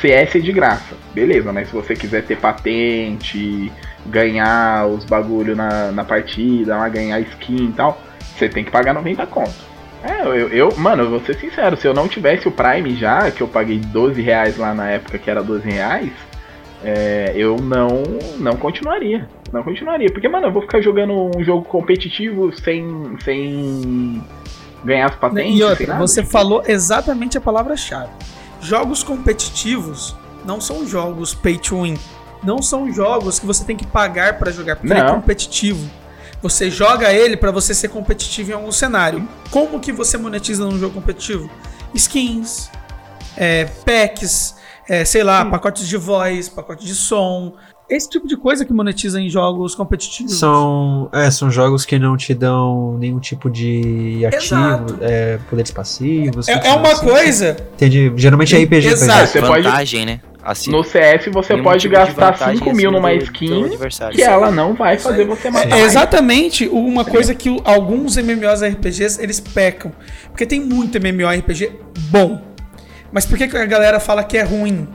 CS 0.00 0.36
é 0.36 0.38
de 0.38 0.52
graça. 0.52 0.94
Beleza, 1.14 1.52
mas 1.52 1.68
se 1.68 1.74
você 1.74 1.94
quiser 1.94 2.24
ter 2.24 2.36
patente, 2.36 3.72
ganhar 4.06 4.86
os 4.86 5.04
bagulho 5.04 5.56
na, 5.56 5.90
na 5.90 6.04
partida, 6.04 6.76
lá, 6.76 6.88
ganhar 6.88 7.20
skin 7.20 7.68
e 7.70 7.72
tal, 7.72 8.00
você 8.36 8.48
tem 8.48 8.64
que 8.64 8.70
pagar 8.70 8.94
90 8.94 9.26
conto. 9.26 9.74
É, 10.02 10.20
eu, 10.20 10.48
eu, 10.48 10.76
mano, 10.76 11.04
eu 11.04 11.10
vou 11.10 11.20
ser 11.20 11.34
sincero, 11.36 11.76
se 11.76 11.86
eu 11.86 11.94
não 11.94 12.06
tivesse 12.06 12.46
o 12.46 12.52
Prime 12.52 12.94
já, 12.94 13.30
que 13.30 13.42
eu 13.42 13.48
paguei 13.48 13.78
12 13.78 14.20
reais 14.20 14.58
lá 14.58 14.74
na 14.74 14.90
época 14.90 15.18
que 15.18 15.30
era 15.30 15.42
12 15.42 15.68
reais, 15.68 16.12
é, 16.84 17.32
eu 17.34 17.56
não, 17.56 18.02
não 18.38 18.56
continuaria. 18.56 19.26
Não 19.50 19.62
continuaria. 19.62 20.10
Porque, 20.12 20.28
mano, 20.28 20.48
eu 20.48 20.52
vou 20.52 20.60
ficar 20.60 20.82
jogando 20.82 21.30
um 21.34 21.42
jogo 21.42 21.64
competitivo 21.64 22.54
sem, 22.54 23.16
sem 23.24 24.22
ganhar 24.84 25.06
as 25.06 25.14
patentes. 25.14 25.58
E 25.58 25.62
outra, 25.62 25.96
você 25.96 26.22
falou 26.22 26.62
exatamente 26.66 27.38
a 27.38 27.40
palavra-chave. 27.40 28.10
Jogos 28.60 29.02
competitivos 29.02 30.14
não 30.44 30.60
são 30.60 30.86
jogos 30.86 31.34
pay 31.34 31.56
to 31.56 31.82
win. 31.82 31.96
Não 32.44 32.60
são 32.62 32.92
jogos 32.92 33.38
que 33.38 33.46
você 33.46 33.64
tem 33.64 33.76
que 33.76 33.86
pagar 33.86 34.38
pra 34.38 34.50
jogar, 34.50 34.76
porque 34.76 34.92
ele 34.92 35.00
é 35.00 35.04
Não. 35.04 35.14
competitivo. 35.16 35.88
Você 36.42 36.70
joga 36.70 37.12
ele 37.12 37.36
pra 37.36 37.50
você 37.50 37.72
ser 37.74 37.88
competitivo 37.88 38.50
em 38.50 38.54
algum 38.54 38.70
cenário. 38.70 39.26
Como 39.50 39.80
que 39.80 39.90
você 39.92 40.18
monetiza 40.18 40.64
num 40.64 40.78
jogo 40.78 40.94
competitivo? 40.94 41.48
Skins, 41.94 42.70
é, 43.36 43.64
packs, 43.64 44.54
é, 44.88 45.04
sei 45.04 45.22
lá, 45.24 45.44
pacotes 45.46 45.88
de 45.88 45.96
voz, 45.96 46.48
pacote 46.48 46.84
de 46.84 46.94
som. 46.94 47.54
Esse 47.88 48.08
tipo 48.08 48.26
de 48.26 48.36
coisa 48.36 48.64
que 48.64 48.72
monetiza 48.72 49.20
em 49.20 49.28
jogos 49.28 49.74
competitivos. 49.74 50.38
São, 50.38 51.08
é, 51.12 51.30
são 51.30 51.50
jogos 51.50 51.84
que 51.84 51.98
não 51.98 52.16
te 52.16 52.32
dão 52.34 52.96
nenhum 52.98 53.18
tipo 53.18 53.50
de 53.50 54.24
ativo, 54.26 54.98
é, 55.02 55.38
poderes 55.50 55.70
passivos. 55.70 56.48
É, 56.48 56.68
é 56.68 56.72
uma 56.74 56.92
assim. 56.92 57.06
coisa. 57.06 57.56
Entendi. 57.74 58.12
Geralmente 58.16 58.54
é 58.56 58.62
RPG. 58.64 58.88
Exato. 58.88 59.28
Você 59.32 59.40
pode- 59.40 59.62
vantagem, 59.62 60.06
né? 60.06 60.20
Assim, 60.44 60.70
No 60.70 60.84
CS 60.84 61.26
você 61.32 61.56
pode 61.56 61.80
tipo 61.80 61.94
gastar 61.94 62.32
vantagem 62.32 62.58
5 62.58 62.74
mil 62.74 62.92
numa 62.92 63.14
skin 63.14 63.70
que 64.12 64.22
ela 64.22 64.50
não 64.50 64.74
vai 64.74 64.98
fazer 64.98 65.24
você 65.24 65.50
matar. 65.50 65.72
É 65.72 65.80
exatamente 65.80 66.68
uma 66.68 67.02
coisa 67.02 67.34
que 67.34 67.48
alguns 67.64 68.18
MMORPGs 68.18 69.18
eles 69.22 69.40
pecam. 69.40 69.90
Porque 70.28 70.44
tem 70.44 70.60
muito 70.60 70.98
MMORPG 70.98 71.72
bom. 72.10 72.42
Mas 73.10 73.24
por 73.24 73.38
que 73.38 73.48
que 73.48 73.56
a 73.56 73.64
galera 73.64 73.98
fala 73.98 74.22
que 74.22 74.36
é 74.36 74.42
ruim? 74.42 74.86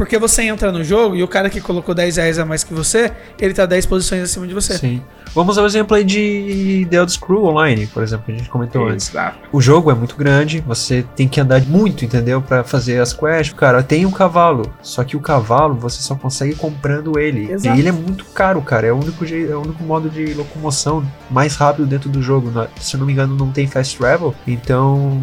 Porque 0.00 0.16
você 0.16 0.44
entra 0.44 0.72
no 0.72 0.82
jogo 0.82 1.14
e 1.14 1.22
o 1.22 1.28
cara 1.28 1.50
que 1.50 1.60
colocou 1.60 1.94
10 1.94 2.16
reais 2.16 2.38
a 2.38 2.46
mais 2.46 2.64
que 2.64 2.72
você, 2.72 3.12
ele 3.38 3.52
tá 3.52 3.66
10 3.66 3.84
posições 3.84 4.22
acima 4.22 4.46
de 4.46 4.54
você. 4.54 4.78
Sim. 4.78 5.02
Vamos 5.34 5.58
ao 5.58 5.66
exemplo 5.66 5.94
aí 5.94 6.02
de 6.04 6.86
The 6.88 6.96
Elder 6.96 7.14
Scrolls 7.14 7.46
Online, 7.50 7.86
por 7.86 8.02
exemplo, 8.02 8.24
que 8.24 8.32
a 8.32 8.34
gente 8.34 8.48
comentou 8.48 8.88
antes. 8.88 9.10
Exato. 9.10 9.36
O 9.52 9.60
jogo 9.60 9.90
é 9.90 9.94
muito 9.94 10.16
grande, 10.16 10.64
você 10.66 11.04
tem 11.14 11.28
que 11.28 11.38
andar 11.38 11.60
muito, 11.66 12.02
entendeu? 12.02 12.40
Pra 12.40 12.64
fazer 12.64 12.98
as 12.98 13.12
quests. 13.12 13.52
Cara, 13.52 13.82
tem 13.82 14.06
um 14.06 14.10
cavalo, 14.10 14.72
só 14.80 15.04
que 15.04 15.18
o 15.18 15.20
cavalo 15.20 15.74
você 15.74 16.00
só 16.00 16.14
consegue 16.14 16.54
comprando 16.54 17.18
ele. 17.18 17.52
Exato. 17.52 17.76
E 17.76 17.78
ele 17.80 17.90
é 17.90 17.92
muito 17.92 18.24
caro, 18.24 18.62
cara. 18.62 18.86
É 18.86 18.92
o 18.92 18.96
único, 18.96 19.26
je- 19.26 19.50
é 19.50 19.54
o 19.54 19.60
único 19.60 19.84
modo 19.84 20.08
de 20.08 20.32
locomoção 20.32 21.04
mais 21.30 21.56
rápido 21.56 21.84
dentro 21.86 22.08
do 22.08 22.22
jogo. 22.22 22.50
Se 22.80 22.96
eu 22.96 23.00
não 23.00 23.06
me 23.06 23.12
engano, 23.12 23.36
não 23.36 23.50
tem 23.50 23.66
fast 23.66 23.98
travel. 23.98 24.34
Então, 24.46 25.22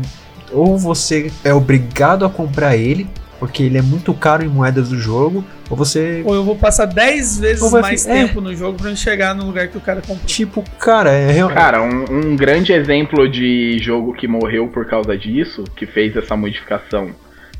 ou 0.51 0.77
você 0.77 1.31
é 1.43 1.51
obrigado 1.51 2.23
a 2.23 2.29
comprar 2.29 2.77
ele, 2.77 3.09
porque 3.39 3.63
ele 3.63 3.77
é 3.77 3.81
muito 3.81 4.13
caro 4.13 4.43
em 4.43 4.47
moedas 4.47 4.89
do 4.89 4.97
jogo, 4.99 5.43
ou 5.69 5.77
você 5.77 6.21
Ou 6.25 6.33
eu 6.33 6.43
vou 6.43 6.55
passar 6.55 6.85
10 6.85 7.39
vezes 7.39 7.71
mais 7.71 8.03
fi- 8.05 8.09
é. 8.11 8.13
tempo 8.25 8.41
no 8.41 8.55
jogo 8.55 8.77
pra 8.81 8.95
chegar 8.95 9.35
no 9.35 9.45
lugar 9.45 9.67
que 9.67 9.77
o 9.77 9.81
cara 9.81 10.01
comprou. 10.01 10.25
Tipo, 10.25 10.63
cara, 10.79 11.11
é 11.11 11.31
realmente. 11.31 11.57
Cara, 11.57 11.81
um, 11.81 12.05
um 12.31 12.35
grande 12.35 12.73
exemplo 12.73 13.29
de 13.29 13.77
jogo 13.79 14.13
que 14.13 14.27
morreu 14.27 14.67
por 14.67 14.85
causa 14.85 15.17
disso, 15.17 15.63
que 15.75 15.85
fez 15.85 16.15
essa 16.15 16.35
modificação 16.35 17.09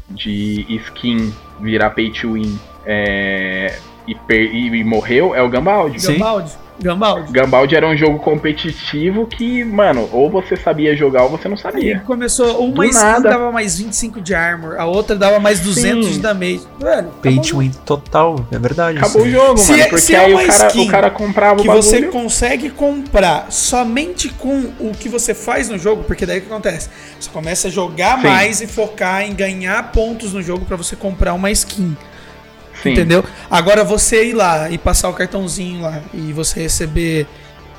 de 0.09 0.65
skin 0.87 1.33
virar 1.59 1.89
pay 1.91 2.11
to 2.11 2.33
win 2.33 2.57
é, 2.85 3.77
e, 4.07 4.15
per- 4.15 4.53
e- 4.53 4.67
e 4.79 4.83
morreu, 4.83 5.35
é 5.35 5.41
o 5.41 5.49
Gambaldi. 5.49 6.01
Sim. 6.01 6.13
Gambaldi. 6.13 6.51
Gambaldi. 6.81 7.31
Gambaldi 7.31 7.75
era 7.75 7.87
um 7.87 7.97
jogo 7.97 8.19
competitivo 8.19 9.25
que, 9.25 9.63
mano, 9.63 10.07
ou 10.11 10.29
você 10.29 10.55
sabia 10.55 10.95
jogar 10.95 11.23
ou 11.23 11.29
você 11.29 11.47
não 11.47 11.55
Aí 11.55 11.61
sabia. 11.61 11.99
começou, 12.05 12.59
uma 12.63 12.73
Do 12.75 12.83
skin 12.85 12.97
nada. 13.03 13.29
dava 13.29 13.51
mais 13.51 13.77
25 13.79 14.21
de 14.21 14.33
armor, 14.35 14.75
a 14.79 14.85
outra 14.85 15.15
dava 15.15 15.39
mais 15.39 15.59
200 15.59 16.05
Sim. 16.05 16.11
de 16.13 16.19
damage. 16.19 16.61
Velho, 16.79 17.07
Pay 17.21 17.41
to 17.41 17.57
win 17.59 17.71
total, 17.85 18.35
é 18.51 18.59
verdade. 18.59 18.97
Acabou 18.99 19.25
isso. 19.25 19.29
o 19.29 19.31
jogo, 19.41 19.57
Se 19.57 19.71
mano, 19.71 19.83
é- 19.83 19.87
porque 19.87 20.01
se 20.01 20.15
é 20.15 20.19
aí 20.19 20.33
uma 20.33 20.43
o 20.43 20.47
cara, 20.47 20.67
skin 20.67 20.87
o 20.87 20.91
cara 20.91 21.09
comprava 21.09 21.53
o 21.55 21.61
que 21.61 21.67
bagulho. 21.67 21.83
você 21.83 22.01
consegue 22.03 22.69
comprar 22.69 23.51
somente 23.51 24.29
com 24.29 24.71
o 24.79 24.91
que 24.97 25.09
você 25.09 25.33
faz 25.33 25.69
no 25.69 25.77
jogo, 25.77 26.03
porque 26.03 26.25
daí 26.25 26.39
o 26.39 26.41
que 26.41 26.47
acontece? 26.47 26.89
Você 27.19 27.29
começa 27.29 27.67
a 27.67 27.71
jogar 27.71 28.17
Sim. 28.21 28.27
mais 28.27 28.61
e 28.61 28.67
focar 28.67 29.23
em 29.23 29.33
ganhar 29.33 29.91
pontos 29.91 30.33
no 30.33 30.41
jogo 30.41 30.63
pra 30.65 30.77
você 30.77 30.95
comprar 30.95 31.33
uma 31.33 31.49
skin, 31.51 31.97
Sim. 32.83 32.91
entendeu? 32.91 33.23
Agora 33.49 33.83
você 33.83 34.25
ir 34.29 34.33
lá 34.33 34.69
e 34.69 34.77
passar 34.77 35.09
o 35.09 35.13
cartãozinho 35.13 35.81
lá 35.81 36.01
e 36.13 36.31
você 36.33 36.61
receber 36.61 37.25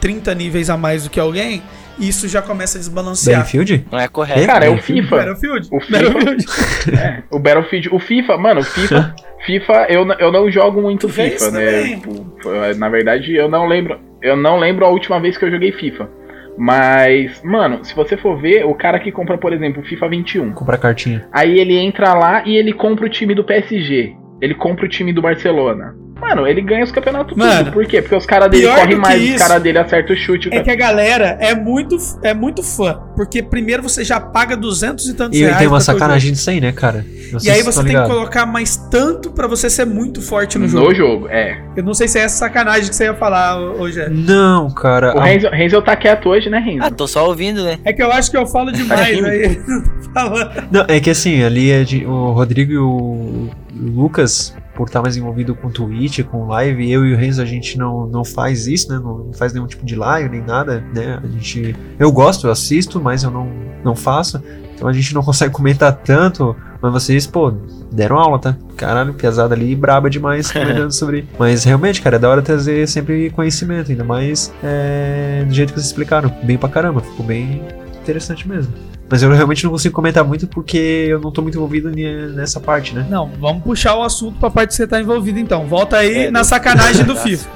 30 0.00 0.34
níveis 0.34 0.68
a 0.70 0.76
mais 0.76 1.04
do 1.04 1.10
que 1.10 1.18
alguém, 1.20 1.62
isso 1.98 2.28
já 2.28 2.40
começa 2.40 2.78
a 2.78 2.80
desbalancear. 2.80 3.38
Battlefield? 3.40 3.86
Não 3.90 3.98
é 3.98 4.06
correto. 4.08 4.46
Cara, 4.46 4.66
é 4.66 4.68
o 4.68 4.72
Battlefield? 4.74 5.02
FIFA. 5.02 5.16
Battlefield? 5.16 5.68
O 5.72 5.80
FIFA- 5.80 5.98
Battlefield. 6.10 6.44
É, 6.98 7.22
o 7.30 7.38
Battlefield, 7.38 7.88
o 7.92 7.98
FIFA, 7.98 8.36
mano, 8.38 8.60
o 8.60 8.64
FIFA, 8.64 9.14
FIFA, 9.46 9.86
eu, 9.88 10.06
eu 10.18 10.32
não 10.32 10.50
jogo 10.50 10.80
muito 10.80 11.08
FIFA, 11.08 11.50
né? 11.50 11.82
Tipo, 11.88 12.36
foi- 12.42 12.74
na 12.74 12.88
verdade, 12.88 13.34
eu 13.34 13.48
não 13.48 13.66
lembro, 13.66 13.98
eu 14.22 14.36
não 14.36 14.56
lembro 14.58 14.84
a 14.84 14.88
última 14.90 15.20
vez 15.20 15.36
que 15.36 15.44
eu 15.44 15.50
joguei 15.50 15.72
FIFA. 15.72 16.08
Mas, 16.56 17.40
mano, 17.44 17.84
se 17.84 17.94
você 17.94 18.16
for 18.16 18.36
ver, 18.40 18.64
o 18.64 18.74
cara 18.74 18.98
que 18.98 19.12
compra, 19.12 19.38
por 19.38 19.52
exemplo, 19.52 19.80
o 19.80 19.84
FIFA 19.86 20.08
21, 20.08 20.52
Comprar 20.52 20.76
cartinha. 20.78 21.24
aí 21.32 21.58
ele 21.58 21.76
entra 21.78 22.14
lá 22.14 22.42
e 22.44 22.56
ele 22.56 22.72
compra 22.72 23.06
o 23.06 23.08
time 23.08 23.32
do 23.34 23.44
PSG. 23.44 24.14
Ele 24.40 24.54
compra 24.54 24.84
o 24.84 24.88
time 24.88 25.12
do 25.12 25.22
Barcelona. 25.22 25.96
Mano, 26.20 26.46
ele 26.46 26.60
ganha 26.60 26.84
os 26.84 26.90
campeonatos 26.92 27.36
Mano, 27.36 27.64
tudo. 27.66 27.72
Por 27.72 27.86
quê? 27.86 28.02
Porque 28.02 28.16
os 28.16 28.26
caras 28.26 28.50
dele 28.50 28.66
correm 28.66 28.88
que 28.88 28.94
mais, 28.96 29.22
os 29.22 29.28
isso 29.30 29.38
caras 29.38 29.62
dele 29.62 29.78
acertam 29.78 30.14
o 30.14 30.18
chute. 30.18 30.48
o 30.48 30.50
É 30.50 30.50
cara- 30.52 30.64
que 30.64 30.70
a 30.70 30.74
galera 30.76 31.38
é 31.40 31.54
muito, 31.54 31.96
é 32.22 32.34
muito 32.34 32.62
fã. 32.62 33.00
Porque 33.14 33.42
primeiro 33.42 33.82
você 33.82 34.04
já 34.04 34.18
paga 34.20 34.56
200 34.56 35.06
e 35.08 35.14
tantos 35.14 35.38
E 35.38 35.42
reais. 35.42 35.58
tem 35.58 35.66
uma 35.68 35.80
sacanagem 35.80 36.32
disso 36.32 36.50
aí, 36.50 36.60
né, 36.60 36.72
cara? 36.72 37.04
Jogo. 37.30 37.44
E 37.44 37.50
aí 37.50 37.62
você 37.62 37.68
estão 37.68 37.84
tem 37.84 37.92
que 37.92 37.98
ligados. 37.98 38.12
colocar 38.14 38.46
mais 38.46 38.76
tanto 38.90 39.30
pra 39.30 39.46
você 39.46 39.68
ser 39.70 39.84
muito 39.84 40.20
forte 40.22 40.58
no 40.58 40.64
no 40.64 40.68
jogo. 40.70 40.94
jogo. 40.94 41.28
é. 41.28 41.60
Eu 41.76 41.84
não 41.84 41.94
sei 41.94 42.08
se 42.08 42.18
é 42.18 42.22
essa 42.22 42.36
sacanagem 42.38 42.88
que 42.88 42.96
você 42.96 43.04
ia 43.04 43.14
falar 43.14 43.58
hoje. 43.58 44.00
Não, 44.10 44.70
cara. 44.70 45.14
O 45.16 45.20
a- 45.20 45.24
Renzo, 45.24 45.48
Renzo 45.50 45.82
tá 45.82 45.94
quieto 45.94 46.28
hoje, 46.28 46.48
né, 46.50 46.58
Renzo? 46.58 46.80
Ah, 46.84 46.90
tô 46.90 47.06
só 47.06 47.26
ouvindo, 47.26 47.62
né? 47.62 47.78
É 47.84 47.92
que 47.92 48.02
eu 48.02 48.10
acho 48.10 48.30
que 48.30 48.36
eu 48.36 48.46
falo 48.46 48.72
demais 48.72 49.08
rindo? 49.14 49.26
aí. 49.26 49.58
Não, 50.70 50.84
é 50.88 50.98
que 51.00 51.10
assim, 51.10 51.42
ali 51.42 51.70
é 51.70 51.84
de, 51.84 52.04
o 52.04 52.32
Rodrigo 52.32 52.72
e 52.72 52.78
o 52.78 53.50
Lucas, 53.74 54.54
por 54.78 54.86
estar 54.86 55.02
mais 55.02 55.16
envolvido 55.16 55.56
com 55.56 55.68
Twitch, 55.68 56.22
com 56.22 56.46
live, 56.46 56.88
eu 56.88 57.04
e 57.04 57.12
o 57.12 57.16
Renzo 57.16 57.42
a 57.42 57.44
gente 57.44 57.76
não, 57.76 58.06
não 58.06 58.24
faz 58.24 58.68
isso, 58.68 58.92
né? 58.92 59.00
Não, 59.02 59.18
não 59.18 59.32
faz 59.32 59.52
nenhum 59.52 59.66
tipo 59.66 59.84
de 59.84 59.96
live 59.96 60.28
nem 60.28 60.40
nada, 60.40 60.84
né? 60.94 61.20
A 61.20 61.26
gente. 61.26 61.74
Eu 61.98 62.12
gosto, 62.12 62.46
eu 62.46 62.52
assisto, 62.52 63.00
mas 63.00 63.24
eu 63.24 63.30
não, 63.32 63.50
não 63.84 63.96
faço. 63.96 64.40
Então 64.72 64.86
a 64.86 64.92
gente 64.92 65.12
não 65.12 65.20
consegue 65.24 65.52
comentar 65.52 65.92
tanto. 65.92 66.54
Mas 66.80 66.92
vocês, 66.92 67.26
pô, 67.26 67.52
deram 67.90 68.18
aula, 68.18 68.38
tá? 68.38 68.56
Caralho, 68.76 69.12
pesada 69.14 69.52
ali, 69.52 69.74
braba 69.74 70.08
demais 70.08 70.48
comentando 70.52 70.92
sobre. 70.92 71.26
Mas 71.36 71.64
realmente, 71.64 72.00
cara, 72.00 72.14
é 72.14 72.18
da 72.20 72.30
hora 72.30 72.40
trazer 72.40 72.86
sempre 72.86 73.30
conhecimento, 73.30 73.90
ainda 73.90 74.04
mais 74.04 74.54
é, 74.62 75.44
do 75.44 75.52
jeito 75.52 75.70
que 75.70 75.80
vocês 75.80 75.86
explicaram. 75.86 76.32
Bem 76.44 76.56
pra 76.56 76.68
caramba, 76.68 77.00
ficou 77.00 77.26
bem 77.26 77.64
interessante 78.00 78.46
mesmo. 78.46 78.72
Mas 79.10 79.22
eu 79.22 79.30
realmente 79.32 79.64
não 79.64 79.70
consigo 79.70 79.94
comentar 79.94 80.22
muito 80.22 80.46
porque 80.46 81.06
eu 81.08 81.18
não 81.20 81.30
tô 81.30 81.40
muito 81.40 81.56
envolvido 81.56 81.90
nessa 82.34 82.60
parte, 82.60 82.94
né? 82.94 83.06
Não, 83.08 83.26
vamos 83.40 83.62
puxar 83.62 83.94
o 83.96 84.02
assunto 84.02 84.38
pra 84.38 84.50
parte 84.50 84.68
que 84.70 84.74
você 84.76 84.86
tá 84.86 85.00
envolvido 85.00 85.38
então. 85.38 85.66
Volta 85.66 85.96
aí 85.98 86.26
É, 86.26 86.30
na 86.30 86.40
do- 86.40 86.44
sacanagem 86.46 87.04
do 87.06 87.16
FIFA. 87.16 87.48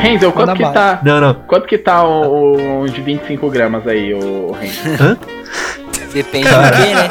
Renzo, 0.00 0.32
quanto 0.32 0.54
que 0.54 0.62
tá. 0.62 1.00
É. 1.04 1.10
um 1.10 1.34
Quanto 1.46 1.66
que 1.66 1.78
tá 1.78 2.02
o, 2.04 2.82
o 2.82 2.86
de 2.88 3.00
25 3.00 3.50
gramas 3.50 3.86
aí, 3.86 4.14
o 4.14 4.52
Renzo? 4.52 5.18
Depende 6.12 6.48
do 6.48 6.54
que, 6.54 6.94
né? 6.94 7.08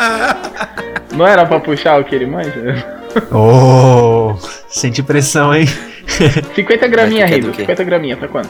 Não 1.15 1.25
era 1.27 1.45
pra 1.45 1.59
puxar 1.59 1.99
o 1.99 2.03
que 2.03 2.15
ele 2.15 2.25
manja? 2.25 2.85
Oh, 3.31 4.35
senti 4.67 5.01
pressão, 5.03 5.53
hein? 5.53 5.65
50 6.55 6.87
graminha, 6.87 7.25
Renzo. 7.25 7.47
do 7.47 7.51
quê? 7.53 7.61
50 7.61 7.83
graminha, 7.83 8.17
tá 8.17 8.27
quanto? 8.27 8.49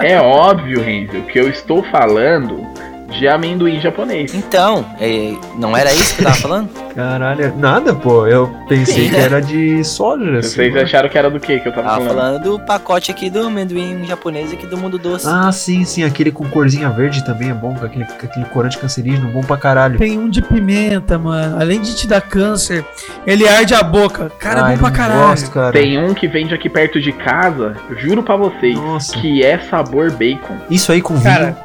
É 0.00 0.20
óbvio, 0.20 0.82
Renzo, 0.82 1.22
que 1.22 1.38
eu 1.38 1.48
estou 1.48 1.82
falando 1.84 2.66
de 3.10 3.26
amendoim 3.28 3.80
japonês. 3.80 4.34
Então, 4.34 4.84
é, 5.00 5.34
não 5.58 5.76
era 5.76 5.92
isso 5.92 6.14
que 6.16 6.20
eu 6.22 6.24
tava 6.26 6.36
falando? 6.36 6.68
Caralho, 6.96 7.54
nada, 7.58 7.94
pô. 7.94 8.26
Eu 8.26 8.50
pensei 8.68 9.04
Sim, 9.04 9.10
que 9.10 9.16
né? 9.16 9.22
era 9.24 9.40
de 9.42 9.84
soja. 9.84 10.38
assim. 10.38 10.48
Vocês 10.56 10.76
acharam 10.76 11.08
que 11.10 11.18
era 11.18 11.30
do 11.30 11.38
que 11.38 11.60
que 11.60 11.68
eu 11.68 11.72
tava 11.72 11.88
Tava 11.88 12.00
falando? 12.06 12.16
falando 12.16 12.42
do 12.42 12.60
pacote 12.60 13.10
aqui 13.10 13.28
do 13.28 13.46
amendoim 13.46 14.04
japonês 14.06 14.50
aqui 14.52 14.66
do 14.66 14.78
mundo 14.78 14.98
doce. 14.98 15.26
Ah, 15.28 15.52
sim, 15.52 15.84
sim. 15.84 16.04
Aquele 16.04 16.32
com 16.32 16.48
corzinha 16.48 16.88
verde 16.88 17.22
também 17.24 17.50
é 17.50 17.54
bom. 17.54 17.74
Com 17.74 17.84
aquele, 17.84 18.04
com 18.06 18.26
aquele 18.26 18.46
corante 18.46 18.78
cancerígeno, 18.78 19.28
bom 19.30 19.42
pra 19.42 19.58
caralho. 19.58 19.98
Tem 19.98 20.18
um 20.18 20.28
de 20.30 20.40
pimenta, 20.40 21.18
mano. 21.18 21.60
Além 21.60 21.82
de 21.82 21.94
te 21.94 22.06
dar 22.06 22.22
câncer, 22.22 22.82
ele 23.26 23.46
arde 23.46 23.74
a 23.74 23.82
boca. 23.82 24.32
Cara, 24.38 24.60
é 24.60 24.62
Ai, 24.62 24.72
bom 24.76 24.80
pra 24.82 24.90
caralho. 24.90 25.28
Gosto, 25.28 25.50
cara. 25.50 25.72
Tem 25.72 25.98
um 26.02 26.14
que 26.14 26.26
vende 26.26 26.54
aqui 26.54 26.70
perto 26.70 26.98
de 26.98 27.12
casa, 27.12 27.76
juro 27.98 28.22
pra 28.22 28.36
vocês, 28.36 28.74
Nossa. 28.74 29.12
que 29.18 29.44
é 29.44 29.58
sabor 29.58 30.10
bacon. 30.12 30.56
Isso 30.70 30.90
aí 30.92 31.02
com 31.02 31.14
vinho. 31.14 31.24
Cara, 31.24 31.56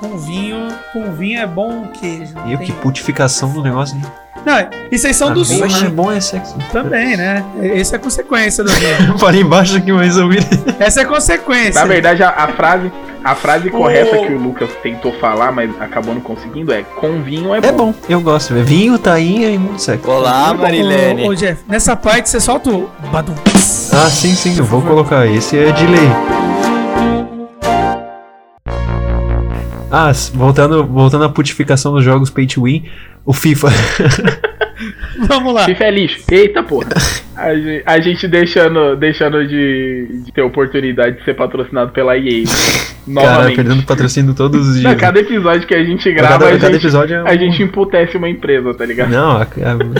com 0.00 0.16
vinho, 0.16 0.68
com 0.92 1.12
vinho 1.12 1.40
é 1.40 1.46
bom 1.46 1.82
o 1.84 1.88
queijo. 1.88 2.32
E 2.46 2.56
tem- 2.56 2.66
que 2.66 2.72
putificação 2.72 3.50
do 3.52 3.62
negócio. 3.62 3.96
hein? 3.96 4.02
Não, 4.46 4.56
e 4.90 4.96
vocês 4.98 5.14
são 5.16 5.28
Ah, 5.28 5.32
do 5.32 5.44
sul, 5.44 5.66
é 5.66 5.68
né? 5.68 5.88
bom 5.90 6.10
é 6.10 6.18
sexo. 6.18 6.56
Também, 6.72 7.14
né? 7.14 7.44
Essa 7.60 7.96
é 7.96 7.98
a 7.98 8.00
consequência 8.00 8.64
do 8.64 8.70
vinho. 8.72 9.18
Falei 9.20 9.42
embaixo 9.42 9.76
aqui, 9.76 9.92
mas 9.92 10.16
eu 10.16 10.30
vi. 10.30 10.38
Essa 10.78 11.00
é 11.00 11.04
a 11.04 11.06
consequência. 11.06 11.78
Na 11.78 11.86
verdade, 11.86 12.22
a, 12.22 12.30
a 12.30 12.48
frase, 12.48 12.90
a 13.22 13.34
frase 13.34 13.68
correta 13.68 14.16
que 14.16 14.32
o 14.32 14.38
Lucas 14.38 14.70
tentou 14.82 15.12
falar, 15.20 15.52
mas 15.52 15.70
acabou 15.78 16.14
não 16.14 16.22
conseguindo, 16.22 16.72
é 16.72 16.82
com 16.82 17.20
vinho 17.22 17.54
é 17.54 17.60
bom. 17.60 17.68
É 17.68 17.72
bom, 17.72 17.94
eu 18.08 18.20
gosto. 18.22 18.54
É 18.56 18.62
vinho, 18.62 18.98
tainha 18.98 19.50
e 19.50 19.58
muito 19.58 19.82
sexo. 19.82 20.10
Olá, 20.10 20.54
Marilene. 20.54 21.28
Ô, 21.28 21.34
Jeff, 21.34 21.62
nessa 21.68 21.94
parte 21.94 22.30
você 22.30 22.40
solta 22.40 22.70
o 22.70 22.88
badum. 23.12 23.34
Ah, 23.92 24.08
sim, 24.08 24.34
sim, 24.34 24.56
eu 24.56 24.64
vou 24.64 24.80
colocar. 24.80 25.26
Esse 25.26 25.58
é 25.58 25.70
de 25.72 25.84
Ah, 29.90 30.12
voltando, 30.34 30.86
voltando 30.86 31.24
à 31.24 31.28
putificação 31.28 31.92
dos 31.92 32.04
jogos 32.04 32.30
pay 32.30 32.46
to 32.46 32.62
win, 32.62 32.84
o 33.24 33.32
FIFA. 33.32 33.68
Vamos 35.26 35.52
lá. 35.52 35.64
FIFA 35.64 35.84
é 35.84 35.90
lixo. 35.90 36.22
Eita 36.30 36.62
porra. 36.62 36.90
A 37.40 37.54
gente, 37.54 37.82
a 37.86 38.00
gente 38.00 38.28
deixando, 38.28 38.96
deixando 38.96 39.46
de, 39.46 40.22
de 40.24 40.32
ter 40.32 40.42
oportunidade 40.42 41.18
de 41.18 41.24
ser 41.24 41.34
patrocinado 41.34 41.90
pela 41.92 42.16
EA. 42.16 42.44
Cara, 43.12 43.28
Novamente. 43.30 43.56
perdendo 43.56 43.82
patrocínio 43.82 44.34
todos 44.34 44.68
os 44.68 44.74
Não, 44.76 44.90
dias. 44.90 45.00
cada 45.00 45.18
episódio 45.18 45.66
que 45.66 45.74
a 45.74 45.82
gente 45.82 46.04
Cada- 46.14 46.28
grava, 46.28 46.48
a, 46.48 46.58
cada 46.58 46.66
gente, 46.74 46.76
episódio 46.82 47.16
é 47.16 47.22
um- 47.22 47.26
a 47.26 47.34
gente 47.34 47.62
emputece 47.62 48.16
uma 48.16 48.28
empresa, 48.28 48.74
tá 48.74 48.84
ligado? 48.84 49.08
Não, 49.10 49.40
é, 49.40 49.46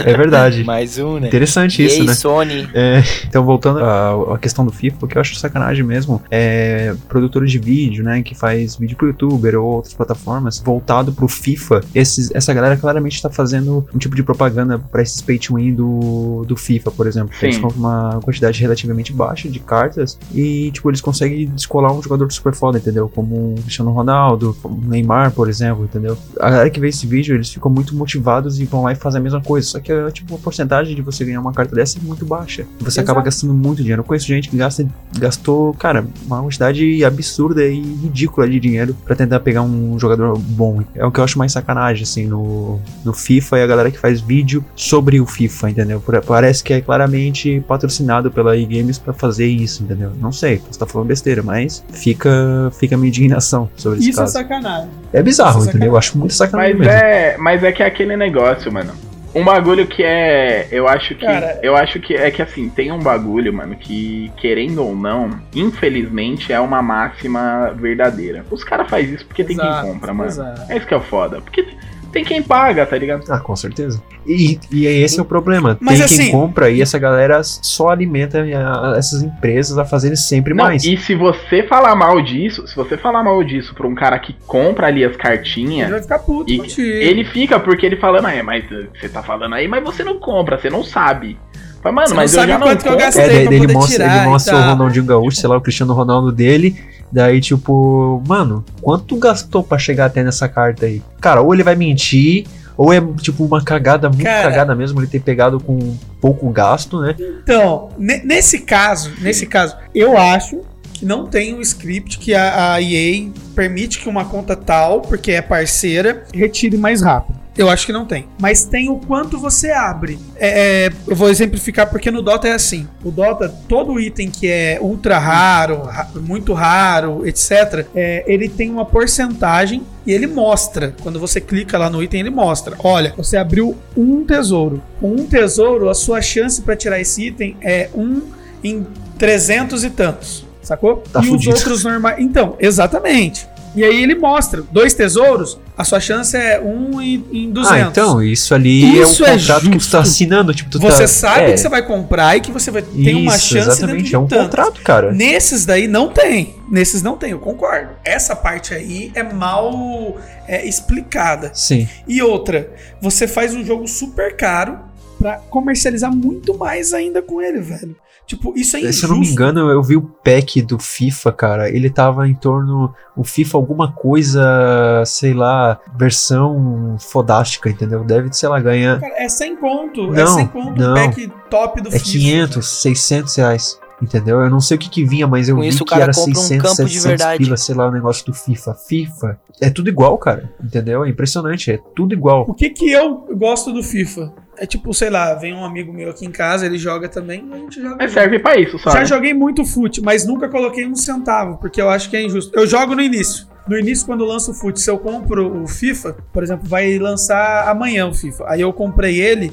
é 0.05 0.13
verdade. 0.15 0.63
Mais 0.63 0.97
um, 0.99 1.17
né? 1.19 1.27
Interessante 1.27 1.83
isso, 1.83 2.01
Ei, 2.01 2.05
né? 2.07 2.13
Sony. 2.13 2.69
É, 2.73 3.01
então, 3.27 3.43
voltando 3.43 3.79
à, 3.83 4.35
à 4.35 4.37
questão 4.37 4.63
do 4.63 4.71
FIFA, 4.71 4.97
o 5.01 5.07
que 5.07 5.17
eu 5.17 5.19
acho 5.21 5.35
sacanagem 5.35 5.83
mesmo 5.83 6.21
é 6.29 6.93
produtor 7.09 7.43
de 7.45 7.57
vídeo, 7.57 8.03
né, 8.03 8.21
que 8.21 8.35
faz 8.35 8.77
vídeo 8.77 8.95
pro 8.95 9.07
youtuber 9.07 9.55
ou 9.59 9.65
outras 9.65 9.93
plataformas, 9.95 10.61
voltado 10.63 11.11
pro 11.11 11.27
FIFA. 11.27 11.81
Esses, 11.95 12.33
essa 12.33 12.53
galera 12.53 12.77
claramente 12.77 13.19
tá 13.21 13.29
fazendo 13.31 13.85
um 13.93 13.97
tipo 13.97 14.15
de 14.15 14.21
propaganda 14.23 14.77
pra 14.79 15.01
esses 15.01 15.21
pay 15.21 15.39
to 15.39 15.55
win 15.55 15.73
do, 15.73 16.45
do 16.47 16.55
FIFA, 16.55 16.91
por 16.91 17.07
exemplo. 17.07 17.30
Sim. 17.39 17.47
Eles 17.47 17.57
compram 17.57 17.79
uma 17.79 18.19
quantidade 18.23 18.61
relativamente 18.61 19.13
baixa 19.13 19.49
de 19.49 19.59
cartas 19.59 20.17
e, 20.33 20.71
tipo, 20.71 20.89
eles 20.89 21.01
conseguem 21.01 21.47
descolar 21.47 21.93
um 21.93 22.01
jogador 22.01 22.31
super 22.31 22.53
foda, 22.53 22.77
entendeu? 22.77 23.09
Como 23.09 23.53
o 23.53 23.55
Cristiano 23.61 23.91
Ronaldo, 23.91 24.55
como 24.61 24.77
o 24.77 24.89
Neymar, 24.89 25.31
por 25.31 25.49
exemplo, 25.49 25.85
entendeu? 25.85 26.17
A 26.39 26.49
galera 26.49 26.69
que 26.69 26.79
vê 26.79 26.89
esse 26.89 27.07
vídeo, 27.07 27.35
eles 27.35 27.51
ficam 27.51 27.71
muito 27.71 27.95
motivados 27.95 28.59
e 28.59 28.65
vão 28.65 28.83
lá 28.83 28.91
e 28.91 28.95
fazem 28.95 29.19
a 29.19 29.23
mesma 29.23 29.41
coisa. 29.41 29.67
Só 29.67 29.79
que, 29.79 29.93
tipo, 30.11 30.35
a 30.35 30.37
porcentagem 30.37 30.95
de 30.95 31.01
você 31.01 31.23
ganhar 31.23 31.39
uma 31.39 31.53
carta 31.53 31.75
dessa 31.75 31.97
é 31.97 32.01
muito 32.01 32.25
baixa. 32.25 32.65
Você 32.79 32.99
acaba 32.99 33.19
Exato. 33.19 33.25
gastando 33.25 33.53
muito 33.53 33.77
dinheiro. 33.77 34.01
Eu 34.01 34.05
conheço 34.05 34.27
gente 34.27 34.49
que 34.49 34.57
gasta, 34.57 34.85
gastou, 35.17 35.73
cara, 35.73 36.05
uma 36.25 36.41
quantidade 36.41 37.03
absurda 37.03 37.65
e 37.65 37.79
ridícula 37.79 38.49
de 38.49 38.59
dinheiro 38.59 38.95
pra 39.05 39.15
tentar 39.15 39.39
pegar 39.39 39.61
um 39.61 39.97
jogador 39.97 40.37
bom. 40.37 40.83
É 40.95 41.05
o 41.05 41.11
que 41.11 41.19
eu 41.19 41.23
acho 41.23 41.37
mais 41.37 41.51
sacanagem, 41.51 42.03
assim, 42.03 42.27
no, 42.27 42.79
no 43.05 43.13
FIFA 43.13 43.59
e 43.59 43.63
a 43.63 43.67
galera 43.67 43.91
que 43.91 43.97
faz 43.97 44.19
vídeo 44.19 44.63
sobre 44.75 45.19
o 45.19 45.25
FIFA, 45.25 45.69
entendeu? 45.69 46.03
Parece 46.25 46.63
que 46.63 46.73
é 46.73 46.81
claramente 46.81 47.20
patrocinado 47.67 48.31
pela 48.31 48.55
e-games 48.57 48.97
pra 48.97 49.13
fazer 49.13 49.47
isso, 49.47 49.83
entendeu? 49.83 50.11
Não 50.19 50.31
sei, 50.31 50.61
você 50.69 50.79
tá 50.79 50.85
falando 50.85 51.07
besteira, 51.07 51.43
mas 51.43 51.83
fica, 51.91 52.71
fica 52.79 52.95
a 52.95 52.97
minha 52.97 53.09
indignação 53.09 53.69
sobre 53.75 53.99
esse 53.99 54.09
Isso 54.09 54.21
é 54.21 54.27
sacanagem. 54.27 54.89
É 55.13 55.21
bizarro, 55.21 55.59
isso 55.59 55.67
é 55.67 55.69
entendeu? 55.71 55.89
Eu 55.89 55.97
acho 55.97 56.17
muito 56.17 56.33
sacanagem 56.33 56.75
Mas 56.75 56.87
mesmo. 56.87 56.99
é, 57.03 57.37
mas 57.37 57.63
é 57.63 57.71
que 57.71 57.83
é 57.83 57.85
aquele 57.85 58.15
negócio, 58.15 58.71
mano. 58.71 58.93
Um 59.33 59.45
bagulho 59.45 59.87
que 59.87 60.03
é. 60.03 60.67
Eu 60.69 60.89
acho 60.89 61.15
que. 61.15 61.25
Cara- 61.25 61.57
eu 61.63 61.73
acho 61.73 62.01
que 62.01 62.13
é 62.13 62.29
que 62.29 62.41
assim, 62.41 62.67
tem 62.67 62.91
um 62.91 62.99
bagulho, 62.99 63.53
mano, 63.53 63.77
que, 63.77 64.29
querendo 64.35 64.83
ou 64.83 64.93
não, 64.93 65.29
infelizmente 65.55 66.51
é 66.51 66.59
uma 66.59 66.81
máxima 66.81 67.73
verdadeira. 67.75 68.45
Os 68.51 68.61
caras 68.63 68.89
fazem 68.89 69.13
isso 69.15 69.25
porque 69.25 69.45
tem 69.45 69.55
Exato, 69.55 69.83
quem 69.85 69.93
compra, 69.93 70.13
mano. 70.13 70.29
exato. 70.29 70.61
É 70.69 70.75
isso 70.75 70.85
que 70.85 70.93
é 70.93 70.97
o 70.97 71.01
foda. 71.01 71.39
Porque 71.39 71.65
tem 72.11 72.23
quem 72.23 72.41
paga, 72.43 72.85
tá 72.85 72.97
ligado? 72.97 73.23
Ah, 73.29 73.39
com 73.39 73.55
certeza. 73.55 74.01
E, 74.27 74.59
e 74.71 74.85
esse 74.85 75.17
é 75.19 75.21
o 75.21 75.25
problema. 75.25 75.77
Mas 75.81 75.95
Tem 75.97 76.05
assim- 76.05 76.17
quem 76.23 76.31
compra 76.31 76.69
e 76.69 76.81
essa 76.81 76.99
galera 76.99 77.41
só 77.43 77.89
alimenta 77.89 78.39
a- 78.41 78.95
essas 78.97 79.23
empresas 79.23 79.77
a 79.77 79.85
fazerem 79.85 80.15
sempre 80.15 80.53
Não, 80.53 80.65
mais. 80.65 80.83
e 80.83 80.95
se 80.97 81.15
você 81.15 81.63
falar 81.63 81.95
mal 81.95 82.21
disso, 82.21 82.67
se 82.67 82.75
você 82.75 82.97
falar 82.97 83.23
mal 83.23 83.43
disso 83.43 83.73
pra 83.73 83.87
um 83.87 83.95
cara 83.95 84.19
que 84.19 84.35
compra 84.45 84.87
ali 84.87 85.03
as 85.03 85.11
Ele 85.13 85.17
cartinhas, 85.21 85.89
vai 85.89 86.01
ficar 86.01 86.19
puto 86.19 86.51
E 86.51 86.57
contigo. 86.57 86.87
ele 86.87 87.23
fica 87.25 87.59
porque 87.59 87.85
ele 87.85 87.97
fala, 87.97 88.21
mas, 88.21 88.43
mas 88.43 88.63
você 88.99 89.09
tá 89.09 89.23
falando 89.23 89.55
aí, 89.55 89.67
mas 89.67 89.83
você 89.83 90.03
não 90.03 90.19
compra, 90.19 90.59
você 90.59 90.69
não 90.69 90.83
sabe. 90.83 91.37
Mas, 91.83 91.93
mano, 91.95 92.07
Você 92.09 92.13
mas 92.13 92.15
não 92.15 92.23
eu 92.23 92.27
sabe 92.41 92.51
já 92.51 92.59
não 92.59 92.67
quanto 92.67 92.83
que 92.83 92.89
eu 92.89 92.97
gastei. 92.97 93.23
É, 93.23 93.27
pra 93.27 93.35
ele 93.55 93.59
poder 93.61 93.73
mostra, 93.73 93.91
tirar 94.03 94.17
ele 94.21 94.29
mostra 94.29 94.55
o. 94.55 94.61
Ronaldinho 94.69 95.05
Gaúcho, 95.05 95.37
sei 95.37 95.49
lá, 95.49 95.57
o 95.57 95.61
Cristiano 95.61 95.93
Ronaldo 95.93 96.31
dele. 96.31 96.75
Daí, 97.11 97.41
tipo, 97.41 98.23
mano, 98.25 98.63
quanto 98.81 99.15
gastou 99.17 99.61
pra 99.63 99.77
chegar 99.77 100.05
até 100.05 100.23
nessa 100.23 100.47
carta 100.47 100.85
aí? 100.85 101.01
Cara, 101.19 101.41
ou 101.41 101.53
ele 101.53 101.63
vai 101.63 101.75
mentir, 101.75 102.45
ou 102.77 102.93
é, 102.93 103.01
tipo, 103.21 103.43
uma 103.43 103.61
cagada 103.63 104.07
muito 104.09 104.23
Cara. 104.23 104.49
cagada 104.49 104.73
mesmo, 104.75 104.99
ele 104.99 105.07
ter 105.07 105.19
pegado 105.21 105.59
com 105.59 105.95
pouco 106.21 106.49
gasto, 106.49 107.01
né? 107.01 107.15
Então, 107.43 107.89
ne- 107.97 108.23
nesse 108.23 108.59
caso, 108.59 109.11
nesse 109.19 109.45
caso, 109.45 109.75
eu 109.93 110.17
acho 110.17 110.61
que 110.93 111.05
não 111.05 111.25
tem 111.25 111.53
um 111.53 111.59
script 111.61 112.17
que 112.17 112.33
a, 112.33 112.73
a 112.75 112.81
EA 112.81 113.29
permite 113.53 113.99
que 113.99 114.07
uma 114.07 114.23
conta 114.23 114.55
tal, 114.55 115.01
porque 115.01 115.31
é 115.31 115.41
parceira, 115.41 116.23
retire 116.33 116.77
mais 116.77 117.01
rápido. 117.01 117.40
Eu 117.57 117.69
acho 117.69 117.85
que 117.85 117.91
não 117.91 118.05
tem. 118.05 118.27
Mas 118.39 118.63
tem 118.63 118.89
o 118.89 118.95
quanto 118.97 119.37
você 119.37 119.71
abre. 119.71 120.17
É, 120.37 120.85
é, 120.87 120.91
eu 121.07 121.15
vou 121.15 121.29
exemplificar 121.29 121.89
porque 121.89 122.09
no 122.09 122.21
Dota 122.21 122.47
é 122.47 122.53
assim. 122.53 122.87
O 123.03 123.11
Dota, 123.11 123.49
todo 123.67 123.99
item 123.99 124.29
que 124.31 124.47
é 124.47 124.77
ultra 124.81 125.19
raro, 125.19 125.81
ra- 125.83 126.09
muito 126.15 126.53
raro, 126.53 127.27
etc., 127.27 127.85
é, 127.93 128.23
ele 128.25 128.47
tem 128.47 128.69
uma 128.69 128.85
porcentagem 128.85 129.83
e 130.05 130.13
ele 130.13 130.27
mostra. 130.27 130.95
Quando 131.03 131.19
você 131.19 131.41
clica 131.41 131.77
lá 131.77 131.89
no 131.89 132.01
item, 132.01 132.21
ele 132.21 132.29
mostra. 132.29 132.75
Olha, 132.83 133.13
você 133.17 133.35
abriu 133.35 133.77
um 133.97 134.23
tesouro. 134.23 134.81
Com 134.99 135.11
um 135.11 135.25
tesouro, 135.25 135.89
a 135.89 135.93
sua 135.93 136.21
chance 136.21 136.61
para 136.61 136.75
tirar 136.75 136.99
esse 137.01 137.27
item 137.27 137.57
é 137.61 137.89
um 137.93 138.21
em 138.63 138.87
300 139.17 139.83
e 139.83 139.89
tantos. 139.89 140.45
Sacou? 140.61 140.97
Tá 141.11 141.19
e 141.21 141.25
fudido. 141.25 141.51
os 141.53 141.59
outros 141.59 141.83
normais. 141.83 142.17
Então, 142.19 142.55
exatamente. 142.59 143.47
E 143.73 143.83
aí 143.83 144.03
ele 144.03 144.15
mostra, 144.15 144.61
dois 144.71 144.93
tesouros, 144.93 145.57
a 145.77 145.83
sua 145.83 145.99
chance 145.99 146.35
é 146.35 146.59
um 146.59 147.01
em, 147.01 147.25
em 147.31 147.51
200. 147.51 147.71
Ah, 147.71 147.89
então, 147.89 148.21
isso 148.21 148.53
ali 148.53 148.99
Isso 148.99 149.23
é 149.23 149.29
é 149.29 149.33
um 149.33 149.37
contrato 149.37 149.69
que 149.69 149.77
tu 149.77 149.89
tá 149.89 149.99
assinando, 149.99 150.53
tipo, 150.53 150.69
tu 150.69 150.79
você 150.79 151.03
tá, 151.03 151.07
sabe 151.07 151.45
é, 151.45 151.51
que 151.53 151.57
você 151.57 151.69
vai 151.69 151.85
comprar 151.85 152.35
e 152.35 152.41
que 152.41 152.51
você 152.51 152.69
vai 152.69 152.81
ter 152.81 153.15
uma 153.15 153.31
chance 153.31 153.69
exatamente, 153.69 154.03
dentro 154.03 154.15
é 154.15 154.19
um 154.19 154.23
de 154.25 154.29
tanto. 154.29 154.43
contrato, 154.43 154.81
cara. 154.81 155.11
Nesses 155.11 155.65
daí 155.65 155.87
não 155.87 156.09
tem. 156.09 156.55
Nesses 156.69 157.01
não 157.01 157.17
tem, 157.17 157.31
eu 157.31 157.39
concordo. 157.39 157.91
Essa 158.03 158.35
parte 158.35 158.73
aí 158.73 159.11
é 159.15 159.23
mal 159.23 160.17
é, 160.47 160.65
explicada. 160.67 161.51
Sim. 161.53 161.87
E 162.07 162.21
outra, 162.21 162.69
você 163.01 163.27
faz 163.27 163.53
um 163.53 163.63
jogo 163.63 163.87
super 163.87 164.35
caro 164.35 164.79
pra 165.17 165.37
comercializar 165.49 166.13
muito 166.13 166.57
mais 166.57 166.93
ainda 166.93 167.21
com 167.21 167.41
ele, 167.41 167.59
velho. 167.59 167.95
Tipo, 168.25 168.53
isso 168.57 168.77
é 168.77 168.79
injusto. 168.79 168.99
Se 168.99 169.05
eu 169.05 169.09
não 169.09 169.19
me 169.19 169.27
engano, 169.27 169.69
eu 169.69 169.83
vi 169.83 169.97
o 169.97 170.01
pack 170.01 170.61
do 170.61 170.79
FIFA, 170.79 171.31
cara. 171.33 171.69
Ele 171.69 171.89
tava 171.89 172.27
em 172.27 172.33
torno. 172.33 172.93
O 173.15 173.23
FIFA 173.25 173.57
alguma 173.57 173.91
coisa, 173.91 175.03
sei 175.05 175.33
lá, 175.33 175.77
versão 175.97 176.95
fodástica, 176.99 177.69
entendeu? 177.69 178.03
Deve, 178.03 178.31
sei 178.33 178.47
lá, 178.49 178.59
ganhar. 178.59 178.99
Cara, 178.99 179.13
é 179.21 179.27
100 179.27 179.55
conto. 179.57 180.13
é 180.15 180.23
Não, 180.23 180.27
100 180.35 180.47
conto 180.47 180.79
não. 180.81 180.91
o 180.91 180.95
pack 180.95 181.31
top 181.49 181.81
do 181.81 181.89
É 181.89 181.91
FIFA. 181.91 182.05
500, 182.05 182.67
600 182.81 183.35
reais. 183.35 183.79
Entendeu? 184.01 184.41
Eu 184.41 184.49
não 184.49 184.59
sei 184.59 184.77
o 184.77 184.79
que 184.79 184.89
que 184.89 185.05
vinha, 185.05 185.27
mas 185.27 185.47
eu 185.47 185.55
Com 185.55 185.61
vi 185.61 185.67
isso 185.67 185.85
que 185.85 185.93
era 185.93 186.11
compra 186.11 186.31
um 186.31 186.35
600, 186.35 186.57
campo 186.63 186.89
de 186.89 186.93
700 186.99 187.03
verdade. 187.05 187.43
pila, 187.43 187.55
sei 187.57 187.75
lá, 187.75 187.87
o 187.87 187.91
negócio 187.91 188.25
do 188.25 188.33
FIFA. 188.33 188.73
FIFA. 188.73 189.39
É 189.61 189.69
tudo 189.69 189.89
igual, 189.89 190.17
cara. 190.17 190.51
Entendeu? 190.63 191.05
É 191.05 191.09
impressionante. 191.09 191.69
É 191.71 191.79
tudo 191.95 192.13
igual. 192.15 192.45
O 192.47 192.53
que 192.55 192.71
que 192.71 192.91
eu 192.91 193.27
gosto 193.37 193.71
do 193.71 193.83
FIFA? 193.83 194.33
É 194.61 194.65
tipo, 194.67 194.93
sei 194.93 195.09
lá, 195.09 195.33
vem 195.33 195.55
um 195.55 195.65
amigo 195.65 195.91
meu 195.91 196.11
aqui 196.11 196.23
em 196.23 196.29
casa, 196.29 196.67
ele 196.67 196.77
joga 196.77 197.09
também, 197.09 197.43
a 197.51 197.57
gente 197.57 197.81
joga. 197.81 198.03
Junto. 198.03 198.13
serve 198.13 198.37
pra 198.37 198.59
isso, 198.59 198.77
só. 198.77 198.91
Já 198.91 199.03
joguei 199.03 199.33
muito 199.33 199.65
fute, 199.65 199.99
mas 199.99 200.23
nunca 200.23 200.47
coloquei 200.47 200.85
um 200.85 200.95
centavo, 200.95 201.57
porque 201.57 201.81
eu 201.81 201.89
acho 201.89 202.11
que 202.11 202.15
é 202.15 202.21
injusto. 202.21 202.55
Eu 202.55 202.67
jogo 202.67 202.93
no 202.93 203.01
início. 203.01 203.47
No 203.67 203.75
início, 203.75 204.05
quando 204.05 204.23
lança 204.23 204.51
o 204.51 204.53
fute, 204.53 204.79
se 204.79 204.87
eu 204.87 204.99
compro 204.99 205.63
o 205.63 205.67
FIFA, 205.67 206.15
por 206.31 206.43
exemplo, 206.43 206.69
vai 206.69 206.99
lançar 206.99 207.67
amanhã 207.67 208.05
o 208.05 208.13
FIFA. 208.13 208.45
Aí 208.49 208.61
eu 208.61 208.71
comprei 208.71 209.19
ele. 209.19 209.51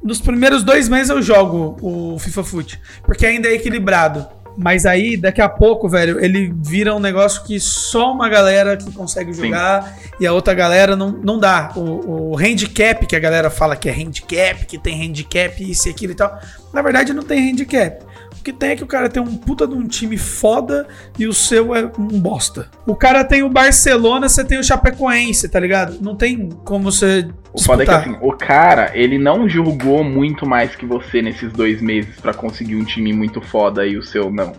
Nos 0.00 0.20
primeiros 0.20 0.62
dois 0.62 0.88
meses 0.88 1.10
eu 1.10 1.20
jogo 1.20 1.76
o 1.82 2.16
FIFA 2.20 2.44
Foot, 2.44 2.80
porque 3.02 3.26
ainda 3.26 3.48
é 3.48 3.54
equilibrado. 3.54 4.24
Mas 4.56 4.86
aí, 4.86 5.16
daqui 5.16 5.40
a 5.40 5.48
pouco, 5.48 5.88
velho, 5.88 6.24
ele 6.24 6.52
vira 6.56 6.94
um 6.94 7.00
negócio 7.00 7.42
que 7.42 7.58
só 7.58 8.12
uma 8.12 8.28
galera 8.28 8.76
que 8.76 8.90
consegue 8.92 9.34
Sim. 9.34 9.44
jogar 9.44 9.98
e 10.20 10.26
a 10.26 10.32
outra 10.32 10.54
galera 10.54 10.94
não, 10.94 11.10
não 11.10 11.38
dá. 11.38 11.72
O, 11.74 12.32
o 12.32 12.38
handicap, 12.38 13.04
que 13.06 13.16
a 13.16 13.20
galera 13.20 13.50
fala 13.50 13.74
que 13.74 13.88
é 13.88 13.92
handicap, 13.92 14.64
que 14.66 14.78
tem 14.78 15.02
handicap, 15.02 15.62
isso 15.68 15.88
e 15.88 15.90
aquilo 15.90 16.12
e 16.12 16.16
tal. 16.16 16.38
Na 16.72 16.82
verdade, 16.82 17.12
não 17.12 17.22
tem 17.22 17.50
handicap. 17.50 18.04
O 18.44 18.52
que 18.52 18.52
tem 18.52 18.72
é 18.72 18.76
que 18.76 18.84
o 18.84 18.86
cara 18.86 19.08
tem 19.08 19.22
um 19.22 19.38
puta 19.38 19.66
de 19.66 19.72
um 19.72 19.88
time 19.88 20.18
foda 20.18 20.86
e 21.18 21.26
o 21.26 21.32
seu 21.32 21.74
é 21.74 21.90
um 21.98 22.20
bosta. 22.20 22.68
O 22.86 22.94
cara 22.94 23.24
tem 23.24 23.42
o 23.42 23.48
Barcelona, 23.48 24.28
você 24.28 24.44
tem 24.44 24.58
o 24.58 24.62
Chapecoense, 24.62 25.48
tá 25.48 25.58
ligado? 25.58 25.96
Não 26.02 26.14
tem 26.14 26.50
como 26.62 26.84
você. 26.84 27.26
O 27.54 27.62
foda 27.62 27.84
é 27.84 27.86
que 27.86 27.92
assim, 27.92 28.18
o 28.20 28.32
cara, 28.32 28.90
ele 28.92 29.16
não 29.16 29.48
jogou 29.48 30.04
muito 30.04 30.46
mais 30.46 30.76
que 30.76 30.84
você 30.84 31.22
nesses 31.22 31.50
dois 31.54 31.80
meses 31.80 32.20
pra 32.20 32.34
conseguir 32.34 32.76
um 32.76 32.84
time 32.84 33.14
muito 33.14 33.40
foda 33.40 33.86
e 33.86 33.96
o 33.96 34.02
seu 34.02 34.30
não. 34.30 34.52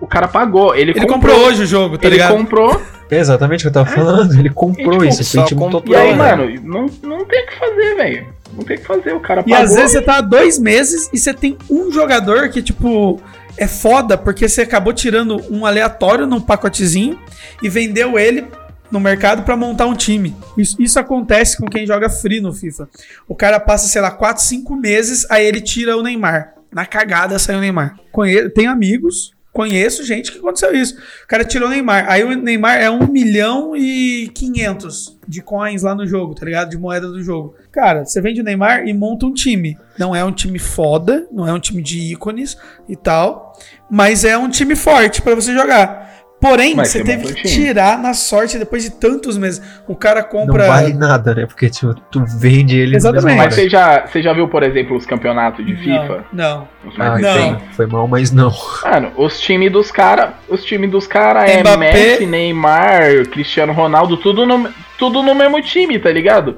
O 0.00 0.06
cara 0.08 0.26
pagou, 0.26 0.74
ele, 0.74 0.90
Ele 0.90 1.06
comprou, 1.06 1.38
hoje 1.46 1.62
o 1.62 1.66
jogo, 1.66 1.96
tá 1.96 2.08
ele 2.08 2.16
ligado? 2.16 2.36
comprou, 2.36 2.82
É 3.08 3.18
exatamente 3.18 3.60
o 3.60 3.62
que 3.62 3.78
eu 3.78 3.84
tava 3.84 3.94
falando. 3.94 4.36
Ele 4.36 4.50
comprou 4.50 4.98
tipo, 4.98 5.04
isso. 5.04 5.24
Foi 5.24 5.44
time 5.44 5.60
comprou. 5.60 5.84
e 5.86 5.94
aí, 5.94 6.10
total. 6.10 6.26
né? 6.26 6.36
mano, 6.36 6.60
não, 6.64 6.86
não 7.08 7.24
tem 7.24 7.44
o 7.44 7.46
que 7.46 7.56
fazer, 7.56 7.94
velho. 7.94 8.26
Não 8.52 8.64
tem 8.64 8.76
o 8.76 8.80
que 8.80 8.86
fazer, 8.86 9.12
o 9.12 9.20
cara 9.20 9.44
E 9.46 9.52
às 9.52 9.74
vezes 9.74 9.92
você 9.92 10.02
tá 10.02 10.18
há 10.18 10.20
dois 10.20 10.58
meses 10.58 11.08
e 11.12 11.18
você 11.18 11.32
tem 11.32 11.56
um 11.70 11.92
jogador 11.92 12.48
que, 12.48 12.62
tipo, 12.62 13.20
é 13.56 13.66
foda 13.66 14.16
porque 14.16 14.48
você 14.48 14.62
acabou 14.62 14.92
tirando 14.92 15.42
um 15.50 15.66
aleatório 15.66 16.26
num 16.26 16.40
pacotezinho 16.40 17.18
e 17.62 17.68
vendeu 17.68 18.18
ele 18.18 18.46
no 18.90 18.98
mercado 18.98 19.42
pra 19.42 19.56
montar 19.56 19.86
um 19.86 19.94
time. 19.94 20.34
Isso, 20.56 20.80
isso 20.80 20.98
acontece 20.98 21.56
com 21.56 21.66
quem 21.66 21.86
joga 21.86 22.08
free 22.08 22.40
no 22.40 22.52
FIFA. 22.52 22.88
O 23.26 23.34
cara 23.34 23.60
passa, 23.60 23.86
sei 23.86 24.00
lá, 24.00 24.10
4, 24.10 24.42
5 24.42 24.76
meses, 24.76 25.26
aí 25.30 25.46
ele 25.46 25.60
tira 25.60 25.96
o 25.96 26.02
Neymar. 26.02 26.54
Na 26.72 26.86
cagada 26.86 27.38
saiu 27.38 27.58
o 27.58 27.60
Neymar. 27.60 27.96
Conhe 28.12 28.48
tem 28.50 28.66
amigos, 28.66 29.32
conheço 29.58 30.04
gente 30.04 30.30
que 30.30 30.38
aconteceu 30.38 30.72
isso. 30.72 30.94
O 31.24 31.26
cara 31.26 31.42
tirou 31.42 31.66
o 31.66 31.70
Neymar. 31.72 32.08
Aí 32.08 32.22
o 32.22 32.32
Neymar 32.40 32.80
é 32.80 32.88
1 32.88 33.08
milhão 33.08 33.74
e 33.74 34.30
500 34.32 35.18
de 35.26 35.42
coins 35.42 35.82
lá 35.82 35.96
no 35.96 36.06
jogo, 36.06 36.32
tá 36.32 36.46
ligado? 36.46 36.70
De 36.70 36.78
moeda 36.78 37.08
do 37.08 37.20
jogo. 37.20 37.56
Cara, 37.72 38.04
você 38.04 38.20
vende 38.20 38.40
o 38.40 38.44
Neymar 38.44 38.86
e 38.86 38.94
monta 38.94 39.26
um 39.26 39.34
time. 39.34 39.76
Não 39.98 40.14
é 40.14 40.22
um 40.22 40.30
time 40.30 40.60
foda, 40.60 41.26
não 41.32 41.44
é 41.44 41.52
um 41.52 41.58
time 41.58 41.82
de 41.82 41.98
ícones 41.98 42.56
e 42.88 42.94
tal, 42.94 43.52
mas 43.90 44.24
é 44.24 44.38
um 44.38 44.48
time 44.48 44.76
forte 44.76 45.20
pra 45.20 45.34
você 45.34 45.52
jogar. 45.52 46.17
Porém, 46.40 46.74
Mas 46.76 46.88
você 46.90 47.02
teve 47.02 47.32
que 47.34 47.42
tirar 47.48 47.98
na 47.98 48.14
sorte 48.14 48.58
depois 48.58 48.84
de 48.84 48.90
tantos 48.90 49.36
meses. 49.36 49.60
O 49.88 49.96
cara 49.96 50.20
Não 50.22 50.28
compra. 50.28 50.68
vale 50.68 50.92
nada, 50.94 51.34
né? 51.34 51.46
Porque 51.46 51.68
tipo, 51.68 51.92
tu 52.12 52.24
vende 52.38 52.78
ele 52.78 52.94
Exatamente. 52.94 53.36
Mas 53.36 53.54
você 53.54 53.68
já, 53.68 54.06
você 54.06 54.22
já 54.22 54.32
viu, 54.32 54.46
por 54.46 54.62
exemplo, 54.62 54.96
os 54.96 55.04
campeonatos 55.04 55.66
de 55.66 55.74
FIFA? 55.74 56.24
Não. 56.32 56.68
Os 56.86 56.96
mais 56.96 57.24
Ah, 57.24 57.34
Não. 57.50 57.60
foi 57.72 57.86
mal, 57.86 58.06
mas 58.06 58.30
não. 58.30 58.52
Mano, 58.84 59.10
os 59.16 59.40
times 59.40 59.72
dos 59.72 59.90
caras, 59.90 60.30
os 60.48 60.64
times 60.64 60.88
dos 60.90 61.08
caras 61.08 61.50
é 61.50 61.60
Mbappé. 61.60 61.76
Messi, 61.92 62.26
Neymar, 62.26 63.26
Cristiano 63.32 63.72
Ronaldo, 63.72 64.16
tudo 64.16 64.46
no, 64.46 64.70
tudo 64.96 65.22
no 65.24 65.34
mesmo 65.34 65.60
time, 65.60 65.98
tá 65.98 66.10
ligado? 66.10 66.56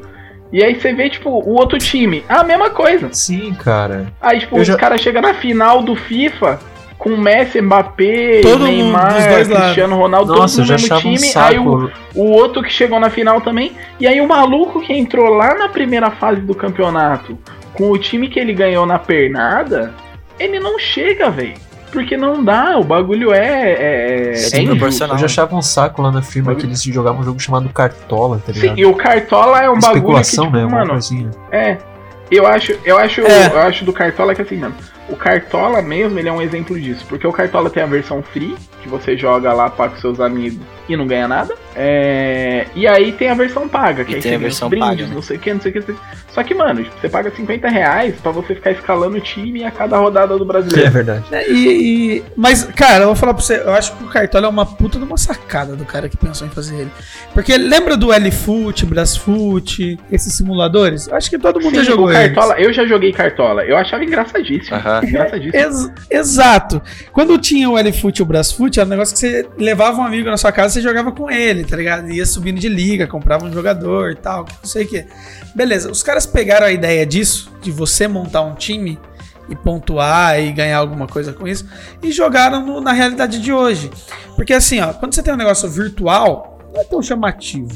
E 0.53 0.63
aí 0.63 0.79
você 0.79 0.93
vê, 0.93 1.09
tipo, 1.09 1.31
o 1.31 1.55
outro 1.55 1.79
time, 1.79 2.23
a 2.29 2.43
mesma 2.45 2.69
coisa. 2.71 3.09
Sim, 3.13 3.55
cara. 3.55 4.09
Aí, 4.21 4.41
tipo, 4.41 4.57
Eu 4.57 4.63
os 4.63 4.67
já- 4.69 4.77
caras 4.77 5.01
chegam 5.01 5.23
na 5.23 5.33
final 5.33 5.81
do 5.83 5.95
FIFA 5.97 6.59
com 7.01 7.17
Messi, 7.17 7.63
Mbappé, 7.63 8.41
Todo 8.43 8.59
mundo 8.59 8.65
Neymar. 8.67 9.47
Cristiano 9.47 9.97
Ronaldo, 9.97 10.35
Nossa, 10.35 10.57
todos 10.63 10.69
já 10.69 10.77
no 10.77 10.81
mesmo 10.81 10.95
achava 10.95 11.09
um 11.09 11.15
time. 11.17 11.33
aí 11.35 11.59
o, 11.59 11.91
o 12.15 12.31
outro 12.31 12.63
que 12.63 12.71
chegou 12.71 13.01
na 13.01 13.09
final 13.09 13.41
também. 13.41 13.73
E 13.99 14.07
aí 14.07 14.21
o 14.21 14.29
maluco 14.29 14.83
que 14.83 14.93
entrou 14.93 15.31
lá 15.31 15.55
na 15.55 15.69
primeira 15.71 16.11
fase 16.11 16.43
do 16.43 16.55
campeonato 16.55 17.39
com 17.73 17.91
o 17.91 17.97
time 17.97 18.29
que 18.29 18.39
ele 18.39 18.53
ganhou 18.53 18.85
na 18.85 18.99
pernada, 18.99 19.95
ele 20.39 20.61
não 20.61 20.79
chega, 20.79 21.31
velho. 21.31 21.55
Porque 21.91 22.17
não 22.19 22.45
dá, 22.45 22.77
o 22.79 22.85
bagulho 22.85 23.33
é. 23.33 24.33
É, 24.33 24.35
Sim, 24.35 24.57
é 24.59 24.61
injusto. 24.61 24.77
proporcional. 24.77 25.17
Eu 25.17 25.21
já 25.21 25.27
achava 25.27 25.57
um 25.57 25.63
saco 25.63 26.03
lá 26.03 26.13
na 26.13 26.21
firma 26.23 26.55
que 26.55 26.67
eles 26.67 26.83
jogavam 26.83 27.21
um 27.23 27.25
jogo 27.25 27.41
chamado 27.41 27.69
Cartola, 27.71 28.41
tá 28.47 28.53
Sim, 28.53 28.61
ligado? 28.61 28.79
e 28.79 28.85
o 28.85 28.95
Cartola 28.95 29.59
é 29.63 29.71
um 29.71 29.75
bagulho 29.75 29.81
que, 29.81 29.89
Especulação, 29.97 30.45
tipo, 30.45 30.57
né? 30.59 30.67
Mano, 30.67 30.91
coisinha. 30.91 31.31
É. 31.51 31.79
Eu 32.31 32.47
acho, 32.47 32.79
eu 32.85 32.97
acho, 32.97 33.23
É. 33.23 33.47
eu 33.49 33.59
acho 33.61 33.85
do 33.85 33.93
Cartola 33.93 34.35
que 34.37 34.43
assim, 34.43 34.57
mano. 34.59 34.75
O 35.11 35.17
Cartola 35.17 35.83
mesmo, 35.83 36.19
ele 36.19 36.29
é 36.29 36.33
um 36.33 36.41
exemplo 36.41 36.81
disso. 36.81 37.05
Porque 37.09 37.27
o 37.27 37.33
Cartola 37.33 37.69
tem 37.69 37.83
a 37.83 37.87
versão 37.87 38.23
free, 38.23 38.57
que 38.83 38.89
você 38.89 39.17
joga 39.17 39.53
lá 39.53 39.69
para 39.69 39.91
com 39.91 39.97
seus 39.97 40.21
amigos 40.21 40.80
e 40.95 40.97
não 40.97 41.07
ganha 41.07 41.27
nada. 41.29 41.55
É, 41.77 42.67
E 42.75 42.87
aí 42.87 43.13
tem 43.13 43.31
a 43.31 43.35
versão 43.35 43.69
paga, 43.69 44.05
que 44.05 44.13
E 44.13 44.17
aí 44.17 44.23
tem 44.23 44.33
você 44.33 44.37
a 44.37 44.39
versão 44.39 44.69
brindes, 44.69 44.89
paga, 44.89 45.07
né? 45.07 45.15
não 45.15 45.23
sei 45.23 45.37
o 45.37 45.41
que, 45.41 45.53
não 45.55 45.61
sei 45.61 45.71
o 45.73 45.83
que. 45.83 45.95
Só 46.33 46.43
que, 46.43 46.55
mano, 46.55 46.85
você 47.01 47.09
paga 47.09 47.31
50 47.35 47.69
reais 47.69 48.15
pra 48.23 48.31
você 48.33 48.55
ficar 48.55 48.71
escalando 48.73 49.17
o 49.17 49.21
time 49.21 49.65
a 49.65 49.71
cada 49.71 49.97
rodada 49.99 50.37
do 50.37 50.45
É 50.45 50.47
brasileiro. 50.47 50.91
verdade. 50.91 51.25
É, 51.33 51.51
E, 51.51 52.17
e- 52.19 52.25
mas, 52.37 52.65
cara, 52.65 53.03
eu 53.05 53.07
vou 53.09 53.17
falar 53.17 53.35
pra 53.35 53.43
você, 53.43 53.57
eu 53.59 53.73
acho 53.75 53.97
que 53.97 54.05
o 54.05 54.09
Cartola 54.09 54.47
é 54.47 54.49
uma 54.51 54.65
puta 54.67 54.99
de 54.99 55.05
uma 55.05 55.17
sacada 55.17 55.75
do 55.75 55.85
cara 55.85 56.09
que 56.09 56.17
pensou 56.17 56.47
em 56.47 56.51
fazer 56.51 56.75
ele. 56.77 56.91
Porque 57.35 57.57
lembra 57.57 57.97
do 57.97 58.13
L-Foot, 58.13 58.87
Brasfoot, 58.87 59.99
esses 60.11 60.33
simuladores? 60.35 61.09
Eu 61.09 61.17
acho 61.17 61.31
que 61.31 61.39
todo 61.39 61.61
mundo 61.61 61.71
Sim, 61.77 61.85
já 61.85 61.91
jogou 61.91 62.07
o 62.07 62.13
eles. 62.13 62.35
Cartola, 62.35 62.61
eu 62.61 62.73
já 62.73 62.87
joguei 62.87 63.13
Cartola. 63.13 63.65
Eu 63.65 63.77
achava 63.77 64.05
engraçadíssimo. 64.05 64.77
Aham. 64.77 65.01
Engraçadíssimo. 65.05 65.57
Ex- 65.57 65.93
exato. 66.11 66.81
Quando 67.13 67.39
tinha 67.39 67.69
o 67.69 67.77
L-Foot 67.79 68.19
e 68.19 68.23
o 68.23 68.27
Brasfoot, 68.27 68.79
era 68.79 68.87
um 68.87 68.91
negócio 68.91 69.15
que 69.15 69.21
você 69.21 69.47
levava 69.59 70.01
um 70.01 70.05
amigo 70.05 70.29
na 70.31 70.37
sua 70.37 70.53
casa 70.53 70.79
e 70.79 70.80
você 70.81 70.89
jogava 70.89 71.13
com 71.13 71.31
ele, 71.31 71.65
tá 71.65 71.77
ligado? 71.77 72.11
Ia 72.11 72.25
subindo 72.27 72.59
de 72.59 72.69
liga, 72.69 73.07
comprava 73.07 73.45
um 73.45 73.53
jogador 73.53 74.13
e 74.13 74.17
tal, 74.17 74.45
não 74.45 74.69
sei 74.69 74.85
o 74.85 74.89
que. 74.89 75.07
Beleza, 75.55 75.91
os 75.91 76.03
caras 76.03 76.27
pegaram 76.27 76.67
a 76.67 76.73
ideia 76.73 77.05
disso, 77.07 77.53
de 77.61 77.71
você 77.71 78.09
montar 78.09 78.43
um 78.43 78.55
time 78.55 78.99
e 79.49 79.57
pontuar 79.57 80.41
e 80.41 80.53
ganhar 80.53 80.79
alguma 80.79 81.07
coisa 81.07 81.33
com 81.33 81.47
isso, 81.47 81.69
e 82.03 82.11
jogaram 82.13 82.65
no- 82.65 82.81
na 82.81 82.93
realidade 82.93 83.41
de 83.41 83.53
hoje. 83.53 83.91
Porque 84.37 84.53
assim, 84.55 84.81
ó, 84.81 84.93
quando 84.93 85.15
você 85.15 85.23
tem 85.23 85.35
um 85.35 85.37
negócio 85.37 85.69
virtual, 85.69 86.59
não 86.73 86.81
é 86.81 86.85
tão 86.85 87.03
chamativo. 87.03 87.71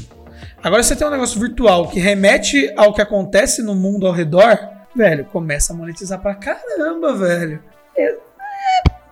Agora 0.63 0.81
você 0.81 0.95
tem 0.95 1.05
um 1.05 1.11
negócio 1.11 1.39
virtual 1.39 1.89
que 1.89 1.99
remete 1.99 2.73
ao 2.77 2.93
que 2.93 3.01
acontece 3.01 3.61
no 3.61 3.75
mundo 3.75 4.07
ao 4.07 4.13
redor, 4.13 4.57
velho, 4.95 5.25
começa 5.25 5.73
a 5.73 5.75
monetizar 5.75 6.19
pra 6.21 6.33
caramba, 6.33 7.13
velho. 7.13 7.61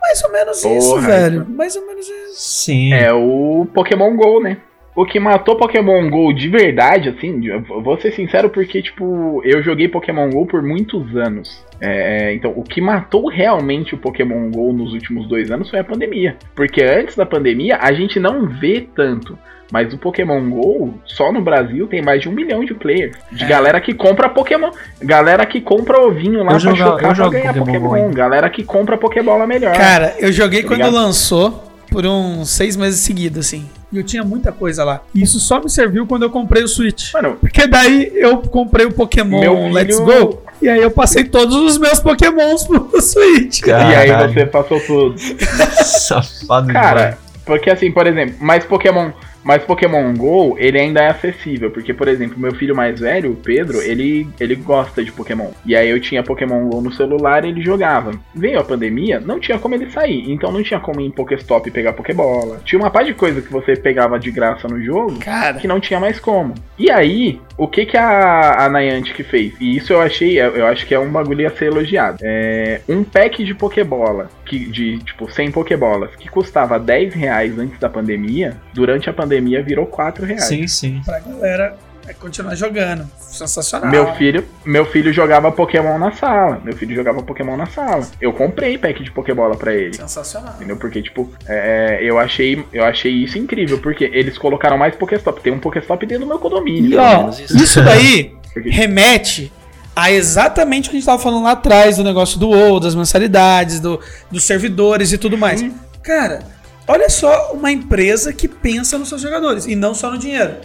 Mais 0.04 0.24
ou 0.24 0.32
menos 0.32 0.64
isso, 0.64 0.90
Porra, 0.90 1.08
velho. 1.08 1.46
Mais 1.50 1.76
ou 1.76 1.88
menos 1.88 2.08
isso. 2.08 2.34
Sim. 2.36 2.94
É 2.94 3.12
o 3.14 3.66
Pokémon 3.74 4.16
GO, 4.16 4.42
né? 4.42 4.58
o 4.96 5.06
que 5.06 5.20
matou 5.20 5.56
Pokémon 5.56 6.08
GO 6.10 6.32
de 6.34 6.48
verdade, 6.48 7.10
assim, 7.10 7.48
eu 7.48 7.62
vou 7.62 7.98
ser 7.98 8.12
sincero 8.12 8.50
porque, 8.50 8.82
tipo, 8.82 9.42
eu 9.44 9.64
joguei 9.64 9.88
Pokémon 9.88 10.30
GO 10.30 10.46
por 10.46 10.62
muitos 10.62 11.16
anos. 11.18 11.66
É, 11.82 12.34
então, 12.34 12.54
o 12.56 12.64
que 12.64 12.80
matou 12.80 13.28
realmente 13.28 13.96
o 13.96 13.98
Pokémon 13.98 14.52
GO 14.52 14.72
nos 14.72 14.94
últimos 14.94 15.28
dois 15.28 15.50
anos 15.50 15.70
foi 15.70 15.80
a 15.80 15.84
pandemia. 15.84 16.38
Porque 16.56 16.84
antes 16.84 17.16
da 17.16 17.26
pandemia, 17.26 17.80
a 17.82 17.92
gente 17.92 18.20
não 18.20 18.48
vê 18.48 18.88
tanto. 18.96 19.38
Mas 19.72 19.92
o 19.94 19.98
Pokémon 19.98 20.50
GO, 20.50 20.94
só 21.06 21.32
no 21.32 21.42
Brasil, 21.42 21.88
tem 21.88 22.02
mais 22.02 22.22
de 22.22 22.30
um 22.30 22.32
milhão 22.32 22.64
de 22.64 22.74
players. 22.76 23.16
De 23.32 23.44
É. 23.44 23.48
galera 23.48 23.82
que 23.82 23.94
compra 23.94 24.30
Pokémon. 24.30 24.70
Galera 25.02 25.46
que 25.46 25.60
compra 25.62 26.00
ovinho 26.00 26.40
lá 26.44 26.44
Eu 26.44 26.48
pra 26.50 26.58
jogo- 26.60 26.72
eu 26.72 26.78
chocar 26.78 26.98
pra 27.00 27.14
jogo 27.14 27.32
ganhar 27.32 27.54
Pokémon 27.56 27.90
Pokémon. 27.90 28.12
Galera 28.12 28.50
que 28.50 28.64
compra 28.64 28.98
Pokébola 28.98 29.48
melhor. 29.48 29.76
Cara, 29.76 30.16
eu 30.20 30.32
joguei 30.32 30.62
Tá 30.62 30.68
quando 30.68 30.78
ligado? 30.82 30.94
lançou 30.94 31.72
por 31.90 32.06
uns 32.06 32.50
seis 32.50 32.76
meses 32.76 33.00
seguidos, 33.00 33.46
assim. 33.48 33.68
E 33.92 33.98
eu 33.98 34.04
tinha 34.04 34.24
muita 34.24 34.52
coisa 34.52 34.84
lá. 34.84 35.02
E 35.14 35.22
isso 35.22 35.40
só 35.40 35.60
me 35.60 35.70
serviu 35.70 36.06
quando 36.08 36.24
eu 36.24 36.30
comprei 36.30 36.64
o 36.64 36.68
Switch. 36.68 37.14
Mano, 37.14 37.38
Porque 37.40 37.66
daí 37.68 38.12
eu 38.16 38.38
comprei 38.40 38.86
o 38.88 38.92
Pokémon 38.92 39.40
Meu 39.40 39.56
filho- 39.56 39.72
Let's 39.74 40.00
Go. 40.00 40.42
E 40.62 40.70
aí 40.70 40.82
eu 40.82 40.90
passei 40.92 41.24
todos 41.24 41.56
os 41.56 41.78
meus 41.78 42.00
Pokémons 42.00 42.64
pro 42.66 42.90
Switch. 43.02 43.62
Cara. 43.62 43.92
e 43.92 43.96
aí 44.12 44.34
você 44.34 44.46
passou 44.46 44.80
tudo. 44.80 45.16
Safado 45.84 46.72
Cara, 46.74 47.00
demais. 47.00 47.16
porque 47.46 47.70
assim, 47.70 47.92
por 47.92 48.08
exemplo, 48.08 48.36
mas 48.40 48.64
Pokémon, 48.66 49.12
mas 49.44 49.64
Pokémon 49.64 50.14
Go, 50.14 50.56
ele 50.58 50.80
ainda 50.80 51.02
é 51.02 51.10
acessível, 51.10 51.70
porque 51.70 51.94
por 51.94 52.08
exemplo, 52.08 52.40
meu 52.40 52.56
filho 52.56 52.76
mais 52.76 53.00
velho, 53.00 53.32
o 53.32 53.36
Pedro, 53.36 53.82
ele 53.82 54.28
ele 54.40 54.56
gosta 54.56 55.04
de 55.04 55.12
Pokémon. 55.12 55.52
E 55.66 55.76
aí 55.76 55.90
eu 55.90 56.00
tinha 56.00 56.24
Pokémon 56.24 56.68
Go 56.70 56.82
no 56.82 56.92
celular 56.92 57.46
e 57.46 57.50
ele 57.50 57.62
jogava. 57.62 58.12
Veio 58.34 58.60
a 58.60 58.64
pandemia, 58.64 59.20
não 59.20 59.40
tinha 59.40 59.60
como 59.60 59.76
ele 59.76 59.90
sair, 59.90 60.32
então 60.32 60.52
não 60.52 60.64
tinha 60.64 60.80
como 60.80 61.02
ir 61.02 61.06
em 61.06 61.12
Pokéstop 61.12 61.68
e 61.68 61.72
pegar 61.72 61.94
Pokébola. 61.94 62.62
Tinha 62.64 62.80
uma 62.80 62.90
par 62.90 63.04
de 63.04 63.14
coisa 63.14 63.42
que 63.42 63.52
você 63.52 63.76
pegava 63.76 64.20
de 64.20 64.32
graça 64.32 64.68
no 64.68 64.82
jogo 64.82 65.20
Cara, 65.20 65.60
que 65.60 65.68
não 65.68 65.80
tinha 65.80 66.00
mais 66.00 66.20
como. 66.20 66.54
E 66.78 66.90
aí, 66.90 67.40
o 67.58 67.68
que 67.68 67.86
que 67.86 67.98
a, 67.98 68.66
a 68.66 68.70
Niantic 68.70 69.24
fez? 69.24 69.54
E 69.60 69.78
isso 69.78 69.94
eu 69.94 70.02
achei, 70.02 70.40
eu 70.40 70.64
eu 70.64 70.68
acho 70.68 70.86
que 70.86 70.94
é 70.94 71.00
um 71.00 71.10
bagulho 71.10 71.46
a 71.46 71.52
ser 71.52 71.66
elogiado. 71.66 72.18
É, 72.22 72.82
um 72.88 73.04
pack 73.04 73.44
de 73.44 73.54
Pokébola, 73.54 74.30
que, 74.46 74.60
de 74.60 75.00
tipo 75.00 75.30
100 75.30 75.52
Pokébolas, 75.52 76.16
que 76.16 76.30
custava 76.30 76.80
10 76.80 77.14
reais 77.14 77.58
antes 77.58 77.80
da 77.80 77.90
pandemia, 77.90 78.58
durante 78.74 79.10
a 79.10 79.14
pandemia 79.14 79.33
virou 79.42 79.86
4 79.86 80.26
reais. 80.26 80.44
Sim, 80.46 80.68
sim. 80.68 81.02
pra 81.06 81.20
galera 81.20 81.78
é 82.08 82.14
continuar 82.14 82.56
jogando. 82.56 83.10
Sensacional. 83.18 83.90
Meu 83.90 84.14
filho, 84.16 84.46
meu 84.66 84.86
filho 84.86 85.14
jogava 85.14 85.52
Pokémon 85.52 85.98
na 85.98 86.12
sala. 86.12 86.62
Meu 86.64 86.76
filho 86.76 86.96
jogava 86.96 87.24
Pokémon 87.24 87.56
na 87.56 87.66
sala. 87.66 88.06
Eu 88.20 88.34
comprei 88.34 88.78
pack 88.78 89.02
de 89.04 89.12
Pokébola 89.12 89.56
pra 89.56 89.74
ele. 89.74 89.94
Sensacional. 89.96 90.54
Entendeu? 90.56 90.76
Porque, 90.76 91.02
tipo, 91.02 91.32
é, 91.48 92.00
eu, 92.02 92.20
achei, 92.20 92.64
eu 92.74 92.84
achei 92.84 93.12
isso 93.12 93.38
incrível. 93.38 93.80
Porque 93.80 94.04
eles 94.14 94.38
colocaram 94.38 94.78
mais 94.78 94.96
Pokéstop. 94.96 95.42
Tem 95.42 95.54
um 95.54 95.60
Pokéstop 95.60 96.06
dentro 96.06 96.26
do 96.26 96.28
meu 96.30 96.40
condomínio. 96.40 96.92
E 96.92 96.98
ó, 96.98 97.18
menos. 97.20 97.40
isso 97.40 97.82
daí 97.82 98.36
Porque- 98.54 98.70
remete 98.70 99.52
a 99.96 100.12
exatamente 100.12 100.88
o 100.88 100.92
que 100.92 100.98
a 100.98 101.00
gente 101.00 101.06
tava 101.06 101.22
falando 101.22 101.44
lá 101.44 101.52
atrás 101.52 101.98
do 101.98 102.04
negócio 102.04 102.40
do 102.40 102.50
WoW, 102.50 102.80
das 102.80 102.96
mensalidades, 102.96 103.80
do, 103.80 104.00
dos 104.30 104.44
servidores 104.44 105.12
e 105.12 105.18
tudo 105.18 105.38
mais. 105.38 105.60
Sim. 105.60 105.74
Cara, 106.04 106.40
olha 106.88 107.10
só 107.10 107.52
uma 107.54 107.72
empresa 107.72 108.32
que 108.34 108.48
pensa 108.48 108.98
nos 108.98 109.10
seus 109.10 109.22
jogadores 109.22 109.66
e 109.66 109.76
não 109.76 109.94
só 109.94 110.12
no 110.12 110.18
dinheiro. 110.18 110.56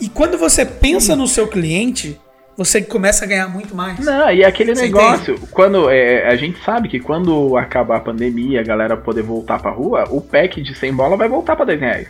E 0.00 0.08
quando 0.08 0.38
você 0.38 0.64
pensa 0.64 1.16
no 1.16 1.26
seu 1.26 1.48
cliente, 1.48 2.18
você 2.56 2.80
começa 2.82 3.24
a 3.24 3.28
ganhar 3.28 3.48
muito 3.48 3.74
mais. 3.74 3.98
Não, 3.98 4.30
e 4.30 4.44
aquele 4.44 4.74
Você 4.74 4.82
negócio, 4.82 5.38
quando 5.50 5.90
é, 5.90 6.28
a 6.28 6.36
gente 6.36 6.62
sabe 6.64 6.88
que 6.88 7.00
quando 7.00 7.56
acabar 7.56 7.96
a 7.96 8.00
pandemia, 8.00 8.60
a 8.60 8.64
galera 8.64 8.96
poder 8.96 9.22
voltar 9.22 9.60
pra 9.60 9.70
rua, 9.70 10.04
o 10.10 10.20
pack 10.20 10.60
de 10.62 10.74
100 10.74 10.92
bola 10.94 11.16
vai 11.16 11.28
voltar 11.28 11.56
pra 11.56 11.64
10 11.64 11.80
reais. 11.80 12.08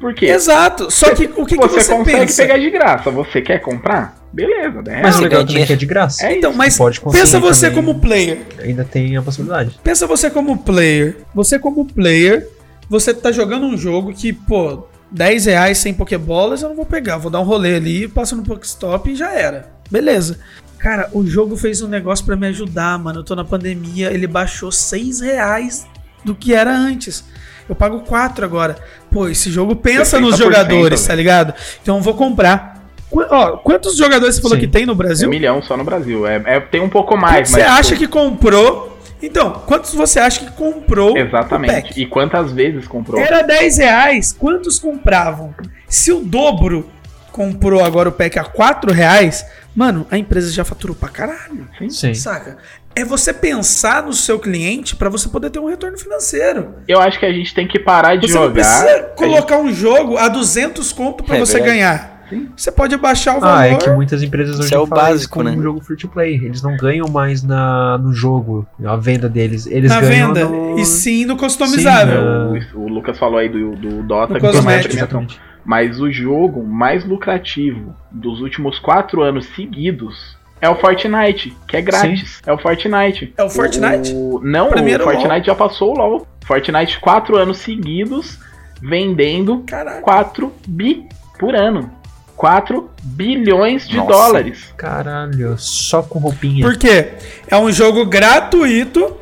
Por 0.00 0.14
quê? 0.14 0.26
Exato. 0.26 0.90
Só 0.90 1.12
que 1.14 1.24
o 1.36 1.44
que 1.44 1.56
que 1.56 1.60
você, 1.60 1.80
você, 1.82 1.92
consegue 1.92 2.20
pensa? 2.20 2.42
pegar 2.42 2.58
de 2.58 2.70
graça. 2.70 3.10
Você 3.10 3.42
quer 3.42 3.58
comprar? 3.60 4.16
Beleza, 4.32 4.80
10 4.82 5.02
Mas 5.02 5.16
Você 5.16 5.22
legal 5.22 5.44
também 5.44 5.62
é 5.62 5.66
que 5.66 5.72
é 5.72 5.76
de 5.76 5.86
graça. 5.86 6.26
É 6.26 6.36
Então, 6.36 6.50
isso. 6.50 6.58
mas 6.58 6.76
pode 6.78 7.00
conseguir 7.00 7.22
pensa 7.24 7.40
você 7.40 7.68
também. 7.70 7.84
como 7.84 8.00
player. 8.00 8.38
Ainda 8.62 8.84
tem 8.84 9.16
a 9.16 9.22
possibilidade. 9.22 9.78
Pensa 9.82 10.06
você 10.06 10.30
como 10.30 10.56
player. 10.58 11.16
Você 11.34 11.58
como 11.58 11.84
player, 11.84 12.46
você 12.88 13.12
tá 13.14 13.30
jogando 13.32 13.66
um 13.66 13.76
jogo 13.76 14.12
que, 14.12 14.32
pô, 14.32 14.86
10 15.10 15.46
reais 15.46 15.78
sem 15.78 15.92
pokebolas 15.94 16.62
eu 16.62 16.68
não 16.70 16.76
vou 16.76 16.86
pegar. 16.86 17.18
Vou 17.18 17.30
dar 17.30 17.40
um 17.40 17.44
rolê 17.44 17.74
ali, 17.76 18.08
passo 18.08 18.36
no 18.36 18.42
Pokestop 18.42 19.10
e 19.10 19.16
já 19.16 19.32
era. 19.32 19.70
Beleza. 19.90 20.38
Cara, 20.78 21.08
o 21.12 21.26
jogo 21.26 21.56
fez 21.56 21.82
um 21.82 21.88
negócio 21.88 22.24
pra 22.24 22.36
me 22.36 22.46
ajudar, 22.46 22.98
mano. 22.98 23.20
Eu 23.20 23.24
tô 23.24 23.34
na 23.34 23.44
pandemia, 23.44 24.12
ele 24.12 24.26
baixou 24.26 24.70
6 24.70 25.20
reais 25.20 25.86
do 26.24 26.34
que 26.34 26.54
era 26.54 26.70
antes. 26.72 27.24
Eu 27.68 27.74
pago 27.74 28.00
4 28.00 28.44
agora. 28.44 28.76
Pô, 29.10 29.28
esse 29.28 29.50
jogo 29.50 29.74
pensa 29.76 30.20
nos 30.20 30.36
60%, 30.36 30.38
jogadores, 30.38 31.06
tá 31.06 31.14
ligado? 31.14 31.52
Então 31.82 31.96
eu 31.96 32.02
vou 32.02 32.14
comprar. 32.14 32.78
Qu- 33.10 33.26
Ó, 33.30 33.56
quantos 33.56 33.96
jogadores 33.96 34.36
você 34.36 34.42
falou 34.42 34.56
Sim. 34.56 34.60
que 34.60 34.68
tem 34.68 34.84
no 34.86 34.92
É 34.92 34.96
Brasil? 34.96 35.28
milhão 35.28 35.60
só 35.62 35.76
no 35.76 35.84
Brasil. 35.84 36.26
É, 36.26 36.42
é- 36.44 36.60
tem 36.60 36.80
um 36.80 36.88
pouco 36.88 37.16
mais, 37.16 37.50
mas. 37.50 37.50
você 37.50 37.60
acha 37.62 37.88
tipo, 37.96 38.00
que 38.00 38.06
comprou? 38.08 38.97
Então, 39.22 39.62
quantos 39.66 39.94
você 39.94 40.20
acha 40.20 40.40
que 40.44 40.52
comprou? 40.52 41.10
o 41.10 41.14
pack? 41.14 41.26
Exatamente. 41.28 42.00
E 42.00 42.06
quantas 42.06 42.52
vezes 42.52 42.86
comprou? 42.86 43.20
Era 43.20 43.42
10 43.42 43.78
reais. 43.78 44.32
Quantos 44.32 44.78
compravam? 44.78 45.54
Se 45.88 46.12
o 46.12 46.20
dobro 46.20 46.88
comprou 47.32 47.84
agora 47.84 48.08
o 48.08 48.12
pack 48.12 48.38
a 48.38 48.44
4 48.44 48.92
reais, 48.92 49.44
mano, 49.74 50.06
a 50.10 50.18
empresa 50.18 50.50
já 50.52 50.64
faturou 50.64 50.94
pra 50.96 51.08
caralho. 51.08 51.68
Sim. 51.90 52.14
Saca? 52.14 52.58
É 52.96 53.04
você 53.04 53.32
pensar 53.32 54.02
no 54.02 54.12
seu 54.12 54.38
cliente 54.40 54.96
pra 54.96 55.08
você 55.08 55.28
poder 55.28 55.50
ter 55.50 55.60
um 55.60 55.66
retorno 55.68 55.96
financeiro. 55.96 56.74
Eu 56.88 57.00
acho 57.00 57.18
que 57.18 57.26
a 57.26 57.32
gente 57.32 57.54
tem 57.54 57.66
que 57.68 57.78
parar 57.78 58.16
de 58.16 58.26
Você 58.26 58.34
não 58.34 58.42
jogar. 58.48 58.54
precisa 58.54 59.02
colocar 59.16 59.58
um 59.58 59.72
jogo 59.72 60.16
a 60.16 60.28
200 60.28 60.92
conto 60.92 61.22
pra 61.22 61.36
É 61.36 61.38
você 61.40 61.54
verdade. 61.54 61.72
ganhar. 61.74 62.17
Sim. 62.28 62.48
Você 62.56 62.70
pode 62.70 62.94
abaixar 62.94 63.36
o 63.36 63.40
valor. 63.40 63.58
Ah, 63.58 63.66
é 63.68 63.76
que 63.76 63.90
muitas 63.90 64.22
empresas 64.22 64.58
hoje 64.58 64.74
é 64.74 64.78
o 64.78 64.86
básico, 64.86 65.42
né? 65.42 65.52
um 65.52 65.62
jogo 65.62 65.80
free 65.80 65.96
to 65.96 66.08
play. 66.08 66.34
Eles 66.36 66.62
não 66.62 66.76
ganham 66.76 67.08
mais 67.08 67.42
na, 67.42 67.98
no 67.98 68.12
jogo, 68.12 68.66
a 68.84 68.96
venda 68.96 69.28
deles. 69.28 69.66
Eles 69.66 69.90
na 69.90 70.00
ganham 70.00 70.34
venda. 70.34 70.48
no... 70.48 70.78
E 70.78 70.84
sim 70.84 71.24
no 71.24 71.36
customizável. 71.36 72.20
Sim, 72.60 72.66
O, 72.74 72.80
o 72.80 72.88
Lucas 72.88 73.18
falou 73.18 73.38
aí 73.38 73.48
do, 73.48 73.74
do 73.76 74.02
Dota 74.02 74.34
No 74.34 74.40
que 74.40 74.46
cosmético. 74.46 75.26
Mas 75.64 76.00
o 76.00 76.10
jogo 76.10 76.64
mais 76.64 77.04
lucrativo 77.04 77.94
dos 78.10 78.40
últimos 78.40 78.78
quatro 78.78 79.22
anos 79.22 79.46
seguidos 79.54 80.36
é 80.60 80.68
o 80.68 80.74
Fortnite, 80.76 81.56
que 81.68 81.76
é 81.76 81.82
grátis. 81.82 82.40
É 82.46 82.52
o 82.52 82.58
Fortnite. 82.58 83.32
É 83.36 83.42
o 83.44 83.50
Fortnite? 83.50 84.12
O- 84.14 84.40
não, 84.42 84.68
Pra 84.68 84.82
mim 84.82 84.94
o 84.94 85.00
Fortnite 85.00 85.28
LoL. 85.28 85.44
já 85.44 85.54
passou 85.54 85.94
o 85.94 85.98
LoL. 85.98 86.26
Fortnite 86.44 86.98
quatro 87.00 87.36
anos 87.36 87.58
seguidos 87.58 88.38
vendendo 88.82 89.62
Caralho. 89.66 90.02
4 90.02 90.52
bi 90.66 91.06
por 91.38 91.54
ano. 91.54 91.90
4 92.38 92.88
bilhões 93.02 93.86
de 93.88 93.96
Nossa. 93.96 94.10
dólares. 94.12 94.72
Caralho, 94.76 95.56
só 95.58 96.02
com 96.02 96.20
roupinha. 96.20 96.64
Por 96.64 96.76
quê? 96.78 97.08
É 97.48 97.56
um 97.58 97.70
jogo 97.72 98.06
gratuito 98.06 99.16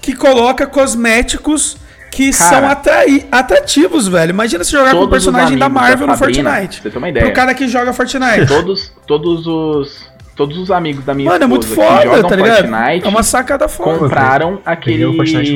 que 0.00 0.14
coloca 0.16 0.66
cosméticos 0.66 1.76
que 2.10 2.30
Cara. 2.32 2.50
são 2.50 2.68
atrai- 2.68 3.26
atrativos, 3.30 4.08
velho. 4.08 4.30
Imagina 4.30 4.64
se 4.64 4.72
jogar 4.72 4.92
com 4.92 5.04
um 5.04 5.08
personagem 5.10 5.58
da 5.58 5.68
Marvel 5.68 6.06
no 6.06 6.16
Sabrina, 6.16 6.50
Fortnite. 6.50 6.80
Pra 6.80 6.90
você 6.90 6.92
ter 6.92 6.98
uma 6.98 7.08
ideia. 7.10 7.26
Pro 7.26 7.34
cara 7.34 7.54
que 7.54 7.68
joga 7.68 7.92
Fortnite. 7.92 8.46
Todos, 8.46 8.90
todos 9.06 9.46
os. 9.46 10.10
Todos 10.34 10.56
os 10.56 10.70
amigos 10.70 11.04
da 11.04 11.12
minha 11.12 11.28
Mano, 11.30 11.44
é 11.44 11.46
muito 11.46 11.66
foda, 11.66 12.04
jogam 12.04 12.22
tá 12.30 12.34
ligado? 12.36 12.66
Fortnite 12.66 13.04
É 13.06 13.08
uma 13.08 13.22
sacada 13.22 13.68
foda. 13.68 13.98
compraram 13.98 14.52
Fortnite 14.64 14.64
aquele, 14.64 15.04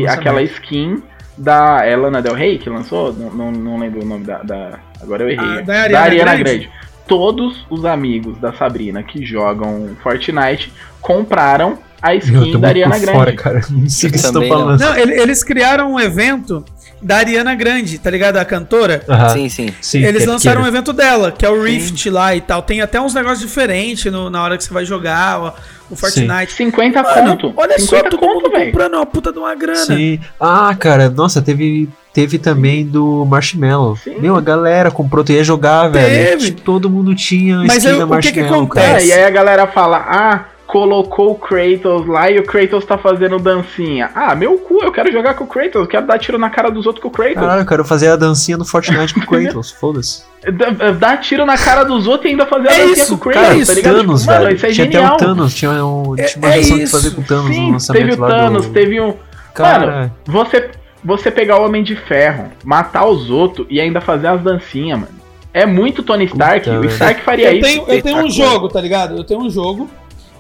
no 0.02 0.10
aquela 0.10 0.43
skin 0.43 1.02
da 1.36 1.88
Elana 1.88 2.20
Del 2.20 2.34
Rey 2.34 2.59
que 2.59 2.68
lançou. 2.68 3.10
Não, 3.14 3.30
não, 3.30 3.51
não 3.52 3.78
lembro 3.78 4.02
o 4.02 4.05
nome 4.05 4.24
da. 4.26 4.43
da- 4.43 4.78
agora 5.02 5.22
eu 5.22 5.30
errei. 5.30 5.60
Ah, 5.60 5.88
da 5.88 6.01
Ariana 6.02 6.36
Grande. 6.36 6.70
Todos 7.06 7.64
os 7.70 7.84
amigos 7.84 8.38
da 8.38 8.52
Sabrina 8.52 9.02
que 9.02 9.24
jogam 9.24 9.90
Fortnite 10.02 10.72
compraram 11.00 11.78
a 12.02 12.14
skin 12.14 12.52
tô 12.52 12.58
da 12.58 12.68
Ariana 12.68 12.98
Grande. 12.98 13.16
fora, 13.18 13.32
cara. 13.34 13.60
Não 13.70 13.88
sei 13.88 14.08
o 14.08 14.12
que 14.12 14.18
estão 14.18 14.46
falando. 14.46 14.80
Não, 14.80 14.96
ele- 14.96 15.20
eles 15.20 15.42
criaram 15.44 15.92
um 15.94 16.00
evento 16.00 16.64
da 17.00 17.18
Ariana 17.18 17.54
Grande, 17.54 17.98
tá 17.98 18.10
ligado? 18.10 18.36
A 18.38 18.44
cantora. 18.44 19.02
Sim, 19.32 19.48
sim. 19.48 19.68
sim, 19.80 20.02
Eles 20.02 20.24
que 20.24 20.28
é 20.28 20.32
lançaram 20.32 20.62
um 20.62 20.66
evento 20.66 20.92
dela, 20.92 21.30
que 21.30 21.44
é 21.46 21.48
o 21.50 21.62
Rift 21.62 22.08
lá 22.10 22.34
e 22.34 22.40
tal. 22.40 22.62
Tem 22.62 22.80
até 22.80 23.00
uns 23.00 23.14
negócios 23.14 23.40
diferentes 23.40 24.10
no- 24.12 24.28
na 24.30 24.42
hora 24.42 24.56
que 24.56 24.64
você 24.64 24.72
vai 24.74 24.84
jogar 24.84 25.40
ó, 25.40 25.52
o 25.90 25.96
Fortnite. 25.96 26.52
50 26.52 27.02
Mano, 27.02 27.30
conto. 27.38 27.54
olha 27.56 27.78
só, 27.78 27.96
50 27.96 28.10
todo 28.10 28.18
conto, 28.20 28.34
mundo 28.42 28.50
velho. 28.50 28.66
comprando 28.72 28.94
uma 28.94 29.06
puta 29.06 29.32
de 29.32 29.38
uma 29.38 29.54
grana. 29.54 29.76
Sim. 29.86 30.18
Ah, 30.40 30.74
cara, 30.78 31.08
nossa, 31.08 31.40
teve, 31.40 31.88
teve 32.16 32.38
também 32.38 32.82
do 32.86 33.26
Marshmallow. 33.26 33.94
Sim. 33.97 34.16
Meu, 34.18 34.36
a 34.36 34.40
galera 34.40 34.90
comprou, 34.90 35.22
tu 35.22 35.32
ia 35.32 35.44
jogar, 35.44 35.88
velho. 35.88 36.38
Teve. 36.38 36.51
Todo 36.52 36.88
mundo 36.88 37.14
tinha 37.14 37.59
Mas 37.59 37.76
skin 37.84 37.88
aí, 37.88 37.98
da 37.98 38.06
o 38.06 38.09
que 38.20 38.32
que 38.32 38.40
Marshmallow, 38.40 38.64
acontece? 38.64 38.86
cara. 38.88 39.02
É, 39.02 39.06
e 39.06 39.12
aí 39.12 39.24
a 39.24 39.30
galera 39.30 39.66
fala, 39.66 39.98
ah, 40.09 40.44
colocou 40.66 41.32
o 41.32 41.34
Kratos 41.34 42.06
lá 42.09 42.30
e 42.30 42.38
o 42.38 42.43
Kratos 42.43 42.84
tá 42.86 42.97
fazendo 42.97 43.38
dancinha. 43.38 44.10
Ah, 44.14 44.34
meu 44.34 44.56
cu, 44.59 44.82
eu 44.82 44.90
quero 44.90 45.12
jogar 45.12 45.34
com 45.34 45.44
o 45.44 45.47
Kratos, 45.47 45.74
eu 45.82 45.86
quero 45.86 46.06
dar 46.06 46.18
tiro 46.18 46.38
na 46.38 46.48
cara 46.48 46.70
dos 46.70 46.86
outros 46.86 47.02
com 47.02 47.09
o 47.09 47.10
Kratos. 47.12 47.34
Caralho, 47.34 47.60
eu 47.60 47.66
quero 47.66 47.84
fazer 47.84 48.09
a 48.09 48.16
dancinha 48.16 48.56
no 48.56 48.64
Fortnite 48.64 49.12
com 49.12 49.20
o 49.20 49.26
Kratos, 49.28 49.70
foda-se. 49.72 50.22
Dá- 50.52 50.90
Dar 50.93 51.18
tiro 51.18 51.44
na 51.44 51.59
cara 51.59 51.84
dos 51.84 52.06
outros 52.06 52.24
e 52.26 52.28
ainda 52.30 52.47
fazer 52.47 52.68
a 52.68 52.72
É 52.72 52.78
dancinha 52.78 53.02
isso, 53.05 53.18
com 53.18 53.28
o 53.28 53.32
Cara, 53.32 53.47
Kratos, 53.48 53.60
os 53.62 53.68
tá 53.68 53.74
ligado? 53.74 53.94
Thanos, 53.97 54.20
Tipo, 54.22 54.32
mano, 54.32 54.44
velho. 54.44 54.56
isso 54.56 54.66
é 54.66 54.70
tinha 54.70 54.84
genial. 54.86 55.05
até 55.05 55.14
o 55.14 55.16
Thanos, 55.28 55.55
tinha, 55.55 55.70
um, 55.84 56.14
É- 56.18 56.22
tinha 56.24 56.38
uma 56.44 56.48
é 56.48 56.52
versão 56.56 56.78
de 56.78 56.86
fazer 56.86 57.10
com 57.10 57.20
o 57.20 57.24
Thanos 57.24 57.47
no 57.48 57.52
Sim, 57.55 57.72
lançamento 57.72 58.02
teve 58.09 58.16
o 58.16 58.20
lá 58.22 58.28
Thanos, 58.28 58.66
do... 58.66 58.72
teve 58.72 59.01
um... 59.01 59.14
Cara, 59.55 59.86
Mano, 59.86 60.12
você, 60.26 60.70
você 61.06 61.30
pegar 61.30 61.60
o 61.60 61.64
Homem 61.64 61.84
de 61.84 61.94
Ferro, 61.94 62.50
matar 62.64 63.06
os 63.06 63.30
outros 63.30 63.66
e 63.70 63.80
ainda 63.80 64.00
fazer 64.00 64.26
as 64.26 64.42
dancinhas, 64.42 64.98
mano. 64.98 65.14
É 65.54 65.64
muito 65.64 66.02
Tony 66.02 66.24
Stark. 66.24 66.68
Puta, 66.68 66.80
o. 66.80 66.84
Stark 66.86 67.22
faria 67.22 67.52
Eu 67.52 67.58
isso. 67.60 67.68
tenho, 67.68 67.84
eu 67.88 68.02
tenho 68.02 68.24
um 68.24 68.30
jogo, 68.30 68.68
tá 68.68 68.80
ligado? 68.80 69.16
Eu 69.16 69.24
tenho 69.24 69.40
um 69.40 69.48
jogo 69.48 69.88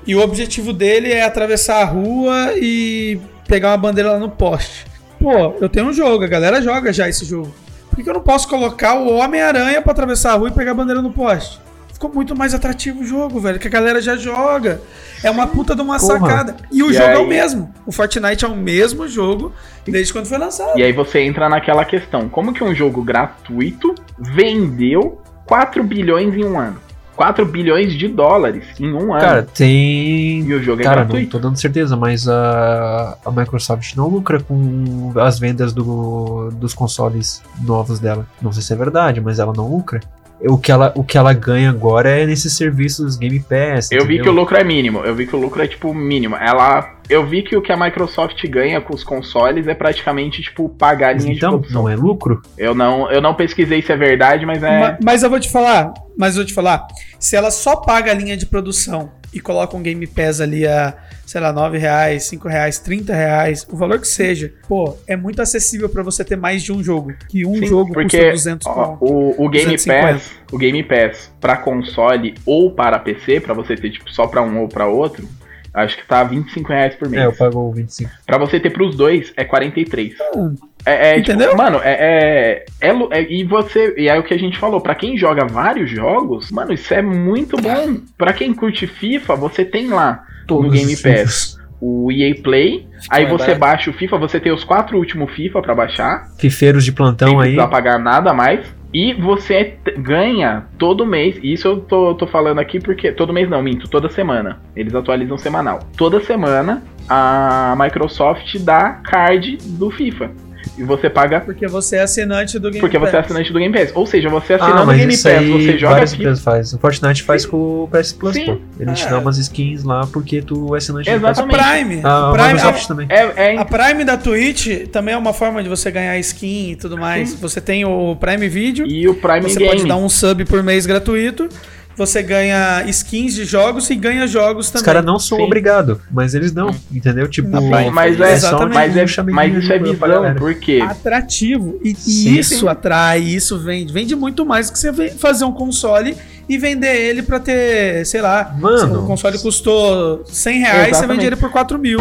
e 0.06 0.14
o 0.14 0.20
objetivo 0.20 0.72
dele 0.72 1.12
é 1.12 1.22
atravessar 1.22 1.80
a 1.80 1.84
rua 1.84 2.52
e 2.56 3.18
pegar 3.48 3.70
uma 3.70 3.78
bandeira 3.78 4.12
lá 4.12 4.18
no 4.18 4.28
poste. 4.28 4.84
Pô, 5.18 5.54
eu 5.60 5.68
tenho 5.68 5.86
um 5.86 5.92
jogo, 5.92 6.24
a 6.24 6.28
galera 6.28 6.60
joga 6.60 6.92
já 6.92 7.08
esse 7.08 7.24
jogo. 7.24 7.54
Por 7.88 7.96
que, 7.96 8.02
que 8.02 8.10
eu 8.10 8.14
não 8.14 8.20
posso 8.20 8.46
colocar 8.48 8.94
o 8.94 9.16
Homem-Aranha 9.16 9.80
pra 9.80 9.92
atravessar 9.92 10.32
a 10.32 10.36
rua 10.36 10.48
e 10.48 10.52
pegar 10.52 10.72
a 10.72 10.74
bandeira 10.74 11.00
no 11.00 11.10
poste? 11.10 11.58
Ficou 11.96 12.12
muito 12.12 12.36
mais 12.36 12.52
atrativo 12.52 13.00
o 13.00 13.04
jogo, 13.06 13.40
velho, 13.40 13.58
que 13.58 13.66
a 13.68 13.70
galera 13.70 14.02
já 14.02 14.18
joga. 14.18 14.82
É 15.24 15.30
uma 15.30 15.46
puta 15.46 15.74
de 15.74 15.80
uma 15.80 15.98
Porra. 15.98 16.18
sacada. 16.18 16.56
E 16.70 16.82
o 16.82 16.90
E 16.90 16.92
jogo 16.92 17.08
é 17.08 17.16
o 17.16 17.20
aí? 17.22 17.26
mesmo. 17.26 17.72
O 17.86 17.90
Fortnite 17.90 18.44
é 18.44 18.48
o 18.48 18.54
mesmo 18.54 19.08
jogo 19.08 19.50
desde 19.86 20.12
quando 20.12 20.26
foi 20.26 20.36
lançado. 20.36 20.78
E 20.78 20.82
aí 20.82 20.92
você 20.92 21.20
entra 21.20 21.48
naquela 21.48 21.86
questão: 21.86 22.28
como 22.28 22.52
que 22.52 22.62
um 22.62 22.74
jogo 22.74 23.02
gratuito 23.02 23.94
vendeu 24.18 25.22
4 25.46 25.82
bilhões 25.84 26.34
em 26.34 26.44
um 26.44 26.60
ano? 26.60 26.76
4 27.16 27.46
bilhões 27.46 27.94
de 27.94 28.08
dólares 28.08 28.66
em 28.78 28.92
um 28.92 29.14
ano. 29.14 29.20
Cara, 29.22 29.42
tem. 29.42 30.40
e 30.44 30.52
o 30.52 30.62
jogo 30.62 30.82
é 30.82 30.84
Cara, 30.84 30.96
não 31.00 31.06
gratuito. 31.06 31.30
tô 31.30 31.38
dando 31.38 31.56
certeza, 31.58 31.96
mas 31.96 32.28
a, 32.28 33.16
a 33.24 33.30
Microsoft 33.30 33.96
não 33.96 34.06
lucra 34.06 34.38
com 34.38 35.14
as 35.16 35.38
vendas 35.38 35.72
do, 35.72 36.50
dos 36.52 36.74
consoles 36.74 37.40
novos 37.64 37.98
dela. 37.98 38.26
Não 38.42 38.52
sei 38.52 38.62
se 38.62 38.70
é 38.70 38.76
verdade, 38.76 39.18
mas 39.18 39.38
ela 39.38 39.54
não 39.56 39.66
lucra. 39.66 40.00
O 40.40 40.58
que 40.58 40.70
ela, 40.70 40.92
o 40.94 41.02
que 41.02 41.16
ela 41.16 41.32
ganha 41.32 41.70
agora 41.70 42.10
é 42.10 42.26
nesses 42.26 42.52
serviços 42.54 43.16
Game 43.16 43.40
Pass. 43.40 43.90
Eu 43.90 44.00
vi 44.06 44.14
entendeu? 44.16 44.24
que 44.24 44.28
o 44.28 44.32
lucro 44.32 44.56
é 44.56 44.62
mínimo. 44.64 44.98
Eu 45.00 45.14
vi 45.14 45.26
que 45.26 45.34
o 45.34 45.38
lucro 45.38 45.62
é 45.62 45.66
tipo 45.66 45.94
mínimo. 45.94 46.36
Ela. 46.36 46.94
Eu 47.08 47.24
vi 47.26 47.42
que 47.42 47.56
o 47.56 47.62
que 47.62 47.70
a 47.72 47.76
Microsoft 47.76 48.44
ganha 48.48 48.80
com 48.80 48.92
os 48.94 49.02
consoles 49.04 49.66
é 49.68 49.74
praticamente 49.74 50.42
tipo 50.42 50.68
pagar 50.68 51.10
a 51.10 51.14
Mas 51.14 51.22
linha 51.24 51.36
Então, 51.36 51.50
de 51.52 51.56
produção. 51.58 51.82
não 51.82 51.88
é 51.88 51.94
lucro? 51.96 52.42
Eu 52.58 52.74
não, 52.74 53.10
eu 53.10 53.22
não 53.22 53.32
pesquisei 53.34 53.80
se 53.80 53.92
é 53.92 53.96
verdade, 53.96 54.44
mas 54.44 54.62
é. 54.62 54.80
Ma- 54.80 54.98
Mas 55.02 55.22
eu 55.22 55.30
vou 55.30 55.38
te 55.40 55.48
falar, 55.50 55.94
mas 56.18 56.34
eu 56.34 56.40
vou 56.42 56.46
te 56.46 56.52
falar, 56.52 56.86
se 57.18 57.36
ela 57.36 57.50
só 57.50 57.76
paga 57.76 58.10
a 58.10 58.14
linha 58.14 58.36
de 58.36 58.44
produção 58.46 59.10
e 59.36 59.40
coloca 59.40 59.76
um 59.76 59.82
Game 59.82 60.06
Pass 60.06 60.40
ali 60.40 60.66
a, 60.66 60.94
sei 61.26 61.42
lá, 61.42 61.52
9 61.52 61.76
reais, 61.76 62.24
5 62.24 62.48
reais, 62.48 62.78
30 62.78 63.14
reais, 63.14 63.66
o 63.70 63.76
valor 63.76 64.00
que 64.00 64.08
seja, 64.08 64.50
pô, 64.66 64.96
é 65.06 65.14
muito 65.14 65.42
acessível 65.42 65.90
pra 65.90 66.02
você 66.02 66.24
ter 66.24 66.36
mais 66.36 66.62
de 66.62 66.72
um 66.72 66.82
jogo. 66.82 67.12
Que 67.28 67.44
um 67.44 67.56
Sim, 67.56 67.66
jogo 67.66 67.92
porque 67.92 68.16
custa 68.16 68.30
200 68.30 68.66
ó, 68.66 68.96
o, 68.98 69.44
o 69.44 69.48
Game 69.50 69.76
250. 69.76 70.12
Pass, 70.12 70.30
o 70.50 70.56
Game 70.56 70.82
Pass 70.82 71.30
para 71.38 71.58
console 71.58 72.34
ou 72.46 72.70
para 72.70 72.98
PC, 72.98 73.40
pra 73.40 73.52
você 73.52 73.76
ter 73.76 73.90
tipo 73.90 74.10
só 74.10 74.26
pra 74.26 74.40
um 74.40 74.62
ou 74.62 74.68
pra 74.68 74.86
outro, 74.86 75.28
acho 75.74 75.98
que 75.98 76.06
tá 76.06 76.24
25 76.24 76.68
reais 76.70 76.94
por 76.94 77.10
mês. 77.10 77.22
É, 77.22 77.26
eu 77.26 77.32
pago 77.34 77.70
25. 77.72 78.10
Pra 78.24 78.38
você 78.38 78.58
ter 78.58 78.70
pros 78.70 78.96
dois 78.96 79.34
é 79.36 79.44
43. 79.44 80.14
Hum. 80.34 80.54
É, 80.86 81.10
é, 81.10 81.20
tipo, 81.20 81.32
Entendeu? 81.32 81.56
mano, 81.56 81.80
é, 81.82 82.64
é, 82.80 82.88
é 82.88 82.90
é- 83.10 83.32
E 83.32 83.42
você. 83.44 83.92
E 83.98 84.08
é 84.08 84.16
o 84.18 84.22
que 84.22 84.32
a 84.32 84.38
gente 84.38 84.56
falou, 84.56 84.80
pra 84.80 84.94
quem 84.94 85.18
joga 85.18 85.44
vários 85.44 85.90
jogos, 85.90 86.50
mano, 86.52 86.72
isso 86.72 86.94
é 86.94 87.02
muito 87.02 87.56
bom. 87.56 87.96
Pra 88.16 88.32
quem 88.32 88.54
curte 88.54 88.86
FIFA, 88.86 89.34
você 89.34 89.64
tem 89.64 89.88
lá 89.88 90.22
no 90.48 90.70
Game 90.70 90.96
Pass 90.96 91.56
o 91.80 92.10
EA 92.10 92.34
Play. 92.42 92.86
aí 93.10 93.24
mais 93.26 93.32
você 93.32 93.46
barato. 93.54 93.60
baixa 93.60 93.90
o 93.90 93.92
FIFA, 93.92 94.16
você 94.18 94.38
tem 94.40 94.52
os 94.52 94.64
quatro 94.64 94.96
últimos 94.96 95.30
FIFA 95.32 95.60
pra 95.60 95.74
baixar. 95.74 96.28
Fifeiros 96.38 96.84
de 96.84 96.92
plantão 96.92 97.28
aí. 97.40 97.50
precisar 97.50 97.66
pagar 97.68 97.98
nada 97.98 98.32
mais. 98.32 98.60
E 98.94 99.12
você 99.12 99.76
t- 99.84 99.90
ganha 99.98 100.64
todo 100.78 101.04
mês. 101.04 101.36
Isso 101.42 101.66
eu 101.68 101.80
tô, 101.80 102.14
tô 102.14 102.26
falando 102.26 102.60
aqui 102.60 102.78
porque. 102.80 103.10
Todo 103.12 103.32
mês 103.32 103.50
não, 103.50 103.60
minto, 103.60 103.88
toda 103.88 104.08
semana. 104.08 104.60
Eles 104.74 104.94
atualizam 104.94 105.36
semanal. 105.36 105.80
Toda 105.98 106.20
semana 106.20 106.82
a 107.08 107.76
Microsoft 107.78 108.56
dá 108.60 109.00
card 109.04 109.58
do 109.62 109.90
FIFA. 109.90 110.30
E 110.78 110.82
você 110.84 111.08
paga 111.08 111.40
Porque 111.40 111.66
você 111.66 111.96
é 111.96 112.02
assinante 112.02 112.58
do 112.58 112.68
Game 112.70 112.80
porque 112.80 112.98
Pass. 112.98 113.10
você 113.10 113.16
é 113.16 113.20
assinante 113.20 113.52
do 113.52 113.58
Game 113.58 113.74
Pass. 113.76 113.90
Ou 113.94 114.06
seja, 114.06 114.28
você 114.28 114.54
Ah, 114.54 114.56
assinando 114.56 114.86
mas 114.86 114.98
Game 114.98 115.12
isso 115.14 115.22
Pass, 115.22 115.38
aí 115.38 115.50
você 115.50 115.78
joga 115.78 115.92
várias 115.94 116.10
FIFA. 116.10 116.22
empresas 116.22 116.44
fazem. 116.44 116.76
O 116.76 116.80
Fortnite 116.80 117.22
faz 117.22 117.46
com 117.46 117.56
o 117.56 117.88
PS 117.90 118.12
Plus, 118.12 118.34
Sim. 118.34 118.44
pô. 118.46 118.58
Ele 118.78 118.92
te 118.92 119.04
É. 119.06 119.08
dá 119.10 119.18
umas 119.18 119.38
skins 119.38 119.84
lá 119.84 120.06
porque 120.12 120.42
tu 120.42 120.74
é 120.74 120.78
assinante 120.78 121.10
do 121.10 121.14
PS 121.20 121.24
A 121.24 121.30
Exatamente. 121.30 121.58
Prime. 121.86 122.00
Ah, 122.04 122.08
a 122.08 122.28
a 122.28 122.32
Prime, 122.32 122.48
Microsoft 122.54 122.86
também. 122.88 123.06
É, 123.10 123.54
é 123.54 123.58
a 123.58 123.64
Prime 123.64 124.04
da 124.04 124.16
Twitch 124.16 124.88
também 124.92 125.14
é 125.14 125.18
uma 125.18 125.32
forma 125.32 125.62
de 125.62 125.68
você 125.68 125.90
ganhar 125.90 126.18
skin 126.18 126.72
e 126.72 126.76
tudo 126.76 126.96
mais. 126.98 127.34
Você 127.34 127.60
tem 127.60 127.84
o 127.84 128.14
Prime 128.16 128.48
Video. 128.48 128.86
E 128.86 129.08
o 129.08 129.14
Prime 129.14 129.42
Você 129.42 129.58
Game. 129.58 129.70
pode 129.70 129.86
dar 129.86 129.96
um 129.96 130.08
sub 130.08 130.44
por 130.44 130.62
mês 130.62 130.84
gratuito. 130.86 131.48
Você 131.96 132.22
ganha 132.22 132.84
skins 132.88 133.34
de 133.34 133.44
jogos 133.44 133.88
e 133.88 133.94
ganha 133.94 134.26
jogos 134.26 134.66
Os 134.66 134.72
também. 134.72 134.84
caras 134.84 135.04
não 135.04 135.18
são 135.18 135.38
obrigados, 135.40 135.98
mas 136.10 136.34
eles 136.34 136.52
dão, 136.52 136.70
entendeu? 136.92 137.26
Tipo, 137.26 137.48
Na 137.48 137.60
Mas, 137.60 137.90
mas 137.92 138.20
é, 138.20 138.50
mas, 138.68 138.96
é, 138.96 139.04
um 139.04 139.06
chamego 139.06 139.34
mas 139.36 139.54
isso 139.54 139.72
é 139.72 139.78
visão, 139.78 139.98
galera. 140.08 140.34
porque 140.34 140.80
atrativo. 140.82 141.80
E, 141.82 141.92
e 141.92 141.94
Sim, 141.96 142.34
isso 142.38 142.60
sim. 142.60 142.68
atrai, 142.68 143.20
isso 143.20 143.58
vende. 143.58 143.92
Vende 143.92 144.14
muito 144.14 144.44
mais 144.44 144.68
que 144.70 144.78
você 144.78 145.08
fazer 145.10 145.44
um 145.44 145.52
console 145.52 146.16
e 146.48 146.58
vender 146.58 146.94
ele 146.94 147.22
pra 147.22 147.40
ter, 147.40 148.04
sei 148.06 148.20
lá. 148.20 148.54
Mano. 148.60 148.78
se 148.78 148.84
o 149.02 149.06
console 149.06 149.38
custou 149.38 150.22
100 150.26 150.58
reais, 150.60 150.76
você 150.82 150.88
Exatamente. 150.90 151.16
vende 151.16 151.26
ele 151.26 151.36
por 151.36 151.50
4 151.50 151.78
mil. 151.78 151.98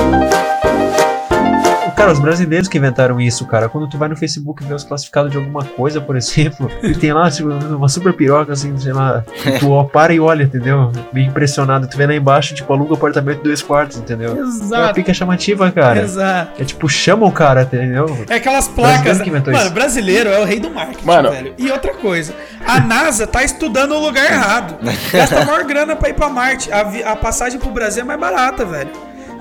Cara, 1.95 2.11
os 2.11 2.19
brasileiros 2.19 2.67
que 2.67 2.77
inventaram 2.77 3.19
isso, 3.19 3.45
cara. 3.45 3.69
Quando 3.69 3.87
tu 3.87 3.97
vai 3.97 4.09
no 4.09 4.15
Facebook 4.15 4.63
ver 4.63 4.73
os 4.73 4.83
classificados 4.83 5.31
de 5.31 5.37
alguma 5.37 5.63
coisa, 5.63 6.01
por 6.01 6.15
exemplo, 6.15 6.69
e 6.83 6.93
tem 6.95 7.13
lá 7.13 7.29
tipo, 7.31 7.49
uma 7.49 7.87
super 7.89 8.13
piroca, 8.13 8.53
assim, 8.53 8.77
sei 8.77 8.93
lá, 8.93 9.23
tu 9.59 9.71
ó, 9.71 9.83
para 9.83 10.13
e 10.13 10.19
olha, 10.19 10.43
entendeu? 10.43 10.91
Meio 11.13 11.27
impressionado. 11.27 11.87
Tu 11.87 11.97
vê 11.97 12.05
lá 12.05 12.13
embaixo, 12.13 12.53
tipo, 12.53 12.71
aluga 12.73 12.93
apartamento 12.93 13.37
de 13.37 13.43
dois 13.43 13.61
quartos, 13.61 13.97
entendeu? 13.97 14.31
É 14.31 14.33
uma 14.33 14.47
Exato. 14.47 14.93
pica 14.93 15.13
chamativa, 15.13 15.71
cara. 15.71 16.01
Exato. 16.01 16.61
É 16.61 16.65
tipo, 16.65 16.89
chama 16.89 17.25
o 17.25 17.31
cara, 17.31 17.61
entendeu? 17.63 18.25
É 18.29 18.35
aquelas 18.35 18.67
placas. 18.67 19.19
Mano, 19.19 19.51
isso. 19.51 19.69
brasileiro 19.71 20.29
é 20.29 20.39
o 20.39 20.45
rei 20.45 20.59
do 20.59 20.69
marketing, 20.69 21.05
Mano. 21.05 21.31
velho. 21.31 21.53
E 21.57 21.71
outra 21.71 21.93
coisa, 21.93 22.33
a 22.65 22.79
NASA 22.79 23.25
tá 23.25 23.43
estudando 23.43 23.93
o 23.93 23.99
lugar 23.99 24.25
errado. 24.25 24.75
Gasta 25.11 25.41
a 25.41 25.45
maior 25.45 25.63
grana 25.63 25.95
pra 25.95 26.09
ir 26.09 26.13
pra 26.13 26.29
Marte. 26.29 26.71
A, 26.71 27.11
a 27.11 27.15
passagem 27.15 27.59
pro 27.59 27.69
Brasil 27.69 28.01
é 28.01 28.05
mais 28.05 28.19
barata, 28.19 28.65
velho. 28.65 28.89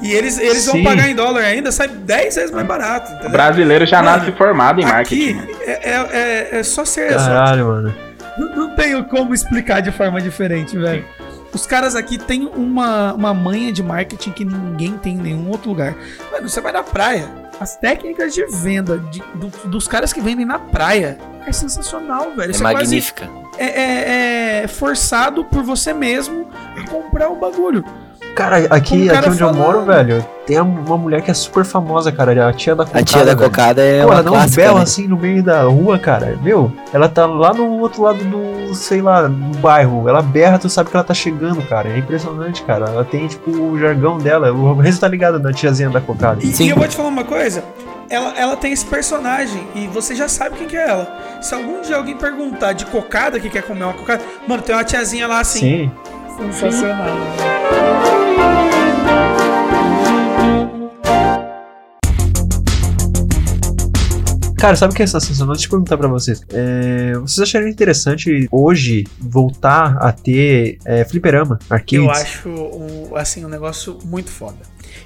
E 0.03 0.12
eles, 0.12 0.39
eles 0.39 0.66
vão 0.66 0.83
pagar 0.83 1.09
em 1.09 1.15
dólar 1.15 1.41
ainda, 1.43 1.73
sai 1.73 1.89
10 1.89 2.35
vezes 2.35 2.51
mais 2.51 2.66
barato. 2.66 3.11
o 3.11 3.15
Entendeu? 3.15 3.31
brasileiro 3.31 3.87
já 3.87 4.03
Mano, 4.03 4.19
nasce 4.19 4.33
formado 4.33 4.81
em 4.81 4.85
marketing. 4.85 5.39
Aqui 5.39 5.53
é, 5.62 5.91
é, 5.91 6.09
é- 6.53 6.59
é 6.59 6.62
só 6.62 6.85
ser 6.85 7.07
exato. 7.12 7.25
Caralho, 7.25 7.66
mano. 7.66 7.95
Não, 8.37 8.57
não 8.57 8.77
tenho 8.77 9.05
como 9.05 9.33
explicar 9.33 9.81
de 9.81 9.91
forma 9.93 10.21
diferente, 10.21 10.77
velho. 10.77 11.05
Os 11.53 11.66
caras 11.66 11.95
aqui 11.95 12.19
têm 12.19 12.51
uma, 12.55 13.15
uma 13.15 13.33
manha 13.33 13.73
de 13.73 13.81
marketing 13.83 14.33
que 14.33 14.45
ninguém 14.45 14.99
tem 14.99 15.15
em 15.15 15.21
nenhum 15.21 15.49
outro 15.49 15.71
lugar. 15.71 15.95
Mano, 16.33 16.49
você 16.49 16.61
vai 16.61 16.73
na 16.73 16.83
praia, 16.83 17.27
as 17.61 17.77
técnicas 17.77 18.35
de 18.35 18.45
venda 18.47 18.99
de- 18.99 19.23
do- 19.37 19.69
dos 19.69 19.87
caras 19.87 20.12
que 20.12 20.21
vendem 20.21 20.45
na 20.45 20.59
praia 20.59 21.16
é 21.47 21.53
sensacional, 21.53 22.33
velho. 22.37 22.49
É 22.49 22.51
Isso 22.51 22.61
quase- 22.61 22.77
magnífica. 22.77 23.29
é, 23.57 23.65
é- 23.66 24.62
é 24.65 24.69
forçado 24.69 25.45
por 25.45 25.62
você 25.62 25.93
mesmo 25.95 26.49
a 26.77 26.91
comprar 26.91 27.29
o 27.29 27.37
bagulho. 27.37 27.85
Cara, 28.35 28.56
aqui, 28.70 29.06
cara 29.06 29.19
aqui 29.20 29.28
onde 29.31 29.40
eu 29.43 29.48
fala- 29.48 29.52
moro, 29.52 29.82
velho, 29.85 30.27
tem 30.44 30.61
uma 30.61 30.97
mulher 30.98 31.23
que 31.23 31.31
é 31.31 31.35
super 31.35 31.65
famosa, 31.65 32.11
cara. 32.11 32.48
A 32.48 32.52
tia 32.52 32.74
da 32.74 32.85
cocada. 32.85 33.01
A 33.01 33.05
tia 33.05 33.19
da 33.24 33.35
velho. 33.35 33.39
cocada 33.48 33.81
é 33.81 34.01
Pô, 34.01 34.06
uma 34.09 34.15
ela 34.15 34.23
dá 34.24 34.31
um 34.31 34.35
clássica, 34.35 34.62
belo 34.62 34.77
né? 34.78 34.82
assim 34.82 35.06
no 35.06 35.16
meio 35.16 35.40
da 35.43 35.62
rua, 35.62 35.98
cara. 36.01 36.36
Meu, 36.43 36.73
ela 36.93 37.09
tá 37.09 37.27
lá 37.27 37.55
no 37.55 37.78
outro 37.78 38.02
lado 38.02 38.19
do, 38.24 38.74
sei 38.74 39.01
lá, 39.01 39.28
no 39.28 39.56
bairro. 39.59 40.09
Ela 40.09 40.20
berra, 40.20 40.59
tu 40.59 40.69
sabe 40.69 40.90
que 40.90 40.97
ela 40.97 41.05
tá 41.05 41.15
chegando, 41.15 41.62
cara. 41.62 41.89
É 41.89 41.97
impressionante, 41.98 42.62
cara. 42.65 42.86
Ela 42.86 43.05
tem, 43.05 43.28
tipo, 43.28 43.51
o 43.52 43.78
jargão 43.78 44.19
dela. 44.19 44.51
O 44.52 44.74
resto 44.81 45.02
tá 45.02 45.09
ligado 45.09 45.39
da 45.39 45.52
tiazinha 45.52 45.89
da 45.90 46.01
cocada. 46.01 46.40
E, 46.43 46.48
Sim. 46.52 46.65
e 46.66 46.70
eu 46.70 46.77
vou 46.77 46.89
te 46.89 46.97
falar 46.97 47.11
uma 47.11 47.24
coisa. 47.24 47.62
Ela, 48.11 48.35
ela 48.36 48.56
tem 48.56 48.73
esse 48.73 48.85
personagem 48.85 49.66
e 49.77 49.86
você 49.86 50.12
já 50.15 50.27
sabe 50.27 50.56
quem 50.56 50.66
que 50.66 50.77
é 50.77 50.89
ela. 50.89 51.39
Se 51.40 51.55
algum 51.55 51.81
dia 51.82 51.97
alguém 51.97 52.16
perguntar 52.16 52.73
de 52.73 52.85
cocada 52.86 53.39
que 53.39 53.48
quer 53.48 53.62
comer 53.62 53.85
uma 53.85 53.94
cocada, 53.94 54.23
mano, 54.48 54.61
tem 54.61 54.74
uma 54.74 54.82
tiazinha 54.85 55.28
lá 55.28 55.39
assim. 55.39 55.61
Sim. 55.61 55.90
Sensacional. 56.52 57.06
Cara, 64.65 64.77
sabe 64.77 64.94
o 64.94 64.97
que 64.97 65.02
é 65.02 65.06
sensacional? 65.06 65.55
Deixa 65.55 65.66
eu 65.66 65.73
perguntar 65.73 65.98
pra 65.98 66.09
vocês. 66.09 66.40
É, 66.51 67.12
vocês 67.19 67.39
achariam 67.39 67.69
interessante 67.69 68.48
hoje 68.51 69.05
voltar 69.20 69.98
a 69.98 70.11
ter 70.11 70.78
é, 70.86 71.05
fliperama, 71.05 71.59
arcades? 71.69 71.93
Eu 71.93 72.11
acho 72.11 73.15
assim 73.15 73.44
um 73.44 73.48
negócio 73.51 73.98
muito 74.06 74.31
foda. 74.31 74.56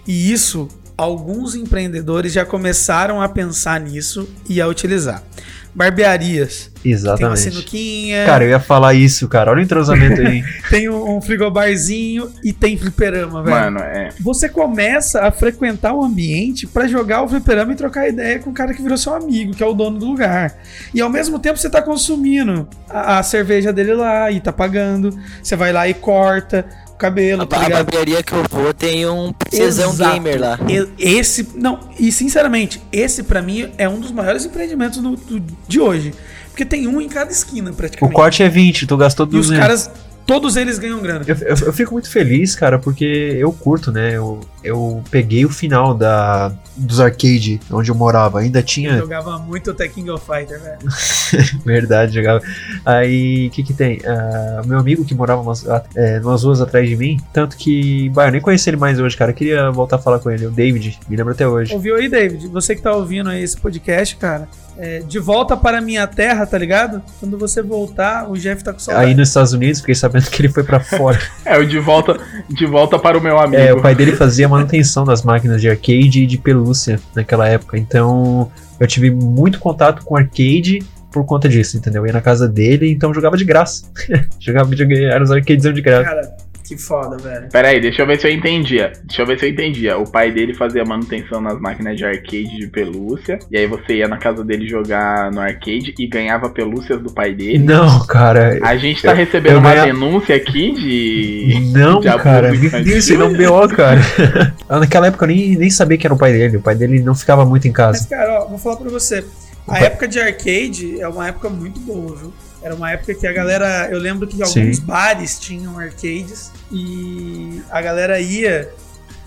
E 0.06 0.30
isso, 0.30 0.68
alguns 0.96 1.56
empreendedores 1.56 2.32
já 2.32 2.44
começaram 2.44 3.20
a 3.20 3.28
pensar 3.28 3.80
nisso 3.80 4.28
e 4.48 4.60
a 4.60 4.68
utilizar. 4.68 5.24
Barbearias. 5.74 6.70
Tem 6.82 6.92
uma 6.92 6.96
Exatamente. 6.96 7.40
sinuquinha, 7.40 8.24
Cara, 8.24 8.44
eu 8.44 8.50
ia 8.50 8.60
falar 8.60 8.94
isso, 8.94 9.28
cara. 9.28 9.50
Olha 9.50 9.60
o 9.60 9.62
entrosamento 9.62 10.20
aí. 10.20 10.42
tem 10.70 10.88
um, 10.88 11.20
frigobarzinho 11.20 12.30
e 12.42 12.52
tem 12.52 12.76
fliperama, 12.76 13.42
velho. 13.42 13.56
Mano, 13.56 13.80
é. 13.80 14.10
Você 14.20 14.48
começa 14.48 15.22
a 15.22 15.30
frequentar 15.30 15.92
o 15.92 16.02
ambiente 16.02 16.66
pra 16.66 16.86
jogar 16.86 17.22
o 17.22 17.28
fliperama 17.28 17.72
e 17.72 17.76
trocar 17.76 18.08
ideia 18.08 18.38
com 18.38 18.50
o 18.50 18.54
cara 18.54 18.72
que 18.72 18.82
virou 18.82 18.96
seu 18.96 19.14
amigo, 19.14 19.54
que 19.54 19.62
é 19.62 19.66
o 19.66 19.74
dono 19.74 19.98
do 19.98 20.06
lugar. 20.06 20.56
E 20.94 21.00
ao 21.00 21.10
mesmo 21.10 21.38
tempo 21.38 21.58
você 21.58 21.68
tá 21.68 21.82
consumindo 21.82 22.68
a, 22.88 23.18
a 23.18 23.22
cerveja 23.22 23.72
dele 23.72 23.94
lá 23.94 24.30
e 24.30 24.40
tá 24.40 24.52
pagando. 24.52 25.18
Você 25.42 25.56
vai 25.56 25.72
lá 25.72 25.88
e 25.88 25.94
corta 25.94 26.64
cabelo, 26.98 27.42
A, 27.42 27.46
tá 27.46 27.64
a 27.64 27.68
barbearia 27.70 28.22
que 28.22 28.32
eu 28.32 28.44
vou 28.50 28.74
tem 28.74 29.06
um 29.08 29.32
princesão 29.32 29.92
Exato. 29.92 30.14
gamer 30.14 30.40
lá. 30.40 30.58
Esse, 30.98 31.48
não, 31.54 31.80
e 31.98 32.10
sinceramente, 32.12 32.82
esse 32.92 33.22
pra 33.22 33.40
mim 33.40 33.70
é 33.78 33.88
um 33.88 34.00
dos 34.00 34.10
maiores 34.12 34.44
empreendimentos 34.44 34.98
do- 35.00 35.16
do- 35.16 35.42
de 35.66 35.80
hoje. 35.80 36.12
Porque 36.50 36.64
tem 36.64 36.88
um 36.88 37.00
em 37.00 37.08
cada 37.08 37.30
esquina, 37.30 37.70
O 37.70 37.74
praticamente. 37.74 38.14
corte 38.16 38.42
é 38.42 38.48
20, 38.48 38.84
tu 38.86 38.96
gastou 38.96 39.24
e 39.26 39.36
os 39.36 39.46
200. 39.46 39.58
caras, 39.60 39.90
todos 40.28 40.56
eles 40.56 40.78
ganham 40.78 41.00
grana. 41.00 41.24
Eu, 41.26 41.34
eu- 41.36 41.66
eu 41.68 41.72
fico 41.72 41.92
muito 41.94 42.10
feliz, 42.10 42.54
cara, 42.54 42.78
porque 42.78 43.04
eu 43.38 43.50
curto, 43.50 43.90
né? 43.90 44.14
Eu, 44.14 44.40
eu 44.62 45.02
peguei 45.10 45.46
o 45.46 45.48
final 45.48 45.94
da, 45.94 46.52
dos 46.76 47.00
arcade 47.00 47.58
onde 47.70 47.90
eu 47.90 47.94
morava. 47.94 48.40
Ainda 48.40 48.58
Eu 48.58 48.62
tinha. 48.62 48.98
jogava 48.98 49.38
muito 49.38 49.72
The 49.72 49.88
King 49.88 50.10
of 50.10 50.24
Fighter, 50.24 50.60
velho. 50.62 50.78
Verdade, 51.64 52.12
jogava. 52.14 52.42
Aí, 52.84 53.48
o 53.48 53.50
que 53.50 53.62
que 53.62 53.72
tem? 53.72 54.00
Ah, 54.06 54.60
meu 54.66 54.78
amigo 54.78 55.04
que 55.04 55.14
morava 55.14 55.40
umas, 55.40 55.64
é, 55.96 56.20
umas 56.22 56.44
ruas 56.44 56.60
atrás 56.60 56.86
de 56.88 56.94
mim, 56.96 57.18
tanto 57.32 57.56
que. 57.56 58.10
Bah, 58.10 58.26
eu 58.28 58.32
nem 58.32 58.40
conheci 58.40 58.68
ele 58.68 58.76
mais 58.76 59.00
hoje, 59.00 59.16
cara. 59.16 59.30
Eu 59.30 59.34
queria 59.34 59.70
voltar 59.70 59.96
a 59.96 59.98
falar 59.98 60.18
com 60.18 60.30
ele. 60.30 60.46
O 60.46 60.50
David, 60.50 60.98
me 61.08 61.16
lembro 61.16 61.32
até 61.32 61.48
hoje. 61.48 61.72
Ouviu 61.72 61.96
aí, 61.96 62.08
David? 62.08 62.48
Você 62.48 62.76
que 62.76 62.82
tá 62.82 62.92
ouvindo 62.94 63.30
aí 63.30 63.42
esse 63.42 63.56
podcast, 63.56 64.14
cara. 64.16 64.46
É, 64.78 65.00
de 65.00 65.18
volta 65.18 65.56
para 65.56 65.78
a 65.78 65.80
minha 65.80 66.06
terra, 66.06 66.46
tá 66.46 66.56
ligado? 66.56 67.02
Quando 67.18 67.36
você 67.36 67.60
voltar, 67.60 68.30
o 68.30 68.34
Jeff 68.34 68.62
tá 68.62 68.72
com 68.72 68.78
saudade. 68.78 69.08
Aí 69.08 69.14
nos 69.14 69.28
Estados 69.28 69.52
Unidos, 69.52 69.80
fiquei 69.80 69.94
sabendo 69.94 70.30
que 70.30 70.40
ele 70.40 70.48
foi 70.48 70.62
pra 70.62 70.80
fora. 70.80 71.18
É, 71.44 71.56
o 71.58 71.66
de 71.66 71.78
volta, 71.78 72.18
de 72.48 72.66
volta 72.66 72.98
para 72.98 73.16
o 73.16 73.20
meu 73.20 73.38
amigo. 73.38 73.60
É, 73.60 73.72
o 73.72 73.80
pai 73.80 73.94
dele 73.94 74.12
fazia 74.12 74.46
manutenção 74.48 75.04
das 75.04 75.22
máquinas 75.22 75.62
de 75.62 75.68
arcade 75.68 76.22
e 76.22 76.26
de 76.26 76.36
pelúcia 76.36 77.00
naquela 77.14 77.48
época. 77.48 77.78
Então, 77.78 78.50
eu 78.78 78.86
tive 78.86 79.10
muito 79.10 79.58
contato 79.58 80.04
com 80.04 80.14
arcade 80.14 80.80
por 81.10 81.24
conta 81.24 81.48
disso, 81.48 81.76
entendeu? 81.76 82.02
Eu 82.02 82.06
ia 82.06 82.12
na 82.12 82.20
casa 82.20 82.46
dele, 82.46 82.90
então 82.90 83.14
jogava 83.14 83.36
de 83.36 83.44
graça. 83.44 83.84
jogava 84.38 84.68
videogame, 84.68 85.04
eram 85.04 85.24
os 85.24 85.30
arcades 85.30 85.62
de 85.62 85.80
graça. 85.80 86.04
Cara, 86.04 86.36
que 86.68 86.76
foda, 86.76 87.16
velho. 87.16 87.48
Pera 87.50 87.68
aí, 87.68 87.80
deixa 87.80 88.02
eu 88.02 88.06
ver 88.06 88.20
se 88.20 88.26
eu 88.28 88.32
entendia. 88.32 88.92
Deixa 89.04 89.22
eu 89.22 89.26
ver 89.26 89.38
se 89.38 89.46
eu 89.46 89.50
entendia. 89.50 89.96
O 89.98 90.10
pai 90.10 90.30
dele 90.30 90.54
fazia 90.54 90.84
manutenção 90.84 91.40
nas 91.40 91.58
máquinas 91.60 91.96
de 91.96 92.04
arcade 92.04 92.56
de 92.58 92.66
pelúcia. 92.66 93.38
E 93.50 93.56
aí 93.56 93.66
você 93.66 93.96
ia 93.96 94.08
na 94.08 94.18
casa 94.18 94.44
dele 94.44 94.68
jogar 94.68 95.30
no 95.32 95.40
arcade 95.40 95.94
e 95.98 96.06
ganhava 96.06 96.48
pelúcias 96.50 97.00
do 97.00 97.12
pai 97.12 97.32
dele. 97.34 97.58
Não, 97.58 98.06
cara. 98.06 98.58
A 98.62 98.76
gente 98.76 99.02
tá 99.02 99.12
Eu- 99.12 99.16
recebendo 99.16 99.52
eu 99.54 99.58
uma 99.58 99.72
ganha- 99.74 99.86
denúncia 99.86 100.36
aqui 100.36 100.72
de. 100.72 101.70
Não, 101.72 102.00
de 102.00 102.06
cara, 102.18 102.54
isso 102.54 103.12
aí 103.12 103.18
não 103.18 103.32
B.O., 103.32 103.68
cara. 103.68 104.00
Naquela 104.68 105.06
época 105.08 105.24
eu 105.24 105.28
nem, 105.28 105.56
nem 105.56 105.70
sabia 105.70 105.96
que 105.98 106.06
era 106.06 106.14
o 106.14 106.18
pai 106.18 106.32
dele. 106.32 106.56
O 106.58 106.62
pai 106.62 106.74
dele 106.74 107.00
não 107.00 107.14
ficava 107.14 107.44
muito 107.44 107.66
em 107.66 107.70
Mas, 107.70 107.76
casa. 107.76 108.08
cara, 108.08 108.42
ó, 108.42 108.46
vou 108.48 108.58
falar 108.58 108.76
pra 108.76 108.90
você. 108.90 109.24
A 109.66 109.80
época 109.80 110.08
de 110.08 110.18
arcade 110.18 111.00
é 111.00 111.06
uma 111.08 111.28
época 111.28 111.48
muito 111.50 111.78
boa, 111.80 112.16
viu? 112.16 112.32
Era 112.62 112.74
uma 112.74 112.90
época 112.90 113.14
que 113.14 113.26
a 113.26 113.32
galera. 113.32 113.88
Eu 113.90 113.98
lembro 113.98 114.26
que 114.26 114.36
Sim. 114.46 114.60
alguns 114.62 114.78
bares 114.80 115.38
tinham 115.38 115.78
arcades 115.78 116.50
e 116.72 117.62
a 117.70 117.80
galera 117.80 118.20
ia 118.20 118.68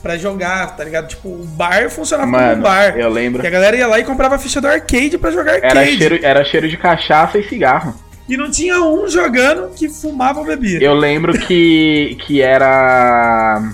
pra 0.02 0.18
jogar, 0.18 0.76
tá 0.76 0.84
ligado? 0.84 1.08
Tipo, 1.08 1.30
o 1.30 1.46
bar 1.46 1.90
funcionava 1.90 2.30
como 2.32 2.44
um 2.44 2.48
Mano, 2.48 2.62
bar. 2.64 2.98
eu 2.98 3.08
lembro. 3.10 3.44
E 3.44 3.48
a 3.48 3.50
galera 3.50 3.78
ia 3.78 3.88
lá 3.88 4.00
e 4.00 4.04
comprava 4.04 4.36
a 4.36 4.40
ficha 4.40 4.60
do 4.60 4.68
arcade 4.68 5.18
pra 5.18 5.32
jogar 5.32 5.58
Era 5.58 5.68
arcade. 5.82 5.98
cheiro, 5.98 6.20
era 6.24 6.44
cheiro 6.44 6.68
de 6.68 6.76
cachaça 6.78 7.38
e 7.38 7.48
cigarro. 7.48 7.94
E 8.28 8.36
não 8.38 8.50
tinha 8.50 8.82
um 8.82 9.08
jogando 9.08 9.70
que 9.76 9.90
fumava 9.90 10.40
ou 10.40 10.46
bebia. 10.46 10.80
Eu 10.82 10.94
lembro 10.94 11.34
que, 11.38 12.18
que 12.26 12.42
era. 12.42 13.74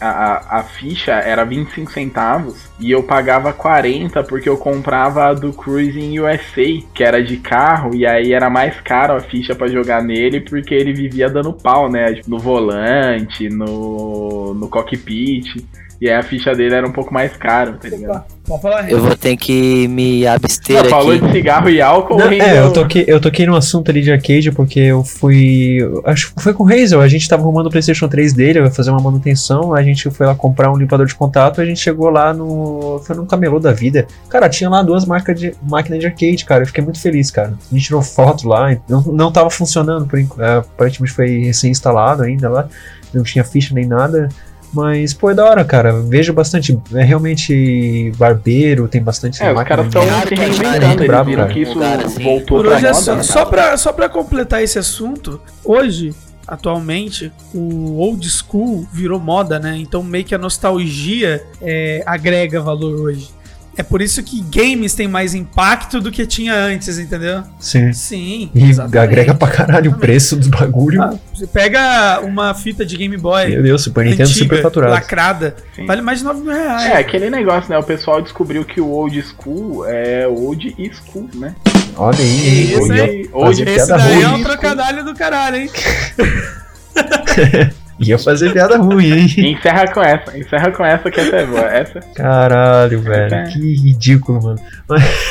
A, 0.00 0.58
a, 0.58 0.62
ficha 0.62 1.12
era 1.12 1.44
25 1.44 1.90
centavos 1.90 2.68
e 2.78 2.90
eu 2.90 3.02
pagava 3.02 3.52
40 3.52 4.22
porque 4.24 4.48
eu 4.48 4.58
comprava 4.58 5.26
a 5.26 5.34
do 5.34 5.52
Cruising 5.52 6.18
USA, 6.18 6.82
que 6.92 7.02
era 7.02 7.22
de 7.22 7.38
carro, 7.38 7.94
e 7.94 8.06
aí 8.06 8.32
era 8.32 8.50
mais 8.50 8.78
caro 8.80 9.14
a 9.14 9.20
ficha 9.20 9.54
pra 9.54 9.68
jogar 9.68 10.02
nele 10.02 10.40
porque 10.40 10.74
ele 10.74 10.92
vivia 10.92 11.30
dando 11.30 11.52
pau, 11.52 11.90
né? 11.90 12.14
Tipo, 12.14 12.30
No 12.30 12.38
volante, 12.38 13.48
no, 13.48 14.52
no 14.54 14.68
cockpit. 14.68 15.64
E 16.00 16.08
aí 16.08 16.14
a 16.14 16.22
ficha 16.22 16.54
dele 16.54 16.74
era 16.74 16.86
um 16.86 16.92
pouco 16.92 17.12
mais 17.12 17.34
cara, 17.36 17.72
tá 17.72 17.88
ligado? 17.88 18.16
Opa, 18.16 18.26
pode 18.46 18.62
falar, 18.62 18.90
Eu 18.90 19.00
vou 19.00 19.16
ter 19.16 19.36
que 19.36 19.88
me 19.88 20.26
abster 20.26 20.82
Não, 20.82 20.90
falou 20.90 21.12
aqui. 21.12 21.26
de 21.26 21.32
cigarro 21.32 21.70
e 21.70 21.80
álcool, 21.80 22.18
Não, 22.18 22.30
é, 22.30 22.58
eu 22.58 22.72
toquei, 22.72 23.04
eu 23.06 23.20
toquei 23.20 23.46
no 23.46 23.56
assunto 23.56 23.90
ali 23.90 24.02
de 24.02 24.12
arcade 24.12 24.52
porque 24.52 24.78
eu 24.78 25.02
fui. 25.02 25.78
Acho 26.04 26.34
que 26.34 26.42
foi 26.42 26.52
com 26.52 26.64
o 26.64 26.72
Hazel. 26.72 27.00
A 27.00 27.08
gente 27.08 27.26
tava 27.28 27.42
arrumando 27.42 27.66
o 27.66 27.70
PlayStation 27.70 28.08
3 28.08 28.34
dele, 28.34 28.58
eu 28.58 28.64
ia 28.64 28.70
fazer 28.70 28.90
uma 28.90 29.00
manutenção. 29.00 29.74
A 29.74 29.82
gente 29.82 30.10
foi 30.10 30.26
lá 30.26 30.34
comprar 30.34 30.70
um 30.70 30.76
limpador 30.76 31.06
de 31.06 31.14
contato. 31.14 31.60
A 31.60 31.64
gente 31.64 31.80
chegou 31.80 32.10
lá 32.10 32.34
no. 32.34 33.00
Foi 33.06 33.16
num 33.16 33.26
camelô 33.26 33.58
da 33.58 33.72
vida. 33.72 34.06
Cara, 34.28 34.48
tinha 34.48 34.68
lá 34.68 34.82
duas 34.82 35.04
marcas 35.06 35.38
de 35.40 35.54
máquinas 35.62 36.00
de 36.00 36.06
arcade, 36.06 36.44
cara. 36.44 36.62
Eu 36.62 36.66
fiquei 36.66 36.84
muito 36.84 37.00
feliz, 37.00 37.30
cara. 37.30 37.54
A 37.70 37.74
gente 37.74 37.86
tirou 37.86 38.02
foto 38.02 38.46
lá. 38.46 38.76
Não, 38.88 39.00
não 39.02 39.32
tava 39.32 39.48
funcionando, 39.48 40.06
por 40.06 40.18
enquanto. 40.18 40.42
É, 40.42 40.58
aparentemente 40.58 41.12
foi 41.12 41.38
recém-instalado 41.38 42.22
ainda 42.22 42.48
lá. 42.50 42.68
Não 43.14 43.22
tinha 43.22 43.42
ficha 43.42 43.74
nem 43.74 43.86
nada. 43.86 44.28
Mas, 44.76 45.14
pô, 45.14 45.30
é 45.30 45.34
da 45.34 45.42
hora, 45.42 45.64
cara. 45.64 46.02
Vejo 46.02 46.34
bastante. 46.34 46.78
É 46.92 47.02
realmente 47.02 48.12
barbeiro, 48.18 48.86
tem 48.86 49.02
bastante. 49.02 49.42
É, 49.42 49.50
os 49.50 49.62
caras 49.64 49.86
estão 49.86 50.02
se 50.02 50.08
cara. 50.08 50.28
reinventando, 50.28 50.84
eles 51.02 51.06
Brabo, 51.06 51.30
viram 51.30 51.42
cara. 51.44 51.54
que 51.54 51.60
isso 51.62 51.82
assim. 51.82 52.22
voltou 52.22 52.58
Por 52.58 52.66
pra 52.66 52.76
hoje 52.76 52.86
é 52.86 52.92
só, 52.92 53.16
né? 53.16 53.22
só, 53.22 53.46
pra, 53.46 53.76
só 53.78 53.90
pra 53.90 54.06
completar 54.10 54.62
esse 54.62 54.78
assunto, 54.78 55.40
hoje, 55.64 56.14
atualmente, 56.46 57.32
o 57.54 57.96
old 57.96 58.28
school 58.28 58.86
virou 58.92 59.18
moda, 59.18 59.58
né? 59.58 59.78
Então 59.78 60.02
meio 60.02 60.26
que 60.26 60.34
a 60.34 60.38
nostalgia 60.38 61.42
é, 61.62 62.02
agrega 62.04 62.60
valor 62.60 63.00
hoje. 63.00 63.30
É 63.78 63.82
por 63.82 64.00
isso 64.00 64.22
que 64.22 64.40
games 64.40 64.94
têm 64.94 65.06
mais 65.06 65.34
impacto 65.34 66.00
do 66.00 66.10
que 66.10 66.24
tinha 66.26 66.54
antes, 66.54 66.98
entendeu? 66.98 67.42
Sim. 67.60 67.92
Sim. 67.92 68.50
E 68.54 68.70
exatamente. 68.70 68.98
agrega 68.98 69.34
pra 69.34 69.48
caralho 69.48 69.90
o 69.90 69.98
preço 69.98 70.34
dos 70.34 70.48
bagulho. 70.48 71.02
Ah, 71.02 71.14
você 71.34 71.46
pega 71.46 72.20
uma 72.20 72.54
fita 72.54 72.86
de 72.86 72.96
Game 72.96 73.18
Boy 73.18 73.50
Meu 73.50 73.62
Deus, 73.62 73.82
Super 73.82 74.06
Nintendo 74.06 74.30
antiga, 74.30 74.44
super 74.44 74.62
faturado. 74.62 74.92
lacrada, 74.94 75.56
Sim. 75.74 75.84
vale 75.84 76.00
mais 76.00 76.20
de 76.20 76.24
9 76.24 76.40
mil 76.40 76.52
reais. 76.54 76.90
É, 76.90 76.96
aquele 76.96 77.28
negócio, 77.28 77.68
né? 77.68 77.76
O 77.76 77.82
pessoal 77.82 78.22
descobriu 78.22 78.64
que 78.64 78.80
o 78.80 78.88
old 78.88 79.22
school 79.22 79.84
é 79.86 80.26
old 80.26 80.74
school, 80.94 81.28
né? 81.34 81.54
Olha 81.98 82.18
aí, 82.18 82.72
Esse 82.72 82.80
old, 82.80 83.00
aí- 83.00 83.30
Hoje 83.32 83.64
fazer 83.64 83.76
Esse 83.76 83.88
daí 83.88 84.22
é 84.22 84.28
um 84.28 84.42
trocadilho 84.42 85.04
do 85.04 85.14
caralho, 85.14 85.56
hein? 85.56 85.70
Ia 87.98 88.18
fazer 88.18 88.52
piada 88.52 88.76
ruim, 88.76 89.10
hein? 89.10 89.26
Encerra 89.56 89.86
com 89.92 90.02
essa, 90.02 90.36
encerra 90.36 90.70
com 90.70 90.84
essa 90.84 91.10
que 91.10 91.18
essa 91.18 91.36
é 91.36 91.46
boa. 91.46 91.64
Essa, 91.64 92.00
Caralho, 92.14 93.00
velho. 93.00 93.34
É. 93.34 93.44
Que 93.44 93.74
ridículo, 93.74 94.42
mano. 94.42 94.58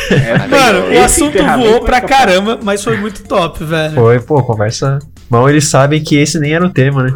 essa 0.10 0.48
Mano, 0.48 0.92
esse 0.92 1.22
o 1.22 1.28
assunto 1.28 1.44
voou 1.44 1.82
pra 1.82 2.02
capaz. 2.02 2.20
caramba, 2.20 2.60
mas 2.64 2.84
foi 2.84 2.98
muito 2.98 3.24
top, 3.24 3.64
velho. 3.64 3.94
Foi, 3.94 4.20
pô, 4.20 4.42
conversa. 4.44 5.00
Mal 5.30 5.50
eles 5.50 5.68
sabem 5.68 6.04
que 6.04 6.16
esse 6.18 6.40
nem 6.40 6.54
era 6.54 6.66
o 6.66 6.70
tema, 6.70 7.04
né? 7.04 7.14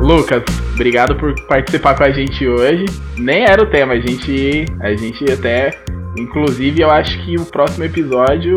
Lucas, 0.00 0.42
obrigado 0.74 1.16
por 1.16 1.34
participar 1.46 1.94
com 1.94 2.04
a 2.04 2.10
gente 2.10 2.46
hoje. 2.46 2.84
Nem 3.16 3.44
era 3.44 3.62
o 3.62 3.66
tema, 3.66 3.94
a 3.94 4.00
gente, 4.00 4.66
a 4.80 4.94
gente 4.94 5.24
até. 5.32 5.70
Inclusive, 6.16 6.82
eu 6.82 6.90
acho 6.90 7.24
que 7.24 7.36
o 7.36 7.44
próximo 7.46 7.84
episódio 7.84 8.54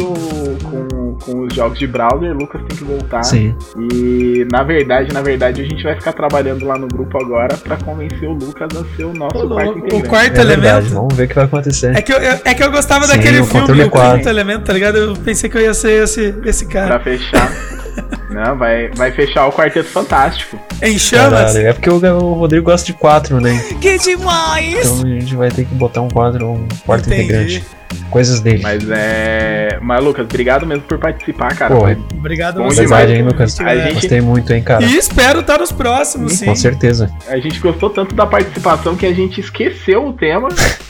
com, 0.63 1.06
com 1.23 1.41
os 1.41 1.53
jogos 1.53 1.77
de 1.80 1.88
browser, 1.88 2.31
o 2.31 2.34
Lucas 2.39 2.61
tem 2.68 2.77
que 2.77 2.84
voltar. 2.84 3.23
Sim. 3.23 3.56
E 3.91 4.45
na 4.52 4.64
verdade, 4.64 5.14
na 5.14 5.22
verdade, 5.22 5.61
a 5.61 5.64
gente 5.65 5.84
vai 5.84 5.95
ficar 5.95 6.14
trabalhando 6.14 6.65
lá 6.65 6.77
no 6.77 6.88
grupo 6.88 7.18
agora 7.22 7.56
pra 7.57 7.77
convencer 7.77 8.27
o 8.27 8.34
Lucas 8.34 8.68
a 8.76 8.95
ser 8.95 9.06
o 9.06 9.14
nosso 9.14 9.38
O, 9.45 9.49
quarto 9.49 9.95
o 9.95 10.03
quarto 10.07 10.38
É 10.39 10.45
verdade, 10.45 10.68
elemento. 10.88 10.94
vamos 10.94 11.14
ver 11.15 11.23
o 11.23 11.27
que 11.27 11.35
vai 11.35 11.45
acontecer. 11.45 11.95
É 11.95 12.02
que, 12.02 12.11
eu, 12.14 12.18
é 12.19 12.53
que 12.53 12.64
eu 12.64 12.72
gostava 12.72 13.06
Sim, 13.06 13.18
daquele 13.18 13.39
o 13.39 13.45
filme, 13.45 13.84
o 13.84 13.89
quatro. 13.89 14.18
quinto 14.18 14.30
elemento, 14.30 14.64
tá 14.65 14.73
ligado? 14.73 14.98
Eu 14.98 15.14
pensei 15.15 15.49
que 15.49 15.57
eu 15.57 15.61
ia 15.61 15.73
ser 15.73 16.03
esse, 16.03 16.35
esse 16.45 16.65
Pra 16.65 16.73
cara. 16.88 16.99
fechar. 16.99 17.52
Não, 18.30 18.57
vai, 18.57 18.90
vai 18.90 19.11
fechar 19.11 19.48
o 19.48 19.52
Quarteto 19.52 19.90
Fantástico. 19.90 20.60
Em 20.82 20.98
chamas? 20.98 21.53
Caralho, 21.53 21.68
é 21.68 21.74
porque 21.74 21.90
o, 21.90 21.95
o 21.95 22.34
Rodrigo 22.34 22.65
gosta 22.65 22.86
de 22.86 22.94
quatro, 22.94 23.40
né? 23.40 23.57
Que 23.82 23.98
demais! 23.98 24.86
Então 24.86 25.06
a 25.06 25.19
gente 25.19 25.36
vai 25.36 25.49
ter 25.49 25.65
que 25.65 25.74
botar 25.76 26.02
um 26.02 26.10
quadro, 26.10 26.52
um 26.52 26.68
quarto 26.86 27.07
Entendi. 27.07 27.24
integrante. 27.24 27.65
Coisas 28.10 28.41
dele. 28.41 28.61
Mas 28.64 28.84
é. 28.90 29.80
Mas, 29.82 30.03
Lucas, 30.03 30.26
obrigado 30.26 30.65
mesmo 30.65 30.84
por 30.84 30.98
participar, 30.98 31.56
cara. 31.56 31.74
Pô, 31.74 31.86
Obrigado 32.18 32.61
Bom 32.61 32.68
demais, 32.68 33.10
hein, 33.10 33.24
Lucas? 33.24 33.60
A 33.61 33.76
gente- 33.76 33.94
Gostei 33.95 34.22
muito, 34.22 34.52
hein, 34.53 34.61
cara. 34.61 34.84
E 34.84 34.98
espero 34.98 35.40
estar 35.40 35.57
nos 35.60 35.72
próximos, 35.72 36.34
sim. 36.34 36.45
Com 36.45 36.56
certeza. 36.56 37.10
A 37.28 37.38
gente 37.40 37.60
gostou 37.60 37.90
tanto 37.90 38.14
da 38.14 38.26
participação 38.26 38.95
que 38.95 39.06
a 39.06 39.14
gente 39.14 39.40
esqueceu 39.40 40.06
o 40.06 40.14
tema 40.14 40.49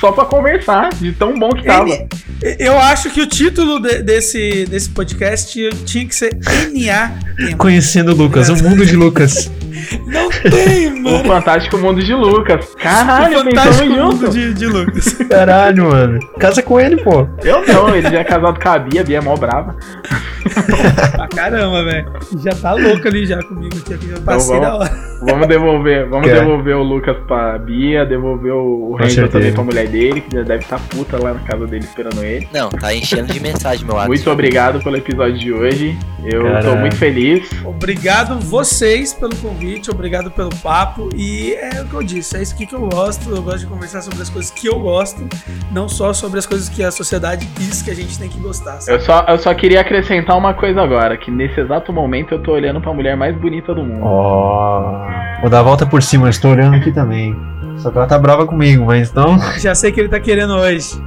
só 0.00 0.12
pra 0.12 0.24
conversar, 0.24 0.90
de 0.94 1.12
tão 1.12 1.38
bom 1.38 1.50
que 1.50 1.64
tava. 1.64 1.88
N- 1.88 2.06
Eu 2.58 2.78
acho 2.78 3.10
que 3.10 3.20
o 3.20 3.26
título 3.26 3.80
de- 3.80 4.02
desse, 4.02 4.64
desse 4.66 4.88
podcast 4.90 5.58
tinha 5.84 6.06
que 6.06 6.14
ser 6.14 6.36
NA. 6.72 7.12
Conhecendo 7.56 8.12
o 8.12 8.14
Lucas, 8.14 8.48
o 8.48 8.56
mundo 8.62 8.86
de 8.86 8.94
Lucas. 8.96 9.50
Não 10.06 10.30
tem, 10.42 10.88
O 10.88 11.02
mano. 11.02 11.24
Fantástico 11.24 11.78
Mundo 11.78 12.02
de 12.02 12.14
Lucas. 12.14 12.74
Caralho, 12.74 13.40
O 13.40 13.44
fantástico 13.44 13.86
mundo 13.90 14.12
junto. 14.26 14.30
de, 14.30 14.54
de 14.54 14.66
Lucas. 14.66 15.12
Caralho, 15.28 15.84
mano. 15.90 16.18
Casa 16.38 16.62
com 16.62 16.80
ele, 16.80 16.96
pô. 17.02 17.26
Eu 17.42 17.66
não, 17.66 17.94
ele 17.94 18.10
já 18.10 18.20
é 18.20 18.24
casado 18.24 18.60
com 18.60 18.68
a 18.68 18.78
Bia, 18.78 19.00
a 19.00 19.04
Bia 19.04 19.18
é 19.18 19.20
mó 19.20 19.36
brava. 19.36 19.76
pra 21.12 21.28
caramba, 21.28 21.84
velho. 21.84 22.12
Já 22.42 22.52
tá 22.52 22.72
louco 22.74 23.06
ali 23.06 23.26
já 23.26 23.42
comigo 23.42 23.76
aqui. 23.78 23.94
aqui 23.94 24.08
Já 24.08 24.20
passei 24.20 24.58
vamos- 24.58 24.68
da 24.68 24.76
hora. 24.76 25.08
Vamos 25.20 25.48
devolver, 25.48 26.08
vamos 26.08 26.28
Quer. 26.28 26.38
devolver 26.40 26.76
o 26.76 26.82
Lucas 26.82 27.16
pra 27.26 27.58
Bia, 27.58 28.06
devolver 28.06 28.52
o 28.52 28.94
Ranger 28.94 29.28
também 29.28 29.52
pra 29.52 29.64
mulher 29.64 29.88
dele, 29.88 30.20
que 30.20 30.36
já 30.36 30.42
deve 30.42 30.62
estar 30.62 30.78
puta 30.88 31.20
lá 31.20 31.34
na 31.34 31.40
casa 31.40 31.66
dele 31.66 31.84
esperando 31.84 32.22
ele. 32.22 32.48
Não, 32.54 32.68
tá 32.68 32.94
enchendo 32.94 33.32
de 33.32 33.40
mensagem, 33.40 33.84
meu 33.84 33.94
WhatsApp. 33.96 34.08
Muito 34.08 34.30
obrigado 34.30 34.80
pelo 34.82 34.96
episódio 34.96 35.36
de 35.38 35.52
hoje. 35.52 35.98
Eu 36.24 36.42
tô 36.44 36.52
Caralho. 36.52 36.76
muito 36.78 36.96
feliz. 36.96 37.50
Obrigado 37.64 38.38
vocês 38.40 39.12
pelo 39.12 39.34
convite, 39.36 39.90
obrigado 39.90 40.27
pelo 40.30 40.54
papo. 40.56 41.08
E 41.14 41.54
é 41.54 41.80
o 41.82 41.84
que 41.86 41.94
eu 41.94 42.02
disse, 42.02 42.36
é 42.36 42.42
isso 42.42 42.56
que 42.56 42.72
eu 42.72 42.88
gosto. 42.88 43.30
Eu 43.30 43.42
gosto 43.42 43.60
de 43.60 43.66
conversar 43.66 44.02
sobre 44.02 44.20
as 44.22 44.28
coisas 44.28 44.50
que 44.50 44.66
eu 44.66 44.78
gosto, 44.78 45.26
não 45.70 45.88
só 45.88 46.12
sobre 46.12 46.38
as 46.38 46.46
coisas 46.46 46.68
que 46.68 46.82
a 46.82 46.90
sociedade 46.90 47.46
diz 47.56 47.82
que 47.82 47.90
a 47.90 47.94
gente 47.94 48.18
tem 48.18 48.28
que 48.28 48.38
gostar. 48.38 48.80
sabe? 48.80 48.96
Eu 48.96 49.00
só, 49.00 49.24
eu 49.28 49.38
só 49.38 49.54
queria 49.54 49.80
acrescentar 49.80 50.36
uma 50.36 50.54
coisa 50.54 50.80
agora, 50.82 51.16
que 51.16 51.30
nesse 51.30 51.60
exato 51.60 51.92
momento 51.92 52.32
eu 52.32 52.42
tô 52.42 52.52
olhando 52.52 52.80
pra 52.80 52.92
mulher 52.92 53.16
mais 53.16 53.36
bonita 53.36 53.74
do 53.74 53.82
mundo. 53.84 54.04
Ó. 54.04 55.06
Vou 55.40 55.50
dar 55.50 55.60
a 55.60 55.62
volta 55.62 55.86
por 55.86 56.02
cima, 56.02 56.26
eu 56.26 56.30
estou 56.30 56.52
olhando 56.52 56.76
aqui 56.76 56.92
também. 56.92 57.36
Só 57.78 57.90
que 57.90 57.98
ela 57.98 58.06
tá 58.06 58.18
brava 58.18 58.46
comigo, 58.46 58.86
mas 58.86 59.10
então. 59.10 59.38
Já 59.58 59.74
sei 59.74 59.92
que 59.92 60.00
ele 60.00 60.08
tá 60.08 60.18
querendo 60.18 60.54
hoje. 60.54 61.00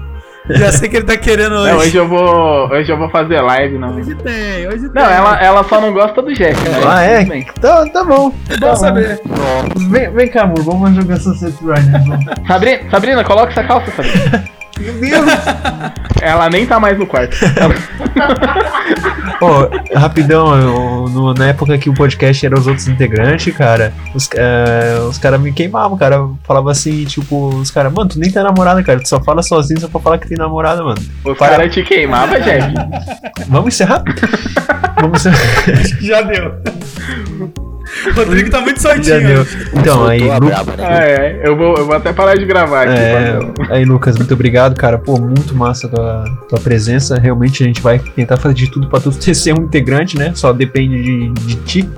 Já 0.49 0.71
sei 0.71 0.89
que 0.89 0.97
ele 0.97 1.05
tá 1.05 1.17
querendo 1.17 1.53
hoje. 1.53 1.71
Não, 1.71 1.77
hoje 1.79 1.97
eu 1.97 2.07
vou. 2.07 2.69
Hoje 2.69 2.91
eu 2.91 2.97
vou 2.97 3.09
fazer 3.09 3.41
live, 3.41 3.77
não. 3.77 3.95
Hoje 3.95 4.15
tem, 4.15 4.67
hoje 4.67 4.89
tem. 4.89 5.03
Não, 5.03 5.09
ela, 5.09 5.39
ela 5.41 5.63
só 5.63 5.79
não 5.79 5.93
gosta 5.93 6.21
do 6.21 6.33
Jeff, 6.33 6.59
né? 6.67 6.81
Ah, 6.85 7.01
é? 7.01 7.25
Bem. 7.25 7.45
Tá, 7.59 7.85
tá 7.87 8.03
bom. 8.03 8.33
É 8.49 8.57
bom 8.57 8.75
saber. 8.75 9.21
Vem, 9.89 10.11
vem 10.11 10.27
cá, 10.29 10.43
amor, 10.43 10.63
vamos 10.63 10.95
jogar 10.95 11.17
Sunset 11.17 11.55
Riders. 11.61 12.47
Sabrina, 12.47 12.89
Sabrina, 12.89 13.23
coloca 13.23 13.51
essa 13.51 13.63
calça, 13.63 13.91
Sabrina. 13.91 14.49
Meu 14.81 14.93
Deus! 14.99 15.25
Ela 16.21 16.49
nem 16.49 16.65
tá 16.65 16.79
mais 16.79 16.97
no 16.97 17.05
quarto. 17.07 17.35
Pô, 19.39 19.67
rapidão, 19.97 20.55
eu- 20.55 21.09
no- 21.09 21.33
na 21.33 21.47
época 21.47 21.77
que 21.77 21.89
o 21.89 21.93
podcast 21.93 22.45
era 22.45 22.57
os 22.57 22.67
outros 22.67 22.87
integrantes, 22.87 23.55
cara, 23.55 23.91
os, 24.13 24.29
eh, 24.35 24.97
os 25.09 25.17
caras 25.17 25.39
me 25.41 25.51
queimavam, 25.51 25.97
cara. 25.97 26.27
Falava 26.43 26.71
assim, 26.71 27.05
tipo, 27.05 27.47
os 27.55 27.71
caras, 27.71 27.91
mano, 27.91 28.09
tu 28.09 28.19
nem 28.19 28.31
tem 28.31 28.43
namorada, 28.43 28.83
cara, 28.83 28.99
tu 28.99 29.07
só 29.09 29.19
fala 29.21 29.41
sozinho 29.41 29.79
só 29.79 29.87
pra 29.87 29.99
falar 29.99 30.17
que 30.19 30.27
tem 30.27 30.37
namorada, 30.37 30.83
mano. 30.83 31.01
Os 31.25 31.37
Para. 31.37 31.51
caras 31.57 31.73
te 31.73 31.81
queimavam, 31.83 32.39
Jeff. 32.41 32.73
Vamos 33.47 33.73
encerrar? 33.73 34.03
Vamos 35.01 35.25
encerrar. 35.25 35.83
Já 36.01 36.21
deu. 36.21 36.53
O 38.09 38.13
Rodrigo 38.15 38.49
tá 38.49 38.61
muito 38.61 38.81
soltinho. 38.81 39.19
Deu. 39.27 39.45
Então, 39.75 40.05
aí, 40.05 40.21
Lu- 40.21 40.47
braba, 40.47 40.75
né? 40.75 40.83
Ah, 40.85 41.03
é. 41.03 41.41
Eu 41.43 41.55
vou, 41.55 41.75
eu 41.77 41.85
vou 41.85 41.95
até 41.95 42.11
parar 42.11 42.35
de 42.35 42.45
gravar 42.45 42.83
aqui. 42.87 42.99
É, 42.99 43.39
aí, 43.69 43.85
Lucas, 43.85 44.17
muito 44.17 44.33
obrigado, 44.33 44.75
cara. 44.75 44.97
Pô, 44.97 45.19
muito 45.19 45.55
massa 45.55 45.87
a 45.87 45.89
tua, 45.89 46.23
tua 46.49 46.59
presença. 46.59 47.19
Realmente 47.19 47.63
a 47.63 47.67
gente 47.67 47.81
vai 47.81 47.99
tentar 47.99 48.37
fazer 48.37 48.55
de 48.55 48.69
tudo 48.69 48.87
pra 48.87 48.99
tu 48.99 49.11
ser 49.33 49.53
um 49.57 49.63
integrante, 49.63 50.17
né? 50.17 50.31
Só 50.35 50.51
depende 50.53 51.01
de, 51.03 51.29
de 51.45 51.55
ti. 51.63 51.89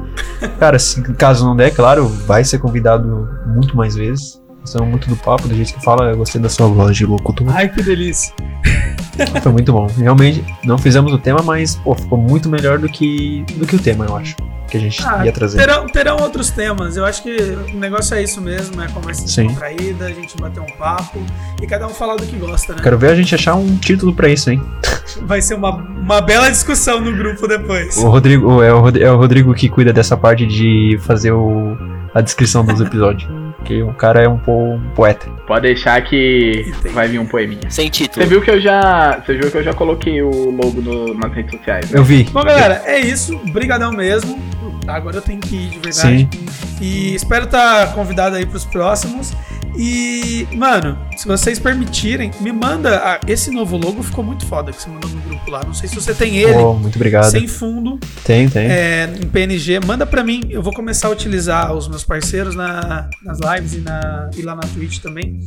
Cara, 0.59 0.77
se 0.79 1.01
caso 1.13 1.45
não 1.45 1.55
der, 1.55 1.71
claro, 1.73 2.07
vai 2.07 2.43
ser 2.43 2.59
convidado 2.59 3.27
muito 3.47 3.75
mais 3.77 3.95
vezes. 3.95 4.41
Gostamos 4.61 4.89
muito 4.89 5.09
do 5.09 5.15
papo, 5.17 5.47
do 5.47 5.55
jeito 5.55 5.73
que 5.73 5.83
fala. 5.83 6.11
Eu 6.11 6.17
gostei 6.17 6.39
da 6.41 6.47
sua 6.49 6.67
voz 6.67 6.95
de 6.95 7.05
locutor. 7.05 7.47
Ai, 7.53 7.67
que 7.69 7.81
delícia. 7.83 8.33
Foi 9.43 9.51
muito 9.51 9.71
bom. 9.73 9.87
Realmente, 9.97 10.43
não 10.63 10.77
fizemos 10.77 11.11
o 11.13 11.17
tema, 11.17 11.41
mas, 11.43 11.75
pô, 11.75 11.93
ficou 11.95 12.17
muito 12.17 12.49
melhor 12.49 12.77
do 12.79 12.87
que, 12.89 13.45
do 13.57 13.65
que 13.67 13.75
o 13.75 13.79
tema, 13.79 14.05
eu 14.05 14.15
acho. 14.15 14.35
Que 14.73 14.77
a 14.77 14.79
gente 14.79 15.03
Ah, 15.05 15.23
ia 15.23 15.31
trazer. 15.31 15.59
Terão, 15.59 15.85
terão 15.85 16.17
outros 16.17 16.49
temas. 16.49 16.97
Eu 16.97 17.05
acho 17.05 17.21
que 17.21 17.29
o 17.71 17.77
negócio 17.77 18.15
é 18.15 18.23
isso 18.23 18.41
mesmo, 18.41 18.81
é 18.81 18.87
conversa 18.87 19.23
descontraída, 19.23 20.05
a 20.05 20.09
gente 20.11 20.35
bater 20.35 20.61
um 20.61 20.77
papo 20.79 21.21
e 21.61 21.67
cada 21.67 21.85
um 21.85 21.91
falar 21.91 22.15
do 22.15 22.25
que 22.25 22.35
gosta, 22.37 22.73
né? 22.73 22.79
Quero 22.81 22.97
ver 22.97 23.11
a 23.11 23.15
gente 23.15 23.35
achar 23.35 23.53
um 23.53 23.77
título 23.77 24.15
pra 24.15 24.27
isso, 24.29 24.49
hein? 24.49 24.59
Vai 25.27 25.43
ser 25.43 25.53
uma, 25.53 25.75
uma 25.75 26.21
bela 26.21 26.49
discussão 26.49 26.99
no 26.99 27.15
grupo 27.15 27.47
depois. 27.47 27.97
O 27.97 28.07
Rodrigo, 28.09 28.63
é 28.63 28.73
o, 28.73 28.79
Rod- 28.79 28.97
é 28.97 29.11
o 29.11 29.15
Rodrigo 29.17 29.53
que 29.53 29.69
cuida 29.69 29.93
dessa 29.93 30.17
parte 30.17 30.43
de 30.47 30.97
fazer 31.03 31.31
o, 31.33 31.77
a 32.11 32.19
descrição 32.21 32.65
dos 32.65 32.81
episódios. 32.81 33.29
Porque 33.63 33.81
o 33.81 33.93
cara 33.93 34.21
é 34.21 34.27
um, 34.27 34.37
po, 34.37 34.73
um 34.73 34.89
poeta. 34.93 35.25
Pode 35.47 35.61
deixar 35.67 36.01
que 36.03 36.65
Entendi. 36.67 36.93
vai 36.93 37.07
vir 37.07 37.17
um 37.19 37.25
poeminha. 37.25 37.69
Sem 37.69 37.85
Você 37.85 37.91
título. 37.91 38.25
viu 38.25 38.41
que 38.41 38.51
eu 38.51 38.59
já. 38.59 39.21
Você 39.25 39.35
viu 39.37 39.49
que 39.49 39.55
eu 39.57 39.63
já 39.63 39.71
coloquei 39.73 40.21
o 40.21 40.49
logo 40.51 40.81
no- 40.81 41.13
nas 41.13 41.31
redes 41.31 41.57
sociais, 41.57 41.89
né? 41.89 41.97
Eu 41.97 42.03
vi. 42.03 42.23
Bom, 42.25 42.43
galera, 42.43 42.81
é 42.85 42.99
isso. 42.99 43.37
Brigadão 43.53 43.93
mesmo. 43.93 44.37
Agora 44.87 45.17
eu 45.17 45.21
tenho 45.21 45.39
que 45.39 45.55
ir 45.55 45.69
de 45.69 45.79
verdade. 45.79 46.29
Sim. 46.31 46.45
E 46.81 47.15
espero 47.15 47.45
estar 47.45 47.93
convidado 47.93 48.35
aí 48.35 48.45
pros 48.45 48.65
próximos. 48.65 49.33
E, 49.77 50.47
mano, 50.53 50.97
se 51.17 51.27
vocês 51.27 51.57
permitirem, 51.59 52.31
me 52.39 52.51
manda. 52.51 52.97
ah, 53.03 53.19
esse 53.27 53.49
novo 53.51 53.77
logo 53.77 54.03
ficou 54.03 54.23
muito 54.23 54.45
foda 54.45 54.71
que 54.71 54.81
você 54.81 54.89
mandou 54.89 55.09
no 55.09 55.21
grupo 55.21 55.49
lá. 55.49 55.61
Não 55.65 55.73
sei 55.73 55.89
se 55.89 55.95
você 55.95 56.13
tem 56.13 56.37
ele. 56.37 56.53
Pô, 56.53 56.73
muito 56.73 56.95
obrigado. 56.95 57.25
Sem 57.31 57.47
fundo, 57.47 57.99
Tem, 58.23 58.47
tem. 58.49 58.67
é, 58.67 59.09
em 59.21 59.27
PNG, 59.27 59.79
manda 59.85 60.05
pra 60.05 60.23
mim. 60.23 60.41
Eu 60.49 60.61
vou 60.61 60.73
começar 60.73 61.07
a 61.07 61.11
utilizar 61.11 61.73
os 61.73 61.87
meus 61.87 62.03
parceiros 62.03 62.55
na- 62.55 63.09
nas 63.23 63.39
lives 63.39 63.73
e, 63.73 63.79
na, 63.81 64.29
e 64.37 64.41
lá 64.41 64.55
na 64.55 64.61
Twitch 64.61 64.99
também. 64.99 65.39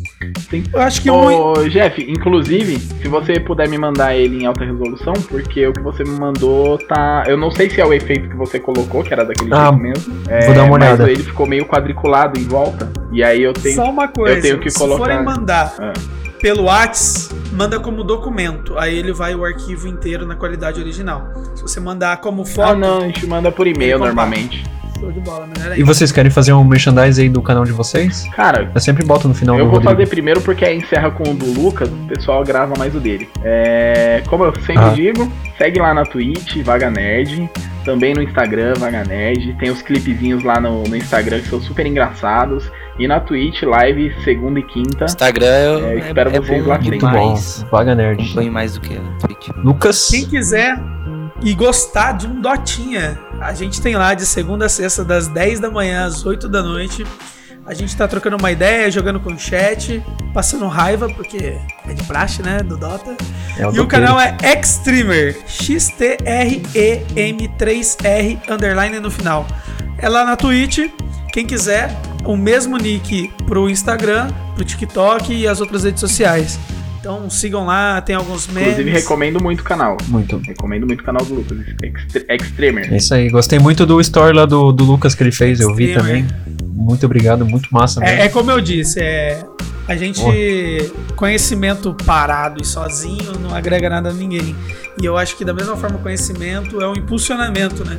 Sim. 0.50 0.64
Eu 0.72 0.80
acho 0.80 1.00
que 1.02 1.10
um, 1.10 1.16
Ô, 1.52 1.68
Jeff, 1.68 2.02
inclusive, 2.08 2.78
se 2.78 3.08
você 3.08 3.38
puder 3.40 3.68
me 3.68 3.78
mandar 3.78 4.14
ele 4.14 4.42
em 4.42 4.46
alta 4.46 4.64
resolução, 4.64 5.12
porque 5.28 5.66
o 5.66 5.72
que 5.72 5.80
você 5.80 6.02
me 6.04 6.18
mandou 6.18 6.78
tá. 6.78 7.24
Eu 7.26 7.36
não 7.36 7.50
sei 7.50 7.70
se 7.70 7.80
é 7.80 7.86
o 7.86 7.92
efeito 7.92 8.28
que 8.28 8.36
você 8.36 8.58
colocou, 8.58 9.02
que 9.02 9.12
era 9.12 9.24
daquele 9.24 9.52
Ah, 9.54 9.68
jeito 9.70 9.78
mesmo. 9.82 10.14
É, 10.28 10.46
vou 10.46 10.54
dar 10.54 10.64
uma 10.64 10.74
olhada. 10.74 11.02
Mas 11.04 11.12
ele 11.12 11.22
ficou 11.22 11.46
meio 11.46 11.64
quadriculado 11.66 12.38
em 12.38 12.44
volta. 12.44 12.90
E 13.16 13.22
aí 13.24 13.42
eu 13.42 13.52
tenho. 13.52 13.74
só 13.74 13.90
uma 13.90 14.08
coisa. 14.08 14.36
eu 14.36 14.42
tenho 14.42 14.58
que 14.60 14.70
se 14.70 14.78
colocar- 14.78 14.98
forem 15.04 15.24
mandar 15.24 15.74
Ah. 15.78 15.92
pelo 16.40 16.64
Whats, 16.64 17.30
manda 17.52 17.80
como 17.80 18.04
documento. 18.04 18.76
Aí 18.78 18.96
ele 18.98 19.12
vai 19.12 19.34
o 19.34 19.44
arquivo 19.44 19.88
inteiro 19.88 20.26
na 20.26 20.34
qualidade 20.36 20.80
original. 20.80 21.28
Se 21.54 21.62
você 21.62 21.80
mandar 21.80 22.18
como 22.18 22.44
foto, 22.44 22.72
Ah, 22.72 22.74
não, 22.74 22.98
a 22.98 23.06
gente 23.06 23.26
manda 23.26 23.50
por 23.50 23.66
e-mail 23.66 23.98
normalmente. 23.98 24.62
show 25.00 25.12
de 25.12 25.20
bola, 25.20 25.46
melhor 25.46 25.78
E 25.78 25.82
vocês 25.82 26.10
querem 26.10 26.30
fazer 26.30 26.52
um 26.54 26.64
merchandise 26.64 27.20
aí 27.20 27.28
do 27.28 27.42
canal 27.42 27.64
de 27.64 27.72
vocês? 27.72 28.24
Cara, 28.34 28.70
Eu 28.74 28.80
sempre 28.80 29.04
boto 29.04 29.28
no 29.28 29.34
final 29.34 29.54
eu 29.56 29.64
do 29.64 29.70
vou 29.70 29.78
Rodrigo. 29.80 29.94
fazer 29.98 30.08
primeiro 30.10 30.40
porque 30.40 30.64
aí 30.64 30.78
encerra 30.78 31.10
com 31.10 31.30
o 31.30 31.34
do 31.34 31.52
Lucas, 31.60 31.88
o 31.88 32.08
pessoal 32.08 32.42
grava 32.44 32.72
mais 32.78 32.94
o 32.94 33.00
dele. 33.00 33.28
É, 33.44 34.22
como 34.26 34.44
eu 34.44 34.54
sempre 34.60 34.84
Ah. 34.84 34.90
digo, 34.94 35.30
segue 35.58 35.78
lá 35.80 35.92
na 35.92 36.02
Twitch, 36.04 36.62
Vaga 36.62 36.90
Nerd, 36.90 37.48
também 37.84 38.14
no 38.14 38.22
Instagram, 38.22 38.72
Vaga 38.78 39.04
Nerd, 39.04 39.54
tem 39.58 39.70
os 39.70 39.82
clipezinhos 39.82 40.42
lá 40.42 40.58
no, 40.60 40.82
no 40.84 40.96
Instagram 40.96 41.40
que 41.40 41.48
são 41.48 41.60
super 41.60 41.84
engraçados, 41.86 42.64
e 42.98 43.06
na 43.06 43.20
Twitch, 43.20 43.62
live 43.62 44.14
segunda 44.24 44.58
e 44.60 44.62
quinta. 44.62 45.04
Instagram 45.04 45.46
eu, 45.46 45.86
É, 45.88 45.98
espero 45.98 46.30
é, 46.30 46.36
é 46.36 46.40
vocês 46.40 46.62
bom 46.62 46.68
lá 46.68 46.78
frente. 46.78 46.98
demais. 46.98 47.62
Bom, 47.62 47.68
Vaga 47.70 47.94
Nerd. 47.94 48.22
Acompanho 48.24 48.52
mais 48.52 48.74
do 48.74 48.80
que 48.80 48.96
a 48.96 49.00
Twitch. 49.26 49.48
Lucas. 49.56 50.08
Quem 50.10 50.26
quiser 50.26 50.78
e 51.42 51.52
gostar 51.54 52.12
de 52.12 52.26
um 52.26 52.40
Dotinha, 52.40 53.18
a 53.40 53.52
gente 53.52 53.80
tem 53.82 53.94
lá 53.96 54.14
de 54.14 54.24
segunda 54.24 54.64
a 54.66 54.68
sexta, 54.68 55.04
das 55.04 55.28
10 55.28 55.60
da 55.60 55.70
manhã 55.70 56.06
às 56.06 56.24
8 56.24 56.48
da 56.48 56.62
noite. 56.62 57.04
A 57.66 57.74
gente 57.74 57.96
tá 57.96 58.06
trocando 58.06 58.36
uma 58.36 58.50
ideia, 58.52 58.88
jogando 58.92 59.18
com 59.18 59.32
o 59.32 59.38
chat, 59.38 60.00
passando 60.32 60.68
raiva, 60.68 61.08
porque 61.08 61.58
é 61.88 61.92
de 61.92 62.02
praxe, 62.04 62.40
né? 62.40 62.58
Do 62.62 62.76
Dota. 62.76 63.16
É 63.58 63.62
E 63.62 63.64
o 63.64 63.72
doteiro. 63.72 63.88
canal 63.88 64.20
é 64.20 64.36
Xtreamer, 64.62 65.36
X-T-R-E-M-3-R, 67.06 68.38
underline 68.48 69.00
no 69.00 69.10
final. 69.10 69.46
É 69.98 70.08
lá 70.08 70.24
na 70.24 70.36
Twitch, 70.36 70.88
quem 71.36 71.44
quiser, 71.44 71.94
o 72.24 72.34
mesmo 72.34 72.78
nick 72.78 73.30
pro 73.46 73.68
Instagram, 73.68 74.28
pro 74.54 74.64
TikTok 74.64 75.34
e 75.34 75.46
as 75.46 75.60
outras 75.60 75.84
redes 75.84 76.00
sociais. 76.00 76.58
Então 76.98 77.28
sigam 77.28 77.66
lá, 77.66 78.00
tem 78.00 78.16
alguns 78.16 78.46
memes. 78.46 78.70
Inclusive, 78.70 78.90
recomendo 78.90 79.42
muito 79.42 79.60
o 79.60 79.62
canal. 79.62 79.98
Muito. 80.08 80.38
Recomendo 80.38 80.86
muito 80.86 81.02
o 81.02 81.04
canal 81.04 81.22
do 81.26 81.34
Lucas, 81.34 81.58
Extre- 81.82 82.24
Extremer. 82.30 82.90
É 82.90 82.96
isso 82.96 83.12
aí. 83.12 83.28
Gostei 83.28 83.58
muito 83.58 83.84
do 83.84 84.00
story 84.00 84.34
lá 84.34 84.46
do, 84.46 84.72
do 84.72 84.82
Lucas 84.82 85.14
que 85.14 85.22
ele 85.22 85.30
fez. 85.30 85.60
Eu 85.60 85.74
vi 85.74 85.92
também. 85.92 86.26
Muito 86.64 87.04
obrigado, 87.04 87.44
muito 87.44 87.68
massa 87.70 88.00
mesmo. 88.00 88.16
É, 88.16 88.24
é 88.24 88.28
como 88.30 88.50
eu 88.50 88.58
disse, 88.58 88.98
é, 88.98 89.44
a 89.86 89.94
gente 89.94 90.22
conhecimento 91.16 91.94
parado 92.06 92.62
e 92.62 92.64
sozinho 92.64 93.38
não 93.42 93.54
agrega 93.54 93.90
nada 93.90 94.08
a 94.08 94.12
ninguém. 94.14 94.56
E 94.98 95.04
eu 95.04 95.18
acho 95.18 95.36
que 95.36 95.44
da 95.44 95.52
mesma 95.52 95.76
forma 95.76 95.96
o 95.96 96.00
conhecimento 96.00 96.80
é 96.80 96.88
um 96.88 96.94
impulsionamento, 96.94 97.84
né? 97.84 97.98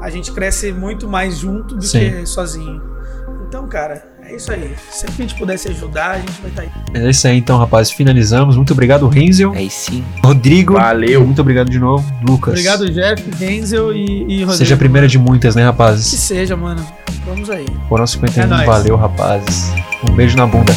A 0.00 0.10
gente 0.10 0.32
cresce 0.32 0.72
muito 0.72 1.08
mais 1.08 1.38
junto 1.38 1.74
do 1.74 1.84
Sim. 1.84 2.10
que 2.10 2.26
sozinho. 2.26 2.80
Então, 3.48 3.66
cara, 3.66 4.02
é 4.22 4.36
isso 4.36 4.52
aí. 4.52 4.74
Sempre 4.90 5.16
que 5.16 5.22
a 5.22 5.26
gente 5.26 5.38
pudesse 5.38 5.68
ajudar, 5.68 6.10
a 6.10 6.18
gente 6.18 6.40
vai 6.42 6.50
estar 6.50 6.62
aí. 6.62 6.70
É 6.94 7.10
isso 7.10 7.26
aí 7.26 7.38
então, 7.38 7.58
rapaz. 7.58 7.90
Finalizamos. 7.90 8.56
Muito 8.56 8.72
obrigado, 8.74 9.08
Renzel. 9.08 9.52
Aí 9.52 9.70
sim. 9.70 10.04
Rodrigo. 10.22 10.74
Valeu. 10.74 11.24
Muito 11.24 11.40
obrigado 11.40 11.70
de 11.70 11.78
novo. 11.78 12.04
Lucas. 12.22 12.52
Obrigado, 12.52 12.90
Jeff, 12.90 13.22
Denzel 13.22 13.92
e, 13.94 14.04
e 14.04 14.22
Rodrigo. 14.40 14.52
Seja 14.52 14.74
a 14.74 14.78
primeira 14.78 15.08
de 15.08 15.18
muitas, 15.18 15.54
né, 15.56 15.62
Que 15.62 15.66
rapazes? 15.66 16.06
seja, 16.06 16.56
mano. 16.56 16.84
Vamos 17.24 17.48
aí. 17.48 17.66
Foram 17.88 18.06
51. 18.06 18.42
É 18.42 18.46
nóis. 18.46 18.66
Valeu, 18.66 18.96
rapazes. 18.96 19.72
Um 20.08 20.12
beijo 20.14 20.36
na 20.36 20.46
bunda. 20.46 20.72